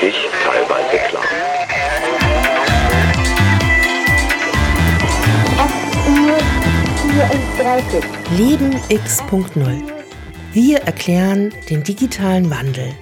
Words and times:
wirklich 0.00 0.28
teilweise 0.44 0.98
klar. 1.08 1.24
Leben 8.36 8.80
X.0. 8.88 9.82
Wir 10.52 10.78
erklären 10.82 11.52
den 11.68 11.82
digitalen 11.82 12.50
Wandel. 12.50 12.94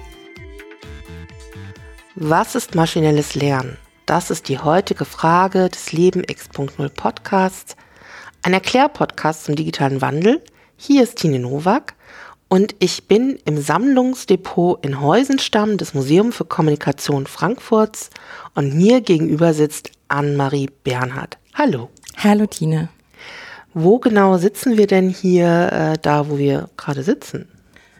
Was 2.15 2.55
ist 2.55 2.75
maschinelles 2.75 3.35
Lernen? 3.35 3.77
Das 4.05 4.29
ist 4.29 4.49
die 4.49 4.59
heutige 4.59 5.05
Frage 5.05 5.69
des 5.69 5.93
Leben 5.93 6.23
X.0 6.23 6.89
Podcasts, 6.89 7.75
ein 8.41 8.53
Erklärpodcast 8.53 9.45
zum 9.45 9.55
digitalen 9.55 10.01
Wandel. 10.01 10.43
Hier 10.75 11.03
ist 11.03 11.17
Tine 11.17 11.39
Nowak 11.39 11.93
und 12.49 12.75
ich 12.79 13.07
bin 13.07 13.37
im 13.45 13.61
Sammlungsdepot 13.61 14.83
in 14.83 14.99
Heusenstamm 14.99 15.77
des 15.77 15.93
Museum 15.93 16.31
für 16.31 16.45
Kommunikation 16.45 17.27
Frankfurts 17.27 18.09
und 18.55 18.73
mir 18.73 19.01
gegenüber 19.01 19.53
sitzt 19.53 19.91
Anne-Marie 20.07 20.69
Bernhard. 20.83 21.37
Hallo. 21.53 21.89
Hallo 22.17 22.47
Tine. 22.47 22.89
Wo 23.75 23.99
genau 23.99 24.37
sitzen 24.37 24.77
wir 24.77 24.87
denn 24.87 25.09
hier, 25.09 25.71
äh, 25.71 25.97
da 26.01 26.27
wo 26.29 26.39
wir 26.39 26.69
gerade 26.75 27.03
sitzen? 27.03 27.47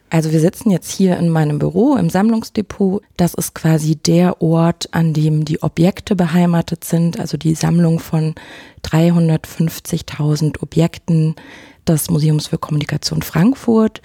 Also 0.09 0.31
wir 0.31 0.39
sitzen 0.39 0.71
jetzt 0.71 0.91
hier 0.91 1.17
in 1.17 1.29
meinem 1.29 1.59
Büro 1.59 1.95
im 1.95 2.09
Sammlungsdepot. 2.09 3.03
Das 3.17 3.35
ist 3.35 3.53
quasi 3.53 3.95
der 3.95 4.41
Ort, 4.41 4.89
an 4.91 5.13
dem 5.13 5.45
die 5.45 5.61
Objekte 5.61 6.15
beheimatet 6.15 6.83
sind, 6.83 7.19
also 7.19 7.37
die 7.37 7.53
Sammlung 7.53 7.99
von 7.99 8.33
350.000 8.83 10.63
Objekten 10.63 11.35
des 11.87 12.09
Museums 12.09 12.47
für 12.47 12.57
Kommunikation 12.57 13.21
Frankfurt. 13.21 14.01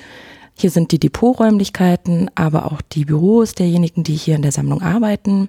Hier 0.57 0.71
sind 0.71 0.93
die 0.93 1.01
Depoträumlichkeiten, 1.01 2.31
aber 2.35 2.71
auch 2.71 2.81
die 2.81 3.05
Büros 3.05 3.55
derjenigen, 3.55 4.05
die 4.05 4.15
hier 4.15 4.37
in 4.37 4.43
der 4.43 4.53
Sammlung 4.53 4.83
arbeiten. 4.83 5.49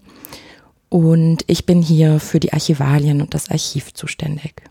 Und 0.89 1.43
ich 1.47 1.65
bin 1.65 1.81
hier 1.81 2.19
für 2.19 2.39
die 2.39 2.53
Archivalien 2.53 3.21
und 3.21 3.33
das 3.33 3.49
Archiv 3.49 3.93
zuständig. 3.93 4.63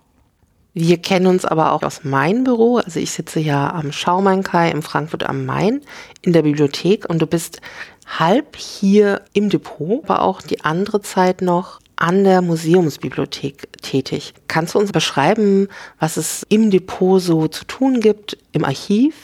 Wir 0.77 0.99
kennen 0.99 1.29
uns 1.29 1.45
aber 1.45 1.73
auch 1.73 1.85
aus 1.85 2.03
meinem 2.03 2.43
Büro. 2.43 2.79
Also 2.79 2.99
ich 2.99 3.13
sitze 3.13 3.39
ja 3.39 3.73
am 3.73 3.93
Schaumain-Kai 3.93 4.73
in 4.73 4.83
Frankfurt 4.83 5.23
am 5.23 5.47
Main 5.47 5.83
in 6.23 6.33
der 6.33 6.43
Bibliothek 6.43 7.09
und 7.09 7.23
du 7.23 7.27
bist 7.27 7.61
halb 8.07 8.57
hier 8.57 9.23
im 9.33 9.51
Depot, 9.51 10.03
aber 10.03 10.23
auch 10.23 10.43
die 10.43 10.65
andere 10.65 11.01
Zeit 11.01 11.43
noch 11.43 11.81
an 11.97 12.25
der 12.25 12.43
Museumsbibliothek 12.43 13.83
tätig. 13.83 14.35
Kannst 14.49 14.75
du 14.75 14.79
uns 14.79 14.93
beschreiben, 14.93 15.69
was 15.99 16.17
es 16.17 16.45
im 16.49 16.71
Depot 16.71 17.21
so 17.21 17.49
zu 17.49 17.65
tun 17.65 18.01
gibt, 18.01 18.37
im 18.53 18.65
Archiv 18.65 19.15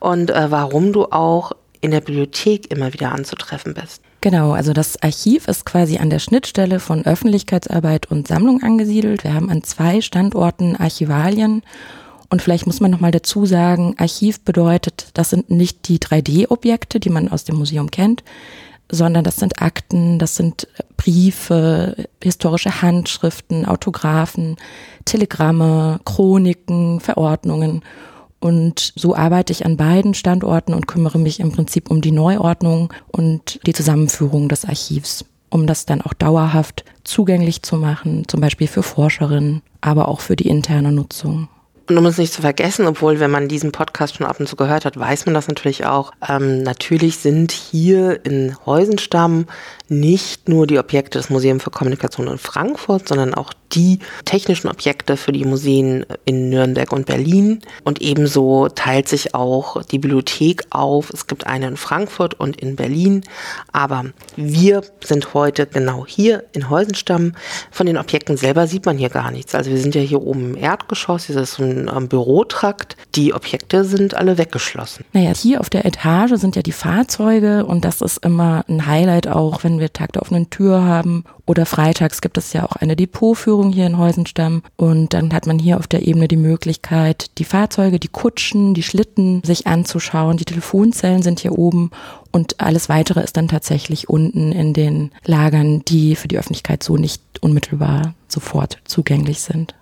und 0.00 0.30
äh, 0.30 0.50
warum 0.50 0.92
du 0.92 1.06
auch 1.06 1.52
in 1.80 1.90
der 1.90 2.00
Bibliothek 2.00 2.70
immer 2.70 2.92
wieder 2.92 3.12
anzutreffen 3.12 3.74
bist? 3.74 4.02
Genau, 4.22 4.52
also 4.52 4.72
das 4.72 5.00
Archiv 5.02 5.46
ist 5.46 5.66
quasi 5.66 5.98
an 5.98 6.10
der 6.10 6.18
Schnittstelle 6.18 6.80
von 6.80 7.04
Öffentlichkeitsarbeit 7.04 8.10
und 8.10 8.26
Sammlung 8.26 8.62
angesiedelt. 8.62 9.22
Wir 9.22 9.34
haben 9.34 9.50
an 9.50 9.62
zwei 9.62 10.00
Standorten 10.00 10.74
Archivalien 10.74 11.62
und 12.28 12.42
vielleicht 12.42 12.66
muss 12.66 12.80
man 12.80 12.90
nochmal 12.90 13.12
dazu 13.12 13.46
sagen, 13.46 13.94
Archiv 13.98 14.40
bedeutet, 14.40 15.10
das 15.14 15.30
sind 15.30 15.50
nicht 15.50 15.88
die 15.88 15.98
3D-Objekte, 15.98 16.98
die 16.98 17.10
man 17.10 17.28
aus 17.28 17.44
dem 17.44 17.56
Museum 17.56 17.90
kennt, 17.90 18.24
sondern 18.90 19.24
das 19.24 19.36
sind 19.36 19.60
Akten, 19.60 20.18
das 20.18 20.36
sind 20.36 20.68
Briefe, 20.96 22.08
historische 22.22 22.82
Handschriften, 22.82 23.66
Autographen, 23.66 24.56
Telegramme, 25.04 26.00
Chroniken, 26.04 27.00
Verordnungen. 27.00 27.82
Und 28.38 28.92
so 28.96 29.16
arbeite 29.16 29.52
ich 29.52 29.64
an 29.64 29.76
beiden 29.76 30.14
Standorten 30.14 30.74
und 30.74 30.86
kümmere 30.86 31.18
mich 31.18 31.40
im 31.40 31.52
Prinzip 31.52 31.90
um 31.90 32.00
die 32.00 32.12
Neuordnung 32.12 32.92
und 33.08 33.60
die 33.66 33.72
Zusammenführung 33.72 34.48
des 34.48 34.64
Archivs, 34.64 35.24
um 35.50 35.66
das 35.66 35.86
dann 35.86 36.02
auch 36.02 36.12
dauerhaft 36.12 36.84
zugänglich 37.02 37.62
zu 37.62 37.76
machen, 37.76 38.24
zum 38.28 38.40
Beispiel 38.40 38.66
für 38.66 38.82
Forscherinnen, 38.82 39.62
aber 39.80 40.08
auch 40.08 40.20
für 40.20 40.36
die 40.36 40.48
interne 40.48 40.92
Nutzung. 40.92 41.48
Und 41.88 41.96
um 41.98 42.06
es 42.06 42.18
nicht 42.18 42.32
zu 42.32 42.42
vergessen, 42.42 42.86
obwohl 42.86 43.20
wenn 43.20 43.30
man 43.30 43.48
diesen 43.48 43.70
Podcast 43.70 44.16
schon 44.16 44.26
ab 44.26 44.40
und 44.40 44.48
zu 44.48 44.56
gehört 44.56 44.84
hat, 44.84 44.98
weiß 44.98 45.26
man 45.26 45.34
das 45.34 45.46
natürlich 45.46 45.86
auch. 45.86 46.12
Ähm, 46.26 46.62
natürlich 46.62 47.18
sind 47.18 47.52
hier 47.52 48.24
in 48.24 48.56
Heusenstamm 48.66 49.46
nicht 49.88 50.48
nur 50.48 50.66
die 50.66 50.78
Objekte 50.80 51.18
des 51.18 51.30
Museums 51.30 51.62
für 51.62 51.70
Kommunikation 51.70 52.26
in 52.26 52.38
Frankfurt, 52.38 53.08
sondern 53.08 53.34
auch 53.34 53.52
die 53.72 53.98
technischen 54.24 54.68
Objekte 54.68 55.16
für 55.16 55.32
die 55.32 55.44
Museen 55.44 56.06
in 56.24 56.48
Nürnberg 56.50 56.92
und 56.92 57.06
Berlin. 57.06 57.60
Und 57.84 58.00
ebenso 58.00 58.68
teilt 58.68 59.08
sich 59.08 59.34
auch 59.34 59.82
die 59.84 59.98
Bibliothek 59.98 60.64
auf. 60.70 61.10
Es 61.10 61.26
gibt 61.26 61.46
eine 61.46 61.68
in 61.68 61.76
Frankfurt 61.76 62.34
und 62.34 62.60
in 62.60 62.76
Berlin. 62.76 63.22
Aber 63.72 64.06
wir 64.36 64.82
sind 65.04 65.34
heute 65.34 65.66
genau 65.66 66.06
hier 66.06 66.44
in 66.52 66.70
Heusenstamm. 66.70 67.34
Von 67.70 67.86
den 67.86 67.98
Objekten 67.98 68.36
selber 68.36 68.66
sieht 68.66 68.86
man 68.86 68.98
hier 68.98 69.10
gar 69.10 69.30
nichts. 69.30 69.54
Also 69.54 69.70
wir 69.70 69.78
sind 69.78 69.94
ja 69.94 70.00
hier 70.00 70.22
oben 70.22 70.54
im 70.54 70.56
Erdgeschoss. 70.56 71.24
Hier 71.24 71.36
ist 71.36 71.54
so 71.54 71.62
ein 71.62 71.90
ähm, 71.94 72.08
Bürotrakt. 72.08 72.96
Die 73.14 73.34
Objekte 73.34 73.84
sind 73.84 74.14
alle 74.14 74.38
weggeschlossen. 74.38 75.04
Naja, 75.12 75.32
hier 75.34 75.60
auf 75.60 75.70
der 75.70 75.84
Etage 75.84 76.34
sind 76.34 76.56
ja 76.56 76.62
die 76.62 76.72
Fahrzeuge 76.72 77.64
und 77.66 77.84
das 77.84 78.00
ist 78.00 78.24
immer 78.24 78.64
ein 78.68 78.86
Highlight 78.86 79.28
auch, 79.28 79.64
wenn 79.64 79.80
wir 79.80 79.92
Tag 79.92 80.12
der 80.12 80.22
offenen 80.22 80.50
Tür 80.50 80.82
haben 80.82 81.24
oder 81.46 81.64
freitags 81.64 82.20
gibt 82.20 82.38
es 82.38 82.52
ja 82.52 82.64
auch 82.64 82.76
eine 82.76 82.96
Depotführung 82.96 83.55
hier 83.64 83.86
in 83.86 83.98
Heusenstamm. 83.98 84.62
Und 84.76 85.12
dann 85.14 85.32
hat 85.32 85.46
man 85.46 85.58
hier 85.58 85.78
auf 85.78 85.86
der 85.86 86.06
Ebene 86.06 86.28
die 86.28 86.36
Möglichkeit, 86.36 87.30
die 87.38 87.44
Fahrzeuge, 87.44 87.98
die 87.98 88.08
Kutschen, 88.08 88.74
die 88.74 88.82
Schlitten 88.82 89.42
sich 89.44 89.66
anzuschauen. 89.66 90.36
Die 90.36 90.44
Telefonzellen 90.44 91.22
sind 91.22 91.40
hier 91.40 91.58
oben. 91.58 91.90
Und 92.32 92.60
alles 92.60 92.88
weitere 92.88 93.22
ist 93.22 93.36
dann 93.36 93.48
tatsächlich 93.48 94.08
unten 94.08 94.52
in 94.52 94.72
den 94.72 95.10
Lagern, 95.24 95.82
die 95.86 96.16
für 96.16 96.28
die 96.28 96.38
Öffentlichkeit 96.38 96.82
so 96.82 96.96
nicht 96.96 97.22
unmittelbar 97.40 98.14
sofort 98.28 98.78
zugänglich 98.84 99.40
sind. 99.40 99.74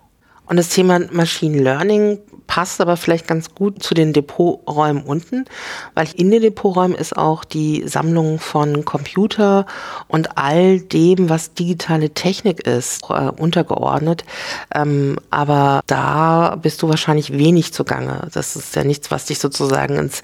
Und 0.47 0.57
das 0.57 0.69
Thema 0.69 0.99
Machine 1.11 1.61
Learning 1.61 2.19
passt 2.47 2.79
aber 2.81 2.97
vielleicht 2.97 3.27
ganz 3.27 3.53
gut 3.55 3.81
zu 3.81 3.93
den 3.93 4.13
Depoträumen 4.13 5.03
unten, 5.03 5.45
weil 5.93 6.07
in 6.15 6.31
den 6.31 6.41
Depoträumen 6.41 6.95
ist 6.95 7.17
auch 7.17 7.43
die 7.43 7.87
Sammlung 7.87 8.39
von 8.39 8.85
Computer 8.85 9.65
und 10.07 10.37
all 10.37 10.79
dem, 10.79 11.29
was 11.29 11.53
digitale 11.53 12.11
Technik 12.11 12.65
ist, 12.67 13.03
äh, 13.09 13.29
untergeordnet. 13.29 14.25
Ähm, 14.73 15.17
aber 15.31 15.81
da 15.87 16.55
bist 16.61 16.81
du 16.81 16.89
wahrscheinlich 16.89 17.37
wenig 17.37 17.73
zugange. 17.73 18.27
Das 18.33 18.55
ist 18.55 18.75
ja 18.75 18.83
nichts, 18.83 19.11
was 19.11 19.25
dich 19.25 19.39
sozusagen 19.39 19.97
ins 19.97 20.21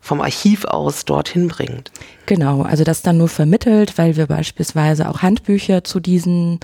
vom 0.00 0.20
Archiv 0.20 0.66
aus 0.66 1.06
dorthin 1.06 1.48
bringt. 1.48 1.90
Genau, 2.26 2.60
also 2.60 2.84
das 2.84 3.00
dann 3.00 3.16
nur 3.16 3.28
vermittelt, 3.28 3.96
weil 3.96 4.16
wir 4.16 4.26
beispielsweise 4.26 5.08
auch 5.08 5.22
Handbücher 5.22 5.82
zu 5.82 5.98
diesen 5.98 6.60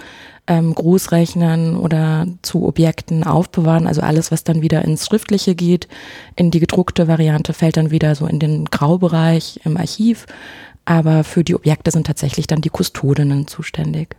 ähm, 0.51 0.75
Großrechnern 0.75 1.77
oder 1.77 2.27
zu 2.43 2.67
Objekten 2.67 3.23
aufbewahren. 3.23 3.87
Also 3.87 4.01
alles, 4.01 4.33
was 4.33 4.43
dann 4.43 4.63
wieder 4.63 4.85
ins 4.85 5.07
Schriftliche 5.07 5.55
geht, 5.55 5.87
in 6.35 6.51
die 6.51 6.59
gedruckte 6.59 7.07
Variante, 7.07 7.53
fällt 7.53 7.77
dann 7.77 7.93
wieder 7.93 8.17
so 8.17 8.27
in 8.27 8.41
den 8.41 8.65
Graubereich 8.65 9.61
im 9.65 9.77
Archiv. 9.77 10.27
Aber 10.85 11.23
für 11.23 11.45
die 11.45 11.55
Objekte 11.55 11.93
sind 11.93 12.09
tatsächlich 12.09 12.49
dann 12.49 12.63
die 12.63 12.69
Kustodinnen 12.69 13.47
zuständig 13.47 14.17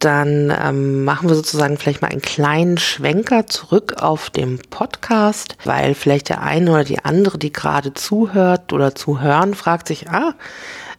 dann 0.00 0.52
ähm, 0.62 1.04
machen 1.04 1.30
wir 1.30 1.34
sozusagen 1.34 1.78
vielleicht 1.78 2.02
mal 2.02 2.10
einen 2.10 2.20
kleinen 2.20 2.76
Schwenker 2.76 3.46
zurück 3.46 3.94
auf 4.02 4.28
dem 4.28 4.58
Podcast, 4.68 5.56
weil 5.64 5.94
vielleicht 5.94 6.28
der 6.28 6.42
eine 6.42 6.70
oder 6.72 6.84
die 6.84 7.02
andere, 7.02 7.38
die 7.38 7.52
gerade 7.52 7.94
zuhört 7.94 8.74
oder 8.74 8.94
zuhören, 8.94 9.54
fragt 9.54 9.88
sich, 9.88 10.10
ah, 10.10 10.34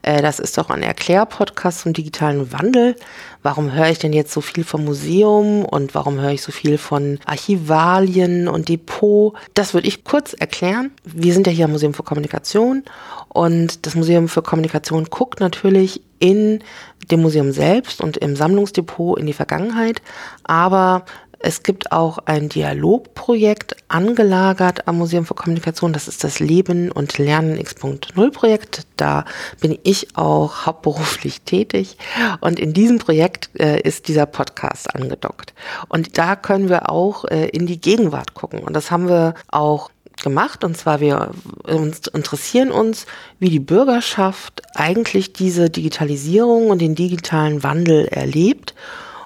äh, 0.06 0.22
das 0.22 0.40
ist 0.40 0.58
doch 0.58 0.70
ein 0.70 0.84
Erklärpodcast 0.84 1.80
zum 1.80 1.94
digitalen 1.94 2.52
Wandel. 2.54 2.96
Warum 3.42 3.74
höre 3.74 3.90
ich 3.90 3.98
denn 3.98 4.14
jetzt 4.14 4.32
so 4.32 4.40
viel 4.40 4.64
vom 4.64 4.86
Museum 4.86 5.66
und 5.66 5.96
warum 5.96 6.20
höre 6.20 6.32
ich 6.32 6.44
so 6.44 6.52
viel 6.52 6.78
von 6.78 7.20
Archivalien 7.26 8.48
und 8.48 8.70
Depot? 8.70 9.34
Das 9.56 9.74
würde 9.74 9.88
ich 9.88 10.04
kurz 10.04 10.34
erklären. 10.34 10.92
Wir 11.04 11.34
sind 11.34 11.48
ja 11.48 11.54
hier 11.54 11.66
am 11.66 11.72
Museum 11.72 11.96
für 11.96 12.04
Kommunikation 12.04 12.84
und 13.30 13.88
das 13.88 13.96
Museum 13.96 14.28
für 14.28 14.44
Kommunikation 14.44 15.06
guckt 15.06 15.40
natürlich 15.40 16.02
in 16.20 16.64
dem 17.12 17.22
Museum 17.22 17.52
selbst 17.52 18.00
und 18.02 18.18
im 18.18 18.36
Sammlungsdepot 18.36 19.20
in 19.20 19.26
die 19.26 19.34
Vergangenheit, 19.34 20.02
aber 20.44 21.06
es 21.46 21.62
gibt 21.62 21.92
auch 21.92 22.18
ein 22.26 22.50
Dialogprojekt 22.50 23.76
angelagert 23.88 24.88
am 24.88 24.98
Museum 24.98 25.28
für 25.28 25.36
Kommunikation. 25.36 25.94
Das 25.94 26.08
ist 26.08 26.24
das 26.24 26.40
Leben 26.40 26.92
und 26.92 27.20
Lernen 27.20 27.60
X.0 27.60 28.32
Projekt. 28.32 28.88
Da 28.98 29.26
bin 29.62 29.78
ich 29.84 30.18
auch 30.18 30.66
hauptberuflich 30.66 31.42
tätig. 31.42 31.98
Und 32.42 32.60
in 32.60 32.74
diesem 32.74 32.98
Projekt 32.98 33.52
äh, 33.60 33.80
ist 33.80 34.08
dieser 34.08 34.26
Podcast 34.26 34.96
angedockt. 34.96 35.54
Und 35.88 36.18
da 36.18 36.36
können 36.36 36.68
wir 36.68 36.90
auch 36.90 37.26
äh, 37.26 37.48
in 37.50 37.68
die 37.68 37.80
Gegenwart 37.80 38.34
gucken. 38.34 38.62
Und 38.62 38.74
das 38.74 38.90
haben 38.90 39.08
wir 39.08 39.36
auch 39.50 39.92
gemacht. 40.24 40.64
Und 40.64 40.76
zwar 40.76 41.00
wir 41.00 41.30
uns 41.64 42.08
interessieren 42.08 42.72
uns, 42.72 43.06
wie 43.38 43.50
die 43.50 43.60
Bürgerschaft 43.60 44.64
eigentlich 44.74 45.34
diese 45.34 45.70
Digitalisierung 45.70 46.72
und 46.72 46.82
den 46.82 46.96
digitalen 46.96 47.62
Wandel 47.62 48.08
erlebt. 48.08 48.74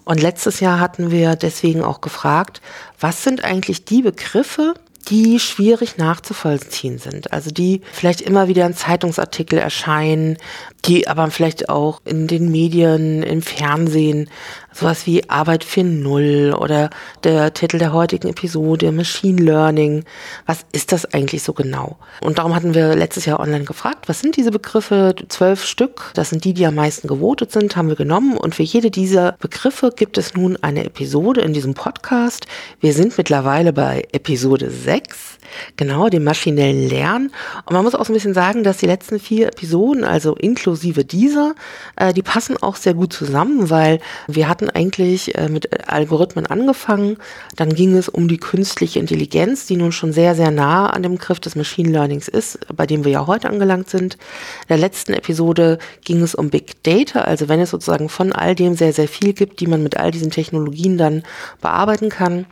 Und 0.09 0.19
letztes 0.19 0.59
Jahr 0.59 0.79
hatten 0.79 1.11
wir 1.11 1.35
deswegen 1.35 1.83
auch 1.83 2.01
gefragt, 2.01 2.61
was 2.99 3.23
sind 3.23 3.43
eigentlich 3.43 3.85
die 3.85 4.01
Begriffe, 4.01 4.73
die 5.07 5.39
schwierig 5.39 5.97
nachzuvollziehen 5.97 6.97
sind. 6.97 7.31
Also 7.31 7.51
die 7.51 7.81
vielleicht 7.91 8.21
immer 8.21 8.47
wieder 8.47 8.65
in 8.65 8.73
Zeitungsartikel 8.73 9.59
erscheinen, 9.59 10.37
die 10.85 11.07
aber 11.07 11.29
vielleicht 11.29 11.69
auch 11.69 12.01
in 12.05 12.25
den 12.25 12.49
Medien, 12.49 13.21
im 13.21 13.43
Fernsehen, 13.43 14.31
sowas 14.71 15.05
wie 15.05 15.29
Arbeit 15.29 15.63
4.0 15.63 16.53
oder 16.53 16.89
der 17.23 17.53
Titel 17.53 17.77
der 17.77 17.93
heutigen 17.93 18.27
Episode 18.27 18.91
Machine 18.91 19.41
Learning. 19.41 20.03
Was 20.45 20.65
ist 20.71 20.91
das 20.91 21.05
eigentlich 21.13 21.43
so 21.43 21.53
genau? 21.53 21.97
Und 22.21 22.37
darum 22.37 22.55
hatten 22.55 22.73
wir 22.73 22.95
letztes 22.95 23.25
Jahr 23.25 23.39
online 23.39 23.65
gefragt, 23.65 24.07
was 24.07 24.19
sind 24.19 24.37
diese 24.37 24.51
Begriffe? 24.51 25.15
Zwölf 25.27 25.63
Stück, 25.65 26.11
das 26.13 26.29
sind 26.29 26.43
die, 26.43 26.53
die 26.53 26.65
am 26.65 26.75
meisten 26.75 27.07
gewotet 27.07 27.51
sind, 27.51 27.75
haben 27.75 27.89
wir 27.89 27.95
genommen. 27.95 28.37
Und 28.37 28.55
für 28.55 28.63
jede 28.63 28.91
dieser 28.91 29.33
Begriffe 29.33 29.91
gibt 29.95 30.17
es 30.17 30.33
nun 30.33 30.57
eine 30.61 30.85
Episode 30.85 31.41
in 31.41 31.53
diesem 31.53 31.73
Podcast. 31.73 32.47
Wir 32.79 32.93
sind 32.93 33.17
mittlerweile 33.17 33.73
bei 33.73 34.07
Episode 34.11 34.69
6. 34.71 35.28
Genau, 35.77 36.09
dem 36.09 36.23
maschinellen 36.23 36.89
Lernen. 36.89 37.31
Und 37.65 37.73
man 37.73 37.83
muss 37.83 37.95
auch 37.95 38.05
so 38.05 38.11
ein 38.11 38.15
bisschen 38.15 38.33
sagen, 38.33 38.63
dass 38.63 38.77
die 38.77 38.85
letzten 38.85 39.19
vier 39.19 39.47
Episoden, 39.47 40.03
also 40.03 40.35
inklusive 40.35 41.05
dieser, 41.05 41.55
äh, 41.95 42.13
die 42.13 42.21
passen 42.21 42.57
auch 42.61 42.75
sehr 42.75 42.93
gut 42.93 43.13
zusammen, 43.13 43.69
weil 43.69 43.99
wir 44.27 44.47
hatten 44.47 44.69
eigentlich 44.69 45.35
äh, 45.35 45.49
mit 45.49 45.89
Algorithmen 45.89 46.45
angefangen. 46.45 47.17
Dann 47.55 47.73
ging 47.73 47.95
es 47.95 48.09
um 48.09 48.27
die 48.27 48.37
künstliche 48.37 48.99
Intelligenz, 48.99 49.65
die 49.65 49.75
nun 49.75 49.91
schon 49.91 50.13
sehr, 50.13 50.35
sehr 50.35 50.51
nah 50.51 50.89
an 50.89 51.03
dem 51.03 51.17
Griff 51.17 51.39
des 51.39 51.55
Machine 51.55 51.91
Learnings 51.91 52.27
ist, 52.27 52.59
bei 52.75 52.85
dem 52.85 53.05
wir 53.05 53.11
ja 53.11 53.27
heute 53.27 53.49
angelangt 53.49 53.89
sind. 53.89 54.15
In 54.15 54.69
der 54.69 54.77
letzten 54.77 55.13
Episode 55.13 55.79
ging 56.03 56.21
es 56.21 56.35
um 56.35 56.49
Big 56.49 56.83
Data, 56.83 57.21
also 57.21 57.47
wenn 57.47 57.59
es 57.59 57.69
sozusagen 57.69 58.09
von 58.09 58.33
all 58.33 58.55
dem 58.55 58.75
sehr, 58.75 58.93
sehr 58.93 59.07
viel 59.07 59.33
gibt, 59.33 59.59
die 59.59 59.67
man 59.67 59.83
mit 59.83 59.97
all 59.97 60.11
diesen 60.11 60.31
Technologien 60.31 60.97
dann 60.97 61.23
bearbeiten 61.61 62.09
kann. 62.09 62.45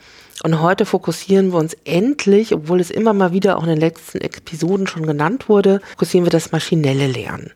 Und 0.44 0.62
heute 0.62 0.86
fokussieren 0.86 1.52
wir 1.52 1.58
uns 1.58 1.76
endlich, 1.84 2.54
obwohl 2.54 2.80
es 2.80 2.92
immer 2.92 3.14
mal 3.14 3.34
wieder 3.34 3.58
auch 3.58 3.64
in 3.64 3.70
den 3.70 3.80
letzten 3.80 4.20
Episoden 4.20 4.88
schon 4.88 5.06
genannt 5.06 5.50
wurde, 5.50 5.82
fokussieren 5.92 6.26
wir 6.26 6.32
das 6.32 6.52
maschinelle 6.52 7.08
Lernen. 7.08 7.52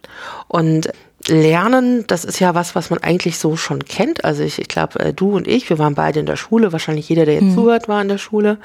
Und 0.47 0.89
Lernen, 1.27 2.05
das 2.07 2.25
ist 2.25 2.39
ja 2.39 2.55
was, 2.55 2.73
was 2.73 2.89
man 2.89 2.99
eigentlich 2.99 3.37
so 3.37 3.55
schon 3.55 3.85
kennt. 3.85 4.25
Also 4.25 4.43
ich, 4.43 4.59
ich 4.59 4.67
glaube, 4.67 4.99
äh, 4.99 5.13
du 5.13 5.35
und 5.35 5.47
ich, 5.47 5.69
wir 5.69 5.77
waren 5.77 5.93
beide 5.93 6.19
in 6.19 6.25
der 6.25 6.35
Schule, 6.35 6.71
wahrscheinlich 6.71 7.07
jeder, 7.09 7.25
der 7.25 7.35
jetzt 7.35 7.43
mhm. 7.43 7.55
zuhört, 7.55 7.87
war 7.87 8.01
in 8.01 8.07
der 8.07 8.17
Schule. 8.17 8.57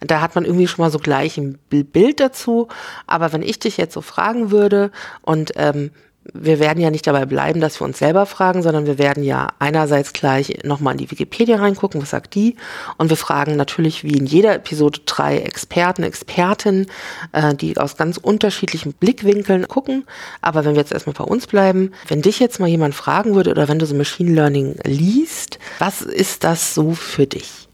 Da 0.00 0.20
hat 0.20 0.34
man 0.34 0.44
irgendwie 0.44 0.66
schon 0.66 0.82
mal 0.82 0.90
so 0.90 0.98
gleich 0.98 1.38
ein 1.38 1.58
Bild 1.68 2.20
dazu. 2.20 2.68
Aber 3.06 3.32
wenn 3.32 3.42
ich 3.42 3.58
dich 3.58 3.76
jetzt 3.76 3.94
so 3.94 4.00
fragen 4.00 4.50
würde 4.50 4.90
und 5.22 5.52
ähm, 5.56 5.90
wir 6.34 6.60
werden 6.60 6.82
ja 6.82 6.90
nicht 6.90 7.06
dabei 7.06 7.24
bleiben, 7.24 7.60
dass 7.60 7.80
wir 7.80 7.86
uns 7.86 7.98
selber 7.98 8.26
fragen, 8.26 8.62
sondern 8.62 8.86
wir 8.86 8.98
werden 8.98 9.22
ja 9.22 9.48
einerseits 9.58 10.12
gleich 10.12 10.58
nochmal 10.64 10.92
in 10.92 10.98
die 10.98 11.10
Wikipedia 11.10 11.56
reingucken, 11.56 12.02
was 12.02 12.10
sagt 12.10 12.34
die? 12.34 12.56
Und 12.98 13.08
wir 13.08 13.16
fragen 13.16 13.56
natürlich 13.56 14.04
wie 14.04 14.18
in 14.18 14.26
jeder 14.26 14.54
Episode 14.54 15.00
drei 15.06 15.38
Experten, 15.38 16.02
Expertinnen, 16.02 16.86
äh, 17.32 17.54
die 17.54 17.76
aus 17.78 17.96
ganz 17.96 18.18
unterschiedlichen 18.18 18.92
Blickwinkeln 18.92 19.66
gucken. 19.66 20.04
Aber 20.42 20.64
wenn 20.64 20.74
wir 20.74 20.80
jetzt 20.80 20.92
erstmal 20.92 21.14
bei 21.14 21.24
uns 21.24 21.46
bleiben, 21.46 21.92
wenn 22.08 22.22
dich 22.22 22.38
jetzt 22.38 22.60
mal 22.60 22.68
jemand 22.68 22.94
fragen 22.94 23.34
würde 23.34 23.50
oder 23.50 23.68
wenn 23.68 23.78
du 23.78 23.86
so 23.86 23.94
Machine 23.94 24.32
Learning 24.32 24.76
liest, 24.84 25.58
was 25.78 26.02
ist 26.02 26.44
das 26.44 26.74
so 26.74 26.92
für 26.92 27.26
dich? 27.26 27.69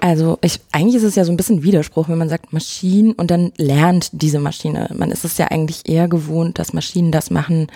Also 0.00 0.38
ich, 0.42 0.60
eigentlich 0.72 0.96
ist 0.96 1.02
es 1.02 1.14
ja 1.14 1.24
so 1.24 1.32
ein 1.32 1.36
bisschen 1.36 1.62
Widerspruch, 1.62 2.08
wenn 2.08 2.18
man 2.18 2.30
sagt 2.30 2.52
Maschinen 2.52 3.12
und 3.12 3.30
dann 3.30 3.52
lernt 3.56 4.08
diese 4.12 4.38
Maschine. 4.38 4.88
Man 4.94 5.10
ist 5.10 5.24
es 5.24 5.36
ja 5.36 5.48
eigentlich 5.48 5.88
eher 5.88 6.08
gewohnt, 6.08 6.58
dass 6.58 6.72
Maschinen 6.72 7.12
das 7.12 7.30
machen, 7.30 7.66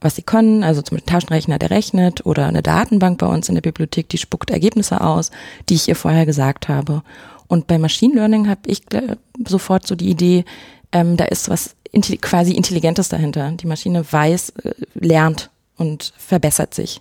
was 0.00 0.16
sie 0.16 0.22
können. 0.22 0.64
Also 0.64 0.80
zum 0.80 0.96
Beispiel 0.96 1.12
Taschenrechner, 1.12 1.58
der 1.58 1.70
rechnet 1.70 2.24
oder 2.24 2.46
eine 2.46 2.62
Datenbank 2.62 3.18
bei 3.18 3.26
uns 3.26 3.48
in 3.48 3.54
der 3.54 3.62
Bibliothek, 3.62 4.08
die 4.08 4.18
spuckt 4.18 4.50
Ergebnisse 4.50 5.02
aus, 5.02 5.30
die 5.68 5.74
ich 5.74 5.88
ihr 5.88 5.96
vorher 5.96 6.24
gesagt 6.24 6.68
habe. 6.68 7.02
Und 7.46 7.66
bei 7.66 7.78
Machine 7.78 8.14
Learning 8.14 8.48
habe 8.48 8.60
ich 8.66 8.82
äh, 8.92 9.16
sofort 9.46 9.86
so 9.86 9.94
die 9.94 10.10
Idee, 10.10 10.44
ähm, 10.92 11.16
da 11.16 11.26
ist 11.26 11.48
was 11.48 11.76
quasi 12.20 12.52
Intelligentes 12.52 13.08
dahinter. 13.08 13.52
Die 13.52 13.66
Maschine 13.66 14.04
weiß, 14.10 14.50
äh, 14.64 14.72
lernt 14.94 15.50
und 15.76 16.12
verbessert 16.16 16.74
sich. 16.74 17.00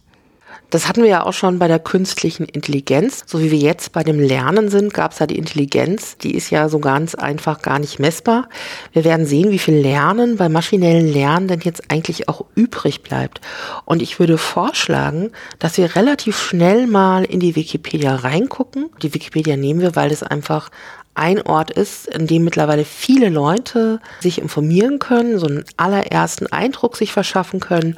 Das 0.70 0.88
hatten 0.88 1.04
wir 1.04 1.10
ja 1.10 1.24
auch 1.24 1.34
schon 1.34 1.60
bei 1.60 1.68
der 1.68 1.80
künstlichen 1.80 2.46
Intelligenz. 2.46 3.24
So 3.28 3.42
wie 3.42 3.52
wir 3.52 3.60
jetzt 3.60 3.92
bei 3.92 4.04
dem 4.04 4.20
Lernen 4.20 4.70
sind, 4.70 4.94
gab 4.94 5.12
es 5.12 5.20
ja 5.20 5.28
die 5.28 5.38
Intelligenz. 5.38 6.18
Die 6.18 6.36
ist 6.36 6.50
ja 6.50 6.70
so 6.70 6.80
ganz 6.80 7.16
einfach 7.16 7.62
gar 7.62 7.80
nicht 7.80 8.00
messbar. 8.00 8.50
Wir 8.92 9.04
werden 9.04 9.26
sehen, 9.26 9.52
wie 9.52 9.60
viel 9.60 9.76
Lernen 9.76 10.38
bei 10.38 10.50
maschinellen 10.50 11.12
Lernen 11.12 11.48
denn 11.48 11.62
jetzt 11.62 11.92
eigentlich 11.92 12.28
auch 12.30 12.46
übrig 12.56 13.04
bleibt. 13.04 13.42
Und 13.86 14.02
ich 14.02 14.20
würde 14.20 14.38
vorschlagen, 14.38 15.32
dass 15.60 15.78
wir 15.78 15.96
relativ 15.96 16.38
schnell 16.38 16.88
mal 16.88 17.24
in 17.24 17.40
die 17.40 17.56
Wikipedia 17.56 18.16
reingucken. 18.16 18.90
Die 19.02 19.14
Wikipedia 19.14 19.58
nehmen 19.58 19.82
wir, 19.82 19.96
weil 19.96 20.12
es 20.12 20.24
einfach 20.24 20.70
ein 21.14 21.42
Ort 21.42 21.72
ist, 21.72 22.08
in 22.08 22.28
dem 22.28 22.44
mittlerweile 22.44 22.84
viele 22.84 23.30
Leute 23.30 24.02
sich 24.20 24.40
informieren 24.40 25.00
können, 25.00 25.40
so 25.40 25.48
einen 25.48 25.64
allerersten 25.78 26.48
Eindruck 26.48 26.98
sich 26.98 27.14
verschaffen 27.14 27.62
können 27.62 27.98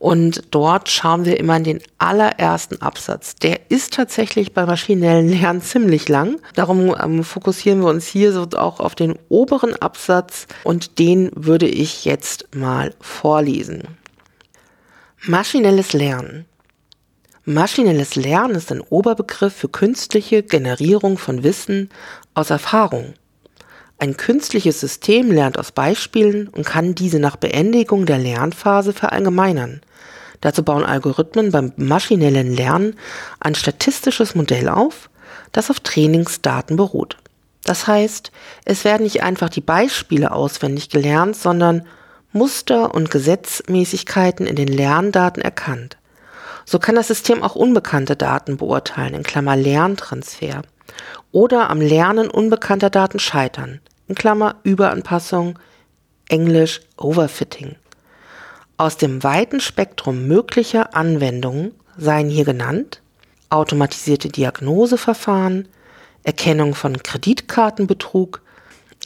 und 0.00 0.44
dort 0.50 0.88
schauen 0.88 1.26
wir 1.26 1.38
immer 1.38 1.58
in 1.58 1.64
den 1.64 1.82
allerersten 1.98 2.80
Absatz. 2.80 3.36
Der 3.36 3.70
ist 3.70 3.92
tatsächlich 3.92 4.54
bei 4.54 4.64
maschinellen 4.64 5.28
Lernen 5.28 5.60
ziemlich 5.62 6.08
lang. 6.08 6.40
Darum 6.54 6.96
ähm, 6.98 7.22
fokussieren 7.22 7.80
wir 7.80 7.88
uns 7.88 8.06
hier 8.06 8.32
so 8.32 8.48
auch 8.56 8.80
auf 8.80 8.94
den 8.94 9.16
oberen 9.28 9.76
Absatz 9.76 10.46
und 10.64 10.98
den 10.98 11.30
würde 11.34 11.68
ich 11.68 12.06
jetzt 12.06 12.56
mal 12.56 12.94
vorlesen. 12.98 13.82
Maschinelles 15.26 15.92
Lernen. 15.92 16.46
Maschinelles 17.44 18.16
Lernen 18.16 18.54
ist 18.54 18.72
ein 18.72 18.80
Oberbegriff 18.80 19.52
für 19.52 19.68
künstliche 19.68 20.42
Generierung 20.42 21.18
von 21.18 21.42
Wissen 21.42 21.90
aus 22.32 22.48
Erfahrung. 22.48 23.12
Ein 23.98 24.16
künstliches 24.16 24.80
System 24.80 25.30
lernt 25.30 25.58
aus 25.58 25.72
Beispielen 25.72 26.48
und 26.48 26.64
kann 26.64 26.94
diese 26.94 27.18
nach 27.18 27.36
Beendigung 27.36 28.06
der 28.06 28.16
Lernphase 28.16 28.94
verallgemeinern. 28.94 29.82
Dazu 30.40 30.62
bauen 30.62 30.84
Algorithmen 30.84 31.50
beim 31.50 31.72
maschinellen 31.76 32.54
Lernen 32.54 32.96
ein 33.40 33.54
statistisches 33.54 34.34
Modell 34.34 34.68
auf, 34.68 35.10
das 35.52 35.70
auf 35.70 35.80
Trainingsdaten 35.80 36.76
beruht. 36.76 37.16
Das 37.64 37.86
heißt, 37.86 38.32
es 38.64 38.84
werden 38.84 39.02
nicht 39.02 39.22
einfach 39.22 39.50
die 39.50 39.60
Beispiele 39.60 40.32
auswendig 40.32 40.88
gelernt, 40.88 41.36
sondern 41.36 41.86
Muster 42.32 42.94
und 42.94 43.10
Gesetzmäßigkeiten 43.10 44.46
in 44.46 44.56
den 44.56 44.68
Lerndaten 44.68 45.42
erkannt. 45.42 45.98
So 46.64 46.78
kann 46.78 46.94
das 46.94 47.08
System 47.08 47.42
auch 47.42 47.56
unbekannte 47.56 48.16
Daten 48.16 48.56
beurteilen, 48.56 49.14
in 49.14 49.22
Klammer 49.24 49.56
Lerntransfer, 49.56 50.62
oder 51.32 51.70
am 51.70 51.80
Lernen 51.80 52.30
unbekannter 52.30 52.90
Daten 52.90 53.18
scheitern, 53.18 53.80
in 54.06 54.14
Klammer 54.14 54.56
Überanpassung, 54.62 55.58
Englisch 56.28 56.80
Overfitting. 56.96 57.76
Aus 58.80 58.96
dem 58.96 59.22
weiten 59.22 59.60
Spektrum 59.60 60.26
möglicher 60.26 60.96
Anwendungen 60.96 61.72
seien 61.98 62.30
hier 62.30 62.46
genannt 62.46 63.02
automatisierte 63.50 64.30
Diagnoseverfahren, 64.30 65.68
Erkennung 66.22 66.74
von 66.74 66.96
Kreditkartenbetrug, 66.96 68.40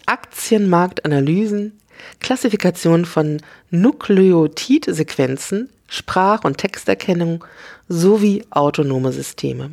Aktienmarktanalysen, 0.06 1.72
Klassifikation 2.20 3.04
von 3.04 3.42
Nukleotidsequenzen, 3.70 5.70
Sprach- 5.88 6.44
und 6.44 6.58
Texterkennung 6.58 7.44
sowie 7.88 8.44
autonome 8.50 9.10
Systeme. 9.10 9.72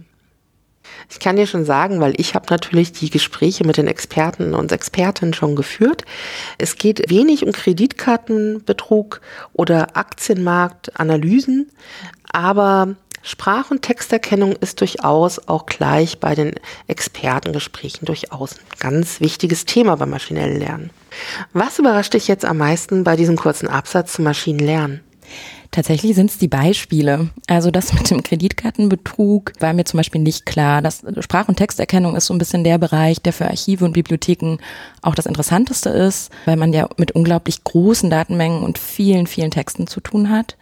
Ich 1.09 1.19
kann 1.19 1.35
dir 1.35 1.47
schon 1.47 1.65
sagen, 1.65 1.99
weil 1.99 2.13
ich 2.17 2.35
habe 2.35 2.45
natürlich 2.49 2.93
die 2.93 3.09
Gespräche 3.09 3.65
mit 3.65 3.77
den 3.77 3.87
Experten 3.87 4.53
und 4.53 4.71
Expertinnen 4.71 5.33
schon 5.33 5.55
geführt. 5.55 6.05
Es 6.57 6.77
geht 6.77 7.09
wenig 7.09 7.45
um 7.45 7.51
Kreditkartenbetrug 7.51 9.21
oder 9.53 9.97
Aktienmarktanalysen, 9.97 11.71
aber 12.31 12.95
Sprach- 13.23 13.69
und 13.69 13.83
Texterkennung 13.83 14.53
ist 14.53 14.81
durchaus 14.81 15.47
auch 15.47 15.67
gleich 15.67 16.19
bei 16.19 16.33
den 16.33 16.55
Expertengesprächen 16.87 18.05
durchaus 18.05 18.55
ein 18.57 18.79
ganz 18.79 19.21
wichtiges 19.21 19.65
Thema 19.65 19.95
beim 19.95 20.09
maschinellen 20.09 20.57
Lernen. 20.57 20.89
Was 21.53 21.77
überrascht 21.77 22.15
dich 22.15 22.27
jetzt 22.27 22.45
am 22.45 22.57
meisten 22.57 23.03
bei 23.03 23.15
diesem 23.15 23.35
kurzen 23.37 23.67
Absatz 23.67 24.13
zum 24.13 24.25
Maschinenlernen? 24.25 25.01
Tatsächlich 25.71 26.15
sind 26.15 26.29
es 26.29 26.37
die 26.37 26.49
Beispiele. 26.49 27.29
Also 27.47 27.71
das 27.71 27.93
mit 27.93 28.09
dem 28.09 28.23
Kreditkartenbetrug 28.23 29.53
war 29.61 29.71
mir 29.71 29.85
zum 29.85 29.99
Beispiel 29.99 30.19
nicht 30.19 30.45
klar. 30.45 30.81
Das 30.81 31.01
Sprach- 31.19 31.47
und 31.47 31.55
Texterkennung 31.55 32.17
ist 32.17 32.25
so 32.25 32.33
ein 32.33 32.39
bisschen 32.39 32.65
der 32.65 32.77
Bereich, 32.77 33.21
der 33.21 33.31
für 33.31 33.47
Archive 33.47 33.85
und 33.85 33.93
Bibliotheken 33.93 34.57
auch 35.01 35.15
das 35.15 35.25
Interessanteste 35.25 35.89
ist, 35.89 36.29
weil 36.43 36.57
man 36.57 36.73
ja 36.73 36.89
mit 36.97 37.13
unglaublich 37.13 37.63
großen 37.63 38.09
Datenmengen 38.09 38.63
und 38.63 38.77
vielen, 38.77 39.27
vielen 39.27 39.51
Texten 39.51 39.87
zu 39.87 40.01
tun 40.01 40.29
hat. 40.29 40.57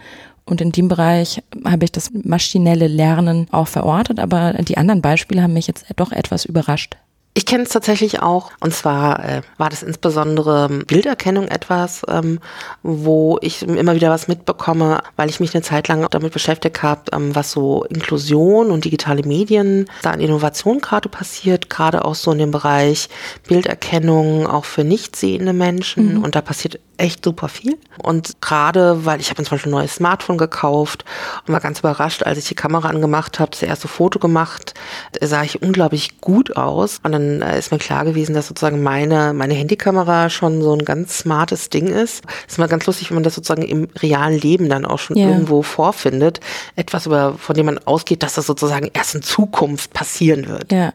Und 0.45 0.61
in 0.61 0.71
dem 0.71 0.87
Bereich 0.87 1.41
habe 1.65 1.85
ich 1.85 1.91
das 1.91 2.11
maschinelle 2.11 2.87
Lernen 2.87 3.47
auch 3.51 3.67
verortet, 3.67 4.19
aber 4.19 4.53
die 4.53 4.77
anderen 4.77 5.01
Beispiele 5.01 5.41
haben 5.41 5.53
mich 5.53 5.67
jetzt 5.67 5.85
doch 5.95 6.11
etwas 6.11 6.45
überrascht. 6.45 6.97
Ich 7.35 7.45
kenne 7.45 7.63
es 7.63 7.69
tatsächlich 7.69 8.21
auch. 8.21 8.51
Und 8.59 8.73
zwar 8.73 9.23
äh, 9.23 9.41
war 9.57 9.69
das 9.69 9.83
insbesondere 9.83 10.67
Bilderkennung 10.87 11.47
etwas, 11.47 12.01
ähm, 12.07 12.39
wo 12.81 13.37
ich 13.41 13.61
immer 13.61 13.95
wieder 13.95 14.09
was 14.09 14.27
mitbekomme, 14.27 15.01
weil 15.15 15.29
ich 15.29 15.39
mich 15.39 15.53
eine 15.53 15.61
Zeit 15.61 15.87
lang 15.87 16.07
damit 16.09 16.33
beschäftigt 16.33 16.81
habe, 16.81 17.03
ähm, 17.13 17.35
was 17.35 17.51
so 17.51 17.83
Inklusion 17.85 18.71
und 18.71 18.83
digitale 18.83 19.23
Medien 19.23 19.85
da 20.01 20.11
an 20.11 20.19
Innovation 20.19 20.79
gerade 20.79 21.07
passiert, 21.07 21.69
gerade 21.69 22.03
auch 22.03 22.15
so 22.15 22.31
in 22.31 22.39
dem 22.39 22.51
Bereich 22.51 23.09
Bilderkennung, 23.47 24.47
auch 24.47 24.65
für 24.65 24.83
nicht 24.83 25.15
sehende 25.15 25.53
Menschen. 25.53 26.15
Mhm. 26.17 26.23
Und 26.23 26.35
da 26.35 26.41
passiert 26.41 26.79
echt 26.99 27.23
super 27.23 27.49
viel. 27.49 27.77
Und 27.97 28.41
gerade, 28.41 29.05
weil 29.05 29.19
ich 29.19 29.29
habe 29.29 29.43
zum 29.43 29.51
Beispiel 29.51 29.69
ein 29.69 29.75
neues 29.75 29.95
Smartphone 29.95 30.37
gekauft 30.37 31.05
und 31.45 31.53
war 31.53 31.59
ganz 31.59 31.79
überrascht, 31.79 32.23
als 32.23 32.37
ich 32.37 32.45
die 32.45 32.55
Kamera 32.55 32.89
angemacht 32.89 33.39
habe, 33.39 33.51
das 33.51 33.63
erste 33.63 33.87
Foto 33.87 34.19
gemacht, 34.19 34.73
sah 35.21 35.43
ich 35.43 35.61
unglaublich 35.61 36.21
gut 36.21 36.55
aus. 36.55 36.99
Und 37.03 37.11
dann 37.11 37.41
äh, 37.41 37.57
ist 37.57 37.71
mir 37.71 37.79
klar 37.79 38.05
gewesen, 38.05 38.35
dass 38.35 38.47
sozusagen 38.47 38.83
meine, 38.83 39.33
meine 39.33 39.53
Handykamera 39.53 40.29
schon 40.29 40.61
so 40.61 40.73
ein 40.73 40.85
ganz 40.85 41.19
smartes 41.19 41.69
Ding 41.69 41.87
ist. 41.87 42.23
Das 42.25 42.53
ist 42.53 42.57
mal 42.57 42.67
ganz 42.67 42.85
lustig, 42.85 43.09
wenn 43.09 43.15
man 43.15 43.23
das 43.23 43.35
sozusagen 43.35 43.63
im 43.63 43.87
realen 44.01 44.39
Leben 44.39 44.69
dann 44.69 44.85
auch 44.85 44.99
schon 44.99 45.17
ja. 45.17 45.27
irgendwo 45.27 45.61
vorfindet. 45.61 46.39
Etwas, 46.75 47.05
über, 47.05 47.35
von 47.37 47.55
dem 47.55 47.65
man 47.65 47.79
ausgeht, 47.79 48.23
dass 48.23 48.33
das 48.33 48.45
sozusagen 48.45 48.89
erst 48.93 49.15
in 49.15 49.21
Zukunft 49.21 49.93
passieren 49.93 50.47
wird. 50.47 50.71
Ja. 50.71 50.93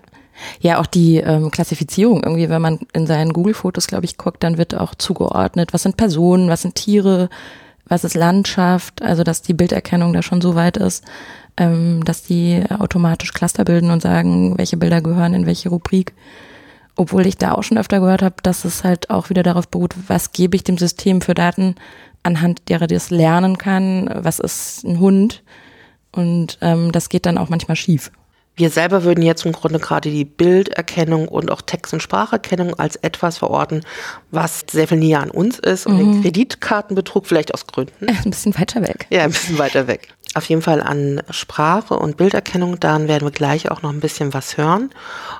Ja, 0.60 0.80
auch 0.80 0.86
die 0.86 1.18
ähm, 1.18 1.50
Klassifizierung 1.50 2.22
irgendwie, 2.22 2.48
wenn 2.48 2.62
man 2.62 2.80
in 2.92 3.06
seinen 3.06 3.32
Google-Fotos, 3.32 3.86
glaube 3.86 4.04
ich, 4.04 4.16
guckt, 4.16 4.42
dann 4.42 4.58
wird 4.58 4.74
auch 4.74 4.94
zugeordnet, 4.94 5.72
was 5.72 5.82
sind 5.82 5.96
Personen, 5.96 6.48
was 6.48 6.62
sind 6.62 6.74
Tiere, 6.74 7.28
was 7.86 8.04
ist 8.04 8.14
Landschaft, 8.14 9.02
also 9.02 9.24
dass 9.24 9.42
die 9.42 9.54
Bilderkennung 9.54 10.12
da 10.12 10.22
schon 10.22 10.40
so 10.40 10.54
weit 10.54 10.76
ist, 10.76 11.04
ähm, 11.56 12.04
dass 12.04 12.22
die 12.22 12.62
automatisch 12.70 13.32
Cluster 13.32 13.64
bilden 13.64 13.90
und 13.90 14.02
sagen, 14.02 14.56
welche 14.58 14.76
Bilder 14.76 15.00
gehören 15.00 15.34
in 15.34 15.46
welche 15.46 15.68
Rubrik. 15.68 16.14
Obwohl 16.96 17.26
ich 17.26 17.36
da 17.36 17.52
auch 17.52 17.62
schon 17.62 17.78
öfter 17.78 18.00
gehört 18.00 18.22
habe, 18.22 18.36
dass 18.42 18.64
es 18.64 18.84
halt 18.84 19.10
auch 19.10 19.28
wieder 19.28 19.42
darauf 19.42 19.68
beruht, 19.68 19.94
was 20.06 20.32
gebe 20.32 20.56
ich 20.56 20.64
dem 20.64 20.78
System 20.78 21.20
für 21.20 21.34
Daten, 21.34 21.74
anhand 22.22 22.68
derer 22.68 22.86
das 22.86 23.10
lernen 23.10 23.58
kann, 23.58 24.08
was 24.14 24.38
ist 24.38 24.84
ein 24.84 24.98
Hund. 25.00 25.42
Und 26.12 26.58
ähm, 26.60 26.92
das 26.92 27.08
geht 27.08 27.26
dann 27.26 27.38
auch 27.38 27.48
manchmal 27.48 27.76
schief. 27.76 28.12
Wir 28.56 28.70
selber 28.70 29.02
würden 29.02 29.22
jetzt 29.22 29.44
im 29.44 29.52
Grunde 29.52 29.80
gerade 29.80 30.10
die 30.10 30.24
Bilderkennung 30.24 31.26
und 31.26 31.50
auch 31.50 31.60
Text- 31.60 31.92
und 31.92 32.00
Spracherkennung 32.00 32.74
als 32.78 32.96
etwas 32.96 33.38
verorten, 33.38 33.84
was 34.30 34.64
sehr 34.70 34.86
viel 34.86 34.98
näher 34.98 35.20
an 35.20 35.30
uns 35.30 35.58
ist 35.58 35.86
und 35.86 35.94
mhm. 35.94 36.12
den 36.12 36.22
Kreditkartenbetrug 36.22 37.26
vielleicht 37.26 37.52
aus 37.52 37.66
Gründen. 37.66 38.08
Ein 38.24 38.30
bisschen 38.30 38.56
weiter 38.58 38.82
weg. 38.82 39.06
Ja, 39.10 39.24
ein 39.24 39.30
bisschen 39.30 39.58
weiter 39.58 39.86
weg 39.86 40.14
auf 40.34 40.48
jeden 40.48 40.62
Fall 40.62 40.82
an 40.82 41.22
Sprache 41.30 41.94
und 41.94 42.16
Bilderkennung. 42.16 42.80
Dann 42.80 43.08
werden 43.08 43.26
wir 43.26 43.32
gleich 43.32 43.70
auch 43.70 43.82
noch 43.82 43.90
ein 43.90 44.00
bisschen 44.00 44.34
was 44.34 44.56
hören. 44.56 44.90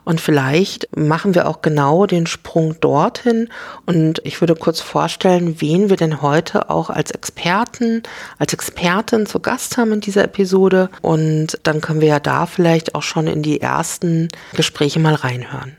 Und 0.04 0.20
vielleicht 0.20 0.88
machen 0.96 1.34
wir 1.34 1.48
auch 1.48 1.62
genau 1.62 2.06
den 2.06 2.26
Sprung 2.26 2.78
dorthin. 2.80 3.48
Und 3.86 4.20
ich 4.24 4.40
würde 4.40 4.54
kurz 4.54 4.80
vorstellen, 4.80 5.60
wen 5.60 5.90
wir 5.90 5.96
denn 5.96 6.22
heute 6.22 6.70
auch 6.70 6.90
als 6.90 7.10
Experten, 7.10 8.02
als 8.38 8.52
Expertin 8.52 9.26
zu 9.26 9.40
Gast 9.40 9.76
haben 9.76 9.92
in 9.92 10.00
dieser 10.00 10.24
Episode. 10.24 10.90
Und 11.02 11.58
dann 11.62 11.80
können 11.80 12.00
wir 12.00 12.08
ja 12.08 12.20
da 12.20 12.46
vielleicht 12.46 12.94
auch 12.94 13.02
schon 13.02 13.26
in 13.26 13.42
die 13.42 13.60
ersten 13.60 14.28
Gespräche 14.54 15.00
mal 15.00 15.14
reinhören. 15.14 15.76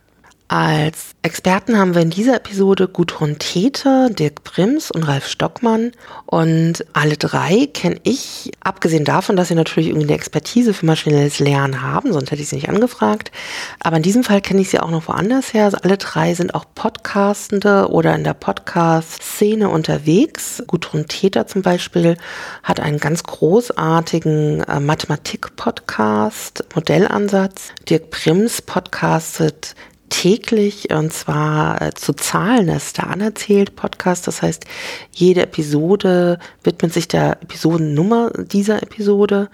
Als 0.47 1.15
Experten 1.23 1.75
haben 1.75 1.95
wir 1.95 2.03
in 2.03 2.11
dieser 2.11 2.35
Episode 2.35 2.87
Gudrun 2.87 3.39
Tete, 3.39 4.11
Dirk 4.11 4.43
Prims 4.43 4.91
und 4.91 5.01
Ralf 5.01 5.27
Stockmann. 5.27 5.91
Und 6.27 6.85
alle 6.93 7.17
drei 7.17 7.67
kenne 7.73 7.99
ich, 8.03 8.51
abgesehen 8.59 9.05
davon, 9.05 9.37
dass 9.37 9.47
sie 9.47 9.55
natürlich 9.55 9.89
irgendwie 9.89 10.05
eine 10.05 10.13
Expertise 10.13 10.75
für 10.75 10.85
maschinelles 10.85 11.39
Lernen 11.39 11.81
haben, 11.81 12.13
sonst 12.13 12.29
hätte 12.29 12.43
ich 12.43 12.49
sie 12.49 12.57
nicht 12.57 12.69
angefragt. 12.69 13.31
Aber 13.79 13.97
in 13.97 14.03
diesem 14.03 14.23
Fall 14.23 14.39
kenne 14.39 14.61
ich 14.61 14.69
sie 14.69 14.79
auch 14.79 14.91
noch 14.91 15.07
woanders 15.07 15.51
her. 15.51 15.65
Also 15.65 15.77
alle 15.81 15.97
drei 15.97 16.35
sind 16.35 16.53
auch 16.53 16.65
Podcastende 16.75 17.89
oder 17.89 18.13
in 18.13 18.23
der 18.23 18.35
Podcast-Szene 18.35 19.67
unterwegs. 19.67 20.61
Gudrun 20.67 21.07
Täter 21.07 21.47
zum 21.47 21.63
Beispiel 21.63 22.17
hat 22.61 22.79
einen 22.79 22.99
ganz 22.99 23.23
großartigen 23.23 24.61
äh, 24.61 24.79
Mathematik-Podcast, 24.79 26.65
Modellansatz. 26.75 27.69
Dirk 27.89 28.11
Prims 28.11 28.61
podcastet 28.61 29.73
täglich 30.21 30.91
und 30.91 31.11
zwar 31.11 31.81
äh, 31.81 31.93
zu 31.93 32.13
Zahlen, 32.13 32.69
ist 32.69 32.97
der 32.97 33.07
Anerzählt 33.07 33.75
Podcast. 33.75 34.27
Das 34.27 34.41
heißt, 34.41 34.63
jede 35.11 35.41
Episode 35.41 36.39
widmet 36.63 36.93
sich 36.93 37.09
der 37.09 37.41
Episodennummer 37.41 38.31
dieser 38.31 38.81
Episode 38.81 39.49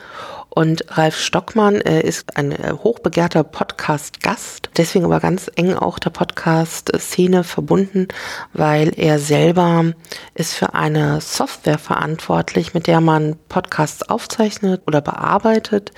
und 0.53 0.83
Ralf 0.89 1.17
Stockmann 1.17 1.75
äh, 1.75 2.01
ist 2.01 2.35
ein 2.35 2.51
äh, 2.51 2.73
hochbegehrter 2.73 3.45
Podcast-Gast, 3.45 4.69
deswegen 4.75 5.05
aber 5.05 5.21
ganz 5.21 5.49
eng 5.55 5.73
auch 5.73 5.97
der 5.97 6.09
Podcast-Szene 6.09 7.45
verbunden, 7.45 8.09
weil 8.51 8.91
er 8.97 9.17
selber 9.17 9.93
ist 10.33 10.53
für 10.53 10.73
eine 10.73 11.21
Software 11.21 11.77
verantwortlich, 11.77 12.73
mit 12.73 12.87
der 12.87 12.99
man 12.99 13.37
Podcasts 13.47 14.03
aufzeichnet 14.03 14.81
oder 14.87 14.99
bearbeitet. 14.99 15.93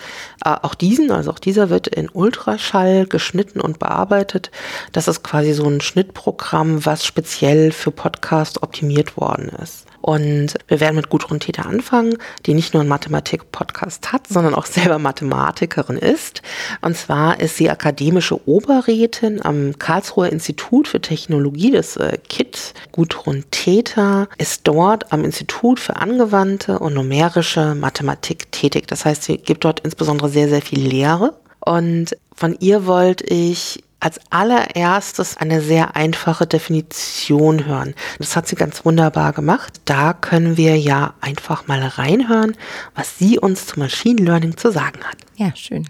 Äh, 0.46 0.56
auch 0.62 0.76
diesen, 0.76 1.10
also 1.10 1.32
auch 1.32 1.40
dieser 1.40 1.72
wird 1.72 1.88
in 1.88 2.10
Ultraschall 2.10 3.08
geschnitten 3.08 3.60
und 3.60 3.80
bearbeitet. 3.80 4.52
Das 4.92 5.08
ist 5.08 5.24
quasi 5.24 5.54
so 5.54 5.68
ein 5.68 5.82
Schnittprogramm, 5.82 6.86
was 6.86 7.06
speziell 7.06 7.72
für 7.72 7.90
Podcast 7.90 8.62
optimiert 8.62 9.18
worden 9.18 9.50
ist. 9.50 9.88
Und 10.04 10.56
wir 10.68 10.82
werden 10.82 10.98
mit 10.98 11.08
Gudrun 11.08 11.40
Täter 11.40 11.66
anfangen, 11.66 12.18
die 12.46 12.54
nicht 12.54 12.74
nur 12.74 12.82
einen 12.82 12.90
Mathematik-Podcast 12.90 14.12
hat, 14.12 14.28
sondern 14.28 14.54
auch 14.54 14.66
selber 14.68 15.00
Mathematikerin 15.00 15.98
ist. 15.98 16.42
Und 16.82 16.98
zwar 16.98 17.40
ist 17.40 17.56
sie 17.56 17.70
akademische 17.70 18.46
Oberrätin 18.46 19.42
am 19.44 19.80
Karlsruher 19.80 20.30
Institut 20.30 20.90
für 20.90 21.00
Technologie, 21.00 21.72
das 21.72 21.96
äh, 21.96 22.18
KIT. 22.28 22.74
Gudrun 22.92 23.46
Täter 23.50 24.28
ist 24.38 24.68
dort 24.68 25.14
am 25.14 25.24
Institut 25.24 25.80
für 25.80 25.96
angewandte 25.96 26.80
und 26.80 26.96
numerische 26.96 27.74
Mathematik 27.74 28.52
tätig. 28.52 28.88
Das 28.88 29.06
heißt, 29.06 29.24
sie 29.24 29.38
gibt 29.38 29.64
dort 29.64 29.80
insbesondere 29.80 30.28
sehr, 30.28 30.50
sehr 30.50 30.62
viel 30.62 30.86
Lehre. 30.86 31.34
Und 31.62 32.18
von 32.36 32.58
ihr 32.60 32.86
wollte 32.86 33.24
ich 33.24 33.86
als 34.04 34.20
allererstes 34.30 35.38
eine 35.38 35.62
sehr 35.62 35.96
einfache 35.96 36.46
Definition 36.46 37.66
hören. 37.66 37.96
Das 38.18 38.36
hat 38.36 38.48
sie 38.48 38.58
ganz 38.58 38.84
wunderbar 38.84 39.32
gemacht. 39.32 39.80
Da 39.86 40.12
können 40.12 40.58
wir 40.58 40.78
ja 40.78 41.14
einfach 41.22 41.68
mal 41.68 41.82
reinhören, 41.82 42.58
was 42.96 43.18
sie 43.18 43.40
uns 43.40 43.66
zu 43.66 43.80
Machine 43.80 44.22
Learning 44.22 44.58
zu 44.58 44.72
sagen 44.72 45.00
hat. 45.06 45.16
Ja, 45.38 45.56
schön. 45.56 45.88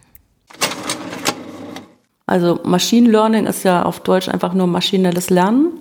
Also 2.27 2.59
Machine 2.63 3.09
Learning 3.09 3.47
ist 3.47 3.63
ja 3.63 3.83
auf 3.83 3.99
Deutsch 4.01 4.29
einfach 4.29 4.53
nur 4.53 4.67
maschinelles 4.67 5.31
Lernen. 5.31 5.71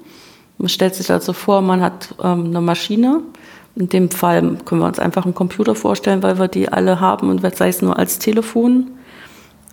Man 0.57 0.71
stellt 0.71 0.95
sich 0.95 1.11
also 1.11 1.35
vor, 1.35 1.61
man 1.61 1.83
hat 1.83 2.15
ähm, 2.23 2.47
eine 2.47 2.63
Maschine. 2.63 3.21
In 3.77 3.91
dem 3.91 4.11
Fall 4.11 4.57
können 4.65 4.81
wir 4.81 4.87
uns 4.87 4.99
einfach 4.99 5.27
einen 5.27 5.35
Computer 5.35 5.75
vorstellen, 5.75 6.23
weil 6.23 6.39
wir 6.39 6.49
die 6.49 6.71
alle 6.71 6.99
haben 6.99 7.29
und 7.29 7.57
sei 7.57 7.69
es 7.69 7.83
nur 7.83 7.99
als 7.99 8.19
Telefon 8.19 8.91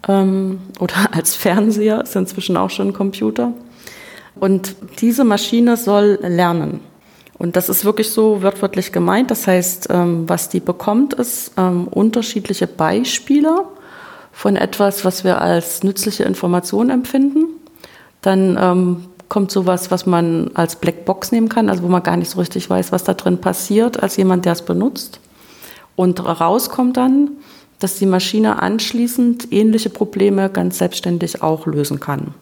ähm, 0.08 0.60
oder 0.80 0.94
als 1.12 1.36
Fernseher, 1.36 2.02
ist 2.02 2.16
inzwischen 2.16 2.58
auch 2.58 2.70
schon 2.70 2.90
ein 2.90 2.94
Computer. 2.94 3.54
Und 4.40 4.76
diese 5.02 5.24
Maschine 5.24 5.78
soll 5.78 6.20
lernen. 6.22 6.80
Und 7.38 7.56
das 7.56 7.70
ist 7.70 7.86
wirklich 7.86 8.10
so 8.10 8.42
wörtlich 8.42 8.92
gemeint. 8.92 9.32
Das 9.32 9.48
heißt, 9.48 9.88
ähm, 9.92 10.28
was 10.28 10.50
die 10.50 10.60
bekommt, 10.60 11.14
ist 11.14 11.54
ähm, 11.58 11.88
unterschiedliche 11.88 12.68
Beispiele 12.68 13.64
von 14.32 14.56
etwas, 14.56 15.06
was 15.06 15.24
wir 15.24 15.42
als 15.42 15.84
nützliche 15.84 16.24
Information 16.24 16.90
empfinden. 16.90 17.46
Dann 18.22 18.58
ähm, 18.60 19.06
kommt 19.30 19.52
sowas, 19.52 19.90
was 19.90 20.06
man 20.06 20.52
als 20.54 20.76
Blackbox 20.76 21.32
nehmen 21.32 21.48
kann, 21.48 21.70
also 21.70 21.84
wo 21.84 21.88
man 21.88 22.04
gar 22.04 22.18
nicht 22.18 22.30
so 22.30 22.40
richtig 22.40 22.70
weiß, 22.70 22.92
was 22.92 23.06
da 23.06 23.14
drin 23.14 23.40
passiert, 23.40 24.02
als 24.02 24.18
jemand, 24.18 24.44
der 24.46 24.54
es 24.54 24.64
benutzt. 24.64 25.20
Und 25.96 26.26
rauskommt 26.26 26.98
dann 26.98 27.32
dass 27.80 27.96
die 27.96 28.06
Maschine 28.06 28.62
anschließend 28.62 29.52
ähnliche 29.52 29.90
Probleme 29.90 30.50
ganz 30.50 30.78
selbstständig 30.78 31.42
auch 31.42 31.66
lösen 31.66 32.00
kann. 32.00 32.34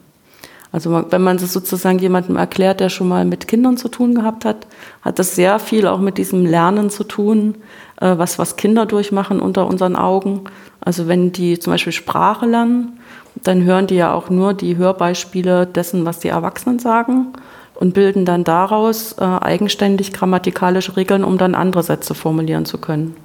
Also 0.70 1.04
wenn 1.10 1.22
man 1.22 1.38
das 1.38 1.52
sozusagen 1.52 1.98
jemandem 1.98 2.36
erklärt, 2.36 2.80
der 2.80 2.90
schon 2.90 3.08
mal 3.08 3.24
mit 3.24 3.48
Kindern 3.48 3.78
zu 3.78 3.88
tun 3.88 4.14
gehabt 4.14 4.44
hat, 4.44 4.66
hat 5.00 5.18
das 5.18 5.34
sehr 5.34 5.58
viel 5.58 5.86
auch 5.86 6.00
mit 6.00 6.18
diesem 6.18 6.44
Lernen 6.44 6.90
zu 6.90 7.04
tun, 7.04 7.54
äh, 8.00 8.18
was, 8.18 8.38
was 8.38 8.56
Kinder 8.56 8.84
durchmachen 8.84 9.40
unter 9.40 9.66
unseren 9.66 9.96
Augen. 9.96 10.42
Also 10.80 11.08
wenn 11.08 11.32
die 11.32 11.58
zum 11.58 11.72
Beispiel 11.72 11.92
Sprache 11.92 12.44
lernen, 12.44 12.98
dann 13.42 13.64
hören 13.64 13.86
die 13.86 13.94
ja 13.94 14.12
auch 14.12 14.28
nur 14.28 14.52
die 14.52 14.76
Hörbeispiele 14.76 15.66
dessen, 15.66 16.04
was 16.04 16.18
die 16.18 16.28
Erwachsenen 16.28 16.78
sagen 16.78 17.28
und 17.74 17.94
bilden 17.94 18.24
dann 18.24 18.44
daraus 18.44 19.12
äh, 19.18 19.24
eigenständig 19.24 20.12
grammatikalische 20.12 20.96
Regeln, 20.96 21.24
um 21.24 21.38
dann 21.38 21.54
andere 21.54 21.82
Sätze 21.82 22.14
formulieren 22.14 22.66
zu 22.66 22.78
können. 22.78 23.16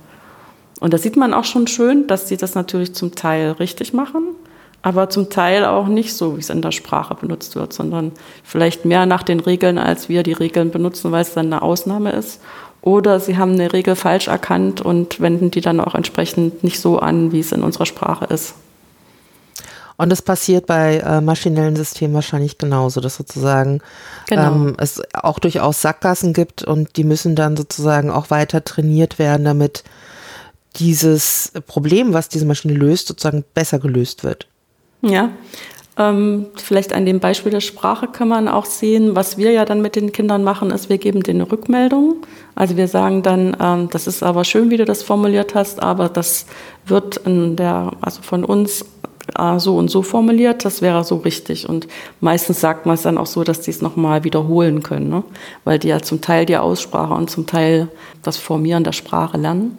Und 0.84 0.94
da 0.94 0.98
sieht 0.98 1.16
man 1.16 1.34
auch 1.34 1.46
schon 1.46 1.66
schön, 1.68 2.08
dass 2.08 2.28
sie 2.28 2.36
das 2.36 2.56
natürlich 2.56 2.94
zum 2.94 3.16
Teil 3.16 3.52
richtig 3.52 3.94
machen, 3.94 4.36
aber 4.82 5.10
zum 5.10 5.30
Teil 5.30 5.64
auch 5.64 5.88
nicht 5.88 6.14
so, 6.14 6.36
wie 6.36 6.42
es 6.42 6.50
in 6.50 6.62
der 6.62 6.74
Sprache 6.74 7.16
benutzt 7.16 7.56
wird, 7.56 7.72
sondern 7.72 8.12
vielleicht 8.44 8.84
mehr 8.84 9.06
nach 9.06 9.24
den 9.24 9.40
Regeln, 9.40 9.78
als 9.78 10.10
wir 10.10 10.24
die 10.24 10.34
Regeln 10.34 10.72
benutzen, 10.72 11.14
weil 11.14 11.22
es 11.22 11.34
dann 11.34 11.46
eine 11.46 11.62
Ausnahme 11.62 12.12
ist. 12.12 12.42
Oder 12.82 13.22
sie 13.22 13.38
haben 13.38 13.54
eine 13.54 13.72
Regel 13.72 13.96
falsch 13.96 14.28
erkannt 14.28 14.82
und 14.82 15.22
wenden 15.22 15.52
die 15.52 15.62
dann 15.62 15.80
auch 15.80 15.96
entsprechend 15.96 16.66
nicht 16.66 16.82
so 16.82 17.00
an, 17.00 17.32
wie 17.32 17.40
es 17.40 17.54
in 17.54 17.64
unserer 17.64 17.86
Sprache 17.86 18.26
ist. 18.26 18.56
Und 19.96 20.10
das 20.10 20.22
passiert 20.22 20.66
bei 20.66 20.98
äh, 20.98 21.22
maschinellen 21.22 21.78
Systemen 21.78 22.14
wahrscheinlich 22.14 22.58
genauso, 22.58 23.00
dass 23.00 23.16
sozusagen 23.16 23.80
genau. 24.28 24.52
ähm, 24.52 24.76
es 24.80 25.02
auch 25.14 25.40
durchaus 25.40 25.82
Sackgassen 25.82 26.34
gibt 26.34 26.62
und 26.62 26.98
die 26.98 27.06
müssen 27.06 27.38
dann 27.38 27.56
sozusagen 27.56 28.12
auch 28.12 28.32
weiter 28.32 28.66
trainiert 28.66 29.18
werden, 29.18 29.46
damit 29.46 29.86
dieses 30.76 31.52
Problem, 31.68 32.14
was 32.14 32.30
diese 32.30 32.46
Maschine 32.46 32.74
löst, 32.74 33.08
sozusagen 33.08 33.44
besser 33.54 33.80
gelöst 33.80 34.24
wird. 34.24 34.48
Ja, 35.02 35.32
ähm, 35.98 36.48
vielleicht 36.56 36.94
an 36.94 37.06
dem 37.06 37.20
Beispiel 37.20 37.52
der 37.52 37.60
Sprache 37.60 38.08
kann 38.08 38.28
man 38.28 38.48
auch 38.48 38.66
sehen, 38.66 39.16
was 39.16 39.38
wir 39.38 39.52
ja 39.52 39.64
dann 39.64 39.82
mit 39.82 39.96
den 39.96 40.12
Kindern 40.12 40.44
machen, 40.44 40.72
ist, 40.72 40.90
wir 40.90 40.98
geben 40.98 41.22
denen 41.22 41.42
eine 41.42 41.52
Rückmeldung. 41.52 42.26
Also 42.56 42.78
wir 42.78 42.88
sagen 42.88 43.22
dann, 43.22 43.56
ähm, 43.60 43.90
das 43.92 44.08
ist 44.08 44.24
aber 44.24 44.44
schön, 44.44 44.72
wie 44.72 44.78
du 44.78 44.86
das 44.86 45.04
formuliert 45.04 45.54
hast, 45.54 45.84
aber 45.84 46.10
das 46.10 46.48
wird 46.88 47.18
in 47.18 47.56
der, 47.56 47.92
also 48.02 48.24
von 48.24 48.44
uns 48.44 48.86
äh, 49.38 49.60
so 49.60 49.78
und 49.78 49.92
so 49.92 50.02
formuliert, 50.02 50.66
das 50.66 50.82
wäre 50.82 51.04
so 51.04 51.18
richtig. 51.18 51.70
Und 51.70 51.88
meistens 52.22 52.60
sagt 52.60 52.88
man 52.88 52.96
es 52.96 53.04
dann 53.04 53.20
auch 53.20 53.28
so, 53.28 53.44
dass 53.44 53.62
die 53.62 53.72
es 53.72 53.82
nochmal 53.82 54.24
wiederholen 54.24 54.82
können, 54.82 55.10
ne? 55.10 55.24
weil 55.64 55.78
die 55.78 55.90
ja 55.90 56.02
zum 56.02 56.22
Teil 56.22 56.48
die 56.48 56.58
Aussprache 56.58 57.14
und 57.14 57.30
zum 57.30 57.46
Teil 57.46 57.88
das 58.24 58.38
Formieren 58.38 58.84
der 58.84 58.94
Sprache 58.94 59.38
lernen. 59.38 59.78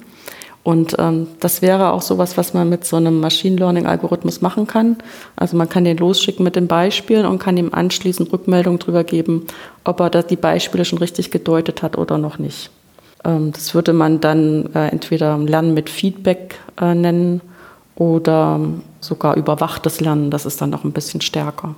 Und 0.64 0.96
ähm, 0.98 1.26
das 1.40 1.60
wäre 1.60 1.92
auch 1.92 2.00
sowas, 2.00 2.38
was 2.38 2.54
man 2.54 2.70
mit 2.70 2.86
so 2.86 2.96
einem 2.96 3.20
Machine 3.20 3.56
Learning-Algorithmus 3.56 4.40
machen 4.40 4.66
kann. 4.66 4.96
Also 5.36 5.58
man 5.58 5.68
kann 5.68 5.84
den 5.84 5.98
losschicken 5.98 6.42
mit 6.42 6.56
den 6.56 6.68
Beispielen 6.68 7.26
und 7.26 7.38
kann 7.38 7.58
ihm 7.58 7.68
anschließend 7.72 8.32
Rückmeldung 8.32 8.78
darüber 8.78 9.04
geben, 9.04 9.46
ob 9.84 10.00
er 10.00 10.08
das, 10.08 10.26
die 10.26 10.36
Beispiele 10.36 10.86
schon 10.86 10.98
richtig 10.98 11.30
gedeutet 11.30 11.82
hat 11.82 11.98
oder 11.98 12.16
noch 12.16 12.38
nicht. 12.38 12.70
Ähm, 13.24 13.52
das 13.52 13.74
würde 13.74 13.92
man 13.92 14.20
dann 14.20 14.70
äh, 14.74 14.88
entweder 14.88 15.36
Lernen 15.36 15.74
mit 15.74 15.90
Feedback 15.90 16.58
äh, 16.80 16.94
nennen 16.94 17.42
oder 17.94 18.58
sogar 19.00 19.36
überwachtes 19.36 20.00
Lernen. 20.00 20.30
Das 20.30 20.46
ist 20.46 20.62
dann 20.62 20.70
noch 20.70 20.84
ein 20.84 20.92
bisschen 20.92 21.20
stärker. 21.20 21.74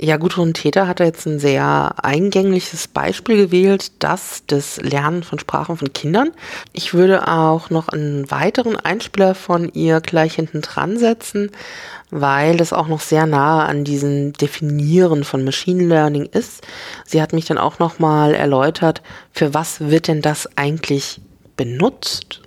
Ja, 0.00 0.16
Gudrun 0.16 0.54
Täter 0.54 0.88
hat 0.88 0.98
jetzt 0.98 1.24
ein 1.24 1.38
sehr 1.38 1.94
eingängliches 2.02 2.88
Beispiel 2.88 3.36
gewählt, 3.36 3.92
das 4.02 4.44
des 4.44 4.80
Lernen 4.82 5.22
von 5.22 5.38
Sprachen 5.38 5.76
von 5.76 5.92
Kindern. 5.92 6.32
Ich 6.72 6.94
würde 6.94 7.28
auch 7.28 7.70
noch 7.70 7.88
einen 7.88 8.28
weiteren 8.28 8.74
Einspieler 8.74 9.36
von 9.36 9.72
ihr 9.72 10.00
gleich 10.00 10.34
hinten 10.34 10.62
dran 10.62 10.98
setzen, 10.98 11.52
weil 12.10 12.56
das 12.56 12.72
auch 12.72 12.88
noch 12.88 13.00
sehr 13.00 13.26
nahe 13.26 13.66
an 13.66 13.84
diesem 13.84 14.32
Definieren 14.32 15.22
von 15.22 15.44
Machine 15.44 15.84
Learning 15.84 16.26
ist. 16.26 16.66
Sie 17.06 17.22
hat 17.22 17.32
mich 17.32 17.44
dann 17.44 17.58
auch 17.58 17.78
noch 17.78 18.00
mal 18.00 18.34
erläutert, 18.34 19.00
für 19.30 19.54
was 19.54 19.78
wird 19.78 20.08
denn 20.08 20.22
das 20.22 20.48
eigentlich 20.56 21.20
benutzt 21.56 22.40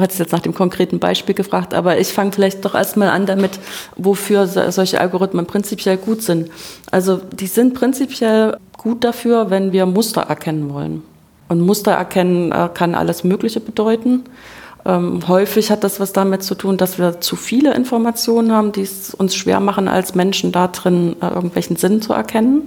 Du 0.00 0.06
hast 0.06 0.18
jetzt 0.18 0.32
nach 0.32 0.40
dem 0.40 0.54
konkreten 0.54 0.98
Beispiel 0.98 1.34
gefragt, 1.34 1.74
aber 1.74 1.98
ich 1.98 2.08
fange 2.08 2.32
vielleicht 2.32 2.64
doch 2.64 2.74
erstmal 2.74 3.10
an 3.10 3.26
damit, 3.26 3.60
wofür 3.96 4.46
solche 4.46 4.98
Algorithmen 4.98 5.44
prinzipiell 5.44 5.98
gut 5.98 6.22
sind. 6.22 6.50
Also 6.90 7.18
die 7.18 7.46
sind 7.46 7.74
prinzipiell 7.74 8.56
gut 8.78 9.04
dafür, 9.04 9.50
wenn 9.50 9.72
wir 9.72 9.84
Muster 9.84 10.22
erkennen 10.22 10.72
wollen. 10.72 11.02
Und 11.48 11.60
Muster 11.60 11.92
erkennen 11.92 12.50
äh, 12.50 12.70
kann 12.72 12.94
alles 12.94 13.24
Mögliche 13.24 13.60
bedeuten. 13.60 14.24
Ähm, 14.86 15.28
häufig 15.28 15.70
hat 15.70 15.84
das 15.84 16.00
was 16.00 16.14
damit 16.14 16.44
zu 16.44 16.54
tun, 16.54 16.78
dass 16.78 16.98
wir 16.98 17.20
zu 17.20 17.36
viele 17.36 17.74
Informationen 17.74 18.52
haben, 18.52 18.72
die 18.72 18.82
es 18.82 19.12
uns 19.12 19.34
schwer 19.34 19.60
machen, 19.60 19.86
als 19.86 20.14
Menschen 20.14 20.50
da 20.50 20.68
drin 20.68 21.16
äh, 21.20 21.26
irgendwelchen 21.26 21.76
Sinn 21.76 22.00
zu 22.00 22.14
erkennen. 22.14 22.62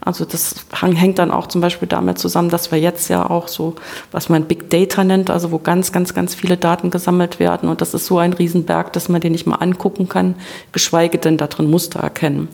Also 0.00 0.24
das 0.24 0.54
hängt 0.72 1.18
dann 1.18 1.30
auch 1.30 1.48
zum 1.48 1.60
Beispiel 1.60 1.88
damit 1.88 2.18
zusammen, 2.18 2.48
dass 2.48 2.70
wir 2.70 2.78
jetzt 2.78 3.08
ja 3.08 3.28
auch 3.28 3.48
so, 3.48 3.74
was 4.12 4.28
man 4.28 4.44
Big 4.44 4.70
Data 4.70 5.02
nennt, 5.02 5.30
also 5.30 5.50
wo 5.50 5.58
ganz, 5.58 5.90
ganz, 5.90 6.14
ganz 6.14 6.34
viele 6.34 6.56
Daten 6.56 6.90
gesammelt 6.90 7.40
werden. 7.40 7.68
Und 7.68 7.80
das 7.80 7.92
ist 7.94 8.06
so 8.06 8.18
ein 8.18 8.32
Riesenberg, 8.32 8.92
dass 8.92 9.08
man 9.08 9.20
den 9.20 9.32
nicht 9.32 9.46
mal 9.46 9.56
angucken 9.56 10.08
kann, 10.08 10.36
geschweige 10.72 11.18
denn 11.18 11.38
darin 11.38 11.70
Muster 11.70 12.00
erkennen. 12.00 12.48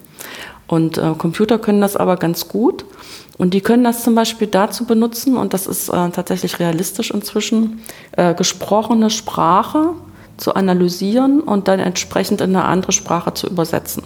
Und 0.67 0.97
äh, 0.97 1.13
Computer 1.19 1.59
können 1.59 1.83
das 1.83 1.97
aber 1.97 2.17
ganz 2.17 2.49
gut. 2.49 2.87
Und 3.37 3.55
die 3.55 3.61
können 3.61 3.85
das 3.85 4.05
zum 4.05 4.15
Beispiel 4.15 4.47
dazu 4.47 4.87
benutzen, 4.87 5.37
und 5.37 5.53
das 5.53 5.67
ist 5.67 5.89
äh, 5.89 6.11
tatsächlich 6.11 6.59
realistisch 6.59 7.11
inzwischen, 7.11 7.83
äh, 8.13 8.35
gesprochene 8.35 9.11
Sprache 9.11 9.91
zu 10.37 10.55
analysieren 10.55 11.41
und 11.41 11.69
dann 11.69 11.81
entsprechend 11.81 12.41
in 12.41 12.57
eine 12.57 12.65
andere 12.65 12.93
Sprache 12.93 13.35
zu 13.35 13.49
übersetzen. 13.49 14.05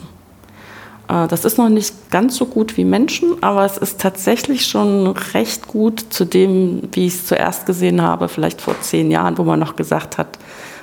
Äh, 1.08 1.28
das 1.28 1.44
ist 1.44 1.58
noch 1.58 1.68
nicht 1.68 2.10
ganz 2.10 2.36
so 2.36 2.46
gut 2.46 2.76
wie 2.76 2.84
Menschen, 2.84 3.42
aber 3.42 3.64
es 3.64 3.78
ist 3.78 4.00
tatsächlich 4.00 4.66
schon 4.66 5.06
recht 5.08 5.68
gut 5.68 6.04
zu 6.10 6.24
dem, 6.24 6.82
wie 6.92 7.06
ich 7.06 7.14
es 7.14 7.26
zuerst 7.26 7.66
gesehen 7.66 8.02
habe, 8.02 8.28
vielleicht 8.28 8.60
vor 8.60 8.80
zehn 8.80 9.10
Jahren, 9.10 9.38
wo 9.38 9.44
man 9.44 9.60
noch 9.60 9.76
gesagt 9.76 10.18
hat, 10.18 10.38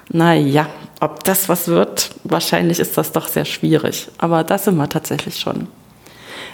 na 0.09 0.33
ja, 0.33 0.67
ob 0.99 1.23
das 1.23 1.49
was 1.49 1.67
wird, 1.67 2.11
wahrscheinlich 2.23 2.79
ist 2.79 2.97
das 2.97 3.11
doch 3.11 3.27
sehr 3.27 3.45
schwierig. 3.45 4.09
Aber 4.17 4.43
das 4.43 4.65
sind 4.65 4.75
wir 4.77 4.89
tatsächlich 4.89 5.39
schon. 5.39 5.67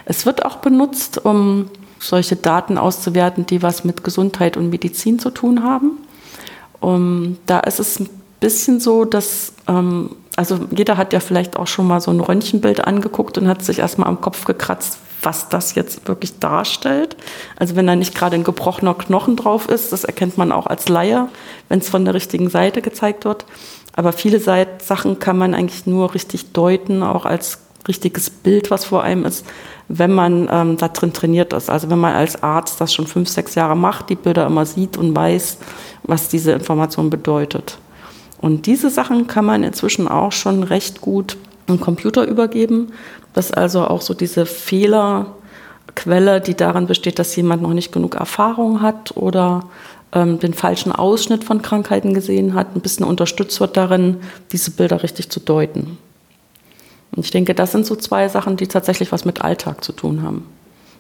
Es 0.05 0.25
wird 0.25 0.45
auch 0.45 0.57
benutzt, 0.57 1.23
um 1.23 1.69
solche 1.99 2.35
Daten 2.35 2.77
auszuwerten, 2.77 3.45
die 3.45 3.61
was 3.61 3.83
mit 3.83 4.03
Gesundheit 4.03 4.57
und 4.57 4.69
Medizin 4.69 5.19
zu 5.19 5.29
tun 5.29 5.63
haben. 5.63 5.97
Um, 6.79 7.37
da 7.45 7.59
ist 7.59 7.79
es 7.79 7.99
ein 7.99 8.09
bisschen 8.39 8.79
so, 8.79 9.03
dass 9.03 9.51
ähm, 9.67 10.15
also 10.39 10.57
jeder 10.71 10.95
hat 10.95 11.11
ja 11.11 11.19
vielleicht 11.19 11.57
auch 11.57 11.67
schon 11.67 11.85
mal 11.85 11.99
so 11.99 12.11
ein 12.11 12.21
Röntgenbild 12.21 12.87
angeguckt 12.87 13.37
und 13.37 13.49
hat 13.49 13.61
sich 13.61 13.79
erstmal 13.79 14.07
am 14.07 14.21
Kopf 14.21 14.45
gekratzt, 14.45 14.97
was 15.21 15.49
das 15.49 15.75
jetzt 15.75 16.07
wirklich 16.07 16.39
darstellt. 16.39 17.17
Also 17.57 17.75
wenn 17.75 17.85
da 17.85 17.93
nicht 17.97 18.15
gerade 18.15 18.35
ein 18.35 18.45
gebrochener 18.45 18.93
Knochen 18.93 19.35
drauf 19.35 19.67
ist, 19.67 19.91
das 19.91 20.05
erkennt 20.05 20.37
man 20.37 20.53
auch 20.53 20.65
als 20.65 20.87
Laie, 20.87 21.27
wenn 21.67 21.79
es 21.79 21.89
von 21.89 22.05
der 22.05 22.13
richtigen 22.13 22.49
Seite 22.49 22.81
gezeigt 22.81 23.25
wird. 23.25 23.43
Aber 23.97 24.13
viele 24.13 24.39
Sachen 24.39 25.19
kann 25.19 25.37
man 25.37 25.53
eigentlich 25.53 25.85
nur 25.85 26.13
richtig 26.13 26.53
deuten, 26.53 27.03
auch 27.03 27.25
als 27.25 27.59
richtiges 27.89 28.29
Bild, 28.29 28.71
was 28.71 28.85
vor 28.85 29.03
einem 29.03 29.25
ist, 29.25 29.45
wenn 29.89 30.13
man 30.13 30.47
ähm, 30.49 30.77
da 30.77 30.87
drin 30.87 31.11
trainiert 31.11 31.51
ist. 31.51 31.69
Also 31.69 31.89
wenn 31.89 31.99
man 31.99 32.15
als 32.15 32.41
Arzt 32.41 32.79
das 32.79 32.93
schon 32.93 33.07
fünf, 33.07 33.27
sechs 33.27 33.55
Jahre 33.55 33.75
macht, 33.75 34.09
die 34.09 34.15
Bilder 34.15 34.45
immer 34.45 34.65
sieht 34.65 34.95
und 34.95 35.13
weiß, 35.13 35.57
was 36.03 36.29
diese 36.29 36.53
Information 36.53 37.09
bedeutet. 37.09 37.77
Und 38.39 38.65
diese 38.65 38.89
Sachen 38.89 39.27
kann 39.27 39.45
man 39.45 39.63
inzwischen 39.63 40.07
auch 40.07 40.31
schon 40.31 40.63
recht 40.63 41.01
gut 41.01 41.37
im 41.67 41.79
Computer 41.79 42.25
übergeben, 42.25 42.93
dass 43.33 43.51
also 43.51 43.85
auch 43.85 44.01
so 44.01 44.13
diese 44.13 44.45
Fehlerquelle, 44.45 46.41
die 46.41 46.55
darin 46.55 46.87
besteht, 46.87 47.19
dass 47.19 47.35
jemand 47.35 47.61
noch 47.61 47.73
nicht 47.73 47.91
genug 47.91 48.15
Erfahrung 48.15 48.81
hat 48.81 49.15
oder 49.17 49.65
ähm, 50.13 50.39
den 50.39 50.53
falschen 50.53 50.91
Ausschnitt 50.91 51.43
von 51.43 51.61
Krankheiten 51.61 52.13
gesehen 52.13 52.53
hat, 52.53 52.75
ein 52.75 52.81
bisschen 52.81 53.05
unterstützt 53.05 53.59
wird 53.59 53.77
darin, 53.77 54.17
diese 54.51 54.71
Bilder 54.71 55.03
richtig 55.03 55.29
zu 55.29 55.39
deuten. 55.39 55.97
Und 57.11 57.25
ich 57.25 57.31
denke, 57.31 57.53
das 57.53 57.71
sind 57.71 57.85
so 57.85 57.95
zwei 57.95 58.27
Sachen, 58.29 58.55
die 58.55 58.67
tatsächlich 58.67 59.11
was 59.11 59.25
mit 59.25 59.41
Alltag 59.41 59.83
zu 59.83 59.91
tun 59.91 60.23
haben. 60.23 60.45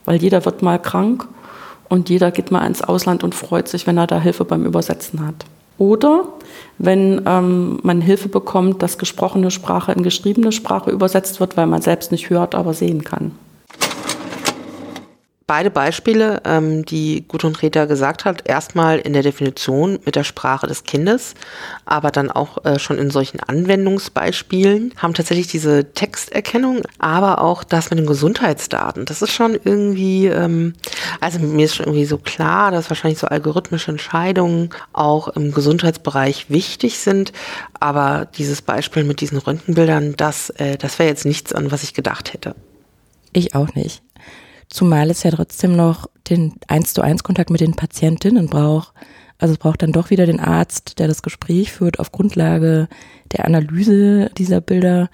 Weil 0.05 0.21
jeder 0.21 0.45
wird 0.45 0.61
mal 0.61 0.79
krank 0.79 1.27
und 1.87 2.09
jeder 2.09 2.31
geht 2.31 2.51
mal 2.51 2.65
ins 2.65 2.81
Ausland 2.81 3.23
und 3.23 3.35
freut 3.35 3.67
sich, 3.67 3.87
wenn 3.87 3.97
er 3.97 4.07
da 4.07 4.19
Hilfe 4.19 4.45
beim 4.45 4.65
Übersetzen 4.65 5.25
hat. 5.25 5.45
Oder 5.79 6.25
wenn 6.77 7.21
ähm, 7.25 7.79
man 7.81 8.01
Hilfe 8.01 8.29
bekommt, 8.29 8.83
dass 8.83 8.99
gesprochene 8.99 9.49
Sprache 9.49 9.91
in 9.93 10.03
geschriebene 10.03 10.51
Sprache 10.51 10.91
übersetzt 10.91 11.39
wird, 11.39 11.57
weil 11.57 11.65
man 11.65 11.81
selbst 11.81 12.11
nicht 12.11 12.29
hört, 12.29 12.53
aber 12.53 12.73
sehen 12.73 13.03
kann 13.03 13.31
beide 15.49 15.71
Beispiele, 15.71 16.43
ähm, 16.45 16.85
die 16.85 17.25
Gudrun 17.27 17.55
Reta 17.55 17.85
gesagt 17.85 18.23
hat, 18.23 18.47
erstmal 18.47 18.99
in 18.99 19.13
der 19.13 19.23
Definition 19.23 19.97
mit 20.05 20.15
der 20.15 20.23
Sprache 20.23 20.67
des 20.67 20.83
Kindes, 20.83 21.33
aber 21.85 22.11
dann 22.11 22.29
auch 22.29 22.63
äh, 22.65 22.77
schon 22.77 22.99
in 22.99 23.09
solchen 23.09 23.39
Anwendungsbeispielen, 23.39 24.93
haben 24.97 25.15
tatsächlich 25.15 25.47
diese 25.47 25.91
Texterkennung, 25.91 26.83
aber 26.99 27.41
auch 27.41 27.63
das 27.63 27.89
mit 27.89 27.97
den 27.97 28.05
Gesundheitsdaten. 28.05 29.05
Das 29.05 29.23
ist 29.23 29.31
schon 29.31 29.59
irgendwie, 29.63 30.27
ähm, 30.27 30.75
also 31.19 31.39
mir 31.39 31.65
ist 31.65 31.77
schon 31.77 31.87
irgendwie 31.87 32.05
so 32.05 32.19
klar, 32.19 32.69
dass 32.69 32.91
wahrscheinlich 32.91 33.17
so 33.17 33.25
algorithmische 33.25 33.89
Entscheidungen 33.89 34.69
auch 34.93 35.29
im 35.29 35.51
Gesundheitsbereich 35.51 36.51
wichtig 36.51 36.99
sind, 36.99 37.33
aber 37.79 38.27
dieses 38.37 38.61
Beispiel 38.61 39.03
mit 39.03 39.19
diesen 39.19 39.39
Röntgenbildern, 39.39 40.13
das, 40.15 40.51
äh, 40.51 40.77
das 40.77 40.99
wäre 40.99 41.09
jetzt 41.09 41.25
nichts, 41.25 41.53
an 41.53 41.71
was 41.71 41.81
ich 41.81 41.95
gedacht 41.95 42.33
hätte. 42.33 42.53
Ich 43.33 43.55
auch 43.55 43.73
nicht. 43.73 44.03
Zumal 44.69 45.09
es 45.09 45.23
ja 45.23 45.31
trotzdem 45.31 45.75
noch 45.75 46.07
den 46.29 46.53
1 46.67 46.93
zu 46.93 47.01
1 47.01 47.23
Kontakt 47.23 47.49
mit 47.49 47.61
den 47.61 47.75
Patientinnen 47.75 48.47
braucht. 48.47 48.93
Also 49.39 49.53
es 49.53 49.57
braucht 49.57 49.81
dann 49.81 49.93
doch 49.93 50.09
wieder 50.09 50.25
den 50.25 50.39
Arzt, 50.39 50.99
der 50.99 51.07
das 51.07 51.23
Gespräch 51.23 51.71
führt 51.71 51.99
auf 51.99 52.11
Grundlage 52.11 52.87
der 53.31 53.45
Analyse 53.45 54.29
dieser 54.37 54.61
Bilder. 54.61 55.09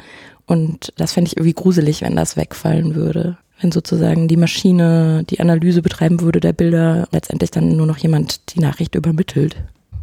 Und 0.46 0.92
das 0.98 1.14
fände 1.14 1.30
ich 1.30 1.38
irgendwie 1.38 1.54
gruselig, 1.54 2.02
wenn 2.02 2.16
das 2.16 2.36
wegfallen 2.36 2.96
würde. 2.96 3.38
Wenn 3.62 3.72
sozusagen 3.72 4.28
die 4.28 4.38
Maschine 4.38 5.24
die 5.30 5.40
Analyse 5.40 5.82
betreiben 5.82 6.22
würde 6.22 6.40
der 6.42 6.54
Bilder, 6.54 7.08
letztendlich 7.12 7.52
dann 7.52 7.78
nur 7.78 7.88
noch 7.88 7.98
jemand 7.98 8.54
die 8.54 8.60
Nachricht 8.60 8.96
übermittelt. 8.96 9.56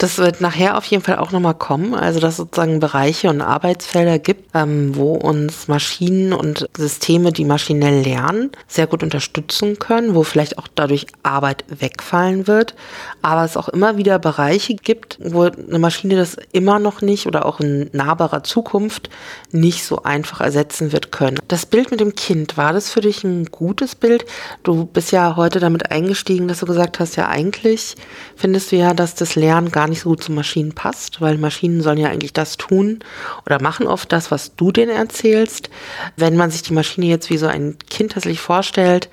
Das 0.03 0.19
wird 0.19 0.41
nachher 0.41 0.77
auf 0.77 0.85
jeden 0.87 1.05
Fall 1.05 1.19
auch 1.19 1.31
nochmal 1.31 1.55
kommen, 1.55 1.95
also 1.95 2.19
dass 2.19 2.33
es 2.33 2.39
sozusagen 2.39 2.81
Bereiche 2.81 3.31
und 3.31 3.41
Arbeitsfelder 3.41 4.19
gibt, 4.19 4.51
ähm, 4.53 4.97
wo 4.97 5.13
uns 5.13 5.69
Maschinen 5.69 6.33
und 6.33 6.67
Systeme, 6.77 7.31
die 7.31 7.45
maschinell 7.45 8.03
lernen, 8.03 8.51
sehr 8.67 8.89
gut 8.89 9.05
unterstützen 9.05 9.79
können, 9.79 10.17
wo 10.17 10.25
vielleicht 10.25 10.59
auch 10.59 10.67
dadurch 10.75 11.07
Arbeit 11.23 11.65
wegfallen 11.69 12.49
wird, 12.49 12.75
aber 13.23 13.45
es 13.45 13.57
auch 13.57 13.69
immer 13.69 13.97
wieder 13.97 14.19
Bereiche 14.19 14.75
gibt, 14.75 15.21
wo 15.23 15.43
eine 15.43 15.79
Maschine 15.79 16.17
das 16.17 16.37
immer 16.51 16.81
noch 16.81 17.01
nicht 17.01 17.29
oder 17.29 17.47
auch 17.47 17.61
in 17.61 17.89
nahbarer 17.93 18.43
Zukunft 18.43 19.09
nicht 19.53 19.85
so 19.85 20.03
einfach 20.03 20.41
ersetzen 20.41 20.91
wird 20.91 21.13
können. 21.13 21.39
Das 21.47 21.65
Bild 21.65 21.93
mit 21.93 22.01
dem 22.01 22.17
Kind, 22.17 22.57
war 22.57 22.73
das 22.73 22.91
für 22.91 23.03
dich 23.03 23.23
ein 23.23 23.45
gutes 23.53 23.95
Bild? 23.95 24.25
Du 24.65 24.85
bist 24.85 25.13
ja 25.13 25.37
heute 25.37 25.61
damit 25.61 25.93
eingestiegen, 25.93 26.49
dass 26.49 26.59
du 26.59 26.67
gesagt 26.67 26.99
hast, 26.99 27.15
ja 27.15 27.29
eigentlich 27.29 27.95
findest 28.35 28.73
du 28.73 28.77
ja, 28.77 28.95
dass 28.95 29.15
das 29.15 29.37
Lernen 29.37 29.71
gar 29.71 29.87
nicht 29.87 29.92
nicht 29.93 30.03
so 30.03 30.11
gut 30.11 30.23
zu 30.23 30.33
Maschinen 30.33 30.73
passt, 30.73 31.21
weil 31.21 31.39
Maschinen 31.39 31.83
sollen 31.83 31.99
ja 31.99 32.09
eigentlich 32.09 32.33
das 32.33 32.57
tun 32.57 33.01
oder 33.47 33.63
machen 33.63 33.87
oft 33.87 34.11
das, 34.13 34.31
was 34.31 34.57
du 34.57 34.73
denen 34.73 34.91
erzählst. 34.91 35.71
Wenn 36.17 36.37
man 36.37 36.51
sich 36.51 36.63
die 36.63 36.73
Maschine 36.73 37.07
jetzt 37.07 37.31
wie 37.31 37.37
so 37.37 37.47
ein 37.47 37.77
Kind 37.91 38.13
tatsächlich 38.13 38.41
vorstellt, 38.41 39.09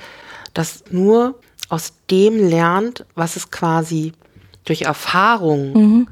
das 0.54 0.84
nur 0.90 1.36
aus 1.70 1.94
dem 2.10 2.50
lernt, 2.50 3.06
was 3.16 3.36
es 3.36 3.52
quasi 3.52 4.14
durch 4.66 4.84
Erfahrung, 4.84 5.74
mhm. 5.74 6.08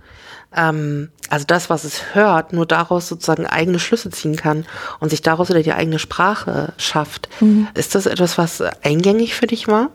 ähm, 0.56 1.10
also 1.30 1.46
das, 1.46 1.70
was 1.70 1.84
es 1.84 2.16
hört, 2.16 2.54
nur 2.54 2.66
daraus 2.66 3.08
sozusagen 3.08 3.46
eigene 3.46 3.80
Schlüsse 3.80 4.10
ziehen 4.12 4.36
kann 4.36 4.66
und 5.00 5.10
sich 5.10 5.22
daraus 5.22 5.50
wieder 5.50 5.64
die 5.64 5.74
eigene 5.74 6.00
Sprache 6.00 6.74
schafft. 6.78 7.28
Mhm. 7.42 7.68
Ist 7.74 7.96
das 7.96 8.06
etwas, 8.06 8.38
was 8.38 8.62
eingängig 8.62 9.34
für 9.34 9.48
dich 9.48 9.68
war? 9.68 9.90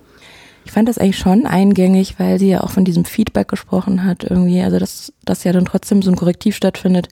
Ich 0.64 0.72
fand 0.72 0.88
das 0.88 0.98
eigentlich 0.98 1.18
schon 1.18 1.46
eingängig, 1.46 2.18
weil 2.18 2.38
sie 2.38 2.48
ja 2.48 2.62
auch 2.62 2.70
von 2.70 2.84
diesem 2.84 3.04
Feedback 3.04 3.48
gesprochen 3.48 4.04
hat 4.04 4.24
irgendwie. 4.24 4.62
Also 4.62 4.78
dass, 4.78 5.12
dass 5.24 5.44
ja 5.44 5.52
dann 5.52 5.64
trotzdem 5.64 6.02
so 6.02 6.10
ein 6.10 6.16
Korrektiv 6.16 6.56
stattfindet, 6.56 7.08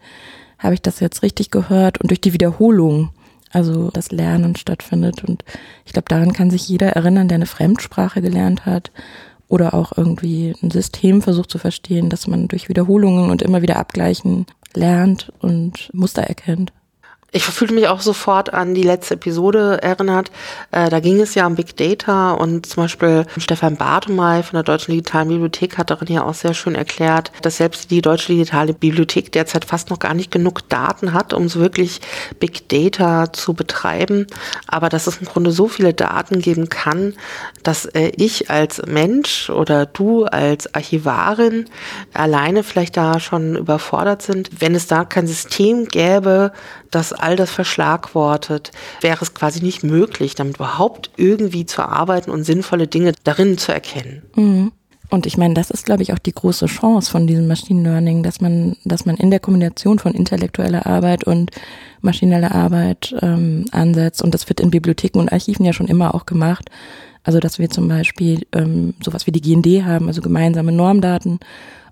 habe 0.58 0.74
ich 0.74 0.82
das 0.82 1.00
jetzt 1.00 1.22
richtig 1.22 1.50
gehört 1.50 2.00
und 2.00 2.10
durch 2.10 2.20
die 2.20 2.32
Wiederholung, 2.32 3.10
also 3.50 3.90
das 3.90 4.12
Lernen 4.12 4.56
stattfindet. 4.56 5.24
Und 5.24 5.44
ich 5.84 5.92
glaube, 5.92 6.08
daran 6.08 6.32
kann 6.32 6.50
sich 6.50 6.68
jeder 6.68 6.90
erinnern, 6.90 7.28
der 7.28 7.36
eine 7.36 7.46
Fremdsprache 7.46 8.20
gelernt 8.22 8.66
hat 8.66 8.92
oder 9.48 9.74
auch 9.74 9.92
irgendwie 9.96 10.54
ein 10.62 10.70
System 10.70 11.22
versucht 11.22 11.50
zu 11.50 11.58
verstehen, 11.58 12.08
dass 12.08 12.28
man 12.28 12.46
durch 12.46 12.68
Wiederholungen 12.68 13.30
und 13.30 13.42
immer 13.42 13.62
wieder 13.62 13.76
abgleichen 13.76 14.46
lernt 14.74 15.32
und 15.40 15.90
Muster 15.92 16.22
erkennt. 16.22 16.72
Ich 17.32 17.44
fühlte 17.44 17.74
mich 17.74 17.86
auch 17.86 18.00
sofort 18.00 18.52
an 18.52 18.74
die 18.74 18.82
letzte 18.82 19.14
Episode 19.14 19.80
erinnert. 19.82 20.32
Äh, 20.72 20.88
da 20.90 20.98
ging 20.98 21.20
es 21.20 21.34
ja 21.34 21.46
um 21.46 21.54
Big 21.54 21.76
Data 21.76 22.32
und 22.32 22.66
zum 22.66 22.84
Beispiel 22.84 23.24
Stefan 23.36 23.76
Bartomay 23.76 24.42
von 24.42 24.56
der 24.56 24.64
Deutschen 24.64 24.92
Digitalen 24.92 25.28
Bibliothek 25.28 25.78
hat 25.78 25.90
darin 25.90 26.08
ja 26.08 26.24
auch 26.24 26.34
sehr 26.34 26.54
schön 26.54 26.74
erklärt, 26.74 27.30
dass 27.42 27.58
selbst 27.58 27.90
die 27.92 28.02
Deutsche 28.02 28.32
Digitale 28.32 28.74
Bibliothek 28.74 29.30
derzeit 29.30 29.64
fast 29.64 29.90
noch 29.90 30.00
gar 30.00 30.14
nicht 30.14 30.32
genug 30.32 30.68
Daten 30.68 31.12
hat, 31.12 31.32
um 31.32 31.48
so 31.48 31.60
wirklich 31.60 32.00
Big 32.40 32.68
Data 32.68 33.32
zu 33.32 33.54
betreiben. 33.54 34.26
Aber 34.66 34.88
dass 34.88 35.06
es 35.06 35.18
im 35.18 35.26
Grunde 35.26 35.52
so 35.52 35.68
viele 35.68 35.94
Daten 35.94 36.40
geben 36.40 36.68
kann, 36.68 37.14
dass 37.62 37.86
äh, 37.86 38.10
ich 38.16 38.50
als 38.50 38.82
Mensch 38.86 39.50
oder 39.50 39.86
du 39.86 40.24
als 40.24 40.74
Archivarin 40.74 41.66
alleine 42.12 42.64
vielleicht 42.64 42.96
da 42.96 43.20
schon 43.20 43.54
überfordert 43.54 44.22
sind, 44.22 44.50
wenn 44.58 44.74
es 44.74 44.88
da 44.88 45.04
kein 45.04 45.28
System 45.28 45.86
gäbe, 45.86 46.52
das 46.90 47.12
all 47.12 47.36
das 47.36 47.50
verschlagwortet, 47.50 48.72
wäre 49.00 49.22
es 49.22 49.34
quasi 49.34 49.62
nicht 49.62 49.82
möglich, 49.82 50.34
damit 50.34 50.56
überhaupt 50.56 51.10
irgendwie 51.16 51.66
zu 51.66 51.82
arbeiten 51.82 52.30
und 52.30 52.44
sinnvolle 52.44 52.86
Dinge 52.86 53.12
darin 53.24 53.58
zu 53.58 53.72
erkennen. 53.72 54.22
Mhm. 54.34 54.72
Und 55.10 55.26
ich 55.26 55.36
meine, 55.36 55.54
das 55.54 55.70
ist, 55.70 55.86
glaube 55.86 56.04
ich, 56.04 56.12
auch 56.12 56.18
die 56.18 56.32
große 56.32 56.66
Chance 56.66 57.10
von 57.10 57.26
diesem 57.26 57.48
Machine 57.48 57.82
Learning, 57.82 58.22
dass 58.22 58.40
man, 58.40 58.76
dass 58.84 59.06
man 59.06 59.16
in 59.16 59.30
der 59.30 59.40
Kombination 59.40 59.98
von 59.98 60.14
intellektueller 60.14 60.86
Arbeit 60.86 61.24
und 61.24 61.50
maschineller 62.00 62.54
Arbeit 62.54 63.14
ähm, 63.20 63.64
ansetzt. 63.72 64.22
Und 64.22 64.34
das 64.34 64.48
wird 64.48 64.60
in 64.60 64.70
Bibliotheken 64.70 65.18
und 65.18 65.32
Archiven 65.32 65.66
ja 65.66 65.72
schon 65.72 65.88
immer 65.88 66.14
auch 66.14 66.26
gemacht. 66.26 66.70
Also 67.24 67.40
dass 67.40 67.58
wir 67.58 67.68
zum 67.68 67.88
Beispiel 67.88 68.46
ähm, 68.52 68.94
sowas 69.04 69.26
wie 69.26 69.32
die 69.32 69.42
GND 69.42 69.84
haben, 69.84 70.06
also 70.06 70.22
gemeinsame 70.22 70.72
Normdaten 70.72 71.40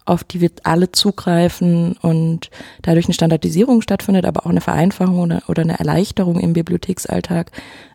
auf 0.08 0.24
die 0.24 0.40
wir 0.40 0.50
alle 0.62 0.90
zugreifen 0.90 1.96
und 2.00 2.50
dadurch 2.82 3.06
eine 3.06 3.14
Standardisierung 3.14 3.82
stattfindet, 3.82 4.24
aber 4.24 4.46
auch 4.46 4.50
eine 4.50 4.60
Vereinfachung 4.60 5.18
oder, 5.18 5.62
eine 5.62 5.78
Erleichterung 5.78 6.40
im 6.40 6.54
Bibliotheksalltag, 6.54 7.50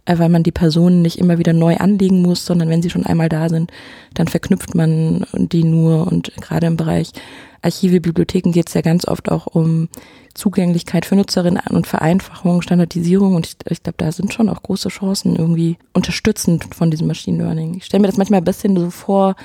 äh, 0.05 0.17
weil 0.19 0.29
man 0.29 0.43
die 0.43 0.51
Personen 0.51 1.01
nicht 1.01 1.17
immer 1.17 1.39
wieder 1.39 1.53
neu 1.53 1.77
anlegen 1.77 2.21
muss, 2.21 2.45
sondern 2.45 2.69
wenn 2.69 2.81
sie 2.81 2.89
schon 2.89 3.05
einmal 3.05 3.29
da 3.29 3.49
sind, 3.49 3.71
dann 4.13 4.27
verknüpft 4.27 4.75
man 4.75 5.25
die 5.33 5.63
nur 5.63 6.07
und 6.07 6.31
gerade 6.35 6.67
im 6.67 6.77
Bereich 6.77 7.11
Archive, 7.63 8.01
Bibliotheken 8.01 8.51
geht 8.51 8.67
es 8.67 8.73
ja 8.73 8.81
ganz 8.81 9.07
oft 9.07 9.31
auch 9.31 9.47
um 9.47 9.87
Zugänglichkeit 10.33 11.05
für 11.05 11.15
Nutzerinnen 11.15 11.61
und 11.69 11.87
Vereinfachung, 11.87 12.61
Standardisierung 12.61 13.35
und 13.35 13.47
ich, 13.47 13.55
ich 13.69 13.83
glaube, 13.83 13.97
da 13.97 14.11
sind 14.11 14.33
schon 14.33 14.49
auch 14.49 14.61
große 14.61 14.89
Chancen 14.89 15.35
irgendwie 15.35 15.77
unterstützend 15.93 16.75
von 16.75 16.91
diesem 16.91 17.07
Machine 17.07 17.37
Learning. 17.37 17.75
Ich 17.75 17.85
stelle 17.85 18.01
mir 18.01 18.07
das 18.07 18.17
manchmal 18.17 18.41
ein 18.41 18.45
bisschen 18.45 18.75
so 18.77 18.89
vor, 18.89 19.35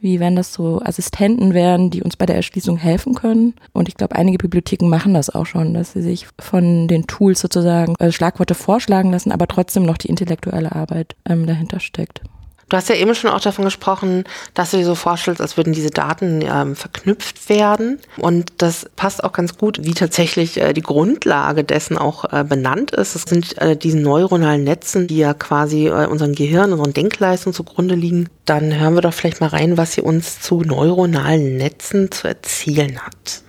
wie 0.00 0.20
wenn 0.20 0.36
das 0.36 0.52
so 0.52 0.80
Assistenten 0.82 1.54
wären, 1.54 1.90
die 1.90 2.02
uns 2.02 2.16
bei 2.16 2.26
der 2.26 2.36
Erschließung 2.36 2.76
helfen 2.76 3.14
können. 3.14 3.54
Und 3.72 3.88
ich 3.88 3.96
glaube, 3.96 4.16
einige 4.16 4.38
Bibliotheken 4.38 4.88
machen 4.88 5.14
das 5.14 5.30
auch 5.30 5.46
schon, 5.46 5.74
dass 5.74 5.92
sie 5.92 6.02
sich 6.02 6.26
von 6.38 6.88
den 6.88 7.06
Tools 7.06 7.40
sozusagen 7.40 7.94
äh, 7.98 8.12
Schlagworte 8.12 8.54
vorschlagen 8.54 9.10
lassen, 9.10 9.32
aber 9.32 9.46
trotzdem 9.46 9.84
noch 9.84 9.98
die 9.98 10.08
intellektuelle 10.08 10.72
Arbeit 10.72 11.16
ähm, 11.28 11.46
dahinter 11.46 11.80
steckt. 11.80 12.22
Du 12.70 12.76
hast 12.76 12.88
ja 12.88 12.94
eben 12.94 13.14
schon 13.16 13.30
auch 13.30 13.40
davon 13.40 13.64
gesprochen, 13.64 14.24
dass 14.54 14.70
du 14.70 14.76
dir 14.76 14.84
so 14.84 14.94
vorstellst, 14.94 15.40
als 15.40 15.56
würden 15.56 15.72
diese 15.72 15.90
Daten 15.90 16.40
ähm, 16.40 16.76
verknüpft 16.76 17.48
werden. 17.48 17.98
Und 18.16 18.52
das 18.58 18.86
passt 18.94 19.24
auch 19.24 19.32
ganz 19.32 19.58
gut, 19.58 19.80
wie 19.82 19.92
tatsächlich 19.92 20.56
äh, 20.60 20.72
die 20.72 20.80
Grundlage 20.80 21.64
dessen 21.64 21.98
auch 21.98 22.32
äh, 22.32 22.44
benannt 22.44 22.92
ist. 22.92 23.16
Es 23.16 23.22
sind 23.22 23.58
äh, 23.58 23.76
diese 23.76 23.98
neuronalen 23.98 24.62
Netzen, 24.62 25.08
die 25.08 25.18
ja 25.18 25.34
quasi 25.34 25.88
äh, 25.88 26.06
unseren 26.06 26.32
Gehirn, 26.32 26.72
unseren 26.72 26.94
Denkleistungen 26.94 27.54
zugrunde 27.54 27.96
liegen. 27.96 28.28
Dann 28.44 28.78
hören 28.78 28.94
wir 28.94 29.02
doch 29.02 29.14
vielleicht 29.14 29.40
mal 29.40 29.48
rein, 29.48 29.76
was 29.76 29.94
sie 29.94 30.02
uns 30.02 30.40
zu 30.40 30.60
neuronalen 30.60 31.56
Netzen 31.56 32.12
zu 32.12 32.28
erzählen 32.28 33.00
hat. 33.00 33.42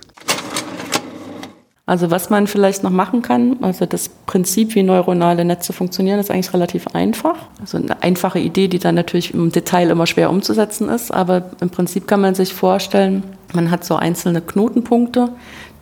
Also 1.84 2.12
was 2.12 2.30
man 2.30 2.46
vielleicht 2.46 2.84
noch 2.84 2.90
machen 2.90 3.22
kann, 3.22 3.56
also 3.60 3.86
das 3.86 4.08
Prinzip, 4.08 4.76
wie 4.76 4.84
neuronale 4.84 5.44
Netze 5.44 5.72
funktionieren, 5.72 6.20
ist 6.20 6.30
eigentlich 6.30 6.54
relativ 6.54 6.86
einfach. 6.94 7.34
Also 7.60 7.78
eine 7.78 8.00
einfache 8.04 8.38
Idee, 8.38 8.68
die 8.68 8.78
dann 8.78 8.94
natürlich 8.94 9.34
im 9.34 9.50
Detail 9.50 9.90
immer 9.90 10.06
schwer 10.06 10.30
umzusetzen 10.30 10.88
ist, 10.88 11.12
aber 11.12 11.50
im 11.60 11.70
Prinzip 11.70 12.06
kann 12.06 12.20
man 12.20 12.36
sich 12.36 12.54
vorstellen, 12.54 13.24
man 13.52 13.72
hat 13.72 13.84
so 13.84 13.96
einzelne 13.96 14.40
Knotenpunkte, 14.40 15.30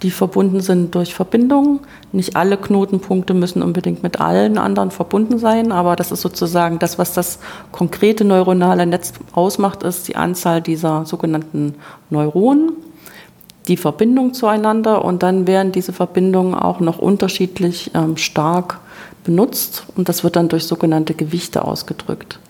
die 0.03 0.11
verbunden 0.11 0.61
sind 0.61 0.95
durch 0.95 1.15
Verbindungen. 1.15 1.81
Nicht 2.13 2.35
alle 2.35 2.57
Knotenpunkte 2.57 3.35
müssen 3.35 3.63
unbedingt 3.63 4.03
mit 4.03 4.23
allen 4.23 4.57
anderen 4.57 4.91
verbunden 4.91 5.39
sein, 5.39 5.71
aber 5.71 5.97
das 5.97 6.11
ist 6.11 6.23
sozusagen 6.23 6.79
das, 6.79 6.99
was 6.99 7.13
das 7.13 7.41
konkrete 7.73 8.25
neuronale 8.25 8.87
Netz 8.87 9.13
ausmacht, 9.33 9.83
ist 9.83 10.09
die 10.09 10.17
Anzahl 10.17 10.63
dieser 10.63 11.05
sogenannten 11.05 11.75
Neuronen 12.09 12.73
die 13.71 13.77
Verbindung 13.77 14.35
zueinander 14.35 15.05
und 15.05 15.23
dann 15.23 15.47
werden 15.47 15.71
diese 15.71 15.93
Verbindungen 15.93 16.55
auch 16.55 16.81
noch 16.81 16.99
unterschiedlich 16.99 17.93
ähm, 17.95 18.17
stark 18.17 18.81
benutzt 19.23 19.85
und 19.97 20.09
das 20.09 20.25
wird 20.25 20.35
dann 20.35 20.49
durch 20.49 20.65
sogenannte 20.65 21.15
Gewichte 21.15 21.65
ausgedrückt. 21.65 22.41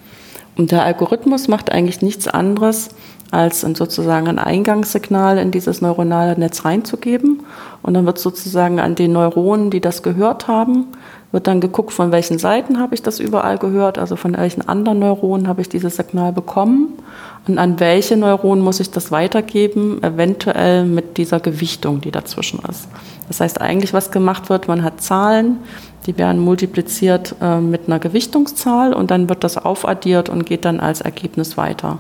Und 0.57 0.73
der 0.73 0.83
Algorithmus 0.83 1.47
macht 1.47 1.71
eigentlich 1.71 2.01
nichts 2.01 2.27
anderes, 2.27 2.89
als 3.31 3.61
sozusagen 3.61 4.29
ein 4.29 4.39
Eingangssignal 4.39 5.39
in 5.39 5.51
dieses 5.51 5.81
neuronale 5.81 6.39
Netz 6.39 6.65
reinzugeben. 6.65 7.45
Und 7.83 7.95
dann 7.95 8.05
wird 8.05 8.19
sozusagen 8.19 8.81
an 8.81 8.97
den 8.97 9.13
Neuronen, 9.13 9.71
die 9.71 9.81
das 9.81 10.03
gehört 10.03 10.49
haben, 10.49 10.87
wird 11.31 11.47
dann 11.47 11.61
geguckt, 11.61 11.93
von 11.93 12.11
welchen 12.11 12.39
Seiten 12.39 12.81
habe 12.81 12.95
ich 12.95 13.03
das 13.03 13.21
überall 13.21 13.59
gehört, 13.59 13.99
also 13.99 14.17
von 14.17 14.37
welchen 14.37 14.69
anderen 14.69 14.99
Neuronen 14.99 15.47
habe 15.47 15.61
ich 15.61 15.69
dieses 15.69 15.97
Signal 15.97 16.33
bekommen 16.33 16.99
und 17.47 17.59
an 17.59 17.81
welche 17.81 18.17
Neuronen 18.17 18.63
muss 18.63 18.81
ich 18.81 18.91
das 18.91 19.11
weitergeben, 19.11 20.03
eventuell 20.03 20.85
mit 20.85 21.17
dieser 21.17 21.41
Gewichtung, 21.41 22.01
die 22.01 22.11
dazwischen 22.11 22.61
ist. 22.69 22.89
Das 23.29 23.41
heißt 23.41 23.61
eigentlich, 23.61 23.93
was 23.93 24.11
gemacht 24.11 24.51
wird, 24.51 24.69
man 24.69 24.83
hat 24.83 25.01
Zahlen, 25.01 25.59
die 26.07 26.17
werden 26.19 26.41
multipliziert 26.41 27.35
äh, 27.41 27.61
mit 27.61 27.83
einer 27.87 27.99
Gewichtungszahl 27.99 28.93
und 28.93 29.11
dann 29.11 29.29
wird 29.29 29.45
das 29.45 29.57
aufaddiert 29.57 30.29
und 30.29 30.47
geht 30.47 30.65
dann 30.65 30.81
als 30.81 31.01
Ergebnis 31.01 31.57
weiter. 31.57 31.99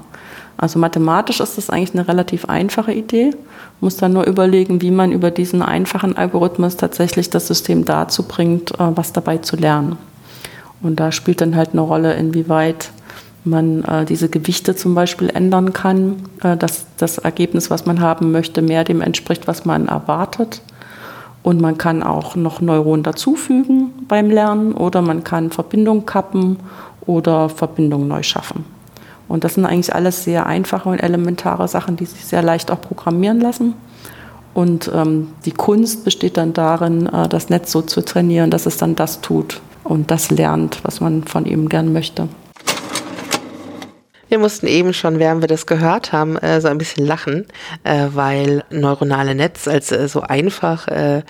Also 0.57 0.79
mathematisch 0.79 1.40
ist 1.40 1.57
das 1.57 1.70
eigentlich 1.70 1.94
eine 1.94 2.07
relativ 2.07 2.44
einfache 2.44 2.92
Idee. 2.92 3.31
Muss 3.81 3.96
dann 3.96 4.12
nur 4.12 4.26
überlegen, 4.26 4.83
wie 4.83 4.90
man 4.90 5.11
über 5.11 5.31
diesen 5.31 5.62
einfachen 5.62 6.18
Algorithmus 6.18 6.76
tatsächlich 6.76 7.31
das 7.31 7.46
System 7.46 7.87
dazu 7.87 8.24
bringt, 8.24 8.72
äh, 8.72 8.94
was 8.94 9.12
dabei 9.14 9.38
zu 9.38 9.57
lernen. 9.57 9.96
Und 10.83 11.00
da 11.00 11.12
spielt 11.12 11.40
dann 11.40 11.57
halt 11.57 11.70
eine 11.72 11.81
Rolle, 11.81 12.14
inwieweit 12.14 12.90
man 13.44 13.85
äh, 13.85 14.05
diese 14.05 14.29
Gewichte 14.29 14.76
zum 14.76 14.94
Beispiel 14.94 15.31
ändern 15.31 15.72
kann, 15.72 16.22
äh, 16.42 16.57
dass 16.57 16.87
das 16.96 17.18
Ergebnis, 17.18 17.70
was 17.70 17.87
man 17.87 18.00
haben 18.00 18.33
möchte, 18.33 18.62
mehr 18.62 18.85
dem 18.85 19.00
entspricht, 19.00 19.46
was 19.46 19.64
man 19.64 19.88
erwartet. 19.88 20.62
Und 21.42 21.61
man 21.61 21.79
kann 21.79 22.03
auch 22.03 22.37
noch 22.37 22.61
Neuronen 22.61 23.03
dazufügen 23.03 23.92
beim 24.09 24.31
Lernen 24.31 24.74
oder 24.74 25.00
man 25.00 25.24
kann 25.24 25.50
Verbindungen 25.50 26.05
kappen 26.05 26.59
oder 27.07 27.48
Verbindungen 27.48 28.09
neu 28.09 28.22
schaffen. 28.22 28.64
Und 29.26 29.44
das 29.44 29.55
sind 29.55 29.64
eigentlich 29.64 29.94
alles 29.94 30.24
sehr 30.24 30.46
einfache 30.46 30.88
und 30.88 30.98
elementare 30.98 31.66
Sachen, 31.68 31.96
die 31.96 32.05
sich 32.05 32.26
sehr 32.26 32.42
leicht 32.42 32.70
auch 32.70 32.81
programmieren 32.81 33.40
lassen. 33.40 33.74
Und 34.53 34.90
ähm, 34.92 35.29
die 35.44 35.53
Kunst 35.53 36.05
besteht 36.05 36.37
dann 36.37 36.53
darin, 36.53 37.07
äh, 37.07 37.29
das 37.29 37.48
Netz 37.48 37.70
so 37.70 37.81
zu 37.81 38.05
trainieren, 38.05 38.50
dass 38.50 38.66
es 38.66 38.76
dann 38.76 38.96
das 38.96 39.20
tut 39.20 39.61
und 39.85 40.11
das 40.11 40.31
lernt, 40.31 40.81
was 40.83 41.00
man 41.00 41.22
von 41.22 41.46
ihm 41.46 41.68
gern 41.68 41.92
möchte. 41.92 42.29
Wir 44.31 44.38
mussten 44.38 44.69
eben 44.69 44.95
schon, 44.95 45.19
während 45.19 45.43
wir 45.43 45.49
das 45.49 45.66
gehört 45.66 46.12
haben, 46.12 46.37
äh, 46.37 46.61
so 46.61 46.69
ein 46.69 46.79
bisschen 46.79 47.05
lachen, 47.05 47.47
äh, 47.83 48.07
weil 48.12 48.62
neuronale 48.71 49.35
Netz 49.35 49.66
als 49.66 49.90
äh, 49.90 50.07
so 50.07 50.21
einfach 50.21 50.87
äh, 50.87 51.23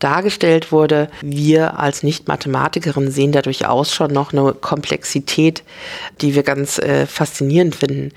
dargestellt 0.00 0.72
wurde. 0.72 1.08
Wir 1.22 1.78
als 1.78 2.02
Nicht-Mathematikerin 2.02 3.12
sehen 3.12 3.30
da 3.30 3.42
durchaus 3.42 3.94
schon 3.94 4.12
noch 4.12 4.32
eine 4.32 4.54
Komplexität, 4.54 5.62
die 6.20 6.34
wir 6.34 6.42
ganz 6.42 6.78
äh, 6.80 7.06
faszinierend 7.06 7.76
finden. 7.76 8.12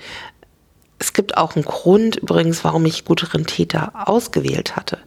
Es 0.98 1.12
gibt 1.12 1.36
auch 1.36 1.54
einen 1.54 1.64
Grund 1.64 2.16
übrigens, 2.16 2.64
warum 2.64 2.84
ich 2.84 3.04
gute 3.04 3.32
Rentäter 3.32 3.92
ausgewählt 4.08 4.74
hatte. 4.74 4.98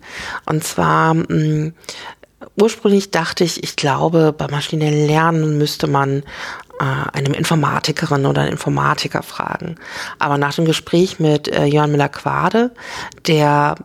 Und 0.46 0.64
zwar 0.64 1.14
mh, 1.14 1.26
mm, 1.30 1.74
ursprünglich 2.60 3.12
dachte 3.12 3.44
ich, 3.44 3.64
ich 3.64 3.76
glaube, 3.76 4.34
bei 4.38 4.48
maschinellen 4.48 5.08
Lernen 5.08 5.58
müsste 5.58 5.88
man 5.88 6.24
äh, 6.80 7.18
einem 7.18 7.34
Informatikerin 7.34 8.26
oder 8.26 8.48
Informatiker 8.48 9.24
fragen. 9.24 9.76
Aber 10.20 10.38
nach 10.38 10.56
dem 10.56 10.66
Gespräch 10.66 11.20
mit 11.20 11.48
äh, 11.48 11.66
Jörn 11.66 11.92
Müller-Quade, 11.92 12.72
der 13.28 13.76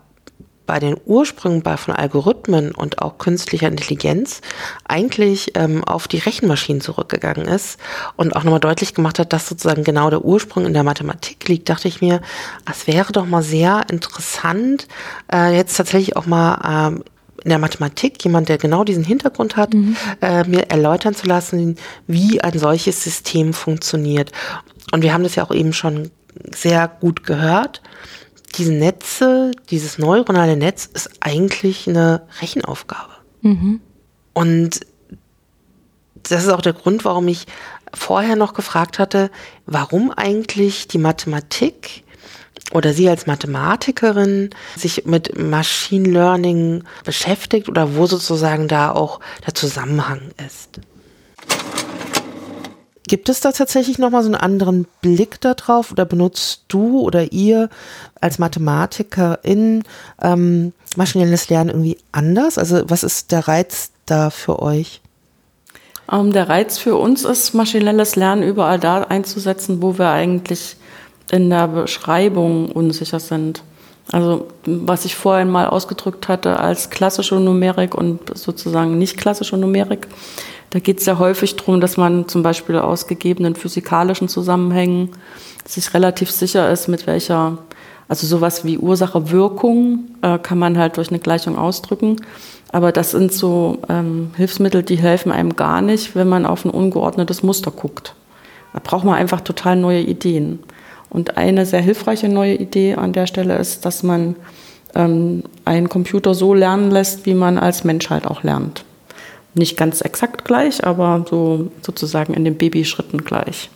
bei 0.70 0.79
den 0.79 0.96
Ursprüngen 1.05 1.62
bei, 1.62 1.76
von 1.76 1.96
Algorithmen 1.96 2.70
und 2.70 3.03
auch 3.03 3.18
künstlicher 3.18 3.66
Intelligenz 3.66 4.40
eigentlich 4.87 5.50
ähm, 5.57 5.83
auf 5.83 6.07
die 6.07 6.18
Rechenmaschinen 6.18 6.81
zurückgegangen 6.81 7.48
ist 7.48 7.81
und 8.14 8.37
auch 8.37 8.44
nochmal 8.44 8.61
deutlich 8.61 8.94
gemacht 8.94 9.18
hat, 9.18 9.33
dass 9.33 9.48
sozusagen 9.48 9.83
genau 9.83 10.11
der 10.11 10.24
Ursprung 10.24 10.66
in 10.66 10.72
der 10.72 10.85
Mathematik 10.85 11.48
liegt, 11.48 11.68
dachte 11.68 11.88
ich 11.88 12.00
mir, 12.00 12.20
es 12.70 12.87
wäre 12.87 13.11
doch 13.12 13.26
mal 13.26 13.42
sehr 13.42 13.87
interessant, 13.90 14.87
äh, 15.33 15.57
jetzt 15.57 15.76
tatsächlich 15.76 16.16
auch 16.16 16.26
mal 16.26 16.87
ähm, 16.88 17.05
in 17.44 17.50
der 17.50 17.59
Mathematik, 17.59 18.22
jemand, 18.24 18.48
der 18.48 18.59
genau 18.59 18.85
diesen 18.85 19.05
Hintergrund 19.05 19.57
hat, 19.57 19.74
mhm. 19.74 19.96
äh, 20.20 20.44
mir 20.44 20.70
erläutern 20.70 21.14
zu 21.14 21.26
lassen, 21.26 21.76
wie 22.07 22.40
ein 22.40 22.59
solches 22.59 23.03
System 23.03 23.53
funktioniert. 23.53 24.33
Und 24.92 25.03
wir 25.03 25.12
haben 25.12 25.22
das 25.22 25.35
ja 25.35 25.44
auch 25.44 25.55
eben 25.55 25.72
schon 25.72 26.11
sehr 26.55 26.88
gut 26.88 27.24
gehört. 27.24 27.83
Diese 28.57 28.72
Netze, 28.72 29.53
dieses 29.70 29.98
neuronale 29.98 30.57
Netz 30.57 30.88
ist 30.92 31.11
eigentlich 31.20 31.88
eine 31.88 32.22
Rechenaufgabe. 32.40 33.12
Mhm. 33.42 33.81
Und 34.33 34.81
das 36.22 36.44
ist 36.44 36.50
auch 36.50 36.61
der 36.61 36.72
Grund, 36.72 37.05
warum 37.05 37.29
ich 37.29 37.46
vorher 37.94 38.37
noch 38.37 38.55
gefragt 38.55 38.98
hatte, 38.98 39.31
warum 39.66 40.11
eigentlich 40.11 40.88
die 40.88 40.98
Mathematik 40.98 42.05
oder 42.72 42.92
Sie 42.92 43.08
als 43.08 43.26
Mathematikerin 43.26 44.50
sich 44.76 45.06
mit 45.06 45.38
Machine 45.38 46.08
Learning 46.08 46.84
beschäftigt 47.04 47.68
oder 47.68 47.96
wo 47.96 48.06
sozusagen 48.06 48.68
da 48.68 48.92
auch 48.92 49.20
der 49.46 49.54
Zusammenhang 49.54 50.20
ist. 50.46 50.80
Gibt 53.10 53.28
es 53.28 53.40
da 53.40 53.50
tatsächlich 53.50 53.98
nochmal 53.98 54.22
so 54.22 54.28
einen 54.28 54.36
anderen 54.36 54.86
Blick 55.00 55.40
darauf 55.40 55.90
oder 55.90 56.04
benutzt 56.04 56.66
du 56.68 57.00
oder 57.00 57.32
ihr 57.32 57.68
als 58.20 58.38
Mathematikerin 58.38 59.82
ähm, 60.22 60.72
maschinelles 60.94 61.48
Lernen 61.48 61.70
irgendwie 61.70 61.98
anders? 62.12 62.56
Also 62.56 62.82
was 62.86 63.02
ist 63.02 63.32
der 63.32 63.48
Reiz 63.48 63.90
da 64.06 64.30
für 64.30 64.62
euch? 64.62 65.00
Ähm, 66.12 66.32
der 66.32 66.48
Reiz 66.48 66.78
für 66.78 66.94
uns 66.96 67.24
ist, 67.24 67.52
maschinelles 67.52 68.14
Lernen 68.14 68.44
überall 68.44 68.78
da 68.78 69.02
einzusetzen, 69.02 69.82
wo 69.82 69.98
wir 69.98 70.10
eigentlich 70.10 70.76
in 71.32 71.50
der 71.50 71.68
Beschreibung 71.68 72.70
unsicher 72.70 73.20
sind. 73.20 73.62
Also 74.12 74.48
was 74.64 75.04
ich 75.04 75.14
vorhin 75.14 75.50
mal 75.50 75.66
ausgedrückt 75.66 76.28
hatte 76.28 76.58
als 76.58 76.90
klassische 76.90 77.36
Numerik 77.36 77.94
und 77.94 78.36
sozusagen 78.36 78.98
nicht 78.98 79.16
klassische 79.16 79.56
Numerik, 79.56 80.08
da 80.70 80.78
geht 80.78 81.00
es 81.00 81.06
ja 81.06 81.18
häufig 81.18 81.56
darum, 81.56 81.80
dass 81.80 81.96
man 81.96 82.28
zum 82.28 82.42
Beispiel 82.42 82.78
aus 82.78 83.06
gegebenen 83.06 83.56
physikalischen 83.56 84.28
Zusammenhängen 84.28 85.10
sich 85.66 85.92
relativ 85.94 86.30
sicher 86.30 86.70
ist, 86.70 86.88
mit 86.88 87.06
welcher, 87.06 87.58
also 88.08 88.26
sowas 88.26 88.64
wie 88.64 88.78
Ursache-Wirkung 88.78 90.04
äh, 90.22 90.38
kann 90.38 90.58
man 90.58 90.78
halt 90.78 90.96
durch 90.96 91.10
eine 91.10 91.18
Gleichung 91.18 91.58
ausdrücken. 91.58 92.16
Aber 92.72 92.92
das 92.92 93.10
sind 93.10 93.32
so 93.32 93.78
ähm, 93.88 94.30
Hilfsmittel, 94.36 94.84
die 94.84 94.96
helfen 94.96 95.32
einem 95.32 95.56
gar 95.56 95.82
nicht, 95.82 96.14
wenn 96.14 96.28
man 96.28 96.46
auf 96.46 96.64
ein 96.64 96.70
ungeordnetes 96.70 97.42
Muster 97.42 97.72
guckt. 97.72 98.14
Da 98.72 98.80
braucht 98.82 99.04
man 99.04 99.16
einfach 99.16 99.40
total 99.40 99.74
neue 99.74 100.00
Ideen. 100.00 100.60
Und 101.10 101.36
eine 101.36 101.66
sehr 101.66 101.80
hilfreiche 101.80 102.28
neue 102.28 102.54
Idee 102.54 102.94
an 102.94 103.12
der 103.12 103.26
Stelle 103.26 103.56
ist, 103.58 103.84
dass 103.84 104.02
man 104.02 104.36
ähm, 104.94 105.42
einen 105.64 105.88
Computer 105.88 106.34
so 106.34 106.54
lernen 106.54 106.90
lässt, 106.90 107.26
wie 107.26 107.34
man 107.34 107.58
als 107.58 107.84
Mensch 107.84 108.08
halt 108.10 108.26
auch 108.26 108.42
lernt. 108.42 108.84
Nicht 109.54 109.76
ganz 109.76 110.00
exakt 110.00 110.44
gleich, 110.44 110.84
aber 110.86 111.24
so 111.28 111.70
sozusagen 111.82 112.34
in 112.34 112.44
den 112.44 112.56
Babyschritten 112.56 113.24
gleich. 113.24 113.68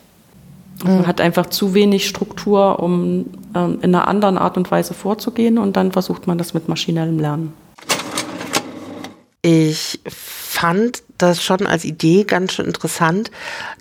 Man 0.83 1.01
mhm. 1.01 1.07
hat 1.07 1.21
einfach 1.21 1.47
zu 1.47 1.75
wenig 1.75 2.09
Struktur, 2.09 2.81
um 2.81 3.27
ähm, 3.55 3.79
in 3.83 3.95
einer 3.95 4.09
anderen 4.09 4.39
Art 4.39 4.57
und 4.57 4.71
Weise 4.71 4.95
vorzugehen 4.95 5.59
und 5.59 5.77
dann 5.77 5.93
versucht 5.93 6.27
man 6.27 6.39
das 6.39 6.55
mit 6.55 6.69
maschinellem 6.69 7.19
Lernen. 7.19 7.53
Ich 9.47 10.01
fand 10.09 11.03
das 11.19 11.43
schon 11.43 11.67
als 11.67 11.85
Idee 11.85 12.25
ganz 12.25 12.55
schön 12.55 12.65
interessant, 12.65 13.31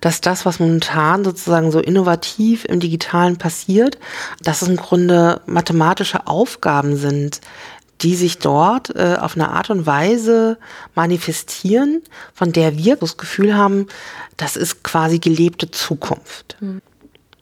dass 0.02 0.20
das, 0.20 0.46
was 0.46 0.60
momentan 0.60 1.24
sozusagen 1.24 1.72
so 1.72 1.80
innovativ 1.80 2.66
im 2.66 2.82
Digitalen 2.82 3.38
passiert, 3.38 3.98
dass 4.42 4.62
es 4.62 4.68
im 4.68 4.76
Grunde 4.76 5.40
mathematische 5.46 6.28
Aufgaben 6.28 6.98
sind, 6.98 7.40
die 8.02 8.16
sich 8.16 8.40
dort 8.40 8.94
äh, 8.98 9.16
auf 9.18 9.36
eine 9.36 9.52
Art 9.52 9.70
und 9.70 9.86
Weise 9.86 10.58
manifestieren, 10.96 12.02
von 12.34 12.52
der 12.52 12.78
wir 12.78 12.98
das 12.98 13.16
Gefühl 13.16 13.56
haben, 13.56 13.88
das 14.36 14.58
ist 14.58 14.84
quasi 14.84 15.20
gelebte 15.20 15.72
Zukunft. 15.72 16.58
Hm. 16.60 16.82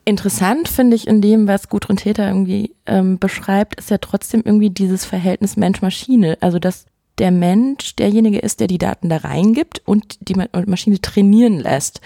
Interessant 0.04 0.68
finde 0.68 0.94
ich 0.94 1.08
in 1.08 1.20
dem, 1.20 1.48
was 1.48 1.68
Gudrun 1.68 1.96
Täter 1.96 2.28
irgendwie 2.28 2.72
ähm, 2.86 3.18
beschreibt, 3.18 3.80
ist 3.80 3.90
ja 3.90 3.98
trotzdem 3.98 4.42
irgendwie 4.44 4.70
dieses 4.70 5.04
Verhältnis 5.04 5.56
Mensch-Maschine. 5.56 6.38
Also 6.40 6.60
dass 6.60 6.86
der 7.18 7.30
Mensch 7.30 7.96
derjenige 7.96 8.38
ist, 8.38 8.60
der 8.60 8.66
die 8.66 8.78
Daten 8.78 9.08
da 9.08 9.18
reingibt 9.18 9.82
und 9.84 10.16
die 10.28 10.34
Maschine 10.66 11.00
trainieren 11.00 11.58
lässt. 11.58 12.00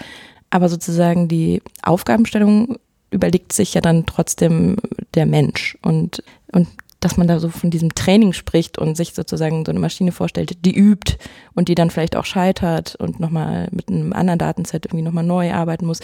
Aber 0.49 0.69
sozusagen 0.69 1.27
die 1.27 1.61
Aufgabenstellung 1.81 2.77
überlegt 3.11 3.53
sich 3.53 3.73
ja 3.73 3.81
dann 3.81 4.05
trotzdem 4.05 4.77
der 5.13 5.25
Mensch 5.25 5.77
und, 5.81 6.23
und 6.51 6.67
dass 6.99 7.15
man 7.17 7.27
da 7.27 7.39
so 7.39 7.49
von 7.49 7.69
diesem 7.69 7.93
Training 7.95 8.33
spricht 8.33 8.77
und 8.77 8.97
sich 8.97 9.13
sozusagen 9.13 9.65
so 9.65 9.71
eine 9.71 9.79
Maschine 9.79 10.11
vorstellt, 10.11 10.65
die 10.65 10.75
übt 10.75 11.17
und 11.53 11.69
die 11.69 11.75
dann 11.75 11.91
vielleicht 11.91 12.15
auch 12.15 12.25
scheitert 12.25 12.95
und 12.95 13.19
nochmal 13.19 13.67
mit 13.71 13.89
einem 13.89 14.13
anderen 14.13 14.39
Datenset 14.39 14.85
irgendwie 14.85 15.03
nochmal 15.03 15.23
neu 15.23 15.53
arbeiten 15.53 15.85
muss. 15.85 15.99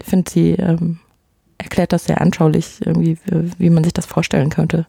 Finde, 0.00 0.30
sie 0.30 0.52
ähm, 0.52 1.00
erklärt 1.58 1.92
das 1.92 2.06
sehr 2.06 2.20
anschaulich, 2.20 2.80
irgendwie, 2.84 3.18
wie 3.58 3.70
man 3.70 3.84
sich 3.84 3.92
das 3.92 4.06
vorstellen 4.06 4.50
könnte. 4.50 4.86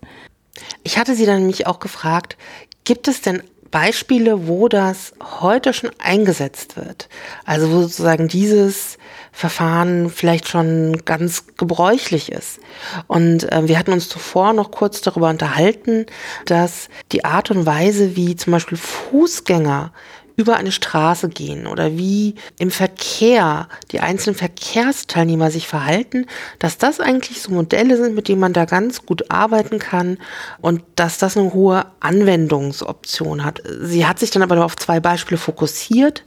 Ich 0.83 0.97
hatte 0.97 1.15
sie 1.15 1.25
dann 1.25 1.39
nämlich 1.39 1.67
auch 1.67 1.79
gefragt, 1.79 2.37
gibt 2.83 3.07
es 3.07 3.21
denn 3.21 3.43
Beispiele, 3.73 4.47
wo 4.47 4.67
das 4.67 5.13
heute 5.41 5.73
schon 5.73 5.89
eingesetzt 5.97 6.75
wird? 6.77 7.09
Also 7.43 7.71
wo 7.71 7.81
sozusagen 7.81 8.27
dieses 8.27 8.99
Verfahren 9.31 10.11
vielleicht 10.11 10.47
schon 10.47 11.03
ganz 11.05 11.47
gebräuchlich 11.57 12.31
ist. 12.31 12.59
Und 13.07 13.51
äh, 13.51 13.67
wir 13.67 13.79
hatten 13.79 13.91
uns 13.91 14.09
zuvor 14.09 14.53
noch 14.53 14.69
kurz 14.69 15.01
darüber 15.01 15.29
unterhalten, 15.29 16.05
dass 16.45 16.87
die 17.11 17.25
Art 17.25 17.49
und 17.49 17.65
Weise, 17.65 18.15
wie 18.15 18.35
zum 18.35 18.53
Beispiel 18.53 18.77
Fußgänger 18.77 19.91
über 20.35 20.55
eine 20.55 20.71
Straße 20.71 21.29
gehen 21.29 21.67
oder 21.67 21.97
wie 21.97 22.35
im 22.57 22.71
Verkehr 22.71 23.67
die 23.91 23.99
einzelnen 23.99 24.35
Verkehrsteilnehmer 24.35 25.51
sich 25.51 25.67
verhalten, 25.67 26.25
dass 26.59 26.77
das 26.77 26.99
eigentlich 26.99 27.41
so 27.41 27.51
Modelle 27.51 27.97
sind, 27.97 28.15
mit 28.15 28.27
denen 28.27 28.39
man 28.39 28.53
da 28.53 28.65
ganz 28.65 29.05
gut 29.05 29.29
arbeiten 29.29 29.79
kann 29.79 30.17
und 30.59 30.81
dass 30.95 31.17
das 31.19 31.37
eine 31.37 31.53
hohe 31.53 31.85
Anwendungsoption 31.99 33.45
hat. 33.45 33.61
Sie 33.81 34.05
hat 34.05 34.19
sich 34.19 34.31
dann 34.31 34.41
aber 34.41 34.63
auf 34.65 34.75
zwei 34.75 34.99
Beispiele 34.99 35.37
fokussiert, 35.37 36.23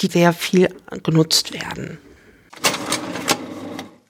die 0.00 0.08
sehr 0.08 0.32
viel 0.32 0.68
genutzt 1.02 1.52
werden. 1.54 1.98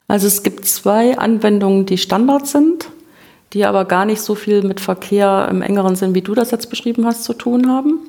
Also 0.08 0.26
es 0.26 0.42
gibt 0.42 0.66
zwei 0.66 1.18
Anwendungen, 1.18 1.86
die 1.86 1.98
Standard 1.98 2.46
sind, 2.46 2.88
die 3.52 3.64
aber 3.64 3.84
gar 3.84 4.04
nicht 4.04 4.20
so 4.20 4.34
viel 4.34 4.62
mit 4.62 4.80
Verkehr 4.80 5.48
im 5.50 5.62
engeren 5.62 5.96
Sinn, 5.96 6.14
wie 6.14 6.22
du 6.22 6.34
das 6.34 6.50
jetzt 6.50 6.70
beschrieben 6.70 7.06
hast, 7.06 7.24
zu 7.24 7.32
tun 7.32 7.68
haben. 7.68 8.00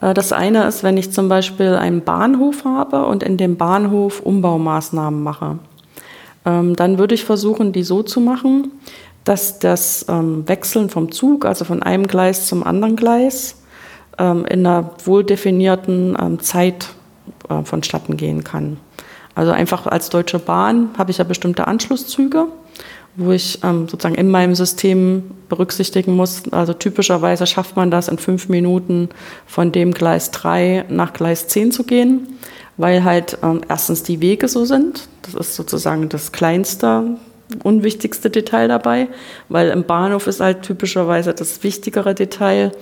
Äh, 0.00 0.14
das 0.14 0.32
eine 0.32 0.66
ist, 0.66 0.82
wenn 0.82 0.96
ich 0.96 1.12
zum 1.12 1.28
Beispiel 1.28 1.74
einen 1.74 2.02
Bahnhof 2.02 2.64
habe 2.64 3.06
und 3.06 3.22
in 3.22 3.36
dem 3.36 3.56
Bahnhof 3.56 4.20
Umbaumaßnahmen 4.20 5.22
mache. 5.22 5.58
Ähm, 6.44 6.76
dann 6.76 6.98
würde 6.98 7.14
ich 7.14 7.24
versuchen, 7.24 7.72
die 7.72 7.82
so 7.82 8.02
zu 8.02 8.20
machen, 8.20 8.72
dass 9.24 9.58
das 9.58 10.06
ähm, 10.08 10.48
Wechseln 10.48 10.88
vom 10.88 11.10
Zug, 11.10 11.44
also 11.44 11.64
von 11.64 11.82
einem 11.82 12.06
Gleis 12.06 12.46
zum 12.46 12.62
anderen 12.62 12.96
Gleis, 12.96 13.62
ähm, 14.18 14.44
in 14.46 14.64
einer 14.64 14.90
wohl 15.04 15.24
definierten 15.24 16.38
Zeit 16.40 16.88
äh, 17.48 17.64
vonstatten 17.64 18.16
gehen 18.16 18.44
kann. 18.44 18.78
Also 19.34 19.52
einfach 19.52 19.86
als 19.86 20.08
Deutsche 20.08 20.38
Bahn 20.38 20.90
habe 20.96 21.10
ich 21.10 21.18
ja 21.18 21.24
bestimmte 21.24 21.66
Anschlusszüge, 21.66 22.46
wo 23.16 23.32
ich 23.32 23.60
ähm, 23.64 23.88
sozusagen 23.88 24.14
in 24.14 24.30
meinem 24.30 24.54
System 24.54 25.30
berücksichtigen 25.48 26.14
muss. 26.14 26.42
Also 26.52 26.74
typischerweise 26.74 27.46
schafft 27.46 27.76
man 27.76 27.90
das 27.90 28.08
in 28.08 28.18
fünf 28.18 28.48
Minuten 28.48 29.08
von 29.46 29.72
dem 29.72 29.92
Gleis 29.92 30.30
3 30.30 30.86
nach 30.88 31.12
Gleis 31.12 31.48
10 31.48 31.72
zu 31.72 31.84
gehen, 31.84 32.28
weil 32.76 33.04
halt 33.04 33.38
ähm, 33.42 33.62
erstens 33.68 34.02
die 34.02 34.20
Wege 34.20 34.48
so 34.48 34.64
sind. 34.64 35.08
Das 35.22 35.34
ist 35.34 35.56
sozusagen 35.56 36.08
das 36.08 36.32
kleinste, 36.32 37.16
unwichtigste 37.62 38.28
Detail 38.28 38.68
dabei, 38.68 39.08
weil 39.48 39.70
im 39.70 39.84
Bahnhof 39.84 40.26
ist 40.26 40.40
halt 40.40 40.62
typischerweise 40.62 41.32
das 41.32 41.62
wichtigere 41.62 42.14
Detail. 42.14 42.72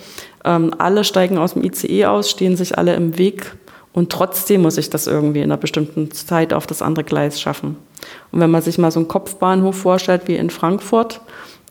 Ähm, 0.45 0.75
alle 0.79 1.05
steigen 1.05 1.39
aus 1.39 1.55
dem 1.55 1.63
ICE 1.63 2.07
aus, 2.07 2.31
stehen 2.31 2.57
sich 2.57 2.77
alle 2.77 2.95
im 2.95 3.19
Weg 3.19 3.53
und 3.95 4.11
trotzdem 4.11 4.63
muss 4.63 4.77
ich 4.77 4.91
das 4.91 5.07
irgendwie 5.07 5.39
in 5.39 5.45
einer 5.45 5.57
bestimmten 5.57 6.11
Zeit 6.11 6.53
auf 6.53 6.67
das 6.67 6.83
andere 6.83 7.05
Gleis 7.05 7.41
schaffen. 7.41 7.77
Und 8.33 8.41
wenn 8.41 8.51
man 8.51 8.61
sich 8.61 8.77
mal 8.77 8.91
so 8.91 8.99
einen 8.99 9.09
Kopfbahnhof 9.09 9.77
vorstellt 9.77 10.23
wie 10.27 10.35
in 10.35 10.51
Frankfurt, 10.51 11.21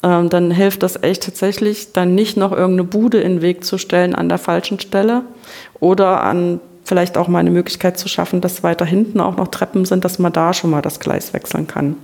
ähm, 0.03 0.29
dann 0.29 0.49
hilft 0.49 0.83
das 0.83 1.03
echt 1.03 1.23
tatsächlich, 1.23 1.91
dann 1.91 2.15
nicht 2.15 2.37
noch 2.37 2.53
irgendeine 2.53 2.85
Bude 2.85 3.19
in 3.19 3.35
den 3.35 3.41
Weg 3.41 3.65
zu 3.65 3.77
stellen 3.77 4.15
an 4.15 4.29
der 4.29 4.37
falschen 4.37 4.79
Stelle 4.79 5.23
oder 5.79 6.23
an 6.23 6.61
vielleicht 6.85 7.17
auch 7.17 7.27
mal 7.27 7.39
eine 7.39 7.51
Möglichkeit 7.51 7.99
zu 7.99 8.07
schaffen, 8.07 8.39
dass 8.39 8.63
weiter 8.63 8.85
hinten 8.85 9.19
auch 9.19 9.35
noch 9.35 9.49
Treppen 9.49 9.85
sind, 9.85 10.05
dass 10.05 10.17
man 10.17 10.33
da 10.33 10.53
schon 10.53 10.69
mal 10.69 10.81
das 10.81 10.99
Gleis 11.01 11.33
wechseln 11.33 11.67
kann. 11.67 11.97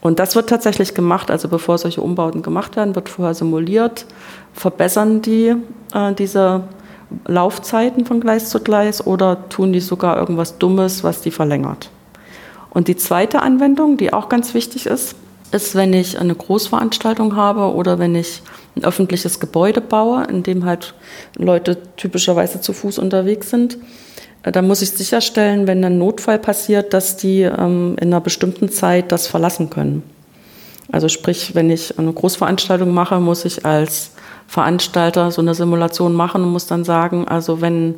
Und 0.00 0.18
das 0.18 0.34
wird 0.34 0.48
tatsächlich 0.48 0.94
gemacht, 0.94 1.30
also 1.30 1.48
bevor 1.48 1.76
solche 1.76 2.00
Umbauten 2.00 2.42
gemacht 2.42 2.76
werden, 2.76 2.94
wird 2.94 3.08
vorher 3.08 3.34
simuliert, 3.34 4.06
verbessern 4.54 5.22
die 5.22 5.54
äh, 5.92 6.14
diese 6.14 6.62
Laufzeiten 7.26 8.06
von 8.06 8.20
Gleis 8.20 8.50
zu 8.50 8.60
Gleis 8.60 9.06
oder 9.06 9.48
tun 9.48 9.72
die 9.72 9.80
sogar 9.80 10.18
irgendwas 10.18 10.58
Dummes, 10.58 11.04
was 11.04 11.20
die 11.20 11.30
verlängert. 11.30 11.90
Und 12.70 12.88
die 12.88 12.96
zweite 12.96 13.42
Anwendung, 13.42 13.96
die 13.96 14.12
auch 14.12 14.28
ganz 14.28 14.54
wichtig 14.54 14.86
ist, 14.86 15.16
ist, 15.52 15.74
wenn 15.74 15.92
ich 15.92 16.18
eine 16.18 16.34
Großveranstaltung 16.34 17.34
habe 17.34 17.74
oder 17.74 17.98
wenn 17.98 18.14
ich 18.14 18.42
ein 18.76 18.84
öffentliches 18.84 19.40
Gebäude 19.40 19.80
baue, 19.80 20.24
in 20.24 20.42
dem 20.42 20.64
halt 20.64 20.94
Leute 21.36 21.78
typischerweise 21.96 22.60
zu 22.60 22.72
Fuß 22.72 22.98
unterwegs 22.98 23.50
sind. 23.50 23.78
Äh, 24.42 24.52
da 24.52 24.62
muss 24.62 24.82
ich 24.82 24.90
sicherstellen, 24.90 25.66
wenn 25.66 25.84
ein 25.84 25.98
Notfall 25.98 26.38
passiert, 26.38 26.94
dass 26.94 27.16
die 27.16 27.42
ähm, 27.42 27.96
in 28.00 28.08
einer 28.08 28.20
bestimmten 28.20 28.68
Zeit 28.68 29.10
das 29.10 29.26
verlassen 29.26 29.70
können. 29.70 30.02
Also 30.92 31.08
sprich, 31.08 31.54
wenn 31.54 31.70
ich 31.70 31.98
eine 31.98 32.12
Großveranstaltung 32.12 32.92
mache, 32.92 33.20
muss 33.20 33.44
ich 33.44 33.64
als 33.64 34.12
Veranstalter 34.50 35.30
so 35.30 35.40
eine 35.40 35.54
Simulation 35.54 36.12
machen 36.12 36.42
und 36.42 36.50
muss 36.50 36.66
dann 36.66 36.82
sagen, 36.82 37.28
also 37.28 37.60
wenn 37.60 37.94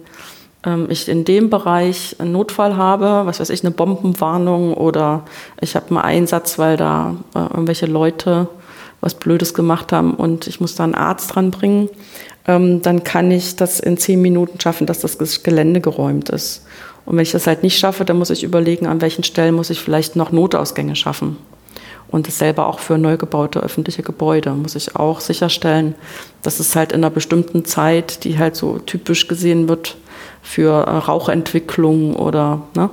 ähm, 0.66 0.86
ich 0.90 1.08
in 1.08 1.24
dem 1.24 1.48
Bereich 1.48 2.16
einen 2.18 2.32
Notfall 2.32 2.76
habe, 2.76 3.22
was 3.24 3.40
weiß 3.40 3.48
ich, 3.48 3.64
eine 3.64 3.70
Bombenwarnung 3.70 4.74
oder 4.74 5.24
ich 5.62 5.76
habe 5.76 5.88
einen 5.88 5.96
Einsatz, 5.96 6.58
weil 6.58 6.76
da 6.76 7.16
äh, 7.34 7.38
irgendwelche 7.38 7.86
Leute 7.86 8.48
was 9.00 9.14
Blödes 9.14 9.54
gemacht 9.54 9.92
haben 9.92 10.12
und 10.12 10.46
ich 10.46 10.60
muss 10.60 10.74
da 10.74 10.84
einen 10.84 10.94
Arzt 10.94 11.34
dran 11.34 11.52
bringen, 11.52 11.88
ähm, 12.46 12.82
dann 12.82 13.02
kann 13.02 13.30
ich 13.30 13.56
das 13.56 13.80
in 13.80 13.96
zehn 13.96 14.20
Minuten 14.20 14.60
schaffen, 14.60 14.86
dass 14.86 15.00
das 15.00 15.42
Gelände 15.42 15.80
geräumt 15.80 16.28
ist. 16.28 16.66
Und 17.06 17.16
wenn 17.16 17.22
ich 17.22 17.32
das 17.32 17.46
halt 17.46 17.62
nicht 17.62 17.78
schaffe, 17.78 18.04
dann 18.04 18.18
muss 18.18 18.28
ich 18.28 18.44
überlegen, 18.44 18.86
an 18.86 19.00
welchen 19.00 19.24
Stellen 19.24 19.54
muss 19.54 19.70
ich 19.70 19.80
vielleicht 19.80 20.16
noch 20.16 20.32
Notausgänge 20.32 20.96
schaffen. 20.96 21.38
Und 22.12 22.28
dasselbe 22.28 22.66
auch 22.66 22.78
für 22.78 22.98
neu 22.98 23.16
gebaute 23.16 23.60
öffentliche 23.60 24.02
Gebäude 24.02 24.50
muss 24.50 24.76
ich 24.76 24.94
auch 24.96 25.20
sicherstellen, 25.20 25.94
dass 26.42 26.60
es 26.60 26.76
halt 26.76 26.92
in 26.92 26.98
einer 26.98 27.10
bestimmten 27.10 27.64
Zeit, 27.64 28.24
die 28.24 28.38
halt 28.38 28.54
so 28.54 28.78
typisch 28.78 29.28
gesehen 29.28 29.66
wird 29.66 29.96
für 30.42 30.86
äh, 30.86 30.90
Rauchentwicklung 30.90 32.14
oder 32.14 32.62
ne, 32.76 32.90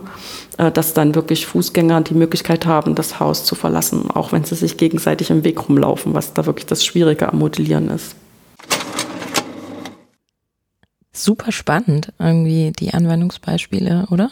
äh, 0.57 0.71
dass 0.71 0.93
dann 0.93 1.15
wirklich 1.15 1.45
Fußgänger 1.47 1.99
die 2.01 2.13
Möglichkeit 2.13 2.65
haben, 2.65 2.95
das 2.95 3.19
Haus 3.19 3.43
zu 3.43 3.55
verlassen, 3.55 4.09
auch 4.09 4.31
wenn 4.31 4.45
sie 4.45 4.55
sich 4.55 4.77
gegenseitig 4.77 5.31
im 5.31 5.43
Weg 5.43 5.67
rumlaufen, 5.67 6.13
was 6.13 6.33
da 6.33 6.45
wirklich 6.45 6.67
das 6.67 6.85
Schwierige 6.85 7.27
am 7.27 7.39
Modellieren 7.39 7.89
ist. 7.89 8.15
Super 11.11 11.51
spannend, 11.51 12.13
irgendwie 12.19 12.71
die 12.71 12.93
Anwendungsbeispiele, 12.93 14.07
oder? 14.11 14.31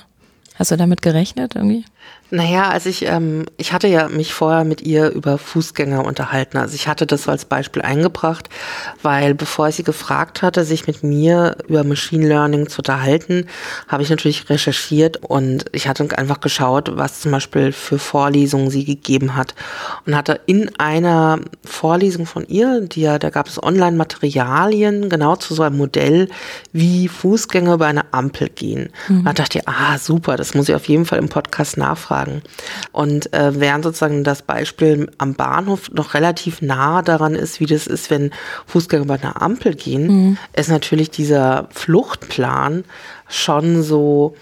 Hast 0.56 0.72
du 0.72 0.78
damit 0.78 1.02
gerechnet 1.02 1.56
irgendwie? 1.56 1.84
Naja, 2.30 2.70
also 2.70 2.90
ich, 2.90 3.06
ähm, 3.06 3.46
ich 3.56 3.72
hatte 3.72 3.88
ja 3.88 4.10
mich 4.10 4.34
vorher 4.34 4.66
mit 4.66 4.82
ihr 4.82 5.12
über 5.12 5.38
Fußgänger 5.38 6.04
unterhalten. 6.04 6.58
Also 6.58 6.76
ich 6.76 6.90
hatte 6.90 7.06
das 7.06 7.24
so 7.24 7.32
als 7.32 7.46
Beispiel 7.46 7.82
eingebracht, 7.82 8.50
weil 9.02 9.34
bevor 9.34 9.70
ich 9.70 9.76
sie 9.76 9.84
gefragt 9.84 10.42
hatte, 10.42 10.66
sich 10.66 10.88
mit 10.88 11.04
mir 11.04 11.56
über 11.70 11.86
Machine 11.86 12.28
Learning 12.28 12.68
zu 12.68 12.80
unterhalten, 12.80 13.48
habe 13.88 14.04
ich 14.04 14.10
natürlich 14.10 14.50
recherchiert 14.50 15.18
und 15.24 15.66
ich 15.72 15.88
hatte 15.88 16.06
einfach 16.18 16.42
geschaut, 16.42 16.98
was 16.98 17.22
zum 17.22 17.32
Beispiel 17.32 17.72
für 17.72 17.98
Vorlesungen 17.98 18.70
sie 18.70 18.84
gegeben 18.84 19.36
hat. 19.36 19.56
Und 20.06 20.16
hatte 20.16 20.42
in 20.48 20.70
einer 20.80 21.40
Vorlesung 21.64 22.26
von 22.26 22.46
ihr, 22.48 22.82
die 22.82 23.02
ja, 23.02 23.20
da 23.20 23.30
gab 23.30 23.48
es 23.48 23.62
Online-Materialien 23.62 25.10
genau 25.10 25.38
zu 25.38 25.54
so 25.54 25.64
einem 25.64 25.78
Modell, 25.78 26.28
wie 26.74 27.08
Fußgänger 27.08 27.76
über 27.76 27.86
eine 27.86 28.14
Ampel 28.14 28.50
gehen. 28.50 28.90
Mhm. 29.08 29.24
Da 29.24 29.32
dachte 29.32 29.60
ich, 29.60 29.68
ah, 29.68 29.98
super, 29.98 30.36
das 30.36 30.56
muss 30.56 30.68
ich 30.68 30.76
auf 30.76 30.90
jeden 30.90 31.06
Fall 31.06 31.20
im 31.20 31.30
Podcast 31.30 31.78
nachfragen. 31.98 32.42
Und 32.92 33.34
äh, 33.34 33.60
während 33.60 33.84
sozusagen 33.84 34.24
das 34.24 34.42
Beispiel 34.42 35.10
am 35.18 35.34
Bahnhof 35.34 35.90
noch 35.92 36.14
relativ 36.14 36.62
nah 36.62 37.02
daran 37.02 37.36
ist, 37.36 37.60
wie 37.60 37.66
das 37.66 37.88
ist, 37.88 38.10
wenn 38.10 38.32
Fußgänger 38.68 39.06
bei 39.06 39.16
einer 39.16 39.42
Ampel 39.42 39.76
gehen, 39.76 40.08
mhm. 40.08 40.38
ist 40.54 40.70
natürlich 40.70 41.10
dieser 41.10 41.68
Fluchtplan 41.72 42.84
schon 43.28 43.84
so 43.84 44.36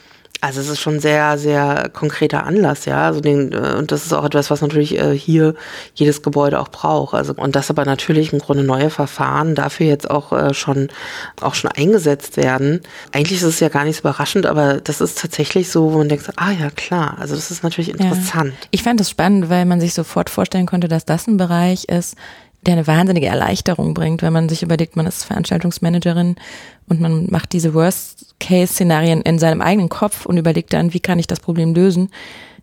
also 0.46 0.62
es 0.62 0.70
ist 0.70 0.80
schon 0.80 1.00
sehr, 1.00 1.38
sehr 1.38 1.90
konkreter 1.92 2.46
Anlass, 2.46 2.86
ja. 2.86 3.06
Also 3.06 3.20
den, 3.20 3.52
äh, 3.52 3.76
und 3.78 3.92
das 3.92 4.06
ist 4.06 4.14
auch 4.14 4.24
etwas, 4.24 4.52
was 4.52 4.62
natürlich 4.62 4.98
äh, 4.98 5.18
hier 5.18 5.56
jedes 5.96 6.22
Gebäude 6.22 6.60
auch 6.60 6.70
braucht. 6.70 7.16
Also 7.16 7.34
und 7.34 7.56
das 7.56 7.70
aber 7.70 7.84
natürlich 7.84 8.32
im 8.32 8.40
Grunde 8.40 8.64
neue 8.64 8.90
Verfahren 8.90 9.56
dafür 9.56 9.88
jetzt 9.88 10.10
auch 10.10 10.32
äh, 10.32 10.54
schon 10.54 10.90
auch 11.42 11.56
schon 11.56 11.72
eingesetzt 11.72 12.38
werden. 12.38 12.82
Eigentlich 13.12 13.40
ist 13.40 13.48
es 13.48 13.60
ja 13.60 13.70
gar 13.70 13.86
nicht 13.86 13.98
so 13.98 14.02
überraschend, 14.02 14.46
aber 14.46 14.76
das 14.76 15.02
ist 15.02 15.18
tatsächlich 15.18 15.70
so, 15.70 15.94
wo 15.94 15.98
man 15.98 16.10
denkt, 16.10 16.30
ah 16.36 16.52
ja 16.52 16.70
klar, 16.70 17.18
also 17.20 17.34
das 17.36 17.50
ist 17.50 17.64
natürlich 17.64 17.90
interessant. 17.90 18.54
Ja. 18.54 18.68
Ich 18.72 18.84
fand 18.84 19.02
es 19.02 19.10
spannend, 19.10 19.50
weil 19.50 19.66
man 19.66 19.82
sich 19.82 19.94
sofort 19.94 20.30
vorstellen 20.30 20.68
konnte, 20.68 20.88
dass 20.88 21.06
das 21.06 21.28
ein 21.28 21.38
Bereich 21.38 21.86
ist, 21.86 22.16
der 22.66 22.74
eine 22.74 22.88
wahnsinnige 22.88 23.28
Erleichterung 23.28 23.94
bringt, 23.94 24.22
wenn 24.22 24.34
man 24.34 24.50
sich 24.50 24.64
überlegt, 24.64 24.96
man 24.96 25.06
ist 25.06 25.24
Veranstaltungsmanagerin 25.24 26.36
und 26.88 27.00
man 27.00 27.28
macht 27.30 27.54
diese 27.54 27.74
Worst-Case-Szenarien 27.74 29.22
in 29.22 29.40
seinem 29.40 29.62
eigenen 29.62 29.90
Kopf 29.90 30.26
und 30.26 30.38
überlegt 30.38 30.74
dann, 30.74 30.94
wie 30.94 31.00
kann 31.00 31.20
ich 31.20 31.28
das 31.28 31.40
Problem 31.40 31.74
lösen. 31.74 32.10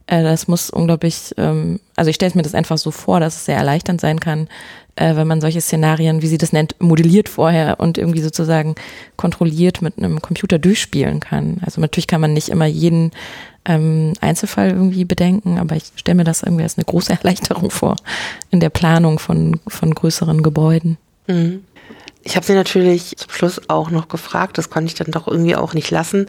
Äh, 0.06 0.22
das 0.22 0.48
muss 0.48 0.70
unglaublich, 0.70 1.32
ähm, 1.36 1.80
also 1.96 2.08
ich 2.10 2.16
stelle 2.16 2.32
mir 2.34 2.42
das 2.42 2.54
einfach 2.54 2.78
so 2.78 2.90
vor, 2.90 3.20
dass 3.20 3.36
es 3.36 3.44
sehr 3.44 3.56
erleichternd 3.56 4.00
sein 4.00 4.20
kann, 4.20 4.48
äh, 4.96 5.14
wenn 5.16 5.26
man 5.26 5.40
solche 5.40 5.60
Szenarien, 5.60 6.22
wie 6.22 6.26
sie 6.26 6.38
das 6.38 6.52
nennt, 6.52 6.74
modelliert 6.80 7.28
vorher 7.28 7.80
und 7.80 7.98
irgendwie 7.98 8.20
sozusagen 8.20 8.74
kontrolliert 9.16 9.82
mit 9.82 9.98
einem 9.98 10.20
Computer 10.20 10.58
durchspielen 10.58 11.20
kann. 11.20 11.58
Also 11.64 11.80
natürlich 11.80 12.06
kann 12.06 12.20
man 12.20 12.32
nicht 12.32 12.48
immer 12.48 12.66
jeden 12.66 13.12
ähm, 13.64 14.12
Einzelfall 14.20 14.70
irgendwie 14.70 15.04
bedenken, 15.04 15.58
aber 15.58 15.76
ich 15.76 15.84
stelle 15.96 16.16
mir 16.16 16.24
das 16.24 16.42
irgendwie 16.42 16.64
als 16.64 16.76
eine 16.76 16.84
große 16.84 17.12
Erleichterung 17.22 17.70
vor 17.70 17.96
in 18.50 18.60
der 18.60 18.70
Planung 18.70 19.18
von, 19.18 19.60
von 19.66 19.94
größeren 19.94 20.42
Gebäuden. 20.42 20.98
Mhm. 21.26 21.64
Ich 22.24 22.36
habe 22.36 22.46
sie 22.46 22.54
natürlich 22.54 23.16
zum 23.16 23.30
Schluss 23.30 23.68
auch 23.68 23.90
noch 23.90 24.06
gefragt, 24.08 24.56
das 24.56 24.70
konnte 24.70 24.86
ich 24.86 24.94
dann 24.94 25.10
doch 25.10 25.26
irgendwie 25.26 25.56
auch 25.56 25.74
nicht 25.74 25.90
lassen, 25.90 26.26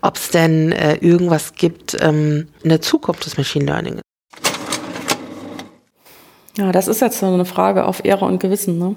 ob 0.00 0.16
es 0.16 0.30
denn 0.30 0.70
äh, 0.70 0.94
irgendwas 0.96 1.54
gibt 1.54 1.96
ähm, 2.00 2.48
in 2.62 2.68
der 2.68 2.80
Zukunft 2.80 3.26
des 3.26 3.36
Machine 3.36 3.64
Learning. 3.64 4.00
Ja, 6.56 6.70
das 6.70 6.86
ist 6.86 7.00
jetzt 7.00 7.18
so 7.18 7.26
eine 7.26 7.44
Frage 7.44 7.84
auf 7.84 8.04
Ehre 8.04 8.26
und 8.26 8.38
Gewissen. 8.38 8.78
Ne? 8.78 8.94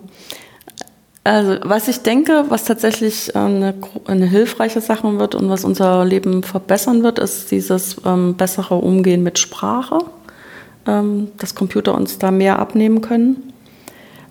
Also 1.27 1.57
was 1.63 1.89
ich 1.89 2.03
denke, 2.03 2.45
was 2.47 2.63
tatsächlich 2.63 3.35
äh, 3.35 3.39
eine, 3.39 3.73
eine, 4.05 4.25
hilfreiche 4.25 4.79
Sache 4.79 5.19
wird 5.19 5.35
und 5.35 5.49
was 5.49 5.65
unser 5.65 6.05
Leben 6.05 6.41
verbessern 6.41 7.03
wird, 7.03 7.19
ist 7.19 7.51
dieses 7.51 7.97
ähm, 8.05 8.35
bessere 8.35 8.75
Umgehen 8.75 9.23
mit 9.23 9.37
Sprache, 9.37 9.99
ähm, 10.87 11.27
dass 11.37 11.53
Computer 11.53 11.95
uns 11.95 12.17
da 12.17 12.31
mehr 12.31 12.59
abnehmen 12.59 13.01
können. 13.01 13.51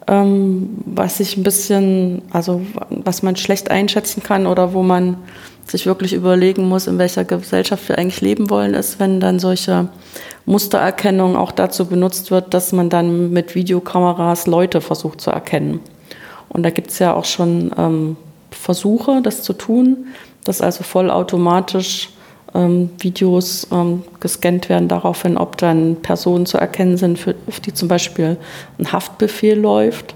Ähm, 0.07 0.71
was 0.87 1.21
ich 1.21 1.37
ein 1.37 1.43
bisschen, 1.43 2.23
also 2.31 2.63
was 2.89 3.23
man 3.23 3.37
schlecht 3.37 3.71
einschätzen 3.71 4.23
kann 4.23 4.47
oder 4.47 4.73
wo 4.73 4.83
man 4.83 5.19
sich 5.67 5.85
wirklich 5.85 6.15
überlegen 6.15 6.67
muss, 6.67 6.87
in 6.87 6.97
welcher 6.97 7.25
Gesellschaft 7.25 7.91
wir 7.91 7.99
eigentlich 7.99 8.23
leben 8.23 8.49
wollen, 8.49 8.73
ist, 8.73 9.01
wenn 9.01 9.21
dann 9.21 9.39
solche 9.39 9.89
Mustererkennung 10.47 11.37
auch 11.37 11.53
dazu 11.53 11.85
benutzt 11.85 12.31
wird, 12.31 12.55
dass 12.55 12.73
man 12.73 12.89
dann 12.89 13.33
mit 13.33 13.55
Videokameras 13.55 14.47
Leute 14.47 14.81
versucht 14.81 15.21
zu 15.21 15.31
erkennen. 15.31 15.81
Und 16.49 16.63
da 16.63 16.71
gibt 16.71 16.91
es 16.91 16.99
ja 16.99 17.15
auch 17.15 17.25
schon 17.25 17.73
ähm, 17.77 18.17
Versuche, 18.51 19.21
das 19.23 19.43
zu 19.43 19.53
tun, 19.53 20.07
dass 20.45 20.61
also 20.61 20.85
vollautomatisch 20.85 22.11
ähm, 22.55 22.91
Videos 22.99 23.67
ähm, 23.71 24.03
gescannt 24.21 24.69
werden 24.69 24.89
daraufhin, 24.89 25.37
ob 25.37 25.57
dann 25.59 25.97
Personen 25.97 26.47
zu 26.47 26.59
erkennen 26.59 26.97
sind, 26.97 27.19
für, 27.19 27.35
auf 27.47 27.61
die 27.61 27.75
zum 27.75 27.89
Beispiel 27.89 28.37
ein 28.79 28.93
Haftbefehl 28.93 29.59
läuft. 29.59 30.15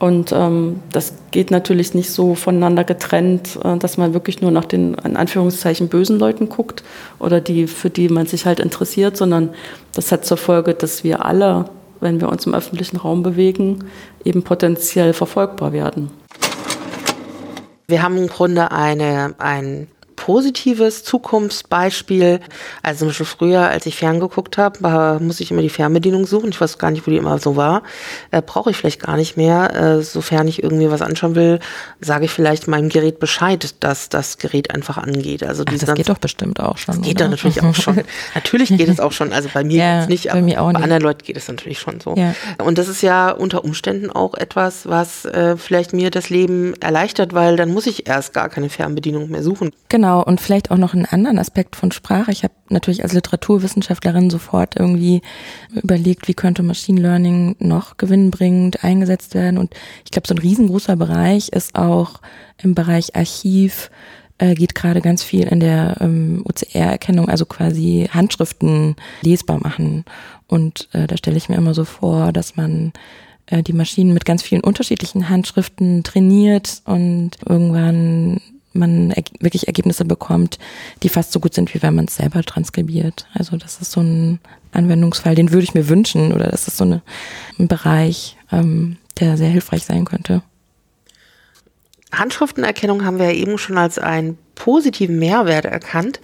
Und 0.00 0.32
ähm, 0.32 0.80
das 0.92 1.14
geht 1.30 1.50
natürlich 1.50 1.94
nicht 1.94 2.10
so 2.10 2.34
voneinander 2.34 2.84
getrennt, 2.84 3.58
äh, 3.64 3.78
dass 3.78 3.96
man 3.96 4.12
wirklich 4.12 4.42
nur 4.42 4.50
nach 4.50 4.64
den 4.64 4.94
in 5.04 5.16
Anführungszeichen 5.16 5.88
bösen 5.88 6.18
Leuten 6.18 6.48
guckt 6.48 6.82
oder 7.18 7.40
die, 7.40 7.66
für 7.66 7.90
die 7.90 8.08
man 8.08 8.26
sich 8.26 8.44
halt 8.44 8.60
interessiert, 8.60 9.16
sondern 9.16 9.50
das 9.94 10.12
hat 10.12 10.26
zur 10.26 10.36
Folge, 10.36 10.74
dass 10.74 11.04
wir 11.04 11.24
alle, 11.24 11.66
wenn 12.04 12.20
wir 12.20 12.28
uns 12.28 12.46
im 12.46 12.54
öffentlichen 12.54 12.98
Raum 12.98 13.24
bewegen, 13.24 13.86
eben 14.24 14.44
potenziell 14.44 15.12
verfolgbar 15.14 15.72
werden. 15.72 16.10
Wir 17.88 18.02
haben 18.02 18.16
im 18.16 18.28
Grunde 18.28 18.70
eine, 18.70 19.34
ein 19.38 19.88
positives 20.24 21.04
Zukunftsbeispiel. 21.04 22.40
Also 22.82 23.00
zum 23.00 23.08
Beispiel 23.08 23.26
früher, 23.26 23.68
als 23.68 23.84
ich 23.84 23.94
ferngeguckt 23.96 24.56
habe, 24.56 25.18
muss 25.20 25.38
ich 25.40 25.50
immer 25.50 25.60
die 25.60 25.68
Fernbedienung 25.68 26.24
suchen. 26.24 26.48
Ich 26.48 26.58
weiß 26.58 26.78
gar 26.78 26.90
nicht, 26.90 27.06
wo 27.06 27.10
die 27.10 27.18
immer 27.18 27.38
so 27.38 27.56
war. 27.56 27.82
Äh, 28.30 28.40
Brauche 28.40 28.70
ich 28.70 28.78
vielleicht 28.78 29.02
gar 29.02 29.18
nicht 29.18 29.36
mehr. 29.36 29.74
Äh, 29.74 30.02
sofern 30.02 30.48
ich 30.48 30.62
irgendwie 30.62 30.90
was 30.90 31.02
anschauen 31.02 31.34
will, 31.34 31.60
sage 32.00 32.24
ich 32.24 32.30
vielleicht 32.30 32.68
meinem 32.68 32.88
Gerät 32.88 33.18
Bescheid, 33.18 33.74
dass 33.80 34.08
das 34.08 34.38
Gerät 34.38 34.74
einfach 34.74 34.96
angeht. 34.96 35.42
Also 35.44 35.62
Ach, 35.66 35.74
das 35.78 35.94
geht 35.94 36.08
doch 36.08 36.16
bestimmt 36.16 36.58
auch 36.58 36.78
schon. 36.78 36.96
Das 36.96 37.04
geht 37.04 37.20
doch 37.20 37.28
natürlich 37.28 37.62
auch 37.62 37.74
schon. 37.74 38.00
natürlich 38.34 38.70
geht 38.70 38.88
es 38.88 39.00
auch 39.00 39.12
schon. 39.12 39.30
Also 39.30 39.50
bei 39.52 39.62
mir 39.62 39.76
ja, 39.76 40.06
nicht, 40.06 40.32
aber 40.32 40.40
bei, 40.40 40.54
bei 40.54 40.80
anderen 40.80 41.02
Leuten 41.02 41.22
geht 41.22 41.36
es 41.36 41.48
natürlich 41.48 41.80
schon 41.80 42.00
so. 42.00 42.14
Ja. 42.16 42.34
Und 42.64 42.78
das 42.78 42.88
ist 42.88 43.02
ja 43.02 43.30
unter 43.30 43.62
Umständen 43.62 44.10
auch 44.10 44.32
etwas, 44.32 44.88
was 44.88 45.26
äh, 45.26 45.58
vielleicht 45.58 45.92
mir 45.92 46.10
das 46.10 46.30
Leben 46.30 46.72
erleichtert, 46.80 47.34
weil 47.34 47.56
dann 47.56 47.74
muss 47.74 47.86
ich 47.86 48.08
erst 48.08 48.32
gar 48.32 48.48
keine 48.48 48.70
Fernbedienung 48.70 49.28
mehr 49.28 49.42
suchen. 49.42 49.70
Genau. 49.90 50.13
Genau, 50.14 50.22
und 50.22 50.40
vielleicht 50.40 50.70
auch 50.70 50.76
noch 50.76 50.94
einen 50.94 51.06
anderen 51.06 51.40
Aspekt 51.40 51.74
von 51.74 51.90
Sprache. 51.90 52.30
Ich 52.30 52.44
habe 52.44 52.54
natürlich 52.68 53.02
als 53.02 53.14
Literaturwissenschaftlerin 53.14 54.30
sofort 54.30 54.76
irgendwie 54.76 55.22
überlegt, 55.74 56.28
wie 56.28 56.34
könnte 56.34 56.62
Machine 56.62 57.00
Learning 57.00 57.56
noch 57.58 57.96
gewinnbringend 57.96 58.84
eingesetzt 58.84 59.34
werden. 59.34 59.58
Und 59.58 59.74
ich 60.04 60.12
glaube, 60.12 60.28
so 60.28 60.34
ein 60.34 60.38
riesengroßer 60.38 60.94
Bereich 60.94 61.48
ist 61.48 61.74
auch 61.74 62.20
im 62.62 62.76
Bereich 62.76 63.16
Archiv, 63.16 63.90
äh, 64.38 64.54
geht 64.54 64.76
gerade 64.76 65.00
ganz 65.00 65.24
viel 65.24 65.48
in 65.48 65.58
der 65.58 65.96
ähm, 66.00 66.44
OCR-Erkennung, 66.48 67.28
also 67.28 67.44
quasi 67.44 68.08
Handschriften 68.12 68.94
lesbar 69.22 69.58
machen. 69.58 70.04
Und 70.46 70.88
äh, 70.92 71.08
da 71.08 71.16
stelle 71.16 71.38
ich 71.38 71.48
mir 71.48 71.56
immer 71.56 71.74
so 71.74 71.84
vor, 71.84 72.30
dass 72.32 72.54
man 72.54 72.92
äh, 73.46 73.64
die 73.64 73.72
Maschinen 73.72 74.14
mit 74.14 74.24
ganz 74.24 74.44
vielen 74.44 74.62
unterschiedlichen 74.62 75.28
Handschriften 75.28 76.04
trainiert 76.04 76.82
und 76.84 77.32
irgendwann 77.48 78.40
man 78.74 79.14
wirklich 79.40 79.66
Ergebnisse 79.66 80.04
bekommt, 80.04 80.58
die 81.02 81.08
fast 81.08 81.32
so 81.32 81.40
gut 81.40 81.54
sind, 81.54 81.74
wie 81.74 81.82
wenn 81.82 81.94
man 81.94 82.06
es 82.06 82.16
selber 82.16 82.42
transkribiert. 82.42 83.26
Also 83.32 83.56
das 83.56 83.80
ist 83.80 83.92
so 83.92 84.00
ein 84.00 84.40
Anwendungsfall, 84.72 85.34
den 85.34 85.52
würde 85.52 85.64
ich 85.64 85.74
mir 85.74 85.88
wünschen 85.88 86.32
oder 86.32 86.48
das 86.48 86.68
ist 86.68 86.76
so 86.76 86.84
eine, 86.84 87.02
ein 87.58 87.68
Bereich, 87.68 88.36
ähm, 88.52 88.96
der 89.20 89.36
sehr 89.36 89.48
hilfreich 89.48 89.84
sein 89.84 90.04
könnte. 90.04 90.42
Handschriftenerkennung 92.18 93.04
haben 93.04 93.18
wir 93.18 93.26
ja 93.26 93.32
eben 93.32 93.58
schon 93.58 93.78
als 93.78 93.98
einen 93.98 94.38
positiven 94.54 95.18
Mehrwert 95.18 95.64
erkannt. 95.64 96.20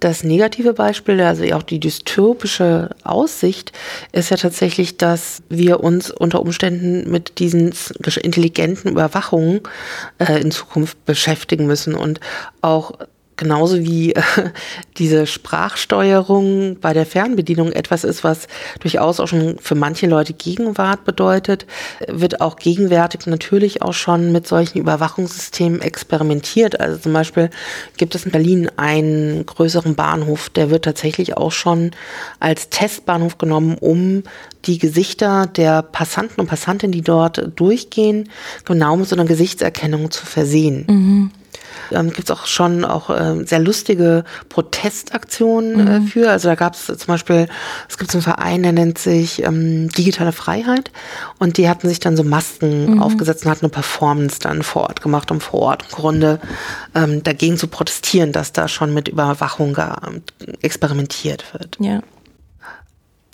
Das 0.00 0.24
negative 0.24 0.72
Beispiel, 0.72 1.20
also 1.20 1.44
auch 1.54 1.62
die 1.62 1.80
dystopische 1.80 2.90
Aussicht, 3.04 3.72
ist 4.12 4.30
ja 4.30 4.36
tatsächlich, 4.36 4.96
dass 4.96 5.42
wir 5.48 5.80
uns 5.80 6.10
unter 6.10 6.40
Umständen 6.40 7.10
mit 7.10 7.38
diesen 7.38 7.74
intelligenten 8.22 8.90
Überwachungen 8.90 9.60
äh, 10.18 10.40
in 10.40 10.50
Zukunft 10.50 11.04
beschäftigen 11.04 11.66
müssen 11.66 11.94
und 11.94 12.20
auch 12.60 12.92
genauso 13.36 13.82
wie 13.82 14.12
äh, 14.14 14.22
diese 14.98 15.26
Sprachsteuerung 15.26 16.78
bei 16.80 16.92
der 16.92 17.06
Fernbedienung 17.06 17.72
etwas 17.72 18.04
ist, 18.04 18.24
was 18.24 18.48
durchaus 18.80 19.20
auch 19.20 19.28
schon 19.28 19.58
für 19.58 19.74
manche 19.74 20.06
Leute 20.06 20.32
Gegenwart 20.32 21.04
bedeutet, 21.04 21.66
wird 22.08 22.40
auch 22.40 22.56
gegenwärtig 22.56 23.26
natürlich 23.26 23.82
auch 23.82 23.92
schon 23.92 24.32
mit 24.32 24.46
solchen 24.46 24.78
Überwachungssystemen 24.78 25.80
experimentiert. 25.80 26.80
Also 26.80 26.98
zum 26.98 27.12
Beispiel 27.12 27.50
gibt 27.96 28.14
es 28.14 28.24
in 28.24 28.32
Berlin 28.32 28.70
einen 28.76 29.44
größeren 29.46 29.94
Bahnhof, 29.94 30.50
der 30.50 30.70
wird 30.70 30.84
tatsächlich 30.84 31.36
auch 31.36 31.52
schon 31.52 31.92
als 32.40 32.70
Testbahnhof 32.70 33.38
genommen, 33.38 33.76
um 33.78 34.22
die 34.64 34.78
Gesichter 34.78 35.46
der 35.46 35.82
Passanten 35.82 36.40
und 36.40 36.48
Passantinnen, 36.48 36.92
die 36.92 37.02
dort 37.02 37.50
durchgehen, 37.56 38.28
genau 38.64 38.96
mit 38.96 39.08
so 39.08 39.14
einer 39.14 39.24
Gesichtserkennung 39.24 40.10
zu 40.10 40.26
versehen. 40.26 40.86
Mhm. 40.88 41.30
Ähm, 41.92 42.10
Gibt 42.10 42.30
es 42.30 42.36
auch 42.36 42.46
schon 42.46 42.84
auch 42.84 43.10
äh, 43.10 43.44
sehr 43.44 43.58
lustige 43.58 44.24
Protestaktionen 44.48 45.86
äh, 45.86 46.00
mhm. 46.00 46.06
für. 46.06 46.30
Also 46.30 46.48
da 46.48 46.54
gab 46.54 46.74
es 46.74 46.86
zum 46.86 47.06
Beispiel, 47.06 47.48
es 47.88 47.98
gibt 47.98 48.10
so 48.10 48.18
einen 48.18 48.22
Verein, 48.22 48.62
der 48.62 48.72
nennt 48.72 48.98
sich 48.98 49.42
ähm, 49.42 49.88
Digitale 49.90 50.32
Freiheit 50.32 50.90
und 51.38 51.58
die 51.58 51.68
hatten 51.68 51.88
sich 51.88 52.00
dann 52.00 52.16
so 52.16 52.24
Masken 52.24 52.94
mhm. 52.94 53.02
aufgesetzt 53.02 53.44
und 53.44 53.50
hatten 53.50 53.66
eine 53.66 53.70
Performance 53.70 54.38
dann 54.40 54.62
vor 54.62 54.82
Ort 54.82 55.02
gemacht, 55.02 55.30
um 55.30 55.40
vor 55.40 55.60
Ort 55.60 55.84
im 55.84 55.90
Grunde 55.90 56.40
ähm, 56.94 57.22
dagegen 57.22 57.56
zu 57.56 57.68
protestieren, 57.68 58.32
dass 58.32 58.52
da 58.52 58.68
schon 58.68 58.92
mit 58.94 59.08
Überwachung 59.08 59.76
experimentiert 60.62 61.44
wird. 61.52 61.76
Ja 61.80 62.00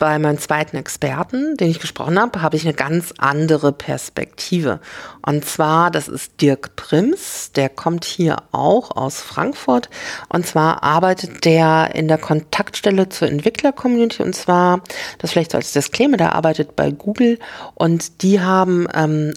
bei 0.03 0.19
meinem 0.19 0.39
zweiten 0.39 0.77
Experten, 0.77 1.57
den 1.57 1.71
ich 1.71 1.79
gesprochen 1.79 2.19
habe, 2.19 2.43
habe 2.43 2.57
ich 2.57 2.65
eine 2.65 2.75
ganz 2.75 3.15
andere 3.19 3.71
Perspektive. 3.71 4.81
Und 5.25 5.45
zwar, 5.45 5.93
das 5.93 6.09
ist 6.09 6.41
Dirk 6.41 6.75
Prims, 6.75 7.53
der 7.53 7.69
kommt 7.69 8.05
hier 8.05 8.39
auch 8.51 8.97
aus 8.97 9.21
Frankfurt. 9.21 9.91
Und 10.29 10.45
zwar 10.45 10.83
arbeitet 10.83 11.45
der 11.45 11.95
in 11.95 12.09
der 12.09 12.19
Kontaktstelle 12.19 13.11
zur 13.11 13.29
Entwickler-Community. 13.29 14.25
Und 14.25 14.35
zwar, 14.35 14.81
das 15.19 15.31
vielleicht 15.31 15.53
so 15.53 15.59
als 15.59 15.73
Disclaimer, 15.73 16.17
der 16.17 16.35
arbeitet 16.35 16.75
bei 16.75 16.91
Google 16.91 17.39
und 17.77 18.23
die 18.25 18.41
haben 18.41 18.89
ähm, 18.95 19.35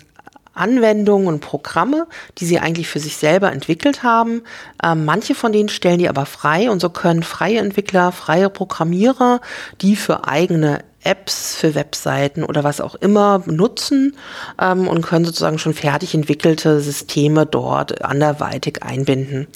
Anwendungen 0.56 1.28
und 1.28 1.40
Programme, 1.42 2.08
die 2.38 2.46
sie 2.46 2.60
eigentlich 2.60 2.88
für 2.88 3.00
sich 3.00 3.18
selber 3.18 3.52
entwickelt 3.52 4.04
haben. 4.04 4.42
Ähm, 4.84 5.06
manche 5.06 5.36
von 5.36 5.52
denen 5.52 5.70
stellen 5.70 6.00
die 6.00 6.10
aber 6.10 6.26
frei 6.26 6.72
und 6.72 6.80
so 6.80 6.90
können 6.90 7.24
freie 7.24 7.60
Entwickler, 7.60 8.12
freie 8.12 8.50
Programmierer, 8.50 9.42
die 9.82 9.96
für 9.96 10.28
eigene 10.28 10.80
Apps 11.06 11.56
für 11.56 11.76
Webseiten 11.76 12.44
oder 12.44 12.64
was 12.64 12.82
auch 12.82 12.96
immer 12.96 13.44
nutzen 13.46 14.18
ähm, 14.62 14.88
und 14.88 15.02
können 15.02 15.26
sozusagen 15.26 15.60
schon 15.60 15.74
fertig 15.74 16.14
entwickelte 16.14 16.82
Systeme 16.82 17.46
dort 17.46 18.04
anderweitig 18.04 18.84
einbinden. 18.84 19.48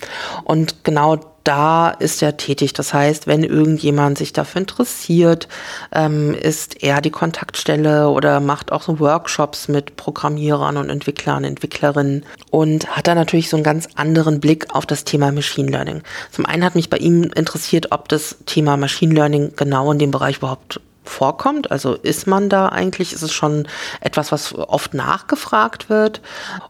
Und 0.43 0.83
genau 0.83 1.17
da 1.43 1.89
ist 1.89 2.21
er 2.21 2.37
tätig. 2.37 2.73
Das 2.73 2.93
heißt, 2.93 3.25
wenn 3.25 3.43
irgendjemand 3.43 4.19
sich 4.19 4.33
dafür 4.33 4.61
interessiert, 4.61 5.47
ähm, 5.91 6.35
ist 6.35 6.83
er 6.83 7.01
die 7.01 7.09
Kontaktstelle 7.09 8.09
oder 8.09 8.39
macht 8.39 8.71
auch 8.71 8.83
so 8.83 8.99
Workshops 8.99 9.67
mit 9.67 9.95
Programmierern 9.95 10.77
und 10.77 10.89
Entwicklern, 10.89 11.43
Entwicklerinnen 11.43 12.23
und 12.51 12.95
hat 12.95 13.07
da 13.07 13.15
natürlich 13.15 13.49
so 13.49 13.57
einen 13.57 13.63
ganz 13.63 13.87
anderen 13.95 14.39
Blick 14.39 14.75
auf 14.75 14.85
das 14.85 15.05
Thema 15.05 15.31
Machine 15.31 15.71
Learning. 15.71 16.03
Zum 16.31 16.45
einen 16.45 16.63
hat 16.63 16.75
mich 16.75 16.89
bei 16.89 16.97
ihm 16.97 17.23
interessiert, 17.23 17.91
ob 17.91 18.09
das 18.09 18.37
Thema 18.45 18.77
Machine 18.77 19.15
Learning 19.15 19.53
genau 19.55 19.91
in 19.91 19.97
dem 19.97 20.11
Bereich 20.11 20.37
überhaupt 20.37 20.79
vorkommt? 21.09 21.71
Also 21.71 21.95
ist 21.95 22.27
man 22.27 22.49
da 22.49 22.69
eigentlich, 22.69 23.13
ist 23.13 23.21
es 23.21 23.33
schon 23.33 23.67
etwas, 24.01 24.31
was 24.31 24.53
oft 24.53 24.93
nachgefragt 24.93 25.89
wird? 25.89 26.21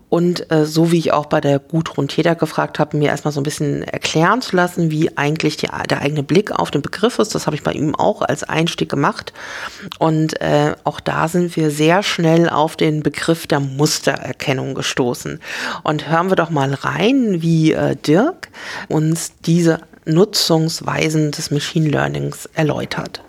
Und 0.10 0.52
äh, 0.52 0.66
so 0.66 0.92
wie 0.92 0.98
ich 0.98 1.14
auch 1.14 1.28
bei 1.28 1.40
der 1.40 1.60
Gudrun 1.60 2.08
Täter 2.08 2.34
gefragt 2.36 2.80
habe, 2.80 2.98
mir 2.98 3.10
erstmal 3.10 3.32
so 3.32 3.40
ein 3.40 3.44
bisschen 3.44 3.84
erklären 3.84 4.42
zu 4.42 4.56
lassen, 4.56 4.90
wie 4.90 5.16
eigentlich 5.18 5.58
die, 5.58 5.68
der 5.90 6.02
eigene 6.02 6.24
Blick 6.24 6.52
auf 6.52 6.72
den 6.72 6.82
Begriff 6.82 7.20
ist. 7.20 7.36
Das 7.36 7.46
habe 7.46 7.56
ich 7.56 7.64
bei 7.64 7.74
ihm 7.74 7.96
auch 7.96 8.24
als 8.24 8.44
Einstieg 8.44 8.90
gemacht. 8.90 9.34
Und 10.00 10.42
äh, 10.42 10.74
auch 10.84 11.00
da 11.00 11.28
sind 11.28 11.56
wir 11.56 11.70
sehr 11.70 12.02
schnell 12.02 12.50
auf 12.50 12.76
den 12.76 13.04
Begriff 13.04 13.46
der 13.46 13.60
Mustererkennung 13.60 14.74
gestoßen. 14.74 15.40
Und 15.84 16.10
hören 16.10 16.30
wir 16.30 16.36
doch 16.36 16.50
mal 16.50 16.74
rein, 16.74 17.42
wie 17.42 17.74
äh, 17.74 17.96
Dirk 17.96 18.50
uns 18.88 19.34
diese 19.46 19.80
Nutzungsweisen 20.06 21.32
des 21.32 21.52
Machine 21.52 21.90
Learnings 21.90 22.48
erläutert. 22.54 23.22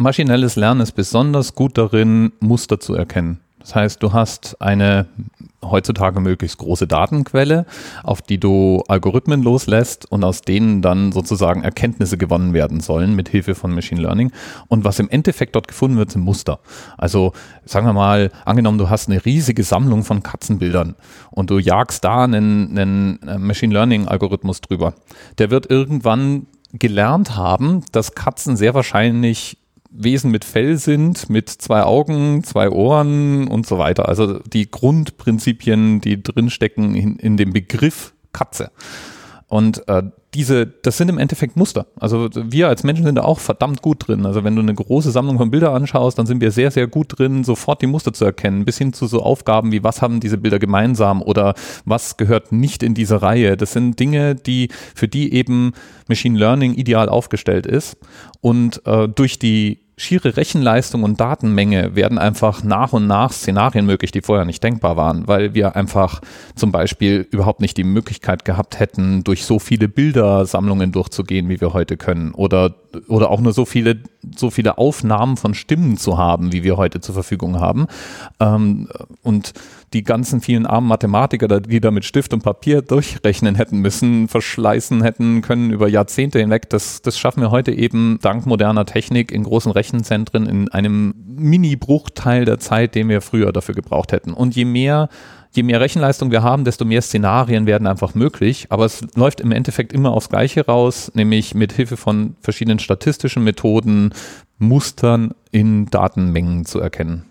Maschinelles 0.00 0.56
Lernen 0.56 0.80
ist 0.80 0.92
besonders 0.92 1.54
gut 1.54 1.76
darin, 1.76 2.32
Muster 2.40 2.80
zu 2.80 2.94
erkennen. 2.94 3.40
Das 3.58 3.74
heißt, 3.74 4.02
du 4.02 4.14
hast 4.14 4.56
eine 4.62 5.06
heutzutage 5.62 6.20
möglichst 6.20 6.56
große 6.56 6.86
Datenquelle, 6.86 7.66
auf 8.02 8.22
die 8.22 8.40
du 8.40 8.82
Algorithmen 8.88 9.42
loslässt 9.42 10.10
und 10.10 10.24
aus 10.24 10.40
denen 10.40 10.80
dann 10.80 11.12
sozusagen 11.12 11.62
Erkenntnisse 11.62 12.16
gewonnen 12.16 12.54
werden 12.54 12.80
sollen 12.80 13.14
mit 13.14 13.28
Hilfe 13.28 13.54
von 13.54 13.74
Machine 13.74 14.00
Learning. 14.00 14.32
Und 14.68 14.84
was 14.84 14.98
im 15.00 15.10
Endeffekt 15.10 15.54
dort 15.54 15.68
gefunden 15.68 15.98
wird, 15.98 16.10
sind 16.10 16.22
Muster. 16.22 16.60
Also 16.96 17.34
sagen 17.66 17.84
wir 17.84 17.92
mal, 17.92 18.32
angenommen, 18.46 18.78
du 18.78 18.88
hast 18.88 19.10
eine 19.10 19.22
riesige 19.22 19.64
Sammlung 19.64 20.02
von 20.04 20.22
Katzenbildern 20.22 20.94
und 21.30 21.50
du 21.50 21.58
jagst 21.58 22.04
da 22.04 22.24
einen, 22.24 22.70
einen 22.70 23.22
äh, 23.28 23.36
Machine 23.36 23.74
Learning 23.74 24.08
Algorithmus 24.08 24.62
drüber. 24.62 24.94
Der 25.36 25.50
wird 25.50 25.70
irgendwann 25.70 26.46
gelernt 26.72 27.36
haben, 27.36 27.84
dass 27.92 28.14
Katzen 28.14 28.56
sehr 28.56 28.72
wahrscheinlich 28.72 29.59
Wesen 29.90 30.30
mit 30.30 30.44
Fell 30.44 30.76
sind, 30.76 31.28
mit 31.28 31.48
zwei 31.48 31.82
Augen, 31.82 32.44
zwei 32.44 32.70
Ohren 32.70 33.48
und 33.48 33.66
so 33.66 33.78
weiter. 33.78 34.08
Also 34.08 34.38
die 34.38 34.70
Grundprinzipien, 34.70 36.00
die 36.00 36.22
drinstecken 36.22 36.94
in, 36.94 37.16
in 37.16 37.36
dem 37.36 37.52
Begriff 37.52 38.14
Katze. 38.32 38.70
Und 39.48 39.86
äh, 39.88 40.04
diese, 40.32 40.64
das 40.64 40.96
sind 40.96 41.08
im 41.08 41.18
Endeffekt 41.18 41.56
Muster. 41.56 41.86
Also 41.98 42.28
wir 42.32 42.68
als 42.68 42.84
Menschen 42.84 43.04
sind 43.04 43.16
da 43.16 43.22
auch 43.22 43.40
verdammt 43.40 43.82
gut 43.82 44.06
drin. 44.06 44.24
Also 44.24 44.44
wenn 44.44 44.54
du 44.54 44.62
eine 44.62 44.74
große 44.74 45.10
Sammlung 45.10 45.38
von 45.38 45.50
Bildern 45.50 45.74
anschaust, 45.74 46.16
dann 46.18 46.26
sind 46.26 46.40
wir 46.40 46.52
sehr, 46.52 46.70
sehr 46.70 46.86
gut 46.86 47.18
drin, 47.18 47.42
sofort 47.42 47.82
die 47.82 47.88
Muster 47.88 48.12
zu 48.12 48.24
erkennen, 48.24 48.64
bis 48.64 48.78
hin 48.78 48.92
zu 48.92 49.08
so 49.08 49.22
Aufgaben 49.22 49.72
wie, 49.72 49.82
was 49.82 50.02
haben 50.02 50.20
diese 50.20 50.38
Bilder 50.38 50.60
gemeinsam 50.60 51.20
oder 51.20 51.54
was 51.84 52.16
gehört 52.16 52.52
nicht 52.52 52.84
in 52.84 52.94
diese 52.94 53.22
Reihe. 53.22 53.56
Das 53.56 53.72
sind 53.72 53.98
Dinge, 53.98 54.36
die, 54.36 54.68
für 54.94 55.08
die 55.08 55.34
eben 55.34 55.72
Machine 56.06 56.38
Learning 56.38 56.74
ideal 56.74 57.08
aufgestellt 57.08 57.66
ist. 57.66 57.96
Und 58.40 58.86
äh, 58.86 59.08
durch 59.08 59.40
die 59.40 59.79
schiere 60.00 60.36
Rechenleistung 60.36 61.02
und 61.02 61.20
Datenmenge 61.20 61.94
werden 61.94 62.18
einfach 62.18 62.64
nach 62.64 62.92
und 62.92 63.06
nach 63.06 63.32
Szenarien 63.32 63.84
möglich, 63.84 64.10
die 64.10 64.22
vorher 64.22 64.46
nicht 64.46 64.64
denkbar 64.64 64.96
waren, 64.96 65.28
weil 65.28 65.52
wir 65.54 65.76
einfach 65.76 66.20
zum 66.54 66.72
Beispiel 66.72 67.28
überhaupt 67.30 67.60
nicht 67.60 67.76
die 67.76 67.84
Möglichkeit 67.84 68.44
gehabt 68.44 68.80
hätten, 68.80 69.24
durch 69.24 69.44
so 69.44 69.58
viele 69.58 69.88
Bildersammlungen 69.88 70.90
durchzugehen, 70.90 71.48
wie 71.50 71.60
wir 71.60 71.74
heute 71.74 71.98
können, 71.98 72.32
oder, 72.32 72.74
oder 73.08 73.30
auch 73.30 73.40
nur 73.40 73.52
so 73.52 73.66
viele, 73.66 74.02
so 74.34 74.50
viele 74.50 74.78
Aufnahmen 74.78 75.36
von 75.36 75.52
Stimmen 75.52 75.98
zu 75.98 76.16
haben, 76.16 76.52
wie 76.52 76.64
wir 76.64 76.78
heute 76.78 77.00
zur 77.00 77.14
Verfügung 77.14 77.60
haben. 77.60 77.86
Ähm, 78.40 78.88
und 79.22 79.52
die 79.92 80.04
ganzen 80.04 80.40
vielen 80.40 80.66
armen 80.66 80.86
Mathematiker, 80.86 81.60
die 81.60 81.80
da 81.80 81.90
mit 81.90 82.04
Stift 82.04 82.32
und 82.32 82.42
Papier 82.42 82.80
durchrechnen 82.80 83.56
hätten 83.56 83.78
müssen, 83.78 84.28
verschleißen 84.28 85.02
hätten 85.02 85.42
können 85.42 85.70
über 85.70 85.88
Jahrzehnte 85.88 86.38
hinweg, 86.38 86.70
das, 86.70 87.02
das 87.02 87.18
schaffen 87.18 87.40
wir 87.40 87.50
heute 87.50 87.72
eben 87.72 88.18
dank 88.22 88.46
moderner 88.46 88.86
Technik 88.86 89.32
in 89.32 89.42
großen 89.42 89.72
Rechenzentren 89.90 90.46
in 90.46 90.68
einem 90.70 91.14
Mini-Bruchteil 91.26 92.44
der 92.44 92.58
Zeit, 92.58 92.94
den 92.94 93.08
wir 93.08 93.20
früher 93.20 93.52
dafür 93.52 93.74
gebraucht 93.74 94.12
hätten. 94.12 94.32
Und 94.32 94.54
je 94.54 94.64
mehr 94.64 95.08
je 95.52 95.64
mehr 95.64 95.80
Rechenleistung 95.80 96.30
wir 96.30 96.44
haben, 96.44 96.64
desto 96.64 96.84
mehr 96.84 97.02
Szenarien 97.02 97.66
werden 97.66 97.86
einfach 97.86 98.14
möglich. 98.14 98.66
Aber 98.70 98.84
es 98.84 99.04
läuft 99.16 99.40
im 99.40 99.50
Endeffekt 99.50 99.92
immer 99.92 100.12
aufs 100.12 100.28
Gleiche 100.28 100.64
raus, 100.64 101.10
nämlich 101.14 101.54
mit 101.54 101.72
Hilfe 101.72 101.96
von 101.96 102.36
verschiedenen 102.40 102.78
statistischen 102.78 103.42
Methoden 103.42 104.14
Mustern 104.58 105.34
in 105.50 105.86
Datenmengen 105.86 106.66
zu 106.66 106.78
erkennen. 106.78 107.24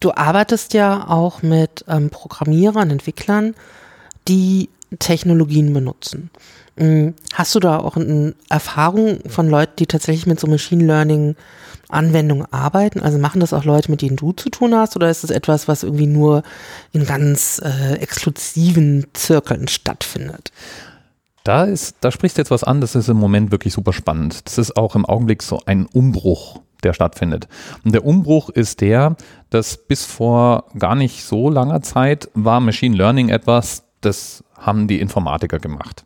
Du 0.00 0.12
arbeitest 0.12 0.74
ja 0.74 1.08
auch 1.08 1.42
mit 1.42 1.84
ähm, 1.86 2.10
Programmierern, 2.10 2.90
Entwicklern, 2.90 3.54
die 4.26 4.68
Technologien 4.98 5.72
benutzen. 5.72 6.30
Mhm. 6.76 7.14
Hast 7.34 7.54
du 7.54 7.60
da 7.60 7.78
auch 7.78 7.96
eine 7.96 8.34
Erfahrung 8.48 9.20
von 9.28 9.48
Leuten, 9.48 9.74
die 9.78 9.86
tatsächlich 9.86 10.26
mit 10.26 10.40
so 10.40 10.46
Machine 10.46 10.84
Learning 10.84 11.36
Anwendungen 11.94 12.46
arbeiten? 12.52 13.00
Also 13.00 13.18
machen 13.18 13.40
das 13.40 13.52
auch 13.52 13.64
Leute, 13.64 13.90
mit 13.90 14.02
denen 14.02 14.16
du 14.16 14.32
zu 14.32 14.50
tun 14.50 14.74
hast, 14.74 14.96
oder 14.96 15.10
ist 15.10 15.24
das 15.24 15.30
etwas, 15.30 15.68
was 15.68 15.82
irgendwie 15.82 16.06
nur 16.06 16.42
in 16.92 17.06
ganz 17.06 17.60
äh, 17.64 17.94
exklusiven 17.94 19.06
Zirkeln 19.12 19.68
stattfindet? 19.68 20.52
Da 21.44 21.64
ist, 21.64 21.96
da 22.00 22.10
sprichst 22.10 22.38
du 22.38 22.40
jetzt 22.40 22.50
was 22.50 22.64
an, 22.64 22.80
das 22.80 22.94
ist 22.94 23.08
im 23.08 23.18
Moment 23.18 23.50
wirklich 23.50 23.74
super 23.74 23.92
spannend. 23.92 24.46
Das 24.46 24.58
ist 24.58 24.76
auch 24.76 24.96
im 24.96 25.04
Augenblick 25.04 25.42
so 25.42 25.60
ein 25.66 25.86
Umbruch 25.86 26.60
der 26.84 26.92
stattfindet. 26.92 27.48
Und 27.84 27.94
der 27.94 28.04
Umbruch 28.04 28.50
ist 28.50 28.80
der, 28.80 29.16
dass 29.50 29.76
bis 29.76 30.04
vor 30.04 30.66
gar 30.78 30.94
nicht 30.94 31.24
so 31.24 31.48
langer 31.50 31.82
Zeit 31.82 32.28
war 32.34 32.60
Machine 32.60 32.96
Learning 32.96 33.28
etwas, 33.30 33.84
das 34.00 34.44
haben 34.58 34.86
die 34.86 35.00
Informatiker 35.00 35.58
gemacht. 35.58 36.04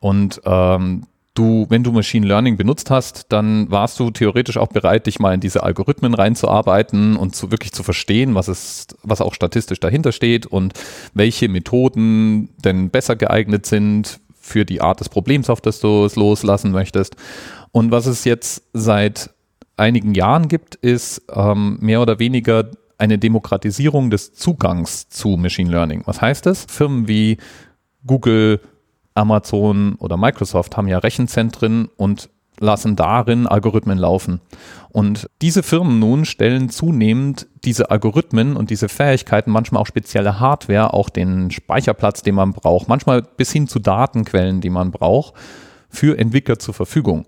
Und 0.00 0.40
ähm, 0.44 1.06
du, 1.38 1.66
wenn 1.68 1.84
du 1.84 1.92
Machine 1.92 2.26
Learning 2.26 2.56
benutzt 2.56 2.90
hast, 2.90 3.26
dann 3.30 3.70
warst 3.70 4.00
du 4.00 4.10
theoretisch 4.10 4.56
auch 4.56 4.68
bereit, 4.68 5.06
dich 5.06 5.18
mal 5.18 5.34
in 5.34 5.40
diese 5.40 5.62
Algorithmen 5.62 6.14
reinzuarbeiten 6.14 7.16
und 7.16 7.36
zu 7.36 7.50
wirklich 7.50 7.72
zu 7.72 7.82
verstehen, 7.82 8.34
was 8.34 8.48
es, 8.48 8.88
was 9.02 9.20
auch 9.20 9.34
statistisch 9.34 9.80
dahinter 9.80 10.12
steht 10.12 10.46
und 10.46 10.74
welche 11.14 11.48
Methoden 11.48 12.48
denn 12.64 12.90
besser 12.90 13.16
geeignet 13.16 13.66
sind 13.66 14.20
für 14.40 14.64
die 14.64 14.80
Art 14.80 15.00
des 15.00 15.08
Problems, 15.08 15.50
auf 15.50 15.60
das 15.60 15.80
du 15.80 16.04
es 16.04 16.16
loslassen 16.16 16.72
möchtest. 16.72 17.16
Und 17.72 17.90
was 17.90 18.06
es 18.06 18.24
jetzt 18.24 18.62
seit 18.72 19.30
einigen 19.76 20.14
Jahren 20.14 20.48
gibt, 20.48 20.76
ist 20.76 21.22
ähm, 21.34 21.78
mehr 21.80 22.00
oder 22.00 22.18
weniger 22.18 22.70
eine 22.98 23.18
Demokratisierung 23.18 24.10
des 24.10 24.34
Zugangs 24.34 25.08
zu 25.08 25.36
Machine 25.36 25.70
Learning. 25.70 26.02
Was 26.06 26.20
heißt 26.20 26.46
das? 26.46 26.66
Firmen 26.68 27.08
wie 27.08 27.36
Google, 28.06 28.60
Amazon 29.16 29.96
oder 29.96 30.16
Microsoft 30.16 30.76
haben 30.76 30.88
ja 30.88 30.98
Rechenzentren 30.98 31.88
und 31.96 32.28
lassen 32.58 32.96
darin 32.96 33.46
Algorithmen 33.46 33.98
laufen. 33.98 34.40
Und 34.88 35.28
diese 35.42 35.62
Firmen 35.62 35.98
nun 35.98 36.24
stellen 36.24 36.70
zunehmend 36.70 37.46
diese 37.64 37.90
Algorithmen 37.90 38.56
und 38.56 38.70
diese 38.70 38.88
Fähigkeiten, 38.88 39.50
manchmal 39.50 39.82
auch 39.82 39.86
spezielle 39.86 40.40
Hardware, 40.40 40.94
auch 40.94 41.10
den 41.10 41.50
Speicherplatz, 41.50 42.22
den 42.22 42.34
man 42.34 42.52
braucht, 42.52 42.88
manchmal 42.88 43.22
bis 43.22 43.52
hin 43.52 43.68
zu 43.68 43.78
Datenquellen, 43.78 44.60
die 44.60 44.70
man 44.70 44.90
braucht, 44.90 45.34
für 45.90 46.18
Entwickler 46.18 46.58
zur 46.58 46.74
Verfügung 46.74 47.26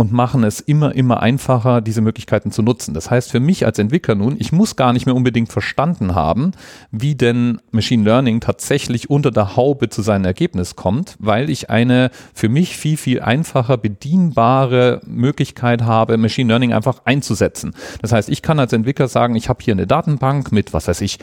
und 0.00 0.12
machen 0.12 0.44
es 0.44 0.60
immer, 0.60 0.94
immer 0.94 1.20
einfacher, 1.20 1.82
diese 1.82 2.00
Möglichkeiten 2.00 2.50
zu 2.52 2.62
nutzen. 2.62 2.94
Das 2.94 3.10
heißt, 3.10 3.30
für 3.30 3.38
mich 3.38 3.66
als 3.66 3.78
Entwickler 3.78 4.14
nun, 4.14 4.36
ich 4.38 4.50
muss 4.50 4.74
gar 4.74 4.94
nicht 4.94 5.04
mehr 5.04 5.14
unbedingt 5.14 5.52
verstanden 5.52 6.14
haben, 6.14 6.52
wie 6.90 7.14
denn 7.14 7.60
Machine 7.70 8.04
Learning 8.04 8.40
tatsächlich 8.40 9.10
unter 9.10 9.30
der 9.30 9.56
Haube 9.56 9.90
zu 9.90 10.00
seinem 10.00 10.24
Ergebnis 10.24 10.74
kommt, 10.74 11.16
weil 11.18 11.50
ich 11.50 11.68
eine 11.68 12.10
für 12.32 12.48
mich 12.48 12.78
viel, 12.78 12.96
viel 12.96 13.20
einfacher 13.20 13.76
bedienbare 13.76 15.02
Möglichkeit 15.04 15.82
habe, 15.82 16.16
Machine 16.16 16.48
Learning 16.48 16.72
einfach 16.72 17.02
einzusetzen. 17.04 17.74
Das 18.00 18.12
heißt, 18.12 18.30
ich 18.30 18.40
kann 18.40 18.58
als 18.58 18.72
Entwickler 18.72 19.06
sagen, 19.06 19.36
ich 19.36 19.50
habe 19.50 19.62
hier 19.62 19.74
eine 19.74 19.86
Datenbank 19.86 20.50
mit, 20.50 20.72
was 20.72 20.88
weiß 20.88 21.02
ich, 21.02 21.18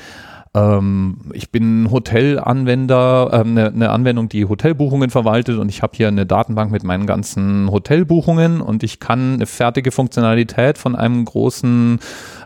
ähm, 0.53 1.17
ich 1.33 1.51
bin 1.51 1.89
Hotelanwender, 1.91 3.29
äh, 3.31 3.35
eine, 3.37 3.67
eine 3.67 3.89
Anwendung, 3.89 4.29
die 4.29 4.45
Hotelbuchungen 4.45 5.09
verwaltet 5.09 5.57
und 5.57 5.69
ich 5.69 5.81
habe 5.81 5.95
hier 5.95 6.07
eine 6.07 6.25
Datenbank 6.25 6.71
mit 6.71 6.83
meinen 6.83 7.05
ganzen 7.05 7.71
Hotelbuchungen 7.71 8.61
und 8.61 8.83
ich 8.83 8.99
kann 8.99 9.35
eine 9.35 9.45
fertige 9.45 9.91
Funktionalität 9.91 10.77
von 10.77 10.95
einem 10.95 11.25
großen 11.25 11.99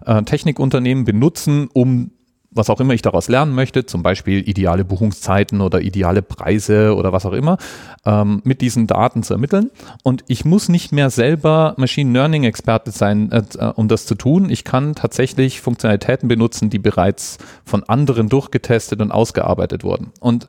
äh, 0.06 0.24
Technikunternehmen 0.24 1.06
benutzen, 1.06 1.70
um 1.74 2.12
was 2.52 2.70
auch 2.70 2.80
immer 2.82 2.94
ich 2.94 3.02
daraus 3.02 3.30
lernen 3.30 3.56
möchte, 3.56 3.86
zum 3.86 4.04
Beispiel 4.04 4.48
ideale 4.48 4.84
Buchungszeiten 4.84 5.62
oder 5.62 5.82
ideale 5.82 6.22
Preise 6.22 6.96
oder 6.96 7.14
was 7.14 7.26
auch 7.26 7.34
immer, 7.34 7.58
ähm, 8.06 8.42
mit 8.44 8.62
diesen 8.62 8.88
Daten 8.88 9.24
zu 9.24 9.34
ermitteln. 9.34 9.72
Und 10.04 10.24
ich 10.28 10.44
muss 10.44 10.68
nicht 10.68 10.92
mehr 10.92 11.10
selber 11.10 11.74
Machine 11.78 12.12
Learning 12.12 12.44
Experte 12.44 12.92
sein, 12.92 13.32
äh, 13.32 13.44
um 13.76 13.88
das 13.88 14.06
zu 14.06 14.16
tun. 14.16 14.50
Ich 14.50 14.66
kann 14.66 14.96
tatsächlich 14.96 15.62
Funktionalitäten 15.62 16.28
benutzen, 16.28 16.70
die 16.70 16.80
bereits 16.80 17.38
von 17.64 17.84
anderen 17.84 18.28
durchgetestet 18.28 19.02
und 19.02 19.12
ausgearbeitet 19.12 19.84
wurden. 19.84 20.12
Und 20.20 20.48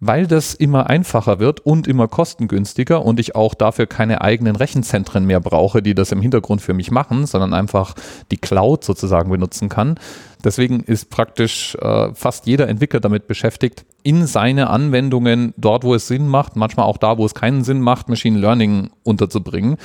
weil 0.00 0.26
das 0.26 0.54
immer 0.54 0.88
einfacher 0.88 1.38
wird 1.38 1.60
und 1.60 1.86
immer 1.86 2.08
kostengünstiger 2.08 3.04
und 3.04 3.20
ich 3.20 3.36
auch 3.36 3.54
dafür 3.54 3.86
keine 3.86 4.22
eigenen 4.22 4.56
Rechenzentren 4.56 5.26
mehr 5.26 5.40
brauche, 5.40 5.82
die 5.82 5.94
das 5.94 6.10
im 6.10 6.22
Hintergrund 6.22 6.62
für 6.62 6.74
mich 6.74 6.90
machen, 6.90 7.26
sondern 7.26 7.52
einfach 7.52 7.94
die 8.30 8.38
Cloud 8.38 8.82
sozusagen 8.82 9.30
benutzen 9.30 9.68
kann. 9.68 10.00
Deswegen 10.42 10.80
ist 10.80 11.10
praktisch 11.10 11.74
äh, 11.76 12.14
fast 12.14 12.46
jeder 12.46 12.68
Entwickler 12.68 13.00
damit 13.00 13.26
beschäftigt, 13.26 13.84
in 14.02 14.26
seine 14.26 14.70
Anwendungen 14.70 15.54
dort, 15.56 15.84
wo 15.84 15.94
es 15.94 16.08
Sinn 16.08 16.28
macht, 16.28 16.56
manchmal 16.56 16.86
auch 16.86 16.98
da, 16.98 17.18
wo 17.18 17.26
es 17.26 17.34
keinen 17.34 17.64
Sinn 17.64 17.80
macht, 17.80 18.08
Machine 18.08 18.38
Learning 18.38 18.90
unterzubringen, 19.02 19.76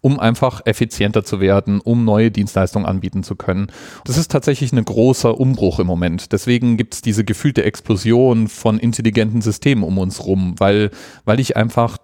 um 0.00 0.18
einfach 0.20 0.62
effizienter 0.64 1.24
zu 1.24 1.40
werden, 1.40 1.80
um 1.80 2.04
neue 2.04 2.30
Dienstleistungen 2.30 2.86
anbieten 2.86 3.22
zu 3.22 3.36
können. 3.36 3.68
Das 4.04 4.18
ist 4.18 4.30
tatsächlich 4.30 4.72
ein 4.72 4.84
großer 4.84 5.38
Umbruch 5.38 5.78
im 5.78 5.86
Moment. 5.86 6.32
Deswegen 6.32 6.76
gibt 6.76 6.94
es 6.94 7.02
diese 7.02 7.24
gefühlte 7.24 7.64
Explosion 7.64 8.48
von 8.48 8.78
intelligenten 8.78 9.42
Systemen 9.42 9.84
um 9.84 9.98
uns 9.98 10.24
rum, 10.24 10.54
weil, 10.58 10.90
weil 11.24 11.40
ich 11.40 11.56
einfach 11.56 11.98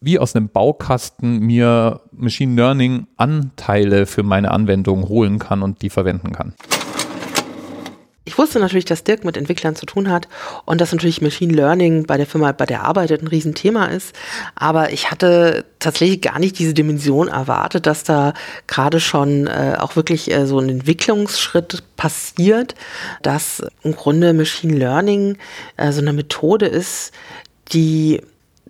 wie 0.00 0.18
aus 0.18 0.36
einem 0.36 0.50
Baukasten 0.50 1.40
mir 1.40 2.02
Machine 2.12 2.54
Learning 2.54 3.06
Anteile 3.16 4.04
für 4.06 4.22
meine 4.22 4.50
Anwendung 4.50 5.08
holen 5.08 5.38
kann 5.38 5.62
und 5.62 5.80
die 5.80 5.88
verwenden 5.88 6.32
kann. 6.32 6.54
Ich 8.26 8.38
wusste 8.38 8.58
natürlich, 8.58 8.86
dass 8.86 9.04
Dirk 9.04 9.24
mit 9.24 9.36
Entwicklern 9.36 9.76
zu 9.76 9.84
tun 9.84 10.10
hat 10.10 10.28
und 10.64 10.80
dass 10.80 10.92
natürlich 10.92 11.20
Machine 11.20 11.52
Learning 11.52 12.06
bei 12.06 12.16
der 12.16 12.26
Firma, 12.26 12.52
bei 12.52 12.64
der 12.64 12.78
er 12.78 12.84
arbeitet, 12.84 13.22
ein 13.22 13.28
Riesenthema 13.28 13.86
ist. 13.86 14.14
Aber 14.54 14.92
ich 14.92 15.10
hatte 15.10 15.66
tatsächlich 15.78 16.22
gar 16.22 16.38
nicht 16.38 16.58
diese 16.58 16.72
Dimension 16.72 17.28
erwartet, 17.28 17.86
dass 17.86 18.02
da 18.02 18.32
gerade 18.66 18.98
schon 18.98 19.46
äh, 19.46 19.76
auch 19.78 19.96
wirklich 19.96 20.30
äh, 20.30 20.46
so 20.46 20.58
ein 20.58 20.70
Entwicklungsschritt 20.70 21.82
passiert, 21.96 22.74
dass 23.20 23.62
im 23.82 23.94
Grunde 23.94 24.32
Machine 24.32 24.74
Learning 24.74 25.36
äh, 25.76 25.92
so 25.92 26.00
eine 26.00 26.14
Methode 26.14 26.64
ist, 26.64 27.12
die 27.72 28.22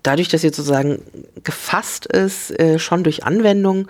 dadurch, 0.02 0.28
dass 0.28 0.40
sie 0.40 0.48
sozusagen 0.48 1.00
gefasst 1.44 2.06
ist, 2.06 2.58
äh, 2.58 2.80
schon 2.80 3.04
durch 3.04 3.24
Anwendung, 3.24 3.86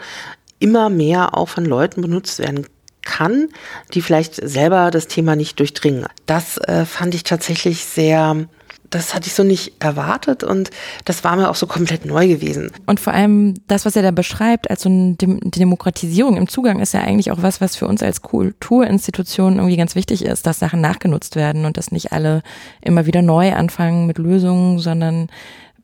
immer 0.58 0.90
mehr 0.90 1.36
auch 1.36 1.48
von 1.48 1.64
Leuten 1.64 2.02
benutzt 2.02 2.38
werden 2.38 2.66
kann, 3.04 3.48
die 3.92 4.02
vielleicht 4.02 4.36
selber 4.36 4.90
das 4.90 5.06
Thema 5.06 5.36
nicht 5.36 5.58
durchdringen. 5.58 6.06
Das 6.26 6.58
äh, 6.58 6.84
fand 6.84 7.14
ich 7.14 7.24
tatsächlich 7.24 7.84
sehr 7.84 8.46
das 8.94 9.12
hatte 9.12 9.26
ich 9.26 9.34
so 9.34 9.42
nicht 9.42 9.82
erwartet 9.82 10.44
und 10.44 10.70
das 11.04 11.24
war 11.24 11.34
mir 11.36 11.50
auch 11.50 11.56
so 11.56 11.66
komplett 11.66 12.04
neu 12.04 12.28
gewesen. 12.28 12.70
Und 12.86 13.00
vor 13.00 13.12
allem 13.12 13.54
das, 13.66 13.84
was 13.84 13.96
er 13.96 14.02
da 14.02 14.12
beschreibt, 14.12 14.70
als 14.70 14.82
so 14.82 14.88
eine 14.88 15.16
Demokratisierung 15.16 16.36
im 16.36 16.48
Zugang, 16.48 16.80
ist 16.80 16.94
ja 16.94 17.00
eigentlich 17.00 17.32
auch 17.32 17.42
was, 17.42 17.60
was 17.60 17.74
für 17.74 17.88
uns 17.88 18.02
als 18.02 18.22
Kulturinstitutionen 18.22 19.58
irgendwie 19.58 19.76
ganz 19.76 19.96
wichtig 19.96 20.24
ist, 20.24 20.46
dass 20.46 20.60
Sachen 20.60 20.80
nachgenutzt 20.80 21.34
werden 21.34 21.64
und 21.64 21.76
dass 21.76 21.90
nicht 21.90 22.12
alle 22.12 22.42
immer 22.82 23.06
wieder 23.06 23.22
neu 23.22 23.52
anfangen 23.54 24.06
mit 24.06 24.18
Lösungen, 24.18 24.78
sondern 24.78 25.28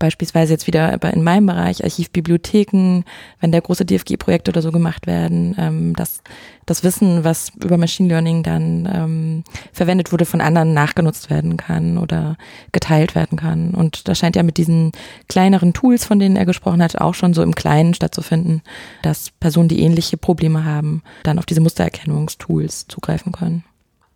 beispielsweise 0.01 0.55
jetzt 0.55 0.67
wieder 0.67 1.01
in 1.13 1.23
meinem 1.23 1.47
Bereich 1.47 1.85
Archivbibliotheken, 1.85 3.05
wenn 3.39 3.53
da 3.53 3.61
große 3.61 3.85
DFG-Projekte 3.85 4.51
oder 4.51 4.63
so 4.63 4.73
gemacht 4.73 5.07
werden, 5.07 5.55
ähm, 5.59 5.95
dass 5.95 6.23
das 6.67 6.83
Wissen, 6.83 7.23
was 7.23 7.53
über 7.63 7.77
Machine 7.77 8.09
Learning 8.09 8.43
dann 8.43 8.89
ähm, 8.93 9.45
verwendet 9.73 10.11
wurde, 10.11 10.25
von 10.25 10.41
anderen 10.41 10.73
nachgenutzt 10.73 11.31
werden 11.31 11.57
kann 11.57 11.99
oder 11.99 12.37
geteilt 12.73 13.15
werden 13.15 13.39
kann. 13.39 13.75
Und 13.75 14.09
das 14.09 14.19
scheint 14.19 14.37
ja 14.37 14.43
mit 14.43 14.57
diesen 14.57 14.91
kleineren 15.29 15.75
Tools, 15.75 16.05
von 16.05 16.19
denen 16.19 16.37
er 16.37 16.47
gesprochen 16.47 16.83
hat, 16.83 17.01
auch 17.01 17.15
schon 17.15 17.35
so 17.35 17.43
im 17.43 17.55
Kleinen 17.55 17.95
stattzufinden, 17.95 18.63
dass 19.03 19.31
Personen, 19.31 19.69
die 19.69 19.81
ähnliche 19.81 20.17
Probleme 20.17 20.65
haben, 20.65 21.03
dann 21.23 21.39
auf 21.39 21.47
diese 21.47 21.61
Mustererkennungstools 21.61 22.89
zugreifen 22.89 23.33
können. 23.33 23.65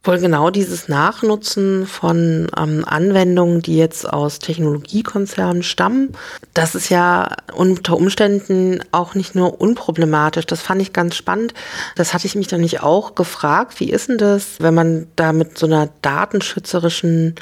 Wohl 0.07 0.19
genau 0.19 0.51
dieses 0.51 0.87
Nachnutzen 0.87 1.87
von 1.87 2.49
ähm, 2.59 2.85
Anwendungen, 2.87 3.63
die 3.63 3.79
jetzt 3.79 4.07
aus 4.07 4.39
Technologiekonzernen 4.39 5.63
stammen, 5.63 6.13
das 6.53 6.75
ist 6.75 6.91
ja 6.91 7.35
unter 7.55 7.97
Umständen 7.97 8.81
auch 8.93 9.15
nicht 9.15 9.35
nur 9.35 9.63
unproblematisch. 9.63 10.45
Das 10.45 10.61
fand 10.61 10.83
ich 10.83 10.93
ganz 10.93 11.17
spannend. 11.17 11.55
Das 11.97 12.13
hatte 12.13 12.27
ich 12.27 12.35
mich 12.35 12.49
dann 12.49 12.61
nicht 12.61 12.83
auch 12.83 13.15
gefragt. 13.15 13.81
Wie 13.81 13.91
ist 13.91 14.11
denn 14.11 14.19
das, 14.19 14.57
wenn 14.59 14.75
man 14.75 15.07
da 15.17 15.33
mit 15.33 15.57
so 15.57 15.65
einer 15.65 15.89
datenschützerischen 16.03 17.37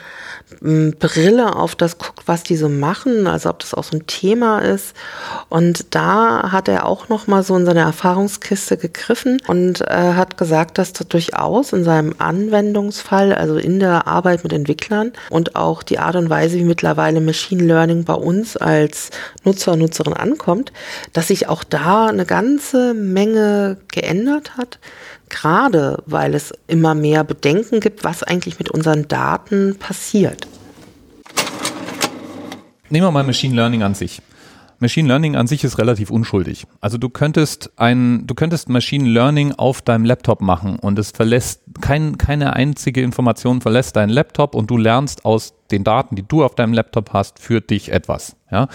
ähm, 0.63 0.95
Brille 1.01 1.57
auf 1.57 1.75
das 1.75 1.99
guckt, 1.99 2.23
was 2.27 2.45
die 2.45 2.57
so 2.57 2.69
machen? 2.69 3.27
Also 3.27 3.51
ob 3.51 3.59
das 3.59 3.75
auch 3.75 3.85
so 3.85 3.97
ein 3.97 4.07
Thema 4.07 4.61
ist. 4.61 4.95
Und 5.49 5.97
da 5.97 6.53
hat 6.53 6.69
er 6.69 6.87
auch 6.87 7.09
noch 7.09 7.27
mal 7.27 7.43
so 7.43 7.57
in 7.57 7.67
seine 7.67 7.81
Erfahrungskiste 7.81 8.77
gegriffen 8.77 9.41
und 9.49 9.81
äh, 9.81 10.15
hat 10.15 10.39
gesagt, 10.39 10.79
dass 10.79 10.93
das 10.93 11.09
durchaus 11.09 11.73
in 11.73 11.83
seinem 11.83 12.15
Anwendung 12.19 12.52
Anwendungsfall, 12.53 13.35
also 13.35 13.57
in 13.57 13.81
der 13.81 14.07
Arbeit 14.07 14.45
mit 14.45 14.53
Entwicklern 14.53 15.13
und 15.31 15.57
auch 15.57 15.83
die 15.83 15.99
Art 15.99 16.17
und 16.17 16.29
Weise, 16.29 16.59
wie 16.59 16.65
mittlerweile 16.65 17.21
Machine 17.23 17.65
Learning 17.65 18.05
bei 18.05 18.13
uns 18.13 18.59
als 18.59 19.11
Nutzer 19.43 19.73
und 19.73 19.79
Nutzerin 19.79 20.13
ankommt, 20.13 20.71
dass 21.15 21.29
sich 21.29 21.49
auch 21.49 21.65
da 21.65 22.07
eine 22.07 22.27
ganze 22.27 22.93
Menge 22.93 23.79
geändert 23.89 24.59
hat. 24.59 24.79
Gerade 25.31 26.03
weil 26.05 26.35
es 26.35 26.53
immer 26.67 26.95
mehr 26.95 27.25
Bedenken 27.25 27.81
gibt, 27.81 28.05
was 28.05 28.23
eigentlich 28.23 28.59
mit 28.59 28.71
unseren 28.71 29.09
Daten 29.09 29.77
passiert. 29.79 30.47
Nehmen 32.91 33.07
wir 33.07 33.11
mal 33.11 33.25
Machine 33.25 33.55
Learning 33.55 33.83
an 33.83 33.95
sich. 33.95 34.21
Machine 34.83 35.07
Learning 35.07 35.37
an 35.37 35.47
sich 35.47 35.63
ist 35.63 35.79
relativ 35.79 36.11
unschuldig. 36.11 36.67
Also 36.81 36.99
du 36.99 37.09
könntest 37.09 37.71
ein, 37.77 38.27
du 38.27 38.35
könntest 38.35 38.69
Machine 38.69 39.09
Learning 39.09 39.53
auf 39.53 39.81
deinem 39.81 40.05
Laptop 40.05 40.43
machen 40.43 40.77
und 40.77 40.99
es 40.99 41.13
verlässt 41.13 41.63
kein, 41.81 42.19
keine 42.19 42.55
einzige 42.55 43.01
Information 43.01 43.61
verlässt 43.61 43.95
deinen 43.95 44.11
Laptop 44.11 44.57
und 44.57 44.71
du 44.71 44.77
lernst 44.77 45.25
aus 45.25 45.55
den 45.71 45.85
Daten, 45.85 46.17
die 46.17 46.27
du 46.27 46.45
auf 46.45 46.57
deinem 46.57 46.73
Laptop 46.73 47.13
hast, 47.13 47.39
für 47.39 47.61
dich 47.61 47.93
etwas. 47.93 48.37
Ja, 48.51 48.67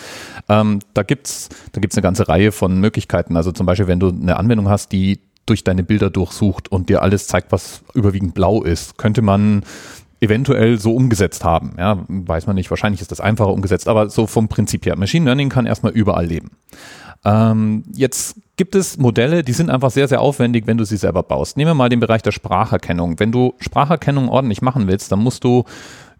ähm, 0.47 0.79
da 0.93 1.03
gibt's, 1.03 1.49
da 1.73 1.81
gibt's 1.81 1.97
eine 1.97 2.03
ganze 2.03 2.29
Reihe 2.29 2.53
von 2.53 2.79
Möglichkeiten. 2.79 3.35
Also 3.35 3.51
zum 3.51 3.65
Beispiel, 3.65 3.87
wenn 3.87 3.99
du 3.99 4.07
eine 4.07 4.37
Anwendung 4.37 4.69
hast, 4.69 4.93
die 4.93 5.19
durch 5.45 5.65
deine 5.65 5.83
Bilder 5.83 6.09
durchsucht 6.09 6.71
und 6.71 6.87
dir 6.87 7.01
alles 7.01 7.27
zeigt, 7.27 7.51
was 7.51 7.81
überwiegend 7.93 8.33
blau 8.33 8.63
ist, 8.63 8.97
könnte 8.97 9.21
man 9.21 9.63
eventuell 10.19 10.79
so 10.79 10.95
umgesetzt 10.95 11.43
haben. 11.43 11.73
Ja, 11.77 12.03
weiß 12.07 12.47
man 12.47 12.55
nicht, 12.55 12.69
wahrscheinlich 12.69 13.01
ist 13.01 13.11
das 13.11 13.21
einfacher 13.21 13.51
umgesetzt, 13.51 13.87
aber 13.87 14.09
so 14.09 14.27
vom 14.27 14.47
Prinzip 14.47 14.85
her. 14.85 14.97
Machine 14.97 15.25
Learning 15.25 15.49
kann 15.49 15.65
erstmal 15.65 15.91
überall 15.91 16.25
leben. 16.25 16.51
Ähm, 17.25 17.83
jetzt 17.93 18.39
gibt 18.57 18.75
es 18.75 18.97
Modelle, 18.97 19.43
die 19.43 19.53
sind 19.53 19.69
einfach 19.69 19.91
sehr, 19.91 20.07
sehr 20.07 20.21
aufwendig, 20.21 20.67
wenn 20.67 20.77
du 20.77 20.85
sie 20.85 20.97
selber 20.97 21.23
baust. 21.23 21.57
Nehmen 21.57 21.71
wir 21.71 21.75
mal 21.75 21.89
den 21.89 21.99
Bereich 21.99 22.21
der 22.21 22.31
Spracherkennung. 22.31 23.19
Wenn 23.19 23.31
du 23.31 23.53
Spracherkennung 23.59 24.29
ordentlich 24.29 24.61
machen 24.61 24.87
willst, 24.87 25.11
dann 25.11 25.19
musst 25.19 25.43
du 25.43 25.63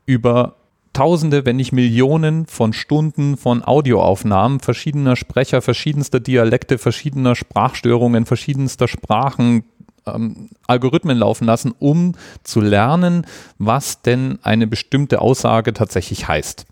über 0.06 0.56
Tausende, 0.98 1.46
wenn 1.46 1.58
nicht 1.58 1.74
Millionen 1.74 2.48
von 2.48 2.74
Stunden 2.74 3.38
von 3.38 3.64
Audioaufnahmen 3.64 4.60
verschiedener 4.60 5.16
Sprecher, 5.16 5.62
verschiedenster 5.62 6.20
Dialekte, 6.20 6.80
verschiedener 6.80 7.36
Sprachstörungen, 7.36 8.26
verschiedenster 8.26 8.88
Sprachen, 8.88 9.64
ähm, 10.08 10.50
Algorithmen 10.68 11.18
laufen 11.18 11.46
lassen, 11.46 11.74
um 11.80 12.14
zu 12.44 12.62
lernen, 12.62 13.26
was 13.58 14.02
denn 14.02 14.40
eine 14.44 14.68
bestimmte 14.68 15.22
Aussage 15.22 15.74
tatsächlich 15.74 16.28
heißt. 16.28 16.66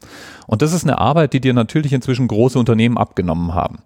Und 0.47 0.61
das 0.61 0.73
ist 0.73 0.83
eine 0.83 0.99
Arbeit, 0.99 1.33
die 1.33 1.41
dir 1.41 1.53
natürlich 1.53 1.93
inzwischen 1.93 2.27
große 2.27 2.59
Unternehmen 2.59 2.97
abgenommen 2.97 3.53
haben. 3.53 3.79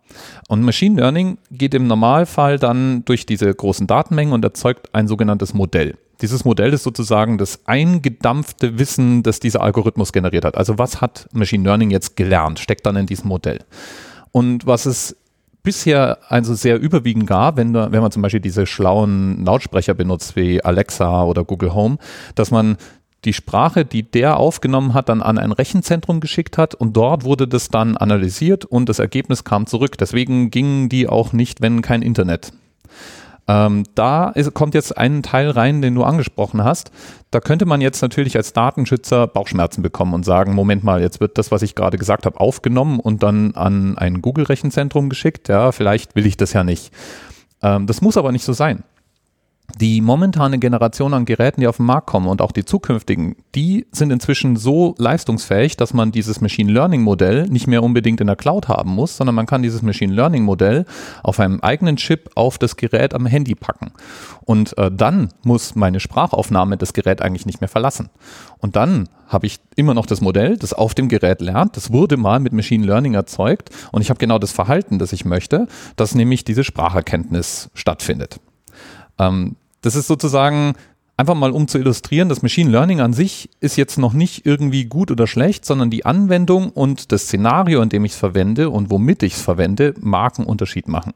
Und 0.48 0.64
Machine 0.64 1.00
Learning 1.00 1.38
geht 1.52 1.74
im 1.74 1.88
Normalfall 1.88 2.60
dann 2.60 3.06
durch 3.06 3.26
diese 3.26 3.54
großen 3.54 3.88
Datenmengen 3.88 4.34
und 4.34 4.44
erzeugt 4.44 4.94
ein 4.94 5.08
sogenanntes 5.08 5.54
Modell. 5.54 5.96
Dieses 6.22 6.44
Modell 6.44 6.74
ist 6.74 6.84
sozusagen 6.84 7.38
das 7.38 7.62
eingedampfte 7.66 8.78
Wissen, 8.78 9.24
das 9.24 9.40
dieser 9.40 9.62
Algorithmus 9.62 10.12
generiert 10.12 10.44
hat. 10.44 10.58
Also 10.58 10.78
was 10.78 11.00
hat 11.00 11.30
Machine 11.32 11.64
Learning 11.64 11.92
jetzt 11.92 12.18
gelernt, 12.18 12.60
steckt 12.60 12.86
dann 12.86 12.98
in 12.98 13.06
diesem 13.06 13.30
Modell. 13.30 13.60
Und 14.32 14.66
was 14.66 14.86
es 14.86 15.16
bisher 15.64 16.20
also 16.28 16.54
sehr 16.54 16.80
überwiegend 16.80 17.28
gab, 17.28 17.58
wenn, 17.58 17.74
wenn 17.74 18.02
man 18.02 18.12
zum 18.12 18.22
Beispiel 18.22 18.40
diese 18.40 18.66
schlauen 18.66 19.46
Lautsprecher 19.46 19.94
benutzt 19.94 20.36
wie 20.36 20.64
Alexa 20.64 21.24
oder 21.24 21.44
Google 21.44 21.74
Home, 21.74 21.98
dass 22.36 22.52
man 22.52 22.78
die 23.26 23.34
Sprache, 23.34 23.84
die 23.84 24.04
der 24.04 24.38
aufgenommen 24.38 24.94
hat, 24.94 25.10
dann 25.10 25.22
an 25.22 25.38
ein 25.38 25.52
Rechenzentrum 25.52 26.22
geschickt 26.22 26.58
hat 26.58 26.74
und 26.74 26.96
dort 26.96 27.24
wurde 27.26 27.48
das 27.48 27.68
dann 27.68 27.98
analysiert 27.98 28.64
und 28.64 28.88
das 28.88 29.00
Ergebnis 29.00 29.44
kam 29.44 29.68
zurück. 29.68 29.98
Deswegen 29.98 30.52
gingen 30.52 30.88
die 30.88 31.08
auch 31.10 31.34
nicht, 31.34 31.62
wenn 31.62 31.82
kein 31.82 32.02
Internet 32.02 32.54
ähm, 33.50 33.84
da 33.96 34.30
ist, 34.30 34.54
kommt 34.54 34.76
jetzt 34.76 34.96
ein 34.96 35.24
Teil 35.24 35.50
rein, 35.50 35.82
den 35.82 35.96
du 35.96 36.04
angesprochen 36.04 36.64
hast. 36.64 36.92
Da 37.32 37.40
könnte 37.40 37.66
man 37.66 37.82
jetzt 37.82 38.00
natürlich 38.04 38.38
als 38.38 38.54
Datenschützer 38.54 39.26
Bauchschmerzen 39.26 39.82
bekommen 39.82 40.14
und 40.14 40.24
sagen, 40.24 40.54
Moment 40.54 40.84
mal, 40.84 41.02
jetzt 41.02 41.20
wird 41.20 41.40
das, 41.40 41.50
was 41.50 41.64
ich 41.64 41.74
gerade 41.74 41.98
gesagt 41.98 42.28
habe, 42.28 42.40
aufgenommen 42.40 43.00
und 43.00 43.24
dann 43.24 43.56
an 43.56 43.98
ein 43.98 44.22
Google-Rechenzentrum 44.22 45.10
geschickt. 45.10 45.50
Ja, 45.50 45.72
vielleicht 45.72 46.16
will 46.16 46.28
ich 46.28 46.38
das 46.38 46.54
ja 46.54 46.64
nicht. 46.64 46.94
Ähm, 47.64 47.88
das 47.88 48.02
muss 48.02 48.18
aber 48.18 48.32
nicht 48.32 48.46
so 48.46 48.54
sein 48.54 48.84
die 49.78 50.02
momentane 50.02 50.60
Generation 50.60 51.14
an 51.14 51.26
Geräten, 51.26 51.62
die 51.62 51.68
auf 51.68 51.78
den 51.78 51.86
Markt 51.86 52.08
kommen 52.08 52.28
und 52.28 52.42
auch 52.42 52.52
die 52.52 52.66
zukünftigen, 52.66 53.36
die 53.56 53.86
sind 53.92 54.12
inzwischen 54.12 54.56
so 54.58 54.96
leistungsfähig, 54.98 55.78
dass 55.78 55.94
man 55.94 56.12
dieses 56.12 56.42
Machine 56.42 56.72
Learning 56.72 57.02
Modell 57.02 57.48
nicht 57.48 57.68
mehr 57.68 57.84
unbedingt 57.84 58.22
in 58.22 58.28
der 58.28 58.36
Cloud 58.36 58.68
haben 58.68 58.92
muss, 58.92 59.18
sondern 59.18 59.36
man 59.36 59.46
kann 59.46 59.62
dieses 59.62 59.82
Machine 59.82 60.14
Learning 60.14 60.44
Modell 60.44 60.86
auf 61.24 61.40
einem 61.40 61.60
eigenen 61.62 61.96
Chip 61.98 62.30
auf 62.36 62.58
das 62.58 62.76
Gerät 62.76 63.14
am 63.14 63.26
Handy 63.26 63.56
packen. 63.56 63.92
Und 64.46 64.78
äh, 64.78 64.92
dann 64.92 65.30
muss 65.44 65.76
meine 65.76 66.00
Sprachaufnahme 66.00 66.78
das 66.78 66.94
Gerät 66.94 67.22
eigentlich 67.22 67.46
nicht 67.46 67.62
mehr 67.62 67.68
verlassen. 67.68 68.10
Und 68.58 68.76
dann 68.76 69.08
habe 69.28 69.46
ich 69.46 69.60
immer 69.76 69.94
noch 69.94 70.08
das 70.08 70.22
Modell, 70.22 70.58
das 70.58 70.74
auf 70.74 70.96
dem 70.96 71.08
Gerät 71.08 71.40
lernt. 71.40 71.78
Das 71.78 71.94
wurde 71.94 72.18
mal 72.18 72.40
mit 72.40 72.52
Machine 72.52 72.86
Learning 72.86 73.14
erzeugt 73.14 73.70
und 73.92 74.02
ich 74.02 74.10
habe 74.10 74.20
genau 74.20 74.40
das 74.40 74.52
Verhalten, 74.52 75.00
das 75.00 75.14
ich 75.14 75.24
möchte, 75.24 75.68
dass 75.96 76.16
nämlich 76.16 76.44
diese 76.44 76.64
Spracherkenntnis 76.64 77.70
stattfindet. 77.76 78.40
Ähm, 79.20 79.56
das 79.82 79.96
ist 79.96 80.08
sozusagen 80.08 80.74
einfach 81.20 81.36
mal 81.36 81.52
um 81.52 81.68
zu 81.68 81.78
illustrieren, 81.78 82.30
das 82.30 82.42
Machine 82.42 82.72
Learning 82.72 83.02
an 83.02 83.12
sich 83.12 83.50
ist 83.60 83.76
jetzt 83.76 83.98
noch 83.98 84.14
nicht 84.14 84.46
irgendwie 84.46 84.86
gut 84.86 85.12
oder 85.12 85.28
schlecht, 85.28 85.66
sondern 85.66 85.90
die 85.90 86.06
Anwendung 86.06 86.70
und 86.70 87.12
das 87.12 87.24
Szenario, 87.24 87.82
in 87.82 87.90
dem 87.90 88.06
ich 88.06 88.14
es 88.14 88.18
verwende 88.18 88.70
und 88.70 88.90
womit 88.90 89.24
ich 89.24 89.34
es 89.34 89.42
verwende, 89.42 89.94
mag 90.00 90.40
einen 90.40 90.48
Unterschied 90.48 90.88
machen. 90.88 91.14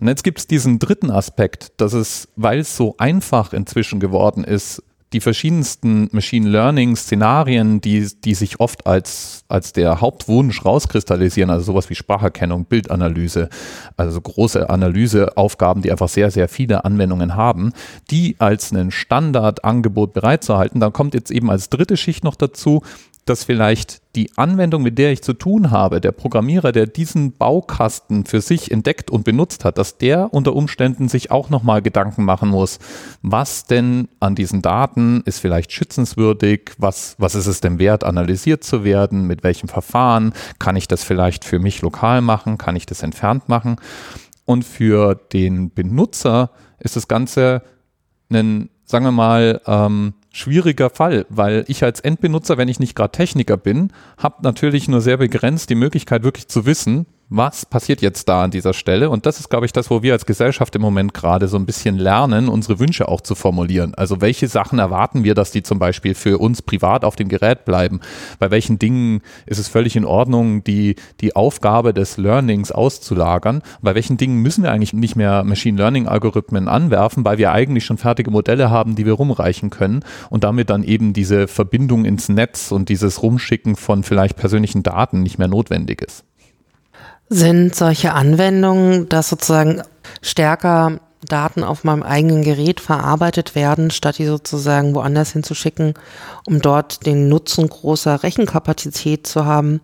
Und 0.00 0.08
jetzt 0.08 0.24
gibt 0.24 0.40
es 0.40 0.48
diesen 0.48 0.80
dritten 0.80 1.12
Aspekt, 1.12 1.72
dass 1.76 1.92
es, 1.92 2.26
weil 2.34 2.58
es 2.58 2.76
so 2.76 2.96
einfach 2.98 3.52
inzwischen 3.52 4.00
geworden 4.00 4.42
ist, 4.42 4.82
die 5.12 5.20
verschiedensten 5.20 6.08
Machine 6.12 6.48
Learning 6.48 6.96
Szenarien, 6.96 7.80
die, 7.80 8.08
die 8.24 8.34
sich 8.34 8.60
oft 8.60 8.86
als, 8.86 9.44
als 9.48 9.72
der 9.72 10.00
Hauptwunsch 10.00 10.64
rauskristallisieren, 10.64 11.50
also 11.50 11.64
sowas 11.64 11.90
wie 11.90 11.94
Spracherkennung, 11.94 12.64
Bildanalyse, 12.64 13.48
also 13.96 14.20
große 14.20 14.70
Analyseaufgaben, 14.70 15.82
die 15.82 15.90
einfach 15.90 16.08
sehr, 16.08 16.30
sehr 16.30 16.48
viele 16.48 16.84
Anwendungen 16.84 17.36
haben, 17.36 17.72
die 18.10 18.36
als 18.38 18.72
ein 18.72 18.90
Standardangebot 18.90 20.12
bereitzuhalten. 20.12 20.80
Dann 20.80 20.92
kommt 20.92 21.14
jetzt 21.14 21.30
eben 21.30 21.50
als 21.50 21.68
dritte 21.68 21.96
Schicht 21.96 22.24
noch 22.24 22.36
dazu, 22.36 22.82
dass 23.24 23.44
vielleicht 23.44 24.02
die 24.16 24.30
Anwendung, 24.36 24.82
mit 24.82 24.98
der 24.98 25.12
ich 25.12 25.22
zu 25.22 25.32
tun 25.32 25.70
habe, 25.70 26.00
der 26.00 26.12
Programmierer, 26.12 26.72
der 26.72 26.86
diesen 26.86 27.32
Baukasten 27.32 28.24
für 28.26 28.40
sich 28.40 28.70
entdeckt 28.70 29.10
und 29.10 29.24
benutzt 29.24 29.64
hat, 29.64 29.78
dass 29.78 29.96
der 29.96 30.34
unter 30.34 30.54
Umständen 30.54 31.08
sich 31.08 31.30
auch 31.30 31.48
nochmal 31.48 31.82
Gedanken 31.82 32.24
machen 32.24 32.48
muss, 32.48 32.78
was 33.22 33.64
denn 33.64 34.08
an 34.18 34.34
diesen 34.34 34.60
Daten 34.60 35.22
ist 35.24 35.38
vielleicht 35.38 35.72
schützenswürdig, 35.72 36.72
was, 36.78 37.14
was 37.18 37.34
ist 37.34 37.46
es 37.46 37.60
denn 37.60 37.78
wert, 37.78 38.02
analysiert 38.02 38.64
zu 38.64 38.82
werden, 38.82 39.26
mit 39.26 39.44
welchem 39.44 39.68
Verfahren, 39.68 40.32
kann 40.58 40.76
ich 40.76 40.88
das 40.88 41.04
vielleicht 41.04 41.44
für 41.44 41.60
mich 41.60 41.80
lokal 41.80 42.22
machen, 42.22 42.58
kann 42.58 42.76
ich 42.76 42.86
das 42.86 43.02
entfernt 43.02 43.48
machen. 43.48 43.76
Und 44.44 44.64
für 44.64 45.14
den 45.14 45.70
Benutzer 45.70 46.50
ist 46.80 46.96
das 46.96 47.06
Ganze 47.06 47.62
ein, 48.30 48.68
sagen 48.84 49.04
wir 49.04 49.12
mal, 49.12 49.60
ähm, 49.66 50.14
schwieriger 50.32 50.90
Fall, 50.90 51.26
weil 51.28 51.64
ich 51.68 51.84
als 51.84 52.00
Endbenutzer, 52.00 52.56
wenn 52.56 52.68
ich 52.68 52.80
nicht 52.80 52.94
gerade 52.94 53.12
Techniker 53.12 53.56
bin, 53.56 53.92
habe 54.16 54.42
natürlich 54.42 54.88
nur 54.88 55.00
sehr 55.00 55.18
begrenzt 55.18 55.70
die 55.70 55.74
Möglichkeit 55.74 56.22
wirklich 56.22 56.48
zu 56.48 56.66
wissen, 56.66 57.06
was 57.34 57.64
passiert 57.64 58.02
jetzt 58.02 58.28
da 58.28 58.44
an 58.44 58.50
dieser 58.50 58.74
Stelle? 58.74 59.08
Und 59.08 59.24
das 59.24 59.40
ist, 59.40 59.48
glaube 59.48 59.64
ich, 59.64 59.72
das, 59.72 59.90
wo 59.90 60.02
wir 60.02 60.12
als 60.12 60.26
Gesellschaft 60.26 60.74
im 60.76 60.82
Moment 60.82 61.14
gerade 61.14 61.48
so 61.48 61.56
ein 61.56 61.64
bisschen 61.64 61.96
lernen, 61.96 62.48
unsere 62.48 62.78
Wünsche 62.78 63.08
auch 63.08 63.22
zu 63.22 63.34
formulieren. 63.34 63.94
Also 63.94 64.20
welche 64.20 64.48
Sachen 64.48 64.78
erwarten 64.78 65.24
wir, 65.24 65.34
dass 65.34 65.50
die 65.50 65.62
zum 65.62 65.78
Beispiel 65.78 66.14
für 66.14 66.38
uns 66.38 66.60
privat 66.60 67.04
auf 67.04 67.16
dem 67.16 67.28
Gerät 67.28 67.64
bleiben? 67.64 68.00
Bei 68.38 68.50
welchen 68.50 68.78
Dingen 68.78 69.22
ist 69.46 69.58
es 69.58 69.68
völlig 69.68 69.96
in 69.96 70.04
Ordnung, 70.04 70.62
die, 70.62 70.96
die 71.20 71.34
Aufgabe 71.34 71.94
des 71.94 72.18
Learnings 72.18 72.70
auszulagern? 72.70 73.62
Bei 73.80 73.94
welchen 73.94 74.18
Dingen 74.18 74.42
müssen 74.42 74.62
wir 74.62 74.70
eigentlich 74.70 74.92
nicht 74.92 75.16
mehr 75.16 75.42
Machine 75.42 75.78
Learning 75.78 76.06
Algorithmen 76.06 76.68
anwerfen, 76.68 77.24
weil 77.24 77.38
wir 77.38 77.52
eigentlich 77.52 77.86
schon 77.86 77.98
fertige 77.98 78.30
Modelle 78.30 78.70
haben, 78.70 78.94
die 78.94 79.06
wir 79.06 79.14
rumreichen 79.14 79.70
können 79.70 80.04
und 80.28 80.44
damit 80.44 80.68
dann 80.68 80.82
eben 80.82 81.14
diese 81.14 81.48
Verbindung 81.48 82.04
ins 82.04 82.28
Netz 82.28 82.72
und 82.72 82.90
dieses 82.90 83.22
Rumschicken 83.22 83.76
von 83.76 84.02
vielleicht 84.02 84.36
persönlichen 84.36 84.82
Daten 84.82 85.22
nicht 85.22 85.38
mehr 85.38 85.48
notwendig 85.48 86.02
ist. 86.02 86.24
Sind 87.34 87.74
solche 87.74 88.12
Anwendungen, 88.12 89.08
dass 89.08 89.30
sozusagen 89.30 89.80
stärker 90.20 91.00
Daten 91.26 91.64
auf 91.64 91.82
meinem 91.82 92.02
eigenen 92.02 92.42
Gerät 92.42 92.78
verarbeitet 92.78 93.54
werden, 93.54 93.90
statt 93.90 94.18
die 94.18 94.26
sozusagen 94.26 94.94
woanders 94.94 95.32
hinzuschicken, 95.32 95.94
um 96.44 96.60
dort 96.60 97.06
den 97.06 97.30
Nutzen 97.30 97.70
großer 97.70 98.22
Rechenkapazität 98.22 99.26
zu 99.26 99.46
haben, 99.46 99.80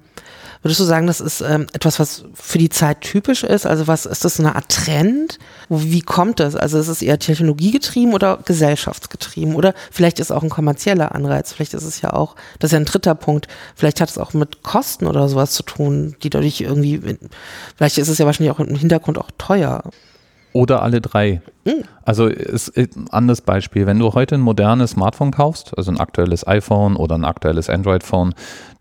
Würdest 0.62 0.80
du 0.80 0.84
sagen, 0.84 1.06
das 1.06 1.20
ist 1.20 1.40
ähm, 1.40 1.66
etwas, 1.72 2.00
was 2.00 2.24
für 2.34 2.58
die 2.58 2.68
Zeit 2.68 3.00
typisch 3.00 3.44
ist? 3.44 3.66
Also 3.66 3.86
was 3.86 4.06
ist 4.06 4.24
das 4.24 4.40
eine 4.40 4.56
Art 4.56 4.68
Trend? 4.68 5.38
Wie 5.68 6.00
kommt 6.00 6.40
das? 6.40 6.56
Also 6.56 6.78
ist 6.78 6.88
es 6.88 7.02
eher 7.02 7.18
technologiegetrieben 7.18 8.12
oder 8.12 8.38
gesellschaftsgetrieben? 8.44 9.54
Oder 9.54 9.74
vielleicht 9.90 10.18
ist 10.18 10.30
es 10.30 10.36
auch 10.36 10.42
ein 10.42 10.50
kommerzieller 10.50 11.14
Anreiz. 11.14 11.52
Vielleicht 11.52 11.74
ist 11.74 11.84
es 11.84 12.00
ja 12.00 12.12
auch, 12.12 12.34
das 12.58 12.68
ist 12.68 12.72
ja 12.72 12.80
ein 12.80 12.86
dritter 12.86 13.14
Punkt. 13.14 13.46
Vielleicht 13.76 14.00
hat 14.00 14.10
es 14.10 14.18
auch 14.18 14.34
mit 14.34 14.62
Kosten 14.62 15.06
oder 15.06 15.28
sowas 15.28 15.52
zu 15.52 15.62
tun, 15.62 16.16
die 16.22 16.30
dadurch 16.30 16.60
irgendwie, 16.60 17.18
vielleicht 17.76 17.98
ist 17.98 18.08
es 18.08 18.18
ja 18.18 18.26
wahrscheinlich 18.26 18.54
auch 18.54 18.60
im 18.60 18.74
Hintergrund 18.74 19.18
auch 19.18 19.30
teuer. 19.38 19.82
Oder 20.52 20.82
alle 20.82 21.00
drei. 21.00 21.42
Mhm. 21.64 21.84
Also 22.04 22.26
ist 22.26 22.76
ein 22.76 23.08
anderes 23.10 23.42
Beispiel. 23.42 23.86
Wenn 23.86 23.98
du 23.98 24.14
heute 24.14 24.34
ein 24.34 24.40
modernes 24.40 24.92
Smartphone 24.92 25.30
kaufst, 25.30 25.76
also 25.76 25.92
ein 25.92 26.00
aktuelles 26.00 26.46
iPhone 26.46 26.96
oder 26.96 27.16
ein 27.16 27.24
aktuelles 27.24 27.68
Android-Phone, 27.68 28.34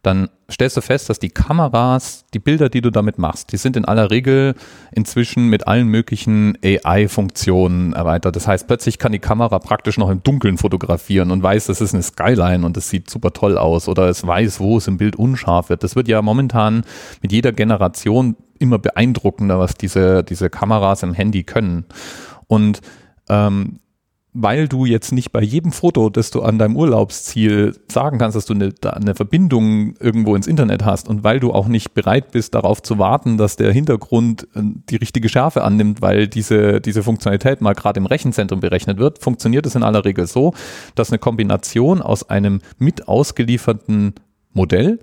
dann 0.03 0.29
stellst 0.49 0.77
du 0.77 0.81
fest, 0.81 1.09
dass 1.09 1.19
die 1.19 1.29
Kameras, 1.29 2.25
die 2.33 2.39
Bilder, 2.39 2.69
die 2.69 2.81
du 2.81 2.91
damit 2.91 3.17
machst, 3.17 3.51
die 3.51 3.57
sind 3.57 3.75
in 3.75 3.85
aller 3.85 4.11
Regel 4.11 4.55
inzwischen 4.91 5.47
mit 5.47 5.67
allen 5.67 5.87
möglichen 5.87 6.57
AI-Funktionen 6.63 7.93
erweitert. 7.93 8.35
Das 8.35 8.47
heißt, 8.47 8.67
plötzlich 8.67 8.99
kann 8.99 9.11
die 9.11 9.19
Kamera 9.19 9.59
praktisch 9.59 9.97
noch 9.97 10.09
im 10.09 10.23
Dunkeln 10.23 10.57
fotografieren 10.57 11.31
und 11.31 11.43
weiß, 11.43 11.65
das 11.65 11.81
ist 11.81 11.93
eine 11.93 12.03
Skyline 12.03 12.65
und 12.65 12.77
das 12.77 12.89
sieht 12.89 13.09
super 13.09 13.33
toll 13.33 13.57
aus 13.57 13.87
oder 13.87 14.07
es 14.07 14.25
weiß, 14.25 14.59
wo 14.59 14.77
es 14.77 14.87
im 14.87 14.97
Bild 14.97 15.15
unscharf 15.15 15.69
wird. 15.69 15.83
Das 15.83 15.95
wird 15.95 16.07
ja 16.07 16.21
momentan 16.21 16.83
mit 17.21 17.31
jeder 17.31 17.51
Generation 17.51 18.35
immer 18.59 18.79
beeindruckender, 18.79 19.59
was 19.59 19.75
diese, 19.75 20.23
diese 20.23 20.49
Kameras 20.49 21.03
im 21.03 21.13
Handy 21.13 21.43
können. 21.43 21.85
Und 22.47 22.81
ähm, 23.29 23.79
weil 24.39 24.67
du 24.67 24.85
jetzt 24.85 25.11
nicht 25.11 25.31
bei 25.31 25.41
jedem 25.41 25.71
Foto, 25.71 26.09
das 26.09 26.29
du 26.29 26.43
an 26.43 26.59
deinem 26.59 26.75
Urlaubsziel 26.75 27.75
sagen 27.91 28.19
kannst, 28.19 28.35
dass 28.35 28.45
du 28.45 28.53
eine, 28.53 28.71
eine, 28.83 29.15
Verbindung 29.15 29.95
irgendwo 29.99 30.35
ins 30.35 30.45
Internet 30.45 30.85
hast 30.85 31.07
und 31.07 31.23
weil 31.23 31.39
du 31.39 31.53
auch 31.53 31.67
nicht 31.67 31.95
bereit 31.95 32.31
bist, 32.31 32.53
darauf 32.53 32.83
zu 32.83 32.99
warten, 32.99 33.38
dass 33.38 33.55
der 33.55 33.71
Hintergrund 33.71 34.47
äh, 34.53 34.61
die 34.89 34.97
richtige 34.97 35.27
Schärfe 35.27 35.63
annimmt, 35.63 36.01
weil 36.03 36.27
diese, 36.27 36.79
diese 36.81 37.01
Funktionalität 37.01 37.61
mal 37.61 37.73
gerade 37.73 37.99
im 37.99 38.05
Rechenzentrum 38.05 38.59
berechnet 38.59 38.99
wird, 38.99 39.19
funktioniert 39.19 39.65
es 39.65 39.73
in 39.73 39.81
aller 39.81 40.05
Regel 40.05 40.27
so, 40.27 40.53
dass 40.93 41.09
eine 41.09 41.17
Kombination 41.17 42.01
aus 42.03 42.29
einem 42.29 42.61
mit 42.77 43.07
ausgelieferten 43.07 44.13
Modell 44.53 44.99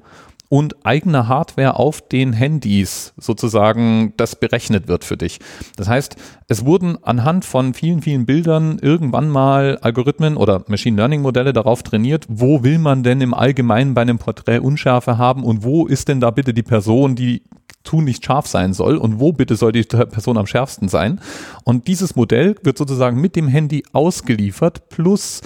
und 0.54 0.86
eigener 0.86 1.26
Hardware 1.26 1.80
auf 1.80 2.00
den 2.00 2.32
Handys 2.32 3.12
sozusagen 3.16 4.12
das 4.16 4.36
berechnet 4.36 4.86
wird 4.86 5.04
für 5.04 5.16
dich. 5.16 5.40
Das 5.76 5.88
heißt, 5.88 6.14
es 6.46 6.64
wurden 6.64 6.96
anhand 7.02 7.44
von 7.44 7.74
vielen, 7.74 8.02
vielen 8.02 8.24
Bildern 8.24 8.78
irgendwann 8.80 9.30
mal 9.30 9.78
Algorithmen 9.78 10.36
oder 10.36 10.64
Machine 10.68 10.96
Learning 10.96 11.22
Modelle 11.22 11.52
darauf 11.52 11.82
trainiert, 11.82 12.26
wo 12.28 12.62
will 12.62 12.78
man 12.78 13.02
denn 13.02 13.20
im 13.20 13.34
Allgemeinen 13.34 13.94
bei 13.94 14.02
einem 14.02 14.18
Porträt 14.18 14.60
Unschärfe 14.60 15.18
haben 15.18 15.42
und 15.42 15.64
wo 15.64 15.88
ist 15.88 16.06
denn 16.06 16.20
da 16.20 16.30
bitte 16.30 16.54
die 16.54 16.62
Person, 16.62 17.16
die 17.16 17.42
tun 17.82 18.04
nicht 18.04 18.24
scharf 18.24 18.46
sein 18.46 18.74
soll 18.74 18.96
und 18.96 19.18
wo 19.18 19.32
bitte 19.32 19.56
soll 19.56 19.72
die 19.72 19.82
Person 19.82 20.38
am 20.38 20.46
schärfsten 20.46 20.86
sein. 20.86 21.20
Und 21.64 21.88
dieses 21.88 22.14
Modell 22.14 22.54
wird 22.62 22.78
sozusagen 22.78 23.20
mit 23.20 23.34
dem 23.34 23.48
Handy 23.48 23.82
ausgeliefert 23.92 24.88
plus 24.88 25.40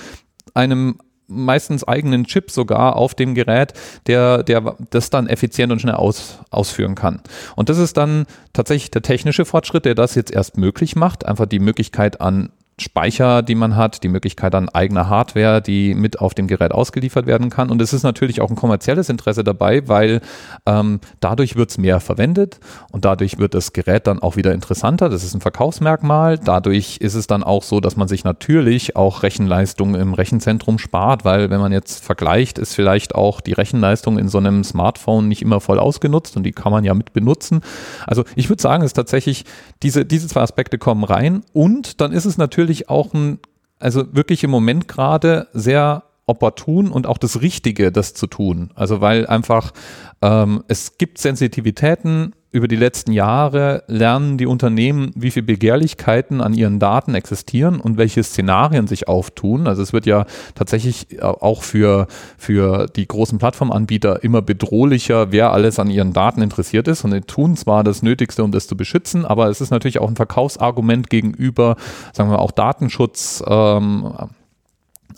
einem 0.53 0.99
meistens 1.29 1.85
eigenen 1.85 2.25
Chip 2.25 2.51
sogar 2.51 2.97
auf 2.97 3.15
dem 3.15 3.35
Gerät, 3.35 3.75
der, 4.07 4.43
der 4.43 4.77
das 4.91 5.11
dann 5.11 5.29
effizient 5.29 5.71
und 5.71 5.81
schnell 5.81 5.95
aus, 5.95 6.39
ausführen 6.51 6.95
kann. 6.95 7.21
Und 7.55 7.69
das 7.69 7.79
ist 7.79 7.97
dann 7.97 8.27
tatsächlich 8.53 8.91
der 8.91 9.03
technische 9.03 9.45
Fortschritt, 9.45 9.85
der 9.85 9.95
das 9.95 10.15
jetzt 10.15 10.33
erst 10.33 10.57
möglich 10.57 10.97
macht, 10.97 11.27
einfach 11.27 11.47
die 11.47 11.61
Möglichkeit 11.61 12.21
an 12.21 12.51
Speicher, 12.81 13.43
die 13.43 13.55
man 13.55 13.77
hat, 13.77 14.03
die 14.03 14.09
Möglichkeit 14.09 14.55
an 14.55 14.69
eigener 14.69 15.09
Hardware, 15.09 15.61
die 15.61 15.95
mit 15.95 16.21
auf 16.21 16.35
dem 16.35 16.47
Gerät 16.47 16.73
ausgeliefert 16.73 17.27
werden 17.27 17.51
kann. 17.51 17.71
Und 17.71 17.83
es 17.83 17.93
ist 17.93 18.03
natürlich 18.03 18.41
auch 18.41 18.51
ein 18.51 18.57
kommerzielles 18.57 19.09
Interesse 19.09 19.45
dabei, 19.45 19.89
weil 19.89 20.21
ähm, 20.67 21.01
dadurch 21.21 21.57
wird 21.57 21.71
es 21.71 21.79
mehr 21.79 22.01
verwendet 22.01 22.61
und 22.93 23.05
dadurch 23.05 23.39
wird 23.39 23.55
das 23.55 23.73
Gerät 23.73 24.07
dann 24.07 24.21
auch 24.21 24.37
wieder 24.37 24.53
interessanter. 24.53 25.09
Das 25.09 25.25
ist 25.25 25.35
ein 25.35 25.41
Verkaufsmerkmal. 25.41 26.39
Dadurch 26.39 26.99
ist 26.99 27.15
es 27.15 27.27
dann 27.27 27.43
auch 27.43 27.63
so, 27.63 27.81
dass 27.81 27.97
man 27.97 28.09
sich 28.09 28.25
natürlich 28.25 28.97
auch 28.97 29.23
Rechenleistung 29.23 29.95
im 29.95 30.15
Rechenzentrum 30.15 30.79
spart, 30.79 31.25
weil 31.25 31.51
wenn 31.51 31.61
man 31.61 31.73
jetzt 31.73 32.05
vergleicht, 32.05 32.59
ist 32.59 32.75
vielleicht 32.75 33.15
auch 33.15 33.41
die 33.41 33.53
Rechenleistung 33.53 34.19
in 34.19 34.29
so 34.29 34.39
einem 34.39 34.65
Smartphone 34.65 35.29
nicht 35.29 35.43
immer 35.43 35.61
voll 35.61 35.79
ausgenutzt 35.79 36.37
und 36.37 36.45
die 36.45 36.53
kann 36.53 36.73
man 36.73 36.85
ja 36.85 36.95
mit 36.95 37.13
benutzen. 37.13 37.61
Also 38.07 38.25
ich 38.37 38.49
würde 38.49 38.63
sagen, 38.63 38.83
es 38.83 38.89
ist 38.89 38.95
tatsächlich, 38.95 39.45
diese, 39.83 40.05
diese 40.05 40.29
zwei 40.29 40.43
Aspekte 40.43 40.79
kommen 40.79 41.05
rein 41.05 41.43
und 41.53 42.01
dann 42.01 42.13
ist 42.13 42.25
es 42.25 42.39
natürlich 42.39 42.68
natürlich 42.69 42.91
auch 42.91 43.15
ein, 43.15 43.39
also 43.79 44.15
wirklich 44.15 44.45
im 44.45 44.51
Moment 44.51 44.89
gerade 44.89 45.49
sehr 45.55 46.05
opportun 46.27 46.91
und 46.91 47.07
auch 47.07 47.17
das 47.17 47.41
Richtige, 47.41 47.91
das 47.91 48.13
zu 48.13 48.27
tun. 48.27 48.71
Also 48.75 49.01
weil 49.01 49.27
einfach 49.27 49.73
ähm, 50.21 50.63
es 50.69 50.99
gibt 50.99 51.17
Sensitivitäten, 51.17 52.35
über 52.51 52.67
die 52.67 52.77
letzten 52.77 53.13
Jahre 53.13 53.83
lernen 53.89 54.39
die 54.39 54.47
Unternehmen, 54.47 55.11
wie 55.15 55.31
viele 55.31 55.47
Begehrlichkeiten 55.47 56.41
an 56.41 56.55
ihren 56.55 56.79
Daten 56.79 57.15
existieren 57.15 57.79
und 57.79 57.99
welche 57.99 58.23
Szenarien 58.23 58.87
sich 58.87 59.07
auftun. 59.07 59.67
Also 59.67 59.83
es 59.83 59.93
wird 59.93 60.07
ja 60.07 60.25
tatsächlich 60.55 61.23
auch 61.23 61.63
für, 61.63 62.07
für 62.39 62.87
die 62.87 63.07
großen 63.07 63.39
Plattformanbieter 63.39 64.23
immer 64.25 64.41
bedrohlicher, 64.41 65.31
wer 65.31 65.53
alles 65.53 65.79
an 65.79 65.91
ihren 65.91 66.15
Daten 66.15 66.41
interessiert 66.41 66.89
ist. 66.89 67.05
Und 67.05 67.13
die 67.13 67.21
tun 67.21 67.55
zwar 67.57 67.85
das 67.85 68.03
Nötigste, 68.03 68.43
um 68.43 68.51
das 68.51 68.67
zu 68.67 68.77
beschützen, 68.77 69.27
aber 69.27 69.51
es 69.51 69.61
ist 69.61 69.71
natürlich 69.71 69.99
auch 69.99 70.09
ein 70.09 70.17
Verkaufsargument 70.17 71.11
gegenüber, 71.11 71.77
sagen 72.15 72.31
wir 72.31 72.39
auch 72.39 72.53
Datenschutz, 72.53 73.43
ähm, 73.47 74.15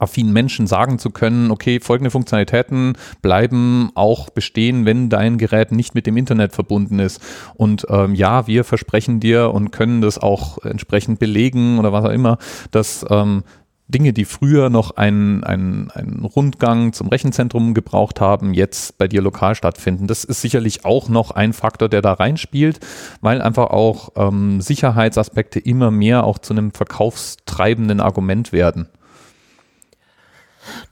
affinen 0.00 0.32
Menschen 0.32 0.66
sagen 0.66 0.98
zu 0.98 1.10
können, 1.10 1.50
okay, 1.50 1.80
folgende 1.80 2.10
Funktionalitäten 2.10 2.94
bleiben 3.22 3.90
auch 3.94 4.30
bestehen, 4.30 4.86
wenn 4.86 5.08
dein 5.08 5.38
Gerät 5.38 5.72
nicht 5.72 5.94
mit 5.94 6.06
dem 6.06 6.16
Internet 6.16 6.52
verbunden 6.52 6.98
ist. 6.98 7.20
Und 7.54 7.86
ähm, 7.88 8.14
ja, 8.14 8.46
wir 8.46 8.64
versprechen 8.64 9.20
dir 9.20 9.52
und 9.52 9.70
können 9.70 10.00
das 10.00 10.18
auch 10.18 10.58
entsprechend 10.64 11.18
belegen 11.18 11.78
oder 11.78 11.92
was 11.92 12.04
auch 12.04 12.10
immer, 12.10 12.38
dass 12.70 13.04
ähm, 13.10 13.44
Dinge, 13.90 14.12
die 14.12 14.24
früher 14.24 14.70
noch 14.70 14.96
einen, 14.96 15.44
einen, 15.44 15.90
einen 15.90 16.24
Rundgang 16.24 16.92
zum 16.92 17.08
Rechenzentrum 17.08 17.74
gebraucht 17.74 18.20
haben, 18.20 18.54
jetzt 18.54 18.98
bei 18.98 19.08
dir 19.08 19.20
lokal 19.20 19.54
stattfinden. 19.54 20.06
Das 20.06 20.24
ist 20.24 20.40
sicherlich 20.40 20.84
auch 20.84 21.08
noch 21.08 21.32
ein 21.32 21.52
Faktor, 21.52 21.88
der 21.88 22.02
da 22.02 22.12
reinspielt, 22.12 22.80
weil 23.20 23.42
einfach 23.42 23.70
auch 23.70 24.10
ähm, 24.16 24.60
Sicherheitsaspekte 24.60 25.58
immer 25.58 25.90
mehr 25.90 26.24
auch 26.24 26.38
zu 26.38 26.54
einem 26.54 26.72
verkaufstreibenden 26.72 28.00
Argument 28.00 28.52
werden. 28.52 28.88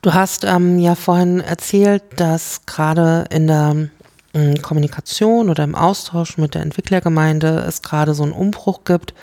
Du 0.02 0.14
hast 0.14 0.44
ähm, 0.44 0.78
ja 0.78 0.94
vorhin 0.94 1.40
erzählt, 1.40 2.02
dass 2.16 2.66
gerade 2.66 3.24
in 3.30 3.46
der 3.46 3.88
ähm, 4.34 4.62
Kommunikation 4.62 5.50
oder 5.50 5.64
im 5.64 5.74
Austausch 5.74 6.38
mit 6.38 6.54
der 6.54 6.62
Entwicklergemeinde 6.62 7.64
es 7.66 7.82
gerade 7.82 8.14
so 8.14 8.22
einen 8.22 8.32
Umbruch 8.32 8.84
gibt, 8.84 9.14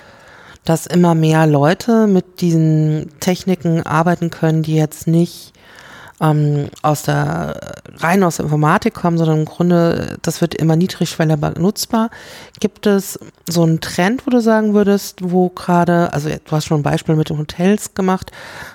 dass 0.64 0.88
immer 0.88 1.16
mehr 1.16 1.46
Leute 1.48 2.08
mit 2.08 2.42
diesen 2.42 3.12
Techniken 3.20 3.86
arbeiten 3.86 4.32
können, 4.32 4.64
die 4.64 4.76
jetzt 4.76 5.08
nicht 5.08 5.54
ähm, 6.22 6.70
aus 6.82 7.04
der 7.04 7.82
rein 7.98 8.24
aus 8.24 8.38
der 8.38 8.46
Informatik 8.46 8.94
kommen, 8.94 9.18
sondern 9.18 9.40
im 9.40 9.46
Grunde, 9.46 10.18
das 10.22 10.42
wird 10.42 10.56
immer 10.56 10.76
niedrigschwelliger 10.76 11.54
nutzbar. 11.60 12.10
Gibt 12.60 12.88
es 12.88 13.20
so 13.48 13.64
einen 13.64 13.82
Trend, 13.82 14.26
wo 14.26 14.32
du 14.32 14.42
sagen 14.42 14.74
würdest, 14.74 15.20
wo 15.22 15.50
gerade, 15.50 16.14
also 16.14 16.30
du 16.30 16.52
hast 16.52 16.66
schon 16.66 16.80
ein 16.80 16.84
Beispiel 16.84 17.16
mit 17.16 17.30
den 17.30 17.38
Hotels 17.38 17.94
gemacht, 17.94 18.32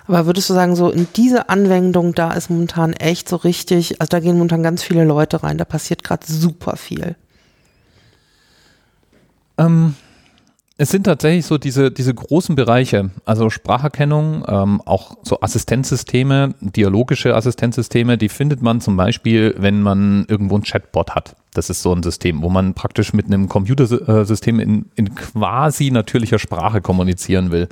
aber 0.07 0.27
würdest 0.27 0.51
du 0.51 0.55
sagen, 0.55 0.77
so 0.77 0.91
in 0.91 1.07
diese 1.17 1.49
Anwendung, 1.49 2.15
da 2.15 2.33
ist 2.33 2.51
momentan 2.51 2.93
echt 2.93 3.29
so 3.29 3.37
richtig, 3.37 4.01
also 4.01 4.09
da 4.09 4.21
gehen 4.21 4.37
momentan 4.37 4.63
ganz 4.63 4.83
viele 4.83 5.05
Leute 5.05 5.43
rein, 5.43 5.59
da 5.59 5.65
passiert 5.65 6.05
gerade 6.05 6.27
super 6.27 6.77
viel. 6.77 7.17
Ähm, 9.59 9.95
es 10.81 10.89
sind 10.89 11.05
tatsächlich 11.05 11.45
so 11.45 11.59
diese, 11.59 11.91
diese 11.91 12.15
großen 12.15 12.55
Bereiche, 12.55 13.11
also 13.27 13.51
Spracherkennung, 13.51 14.47
ähm, 14.49 14.81
auch 14.87 15.19
so 15.23 15.43
Assistenzsysteme, 15.43 16.55
dialogische 16.63 17.37
Assistenzsysteme, 17.37 18.17
die 18.17 18.31
findet 18.31 18.63
man 18.63 18.81
zum 18.81 18.97
Beispiel, 18.97 19.55
wenn 19.59 19.83
man 19.83 20.25
irgendwo 20.27 20.57
ein 20.57 20.63
Chatbot 20.63 21.15
hat. 21.15 21.37
Das 21.53 21.69
ist 21.69 21.83
so 21.83 21.93
ein 21.93 22.03
System, 22.03 22.43
wo 22.43 22.49
man 22.49 22.75
praktisch 22.75 23.13
mit 23.13 23.27
einem 23.27 23.49
Computersystem 23.49 24.61
in, 24.61 24.87
in 24.95 25.15
quasi 25.17 25.91
natürlicher 25.91 26.39
Sprache 26.39 26.81
kommunizieren 26.81 27.51
will. 27.51 27.69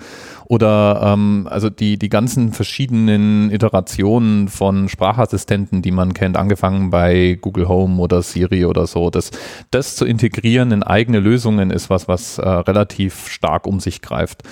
Oder 0.47 1.01
ähm, 1.05 1.47
also 1.49 1.71
die, 1.71 1.97
die 1.97 2.09
ganzen 2.09 2.53
verschiedenen 2.53 3.51
Iterationen 3.53 4.49
von 4.49 4.89
Sprachassistenten, 4.89 5.83
die 5.83 5.93
man 5.93 6.13
kennt, 6.13 6.37
angefangen 6.37 6.91
bei 6.91 7.39
Google 7.41 7.69
Home 7.69 8.01
oder 8.01 8.23
Siri 8.23 8.65
oder 8.65 8.87
so. 8.87 9.11
Das, 9.11 9.31
das 9.71 9.95
zu 9.95 10.05
integrieren 10.05 10.73
in 10.73 10.83
eigene 10.83 11.21
Lösungen 11.21 11.71
ist 11.71 11.89
was, 11.89 12.09
was 12.09 12.39
äh, 12.39 12.49
relativ 12.49 13.29
stark 13.29 13.67
um 13.67 13.79
sich 13.79 14.03
greift. 14.03 14.43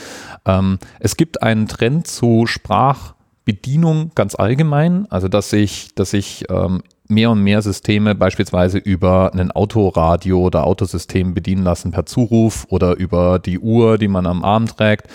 Ähm, 0.44 0.78
es 1.00 1.16
gibt 1.16 1.42
einen 1.42 1.66
Trend 1.66 2.06
zu 2.06 2.46
Sprachbedienung 2.46 4.12
ganz 4.14 4.36
allgemein, 4.36 5.06
also 5.10 5.26
dass 5.26 5.52
ich, 5.52 5.94
dass 5.96 6.12
ich 6.12 6.44
ähm, 6.48 6.82
mehr 7.08 7.30
und 7.30 7.42
mehr 7.42 7.62
Systeme 7.62 8.14
beispielsweise 8.14 8.78
über 8.78 9.32
ein 9.34 9.50
Autoradio 9.50 10.40
oder 10.40 10.64
Autosystem 10.64 11.34
bedienen 11.34 11.62
lassen 11.62 11.90
per 11.90 12.06
Zuruf 12.06 12.66
oder 12.68 12.96
über 12.96 13.38
die 13.38 13.58
Uhr, 13.58 13.98
die 13.98 14.08
man 14.08 14.26
am 14.26 14.44
Arm 14.44 14.66
trägt. 14.66 15.08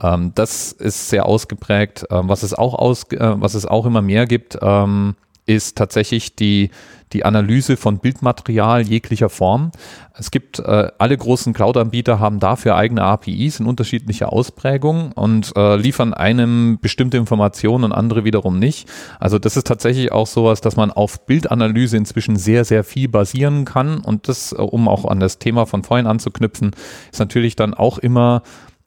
Ähm, 0.00 0.32
das 0.34 0.72
ist 0.72 1.08
sehr 1.08 1.26
ausgeprägt. 1.26 2.06
Ähm, 2.10 2.28
was 2.28 2.42
es 2.42 2.54
auch 2.54 2.74
aus, 2.74 3.04
äh, 3.12 3.18
was 3.40 3.54
es 3.54 3.66
auch 3.66 3.86
immer 3.86 4.02
mehr 4.02 4.26
gibt, 4.26 4.58
ähm, 4.60 5.14
ist 5.46 5.78
tatsächlich 5.78 6.36
die 6.36 6.70
die 7.12 7.24
Analyse 7.24 7.76
von 7.76 7.98
Bildmaterial 7.98 8.82
jeglicher 8.82 9.28
Form. 9.28 9.70
Es 10.14 10.30
gibt, 10.30 10.58
äh, 10.58 10.90
alle 10.98 11.16
großen 11.16 11.52
Cloud-Anbieter 11.52 12.18
haben 12.18 12.40
dafür 12.40 12.76
eigene 12.76 13.02
APIs 13.02 13.60
in 13.60 13.66
unterschiedlicher 13.66 14.32
Ausprägung 14.32 15.12
und 15.12 15.52
äh, 15.56 15.76
liefern 15.76 16.12
einem 16.12 16.78
bestimmte 16.80 17.16
Informationen 17.16 17.84
und 17.84 17.92
andere 17.92 18.24
wiederum 18.24 18.58
nicht. 18.58 18.88
Also 19.20 19.38
das 19.38 19.56
ist 19.56 19.66
tatsächlich 19.66 20.10
auch 20.10 20.26
sowas, 20.26 20.60
dass 20.60 20.76
man 20.76 20.90
auf 20.90 21.24
Bildanalyse 21.26 21.96
inzwischen 21.96 22.36
sehr, 22.36 22.64
sehr 22.64 22.82
viel 22.82 23.08
basieren 23.08 23.64
kann 23.64 23.98
und 23.98 24.28
das, 24.28 24.52
äh, 24.52 24.56
um 24.56 24.88
auch 24.88 25.04
an 25.04 25.20
das 25.20 25.38
Thema 25.38 25.66
von 25.66 25.84
vorhin 25.84 26.06
anzuknüpfen, 26.06 26.72
ist 27.12 27.20
natürlich 27.20 27.54
dann 27.54 27.74
auch 27.74 27.98
immer 27.98 28.42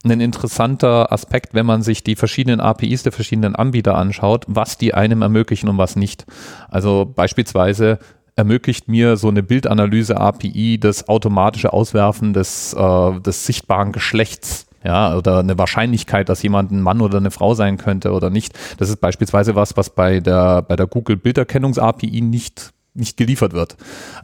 ein 0.06 0.20
interessanter 0.20 1.12
Aspekt, 1.12 1.54
wenn 1.54 1.66
man 1.66 1.82
sich 1.82 2.04
die 2.04 2.16
verschiedenen 2.16 2.60
APIs 2.60 3.04
der 3.04 3.12
verschiedenen 3.12 3.56
Anbieter 3.56 3.96
anschaut, 3.96 4.46
was 4.48 4.78
die 4.78 4.94
einem 4.94 5.22
ermöglichen 5.22 5.70
und 5.70 5.78
was 5.78 5.96
nicht. 5.96 6.26
Also 6.70 7.12
beispielsweise 7.14 8.00
ermöglicht 8.36 8.88
mir 8.88 9.18
so 9.18 9.28
eine 9.28 9.44
Bildanalyse-API 9.44 10.80
das 10.80 11.08
automatische 11.10 11.74
Auswerfen 11.74 12.34
des, 12.34 12.74
äh, 12.74 13.20
des 13.20 13.46
sichtbaren 13.46 13.92
Geschlechts 13.92 14.68
ja, 14.84 15.16
oder 15.16 15.40
eine 15.40 15.58
Wahrscheinlichkeit, 15.58 16.30
dass 16.30 16.42
jemand 16.42 16.72
ein 16.72 16.82
Mann 16.82 17.02
oder 17.02 17.18
eine 17.18 17.32
Frau 17.32 17.54
sein 17.54 17.78
könnte 17.78 18.12
oder 18.12 18.30
nicht. 18.30 18.58
Das 18.78 18.90
ist 18.90 19.00
beispielsweise 19.00 19.56
was, 19.56 19.78
was 19.78 19.92
bei 19.92 20.20
der, 20.20 20.64
bei 20.64 20.76
der 20.76 20.88
Google 20.88 21.18
Bilderkennungs-API 21.18 22.22
nicht 22.22 22.72
nicht 22.94 23.16
geliefert 23.16 23.54
wird. 23.54 23.78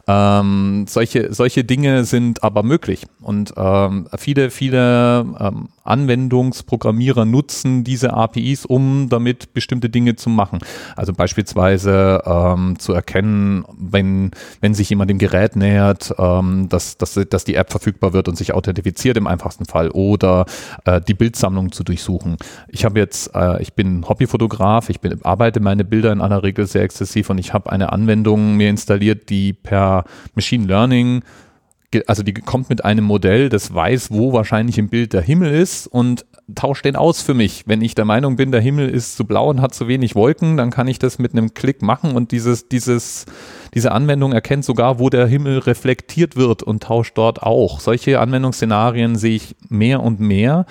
Ähm, 0.06 0.84
solche, 0.88 1.32
solche 1.32 1.64
Dinge 1.64 2.04
sind 2.04 2.42
aber 2.42 2.62
möglich 2.62 3.06
und 3.22 3.54
ähm, 3.56 4.08
viele, 4.18 4.50
viele 4.50 5.24
ähm, 5.40 5.68
Anwendungsprogrammierer 5.84 7.24
nutzen 7.24 7.82
diese 7.82 8.12
APIs, 8.12 8.66
um 8.66 9.08
damit 9.08 9.54
bestimmte 9.54 9.88
Dinge 9.88 10.16
zu 10.16 10.28
machen. 10.28 10.58
Also 10.96 11.14
beispielsweise 11.14 12.22
ähm, 12.26 12.78
zu 12.78 12.92
erkennen, 12.92 13.64
wenn, 13.78 14.32
wenn 14.60 14.74
sich 14.74 14.90
jemand 14.90 15.08
dem 15.08 15.18
Gerät 15.18 15.56
nähert, 15.56 16.14
ähm, 16.18 16.68
dass, 16.68 16.98
dass, 16.98 17.18
dass 17.30 17.44
die 17.44 17.54
App 17.54 17.70
verfügbar 17.70 18.12
wird 18.12 18.28
und 18.28 18.36
sich 18.36 18.52
authentifiziert 18.52 19.16
im 19.16 19.26
einfachsten 19.26 19.64
Fall 19.64 19.90
oder 19.90 20.44
äh, 20.84 21.00
die 21.00 21.14
Bildsammlung 21.14 21.72
zu 21.72 21.84
durchsuchen. 21.84 22.36
Ich 22.68 22.84
habe 22.84 22.98
jetzt, 22.98 23.34
äh, 23.34 23.62
ich 23.62 23.72
bin 23.72 24.06
Hobbyfotograf, 24.06 24.90
ich 24.90 25.00
bin, 25.00 25.24
arbeite 25.24 25.60
meine 25.60 25.84
Bilder 25.84 26.12
in 26.12 26.20
aller 26.20 26.42
Regel 26.42 26.66
sehr 26.66 26.82
exzessiv 26.82 27.30
und 27.30 27.38
ich 27.38 27.54
habe 27.54 27.72
eine 27.72 27.92
Anwendung 27.92 28.57
mir 28.58 28.68
installiert, 28.68 29.30
die 29.30 29.54
per 29.54 30.04
Machine 30.34 30.66
Learning 30.66 31.22
also 32.06 32.22
die 32.22 32.34
kommt 32.34 32.68
mit 32.68 32.84
einem 32.84 33.04
Modell, 33.04 33.48
das 33.48 33.72
weiß, 33.72 34.10
wo 34.10 34.32
wahrscheinlich 34.32 34.76
im 34.76 34.88
Bild 34.88 35.14
der 35.14 35.22
Himmel 35.22 35.54
ist 35.54 35.86
und 35.86 36.26
tauscht 36.54 36.84
den 36.84 36.96
aus 36.96 37.22
für 37.22 37.34
mich. 37.34 37.64
Wenn 37.66 37.80
ich 37.80 37.94
der 37.94 38.04
Meinung 38.04 38.36
bin, 38.36 38.52
der 38.52 38.60
Himmel 38.60 38.88
ist 38.88 39.16
zu 39.16 39.24
blau 39.24 39.48
und 39.48 39.62
hat 39.62 39.74
zu 39.74 39.88
wenig 39.88 40.14
Wolken, 40.14 40.56
dann 40.58 40.70
kann 40.70 40.86
ich 40.86 40.98
das 40.98 41.18
mit 41.18 41.32
einem 41.32 41.54
Klick 41.54 41.80
machen 41.80 42.12
und 42.14 42.30
dieses, 42.30 42.68
dieses, 42.68 43.24
diese 43.72 43.92
Anwendung 43.92 44.32
erkennt 44.32 44.64
sogar, 44.64 44.98
wo 44.98 45.08
der 45.08 45.26
Himmel 45.26 45.58
reflektiert 45.58 46.36
wird 46.36 46.62
und 46.62 46.82
tauscht 46.82 47.16
dort 47.16 47.42
auch. 47.42 47.80
Solche 47.80 48.20
Anwendungsszenarien 48.20 49.16
sehe 49.16 49.36
ich 49.36 49.56
mehr 49.68 50.02
und 50.02 50.20
mehr 50.20 50.66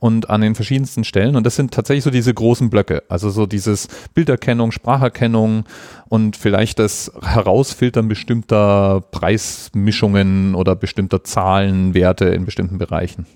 und 0.00 0.30
an 0.30 0.40
den 0.40 0.54
verschiedensten 0.54 1.04
Stellen. 1.04 1.36
Und 1.36 1.44
das 1.44 1.56
sind 1.56 1.72
tatsächlich 1.72 2.04
so 2.04 2.10
diese 2.10 2.34
großen 2.34 2.70
Blöcke. 2.70 3.04
Also 3.08 3.30
so 3.30 3.46
dieses 3.46 3.88
Bilderkennung, 4.14 4.72
Spracherkennung 4.72 5.64
und 6.08 6.36
vielleicht 6.36 6.78
das 6.78 7.12
Herausfiltern 7.22 8.08
bestimmter 8.08 9.02
Preismischungen 9.12 10.54
oder 10.54 10.74
bestimmter 10.74 11.22
Zahlenwerte 11.22 12.26
in 12.26 12.46
bestimmten 12.46 12.78
Bereichen. 12.78 13.26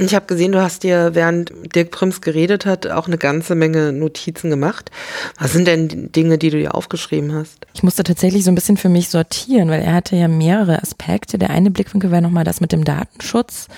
Ich 0.00 0.14
habe 0.14 0.24
gesehen, 0.24 0.52
du 0.52 0.62
hast 0.62 0.82
dir, 0.82 1.10
während 1.12 1.52
Dirk 1.74 1.90
Prims 1.90 2.22
geredet 2.22 2.64
hat, 2.64 2.86
auch 2.86 3.06
eine 3.06 3.18
ganze 3.18 3.54
Menge 3.54 3.92
Notizen 3.92 4.48
gemacht. 4.48 4.90
Was 5.38 5.52
sind 5.52 5.66
denn 5.66 6.10
Dinge, 6.10 6.38
die 6.38 6.48
du 6.48 6.56
dir 6.56 6.74
aufgeschrieben 6.74 7.34
hast? 7.34 7.66
Ich 7.74 7.82
musste 7.82 8.02
tatsächlich 8.02 8.44
so 8.44 8.50
ein 8.50 8.54
bisschen 8.54 8.78
für 8.78 8.88
mich 8.88 9.10
sortieren, 9.10 9.68
weil 9.68 9.82
er 9.82 9.92
hatte 9.92 10.16
ja 10.16 10.26
mehrere 10.26 10.80
Aspekte. 10.80 11.36
Der 11.36 11.50
eine 11.50 11.70
Blickwinkel 11.70 12.10
war 12.10 12.22
nochmal 12.22 12.44
das 12.44 12.62
mit 12.62 12.72
dem 12.72 12.84
Datenschutz. 12.84 13.68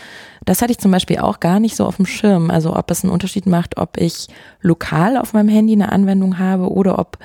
Das 0.44 0.60
hatte 0.60 0.72
ich 0.72 0.78
zum 0.78 0.90
Beispiel 0.90 1.18
auch 1.18 1.40
gar 1.40 1.60
nicht 1.60 1.76
so 1.76 1.86
auf 1.86 1.96
dem 1.96 2.06
Schirm. 2.06 2.50
Also 2.50 2.76
ob 2.76 2.90
es 2.90 3.04
einen 3.04 3.12
Unterschied 3.12 3.46
macht, 3.46 3.76
ob 3.76 3.96
ich 3.96 4.28
lokal 4.60 5.16
auf 5.16 5.32
meinem 5.32 5.48
Handy 5.48 5.72
eine 5.72 5.92
Anwendung 5.92 6.38
habe 6.38 6.70
oder 6.70 6.98
ob 6.98 7.18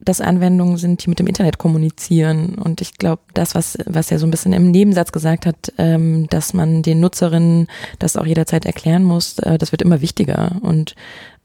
das 0.00 0.20
Anwendungen 0.20 0.76
sind, 0.76 1.04
die 1.04 1.08
mit 1.08 1.18
dem 1.18 1.26
Internet 1.26 1.58
kommunizieren. 1.58 2.54
Und 2.54 2.80
ich 2.80 2.98
glaube, 2.98 3.22
das, 3.34 3.54
was, 3.54 3.78
was 3.86 4.10
er 4.10 4.18
so 4.18 4.26
ein 4.26 4.30
bisschen 4.30 4.52
im 4.52 4.70
Nebensatz 4.70 5.12
gesagt 5.12 5.44
hat, 5.44 5.72
ähm, 5.76 6.28
dass 6.30 6.54
man 6.54 6.82
den 6.82 7.00
Nutzerinnen 7.00 7.66
das 7.98 8.16
auch 8.16 8.26
jederzeit 8.26 8.64
erklären 8.64 9.02
muss, 9.02 9.38
äh, 9.40 9.58
das 9.58 9.72
wird 9.72 9.82
immer 9.82 10.00
wichtiger. 10.00 10.52
Und 10.62 10.94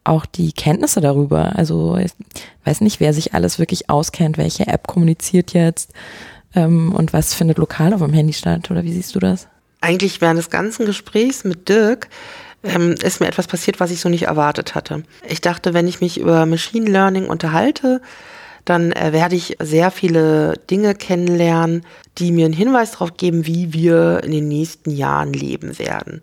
auch 0.03 0.25
die 0.25 0.51
Kenntnisse 0.51 1.01
darüber. 1.01 1.55
Also 1.55 1.97
ich 1.97 2.11
weiß 2.65 2.81
nicht, 2.81 2.99
wer 2.99 3.13
sich 3.13 3.33
alles 3.33 3.57
wirklich 3.57 3.89
auskennt, 3.89 4.37
welche 4.37 4.67
App 4.67 4.87
kommuniziert 4.87 5.53
jetzt 5.53 5.93
ähm, 6.55 6.93
und 6.93 7.13
was 7.13 7.33
findet 7.33 7.57
lokal 7.57 7.93
auf 7.93 8.01
dem 8.01 8.13
Handy 8.13 8.33
statt. 8.33 8.69
Oder 8.69 8.83
wie 8.83 8.93
siehst 8.93 9.15
du 9.15 9.19
das? 9.19 9.47
Eigentlich 9.83 10.21
während 10.21 10.37
des 10.37 10.49
ganzen 10.49 10.85
Gesprächs 10.85 11.43
mit 11.43 11.67
Dirk 11.67 12.07
ähm, 12.63 12.95
ist 13.03 13.19
mir 13.19 13.27
etwas 13.27 13.47
passiert, 13.47 13.81
was 13.81 13.91
ich 13.91 13.99
so 13.99 14.07
nicht 14.07 14.23
erwartet 14.23 14.75
hatte. 14.75 15.03
Ich 15.27 15.41
dachte, 15.41 15.73
wenn 15.73 15.89
ich 15.89 15.99
mich 15.99 16.17
über 16.17 16.45
Machine 16.45 16.89
Learning 16.89 17.27
unterhalte, 17.27 18.01
dann 18.63 18.93
äh, 18.93 19.11
werde 19.11 19.35
ich 19.35 19.57
sehr 19.61 19.91
viele 19.91 20.53
Dinge 20.69 20.95
kennenlernen, 20.95 21.85
die 22.17 22.31
mir 22.31 22.45
einen 22.45 22.53
Hinweis 22.53 22.91
darauf 22.91 23.17
geben, 23.17 23.45
wie 23.45 23.73
wir 23.73 24.23
in 24.23 24.31
den 24.31 24.47
nächsten 24.47 24.91
Jahren 24.91 25.33
leben 25.33 25.77
werden. 25.79 26.21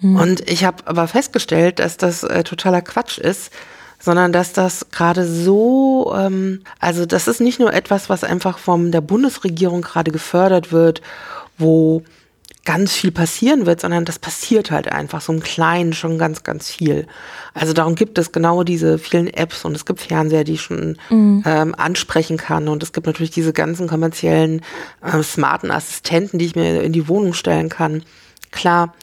Mhm. 0.00 0.16
Und 0.16 0.50
ich 0.50 0.66
habe 0.66 0.86
aber 0.86 1.08
festgestellt, 1.08 1.78
dass 1.78 1.96
das 1.96 2.24
äh, 2.24 2.44
totaler 2.44 2.82
Quatsch 2.82 3.16
ist, 3.16 3.50
sondern 3.98 4.32
dass 4.32 4.52
das 4.52 4.86
gerade 4.92 5.26
so, 5.26 6.14
ähm, 6.14 6.60
also 6.78 7.06
das 7.06 7.26
ist 7.26 7.40
nicht 7.40 7.58
nur 7.58 7.72
etwas, 7.72 8.10
was 8.10 8.22
einfach 8.22 8.58
von 8.58 8.92
der 8.92 9.00
Bundesregierung 9.00 9.80
gerade 9.80 10.10
gefördert 10.10 10.72
wird, 10.72 11.00
wo 11.56 12.02
ganz 12.68 12.92
viel 12.92 13.12
passieren 13.12 13.64
wird, 13.64 13.80
sondern 13.80 14.04
das 14.04 14.18
passiert 14.18 14.70
halt 14.70 14.92
einfach 14.92 15.22
so 15.22 15.32
im 15.32 15.40
Kleinen 15.40 15.94
schon 15.94 16.18
ganz, 16.18 16.42
ganz 16.42 16.68
viel. 16.70 17.06
Also 17.54 17.72
darum 17.72 17.94
gibt 17.94 18.18
es 18.18 18.30
genau 18.30 18.62
diese 18.62 18.98
vielen 18.98 19.26
Apps 19.26 19.64
und 19.64 19.74
es 19.74 19.86
gibt 19.86 20.02
Fernseher, 20.02 20.44
die 20.44 20.52
ich 20.52 20.60
schon 20.60 20.98
mhm. 21.08 21.42
ähm, 21.46 21.74
ansprechen 21.74 22.36
kann 22.36 22.68
und 22.68 22.82
es 22.82 22.92
gibt 22.92 23.06
natürlich 23.06 23.30
diese 23.30 23.54
ganzen 23.54 23.88
kommerziellen 23.88 24.60
äh, 25.02 25.22
smarten 25.22 25.70
Assistenten, 25.70 26.38
die 26.38 26.44
ich 26.44 26.56
mir 26.56 26.82
in 26.82 26.92
die 26.92 27.08
Wohnung 27.08 27.32
stellen 27.32 27.70
kann. 27.70 28.02
Klar, 28.50 28.94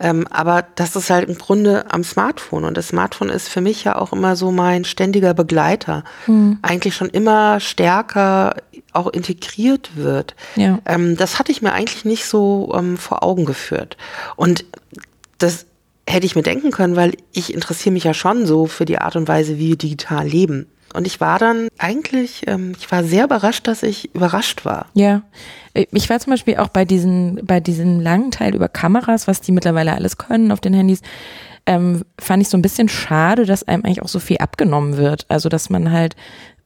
ähm, 0.00 0.26
aber 0.30 0.64
das 0.74 0.96
ist 0.96 1.10
halt 1.10 1.28
im 1.28 1.38
Grunde 1.38 1.90
am 1.90 2.04
Smartphone. 2.04 2.64
Und 2.64 2.76
das 2.76 2.88
Smartphone 2.88 3.30
ist 3.30 3.48
für 3.48 3.60
mich 3.60 3.84
ja 3.84 3.96
auch 3.96 4.12
immer 4.12 4.36
so 4.36 4.50
mein 4.50 4.84
ständiger 4.84 5.34
Begleiter. 5.34 6.04
Mhm. 6.26 6.58
Eigentlich 6.62 6.94
schon 6.94 7.08
immer 7.08 7.60
stärker 7.60 8.56
auch 8.92 9.08
integriert 9.08 9.96
wird. 9.96 10.34
Ja. 10.56 10.78
Ähm, 10.86 11.16
das 11.16 11.38
hatte 11.38 11.52
ich 11.52 11.62
mir 11.62 11.72
eigentlich 11.72 12.04
nicht 12.04 12.26
so 12.26 12.72
ähm, 12.76 12.96
vor 12.96 13.22
Augen 13.22 13.44
geführt. 13.44 13.96
Und 14.36 14.64
das 15.38 15.66
hätte 16.06 16.26
ich 16.26 16.36
mir 16.36 16.42
denken 16.42 16.70
können, 16.70 16.96
weil 16.96 17.16
ich 17.32 17.54
interessiere 17.54 17.92
mich 17.92 18.04
ja 18.04 18.14
schon 18.14 18.46
so 18.46 18.66
für 18.66 18.84
die 18.84 18.98
Art 18.98 19.16
und 19.16 19.28
Weise, 19.28 19.58
wie 19.58 19.68
wir 19.68 19.76
digital 19.76 20.26
leben. 20.26 20.66
Und 20.92 21.06
ich 21.06 21.20
war 21.20 21.38
dann 21.38 21.68
eigentlich, 21.78 22.42
ähm, 22.46 22.74
ich 22.78 22.90
war 22.92 23.02
sehr 23.04 23.24
überrascht, 23.24 23.66
dass 23.66 23.82
ich 23.82 24.14
überrascht 24.14 24.64
war. 24.64 24.86
Ja. 24.94 25.22
Ich 25.74 26.08
war 26.08 26.20
zum 26.20 26.32
Beispiel 26.32 26.56
auch 26.56 26.68
bei 26.68 26.84
diesen, 26.84 27.44
bei 27.44 27.58
diesem 27.58 28.00
langen 28.00 28.30
Teil 28.30 28.54
über 28.54 28.68
Kameras, 28.68 29.26
was 29.26 29.40
die 29.40 29.52
mittlerweile 29.52 29.92
alles 29.92 30.18
können 30.18 30.52
auf 30.52 30.60
den 30.60 30.72
Handys, 30.72 31.02
ähm, 31.66 32.04
fand 32.18 32.42
ich 32.42 32.48
so 32.48 32.56
ein 32.56 32.62
bisschen 32.62 32.88
schade, 32.88 33.44
dass 33.44 33.66
einem 33.66 33.84
eigentlich 33.84 34.02
auch 34.02 34.08
so 34.08 34.20
viel 34.20 34.38
abgenommen 34.38 34.96
wird. 34.96 35.26
Also, 35.28 35.48
dass 35.48 35.70
man 35.70 35.90
halt 35.90 36.14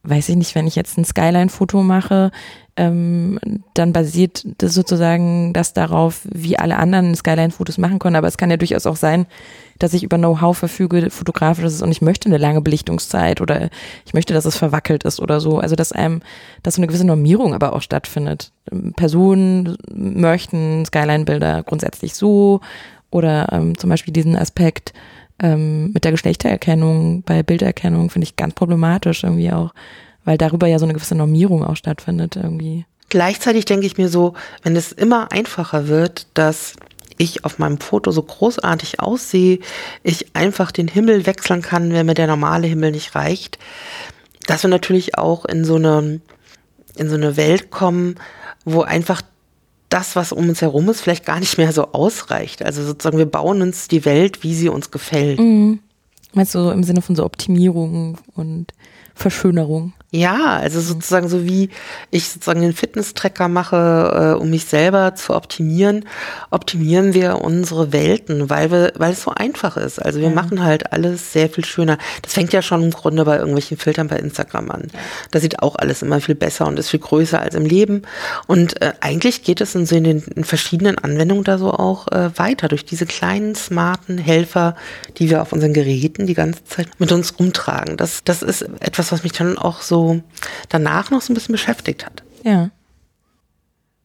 weiß 0.03 0.29
ich 0.29 0.35
nicht, 0.35 0.55
wenn 0.55 0.67
ich 0.67 0.75
jetzt 0.75 0.97
ein 0.97 1.05
Skyline-Foto 1.05 1.83
mache, 1.83 2.31
ähm, 2.77 3.39
dann 3.73 3.91
basiert 3.91 4.45
das 4.59 4.73
sozusagen 4.73 5.51
das 5.51 5.73
darauf, 5.73 6.21
wie 6.23 6.57
alle 6.57 6.77
anderen 6.77 7.13
Skyline-Fotos 7.13 7.77
machen 7.77 7.99
können. 7.99 8.15
Aber 8.15 8.27
es 8.27 8.37
kann 8.37 8.49
ja 8.49 8.57
durchaus 8.57 8.85
auch 8.85 8.95
sein, 8.95 9.25
dass 9.77 9.93
ich 9.93 10.03
über 10.03 10.17
Know-how 10.17 10.57
verfüge, 10.57 11.09
fotografisches 11.09 11.81
und 11.81 11.91
ich 11.91 12.01
möchte 12.01 12.29
eine 12.29 12.37
lange 12.37 12.61
Belichtungszeit 12.61 13.41
oder 13.41 13.69
ich 14.05 14.13
möchte, 14.13 14.33
dass 14.33 14.45
es 14.45 14.55
verwackelt 14.55 15.03
ist 15.03 15.19
oder 15.19 15.41
so. 15.41 15.59
Also 15.59 15.75
dass 15.75 15.91
einem, 15.91 16.21
dass 16.63 16.75
so 16.75 16.79
eine 16.79 16.87
gewisse 16.87 17.05
Normierung 17.05 17.53
aber 17.53 17.73
auch 17.73 17.81
stattfindet. 17.81 18.53
Personen 18.95 19.77
möchten 19.93 20.85
Skyline-Bilder 20.85 21.63
grundsätzlich 21.63 22.13
so 22.13 22.61
oder 23.11 23.49
ähm, 23.51 23.77
zum 23.77 23.89
Beispiel 23.89 24.13
diesen 24.13 24.37
Aspekt 24.37 24.93
ähm, 25.41 25.91
mit 25.93 26.03
der 26.03 26.11
Geschlechtererkennung 26.11 27.23
bei 27.23 27.43
Bilderkennung 27.43 28.09
finde 28.09 28.25
ich 28.25 28.35
ganz 28.35 28.53
problematisch 28.53 29.23
irgendwie 29.23 29.51
auch 29.51 29.73
weil 30.29 30.37
darüber 30.37 30.67
ja 30.67 30.77
so 30.77 30.85
eine 30.85 30.93
gewisse 30.93 31.15
Normierung 31.15 31.63
auch 31.63 31.75
stattfindet 31.75 32.35
irgendwie. 32.35 32.85
Gleichzeitig 33.09 33.65
denke 33.65 33.87
ich 33.87 33.97
mir 33.97 34.09
so, 34.09 34.35
wenn 34.61 34.75
es 34.75 34.91
immer 34.91 35.31
einfacher 35.31 35.87
wird, 35.87 36.27
dass 36.35 36.73
ich 37.17 37.43
auf 37.45 37.57
meinem 37.57 37.79
Foto 37.79 38.11
so 38.11 38.21
großartig 38.21 38.99
aussehe, 38.99 39.57
ich 40.03 40.35
einfach 40.35 40.71
den 40.71 40.87
Himmel 40.87 41.25
wechseln 41.25 41.61
kann, 41.63 41.91
wenn 41.91 42.05
mir 42.05 42.13
der 42.13 42.27
normale 42.27 42.67
Himmel 42.67 42.91
nicht 42.91 43.15
reicht, 43.15 43.57
dass 44.45 44.63
wir 44.63 44.69
natürlich 44.69 45.17
auch 45.17 45.45
in 45.45 45.65
so 45.65 45.75
eine, 45.75 46.21
in 46.95 47.09
so 47.09 47.15
eine 47.15 47.35
Welt 47.35 47.71
kommen, 47.71 48.15
wo 48.65 48.83
einfach 48.83 49.23
das, 49.89 50.15
was 50.15 50.31
um 50.31 50.47
uns 50.47 50.61
herum 50.61 50.87
ist, 50.89 51.01
vielleicht 51.01 51.25
gar 51.25 51.39
nicht 51.39 51.57
mehr 51.57 51.71
so 51.71 51.91
ausreicht. 51.91 52.63
Also 52.63 52.83
sozusagen, 52.83 53.17
wir 53.17 53.25
bauen 53.25 53.61
uns 53.61 53.87
die 53.87 54.05
Welt, 54.05 54.43
wie 54.43 54.53
sie 54.53 54.69
uns 54.69 54.91
gefällt. 54.91 55.39
Mhm. 55.39 55.79
Meinst 56.33 56.53
du 56.53 56.69
im 56.69 56.83
Sinne 56.83 57.01
von 57.01 57.15
so 57.15 57.25
Optimierung 57.25 58.19
und 58.35 58.67
Verschönerung? 59.15 59.93
Ja, 60.11 60.57
also 60.57 60.81
sozusagen 60.81 61.29
so 61.29 61.45
wie 61.45 61.69
ich 62.09 62.29
sozusagen 62.29 62.61
den 62.61 62.73
Fitness-Tracker 62.73 63.47
mache, 63.47 64.35
äh, 64.35 64.41
um 64.41 64.49
mich 64.49 64.65
selber 64.65 65.13
zu 65.13 65.35
optimieren, 65.35 66.05
optimieren 66.49 67.13
wir 67.13 67.41
unsere 67.41 67.93
Welten, 67.93 68.49
weil 68.49 68.71
wir, 68.71 68.93
weil 68.95 69.11
es 69.11 69.21
so 69.21 69.29
einfach 69.29 69.77
ist. 69.77 69.99
Also 69.99 70.19
wir 70.19 70.29
ja. 70.29 70.33
machen 70.33 70.63
halt 70.63 70.91
alles 70.93 71.31
sehr 71.31 71.47
viel 71.47 71.63
schöner. 71.63 71.99
Das 72.23 72.33
fängt 72.33 72.53
ja 72.53 72.63
schon 72.63 72.81
im 72.81 72.89
Grunde 72.89 73.23
bei 73.23 73.37
irgendwelchen 73.37 73.77
Filtern 73.77 74.07
bei 74.07 74.15
Instagram 74.15 74.71
an. 74.71 74.87
Da 75.29 75.39
sieht 75.39 75.61
auch 75.61 75.75
alles 75.75 76.01
immer 76.01 76.19
viel 76.21 76.33
besser 76.33 76.65
und 76.65 76.79
ist 76.79 76.89
viel 76.89 77.01
größer 77.01 77.39
als 77.39 77.53
im 77.53 77.67
Leben. 77.67 78.01
Und 78.47 78.81
äh, 78.81 78.93
eigentlich 79.01 79.43
geht 79.43 79.61
es 79.61 79.75
in, 79.75 79.85
so 79.85 79.95
in 79.95 80.05
den 80.05 80.23
in 80.23 80.43
verschiedenen 80.43 80.97
Anwendungen 80.97 81.43
da 81.43 81.59
so 81.59 81.71
auch 81.71 82.07
äh, 82.07 82.31
weiter 82.35 82.67
durch 82.67 82.83
diese 82.83 83.05
kleinen 83.05 83.53
smarten 83.53 84.17
Helfer, 84.17 84.75
die 85.19 85.29
wir 85.29 85.43
auf 85.43 85.53
unseren 85.53 85.73
Geräten 85.73 86.25
die 86.25 86.33
ganze 86.33 86.63
Zeit 86.63 86.87
mit 86.97 87.11
uns 87.11 87.37
rumtragen. 87.37 87.95
Das, 87.95 88.23
das 88.23 88.41
ist 88.41 88.63
etwas, 88.79 89.11
was 89.11 89.21
mich 89.21 89.33
dann 89.33 89.59
auch 89.59 89.83
so 89.83 89.98
danach 90.69 91.11
noch 91.11 91.21
so 91.21 91.31
ein 91.31 91.35
bisschen 91.35 91.53
beschäftigt 91.53 92.05
hat. 92.05 92.23
Ja. 92.43 92.69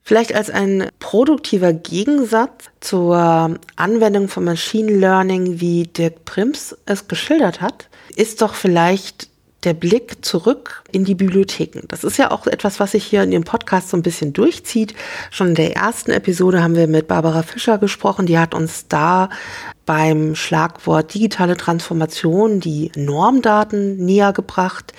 Vielleicht 0.02 0.34
als 0.34 0.50
ein 0.50 0.88
produktiver 0.98 1.72
Gegensatz 1.72 2.66
zur 2.80 3.58
Anwendung 3.76 4.28
von 4.28 4.44
Machine 4.44 4.92
Learning, 4.92 5.60
wie 5.60 5.84
Dirk 5.84 6.26
Prims 6.26 6.76
es 6.84 7.08
geschildert 7.08 7.62
hat, 7.62 7.88
ist 8.14 8.42
doch 8.42 8.54
vielleicht 8.54 9.28
der 9.64 9.72
Blick 9.72 10.24
zurück 10.24 10.82
in 10.92 11.04
die 11.04 11.14
Bibliotheken. 11.14 11.82
Das 11.88 12.04
ist 12.04 12.18
ja 12.18 12.30
auch 12.30 12.46
etwas, 12.46 12.80
was 12.80 12.92
sich 12.92 13.04
hier 13.04 13.22
in 13.22 13.30
dem 13.30 13.44
Podcast 13.44 13.88
so 13.88 13.96
ein 13.96 14.02
bisschen 14.02 14.32
durchzieht. 14.32 14.94
Schon 15.30 15.48
in 15.48 15.54
der 15.54 15.74
ersten 15.74 16.10
Episode 16.10 16.62
haben 16.62 16.76
wir 16.76 16.86
mit 16.86 17.08
Barbara 17.08 17.42
Fischer 17.42 17.78
gesprochen. 17.78 18.26
Die 18.26 18.38
hat 18.38 18.54
uns 18.54 18.88
da 18.88 19.30
beim 19.86 20.34
Schlagwort 20.34 21.14
digitale 21.14 21.56
Transformation 21.56 22.60
die 22.60 22.92
Normdaten 22.94 23.96
näher 23.96 24.32
gebracht. 24.32 24.92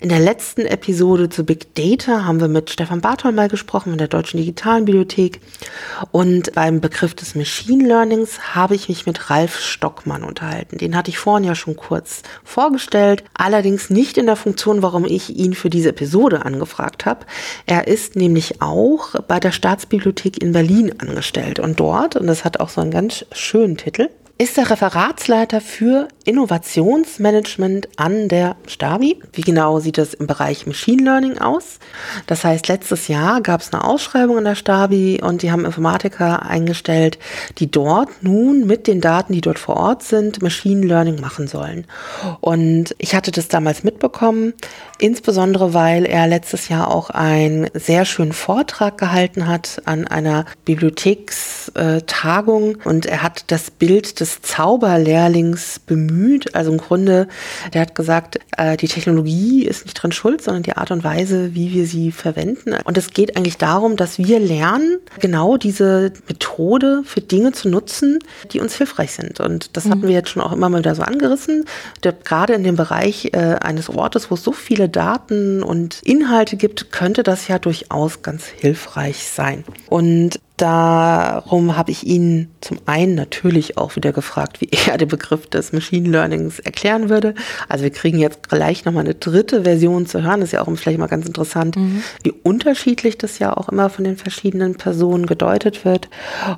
In 0.00 0.08
der 0.08 0.18
letzten 0.18 0.62
Episode 0.62 1.28
zu 1.28 1.44
Big 1.44 1.74
Data 1.74 2.24
haben 2.24 2.40
wir 2.40 2.48
mit 2.48 2.68
Stefan 2.70 3.00
Bartol 3.00 3.30
mal 3.30 3.48
gesprochen 3.48 3.92
in 3.92 3.98
der 3.98 4.08
Deutschen 4.08 4.38
Digitalen 4.38 4.84
Bibliothek. 4.84 5.40
Und 6.10 6.52
beim 6.52 6.80
Begriff 6.80 7.14
des 7.14 7.34
Machine 7.36 7.86
Learnings 7.86 8.54
habe 8.54 8.74
ich 8.74 8.88
mich 8.88 9.06
mit 9.06 9.30
Ralf 9.30 9.60
Stockmann 9.60 10.24
unterhalten. 10.24 10.78
Den 10.78 10.96
hatte 10.96 11.10
ich 11.10 11.18
vorhin 11.18 11.44
ja 11.44 11.54
schon 11.54 11.76
kurz 11.76 12.22
vorgestellt, 12.42 13.22
allerdings 13.34 13.88
nicht 13.88 14.18
in 14.18 14.26
der 14.26 14.36
Funktion, 14.36 14.82
warum 14.82 15.04
ich 15.04 15.36
ihn 15.36 15.54
für 15.54 15.70
diese 15.70 15.90
Episode 15.90 16.44
angefragt 16.44 17.06
habe. 17.06 17.24
Er 17.66 17.86
ist 17.86 18.16
nämlich 18.16 18.60
auch 18.60 19.14
bei 19.28 19.38
der 19.38 19.52
Staatsbibliothek 19.52 20.42
in 20.42 20.52
Berlin 20.52 20.92
angestellt 20.98 21.60
und 21.60 21.78
dort, 21.78 22.16
und 22.16 22.26
das 22.26 22.44
hat 22.44 22.58
auch 22.58 22.68
so 22.68 22.80
einen 22.80 22.90
ganz 22.90 23.24
schönen 23.32 23.76
Titel, 23.76 24.08
ist 24.36 24.56
der 24.56 24.68
Referatsleiter 24.68 25.60
für 25.60 26.08
Innovationsmanagement 26.24 27.88
an 27.96 28.28
der 28.28 28.56
Stabi. 28.66 29.20
Wie 29.32 29.42
genau 29.42 29.80
sieht 29.80 29.98
es 29.98 30.14
im 30.14 30.26
Bereich 30.26 30.66
Machine 30.66 31.02
Learning 31.02 31.36
aus? 31.38 31.78
Das 32.26 32.44
heißt, 32.44 32.68
letztes 32.68 33.08
Jahr 33.08 33.42
gab 33.42 33.60
es 33.60 33.70
eine 33.72 33.84
Ausschreibung 33.84 34.38
an 34.38 34.44
der 34.44 34.54
Stabi 34.54 35.20
und 35.22 35.42
die 35.42 35.52
haben 35.52 35.66
Informatiker 35.66 36.46
eingestellt, 36.46 37.18
die 37.58 37.70
dort 37.70 38.08
nun 38.22 38.66
mit 38.66 38.86
den 38.86 39.02
Daten, 39.02 39.34
die 39.34 39.42
dort 39.42 39.58
vor 39.58 39.76
Ort 39.76 40.02
sind, 40.02 40.40
Machine 40.42 40.86
Learning 40.86 41.20
machen 41.20 41.46
sollen. 41.46 41.84
Und 42.40 42.94
ich 42.98 43.14
hatte 43.14 43.30
das 43.30 43.48
damals 43.48 43.84
mitbekommen, 43.84 44.54
insbesondere 44.98 45.74
weil 45.74 46.06
er 46.06 46.26
letztes 46.26 46.70
Jahr 46.70 46.90
auch 46.90 47.10
einen 47.10 47.68
sehr 47.74 48.06
schönen 48.06 48.32
Vortrag 48.32 48.96
gehalten 48.96 49.46
hat 49.46 49.82
an 49.84 50.06
einer 50.06 50.46
Bibliothekstagung 50.64 52.78
und 52.84 53.04
er 53.06 53.22
hat 53.22 53.44
das 53.48 53.70
Bild 53.70 54.20
des 54.20 54.40
Zauberlehrlings 54.42 55.80
bemüht. 55.80 56.13
Also 56.54 56.72
im 56.72 56.78
Grunde, 56.78 57.28
der 57.72 57.82
hat 57.82 57.94
gesagt, 57.94 58.38
äh, 58.56 58.76
die 58.76 58.88
Technologie 58.88 59.64
ist 59.64 59.84
nicht 59.84 59.94
dran 59.94 60.12
schuld, 60.12 60.42
sondern 60.42 60.62
die 60.62 60.76
Art 60.76 60.90
und 60.90 61.04
Weise, 61.04 61.54
wie 61.54 61.72
wir 61.72 61.86
sie 61.86 62.12
verwenden. 62.12 62.74
Und 62.84 62.98
es 62.98 63.10
geht 63.10 63.36
eigentlich 63.36 63.58
darum, 63.58 63.96
dass 63.96 64.18
wir 64.18 64.38
lernen, 64.38 64.98
genau 65.20 65.56
diese 65.56 66.12
Methode 66.28 67.02
für 67.04 67.20
Dinge 67.20 67.52
zu 67.52 67.68
nutzen, 67.68 68.18
die 68.52 68.60
uns 68.60 68.74
hilfreich 68.76 69.12
sind. 69.12 69.40
Und 69.40 69.76
das 69.76 69.84
mhm. 69.84 69.90
hatten 69.90 70.02
wir 70.02 70.10
jetzt 70.10 70.30
schon 70.30 70.42
auch 70.42 70.52
immer 70.52 70.68
mal 70.68 70.78
wieder 70.78 70.94
so 70.94 71.02
angerissen. 71.02 71.64
gerade 72.24 72.54
in 72.54 72.64
dem 72.64 72.76
Bereich 72.76 73.30
äh, 73.32 73.56
eines 73.60 73.88
Ortes, 73.88 74.30
wo 74.30 74.34
es 74.34 74.42
so 74.42 74.52
viele 74.52 74.88
Daten 74.88 75.62
und 75.62 76.00
Inhalte 76.02 76.56
gibt, 76.56 76.92
könnte 76.92 77.22
das 77.22 77.48
ja 77.48 77.58
durchaus 77.58 78.22
ganz 78.22 78.46
hilfreich 78.46 79.26
sein. 79.26 79.64
Und 79.88 80.40
Darum 80.56 81.76
habe 81.76 81.90
ich 81.90 82.06
ihn 82.06 82.48
zum 82.60 82.78
einen 82.86 83.16
natürlich 83.16 83.76
auch 83.76 83.96
wieder 83.96 84.12
gefragt, 84.12 84.60
wie 84.60 84.70
er 84.88 84.98
den 84.98 85.08
Begriff 85.08 85.48
des 85.48 85.72
Machine 85.72 86.08
Learnings 86.08 86.60
erklären 86.60 87.08
würde. 87.08 87.34
Also 87.68 87.82
wir 87.82 87.90
kriegen 87.90 88.18
jetzt 88.18 88.48
gleich 88.48 88.84
nochmal 88.84 89.04
eine 89.04 89.14
dritte 89.14 89.64
Version 89.64 90.06
zu 90.06 90.22
hören. 90.22 90.40
Das 90.40 90.50
ist 90.50 90.52
ja 90.52 90.62
auch 90.62 90.72
vielleicht 90.76 90.98
mal 90.98 91.08
ganz 91.08 91.26
interessant, 91.26 91.76
mhm. 91.76 92.02
wie 92.22 92.30
unterschiedlich 92.30 93.18
das 93.18 93.40
ja 93.40 93.56
auch 93.56 93.68
immer 93.68 93.90
von 93.90 94.04
den 94.04 94.16
verschiedenen 94.16 94.76
Personen 94.76 95.26
gedeutet 95.26 95.84
wird. 95.84 96.08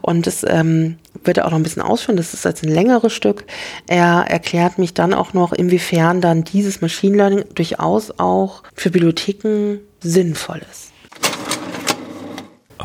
Und 0.03 0.27
das 0.27 0.45
ähm, 0.47 0.97
wird 1.25 1.39
er 1.39 1.47
auch 1.47 1.51
noch 1.51 1.59
ein 1.59 1.63
bisschen 1.63 1.83
ausführen. 1.83 2.19
Das 2.19 2.35
ist 2.35 2.45
jetzt 2.45 2.63
ein 2.63 2.71
längeres 2.71 3.15
Stück. 3.15 3.45
Er 3.87 4.27
erklärt 4.29 4.79
mich 4.79 4.93
dann 4.93 5.15
auch 5.15 5.33
noch, 5.33 5.55
inwiefern 5.55 6.21
dann 6.21 6.45
dieses 6.45 6.83
Machine 6.83 7.17
Learning 7.17 7.45
durchaus 7.55 8.13
auch 8.19 8.63
für 8.75 8.91
Bibliotheken 8.91 9.79
sinnvoll 10.01 10.61
ist. 10.71 10.93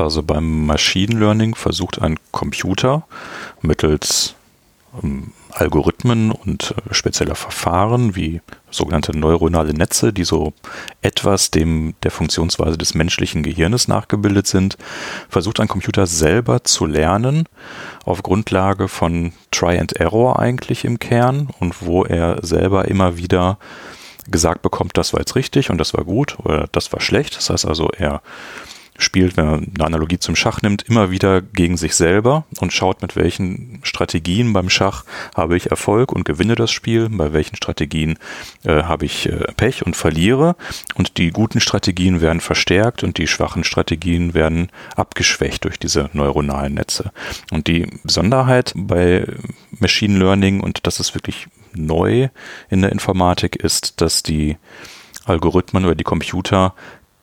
Also 0.02 0.24
beim 0.24 0.66
Machine 0.66 1.18
Learning 1.18 1.56
versucht 1.56 2.02
ein 2.02 2.18
Computer 2.32 3.04
mittels 3.62 4.36
ähm, 5.02 5.32
Algorithmen 5.52 6.32
und 6.32 6.74
äh, 6.89 6.93
spezieller 6.93 7.36
Verfahren 7.36 8.16
wie 8.16 8.41
sogenannte 8.70 9.18
neuronale 9.18 9.74
Netze, 9.74 10.14
die 10.14 10.24
so 10.24 10.54
etwas 11.02 11.52
dem 11.52 11.93
der 12.04 12.12
Funktionsweise 12.12 12.78
des 12.78 12.93
menschlichen 12.93 13.43
Gehirnes 13.43 13.88
nachgebildet 13.88 14.47
sind, 14.47 14.78
versucht 15.30 15.60
ein 15.60 15.68
Computer 15.68 16.08
selber 16.08 16.64
zu 16.64 16.86
lernen 16.86 17.47
auf 18.06 18.24
Grundlage 18.24 18.88
von 18.88 19.34
Try 19.52 19.78
and 19.78 19.93
Error 19.93 20.39
eigentlich 20.39 20.86
im 20.86 20.99
Kern 20.99 21.49
und 21.60 21.86
wo 21.86 22.04
er 22.04 22.39
selber 22.45 22.88
immer 22.88 23.18
wieder 23.18 23.58
gesagt 24.30 24.62
bekommt, 24.62 24.97
das 24.97 25.14
war 25.14 25.20
jetzt 25.20 25.36
richtig 25.36 25.70
und 25.70 25.78
das 25.78 25.93
war 25.93 26.06
gut 26.06 26.38
oder 26.43 26.68
das 26.72 26.93
war 26.93 27.02
schlecht. 27.02 27.36
Das 27.38 27.49
heißt 27.49 27.66
also, 27.66 27.89
er 27.89 28.22
spielt, 28.98 29.38
wenn 29.38 29.46
man 29.46 29.72
eine 29.76 29.86
Analogie 29.86 30.20
zum 30.20 30.36
Schach 30.36 30.62
nimmt, 30.62 30.84
immer 30.84 31.12
wieder 31.12 31.42
gegen 31.42 31.78
sich 31.78 31.96
selber 31.96 32.46
und 32.60 32.74
schaut, 32.74 33.02
mit 33.02 33.16
welchen 33.16 33.80
Strategien 33.84 34.54
beim 34.54 34.70
Schach 34.70 35.04
habe 35.36 35.58
ich 35.58 35.72
Erfolg 35.72 36.12
und 36.12 36.26
gewinne 36.26 36.56
das 36.56 36.72
Spiel, 36.72 37.10
bei 37.10 37.34
welchen 37.34 37.56
Strategien 37.56 38.18
äh, 38.64 38.84
habe 38.84 39.06
ich 39.06 39.28
äh, 39.28 39.52
Pech 39.58 39.86
und 39.86 39.96
verliere. 39.96 40.56
Und 40.96 41.18
die 41.18 41.32
guten 41.32 41.60
Strategien 41.60 42.22
werden 42.22 42.42
verstärkt 42.42 43.04
und 43.04 43.18
die 43.18 43.28
schwachen 43.28 43.64
Strategien 43.64 44.34
werden 44.34 44.70
abgeschwächt 44.96 45.66
durch 45.66 45.80
diese 45.80 46.10
neuronalen 46.14 46.76
Netze. 46.76 47.12
Und 47.52 47.68
die 47.68 47.88
Besonderheit 48.04 48.74
bei 48.76 49.26
Machine 49.80 50.20
Learning, 50.20 50.62
und 50.62 50.86
das 50.86 51.00
ist 51.00 51.16
wirklich 51.16 51.48
neu 51.74 52.30
in 52.70 52.82
der 52.82 52.92
Informatik, 52.92 53.56
ist, 53.56 54.02
dass 54.02 54.24
die 54.24 54.58
Algorithmen 55.26 55.86
oder 55.86 55.96
die 55.96 56.04
Computer 56.04 56.74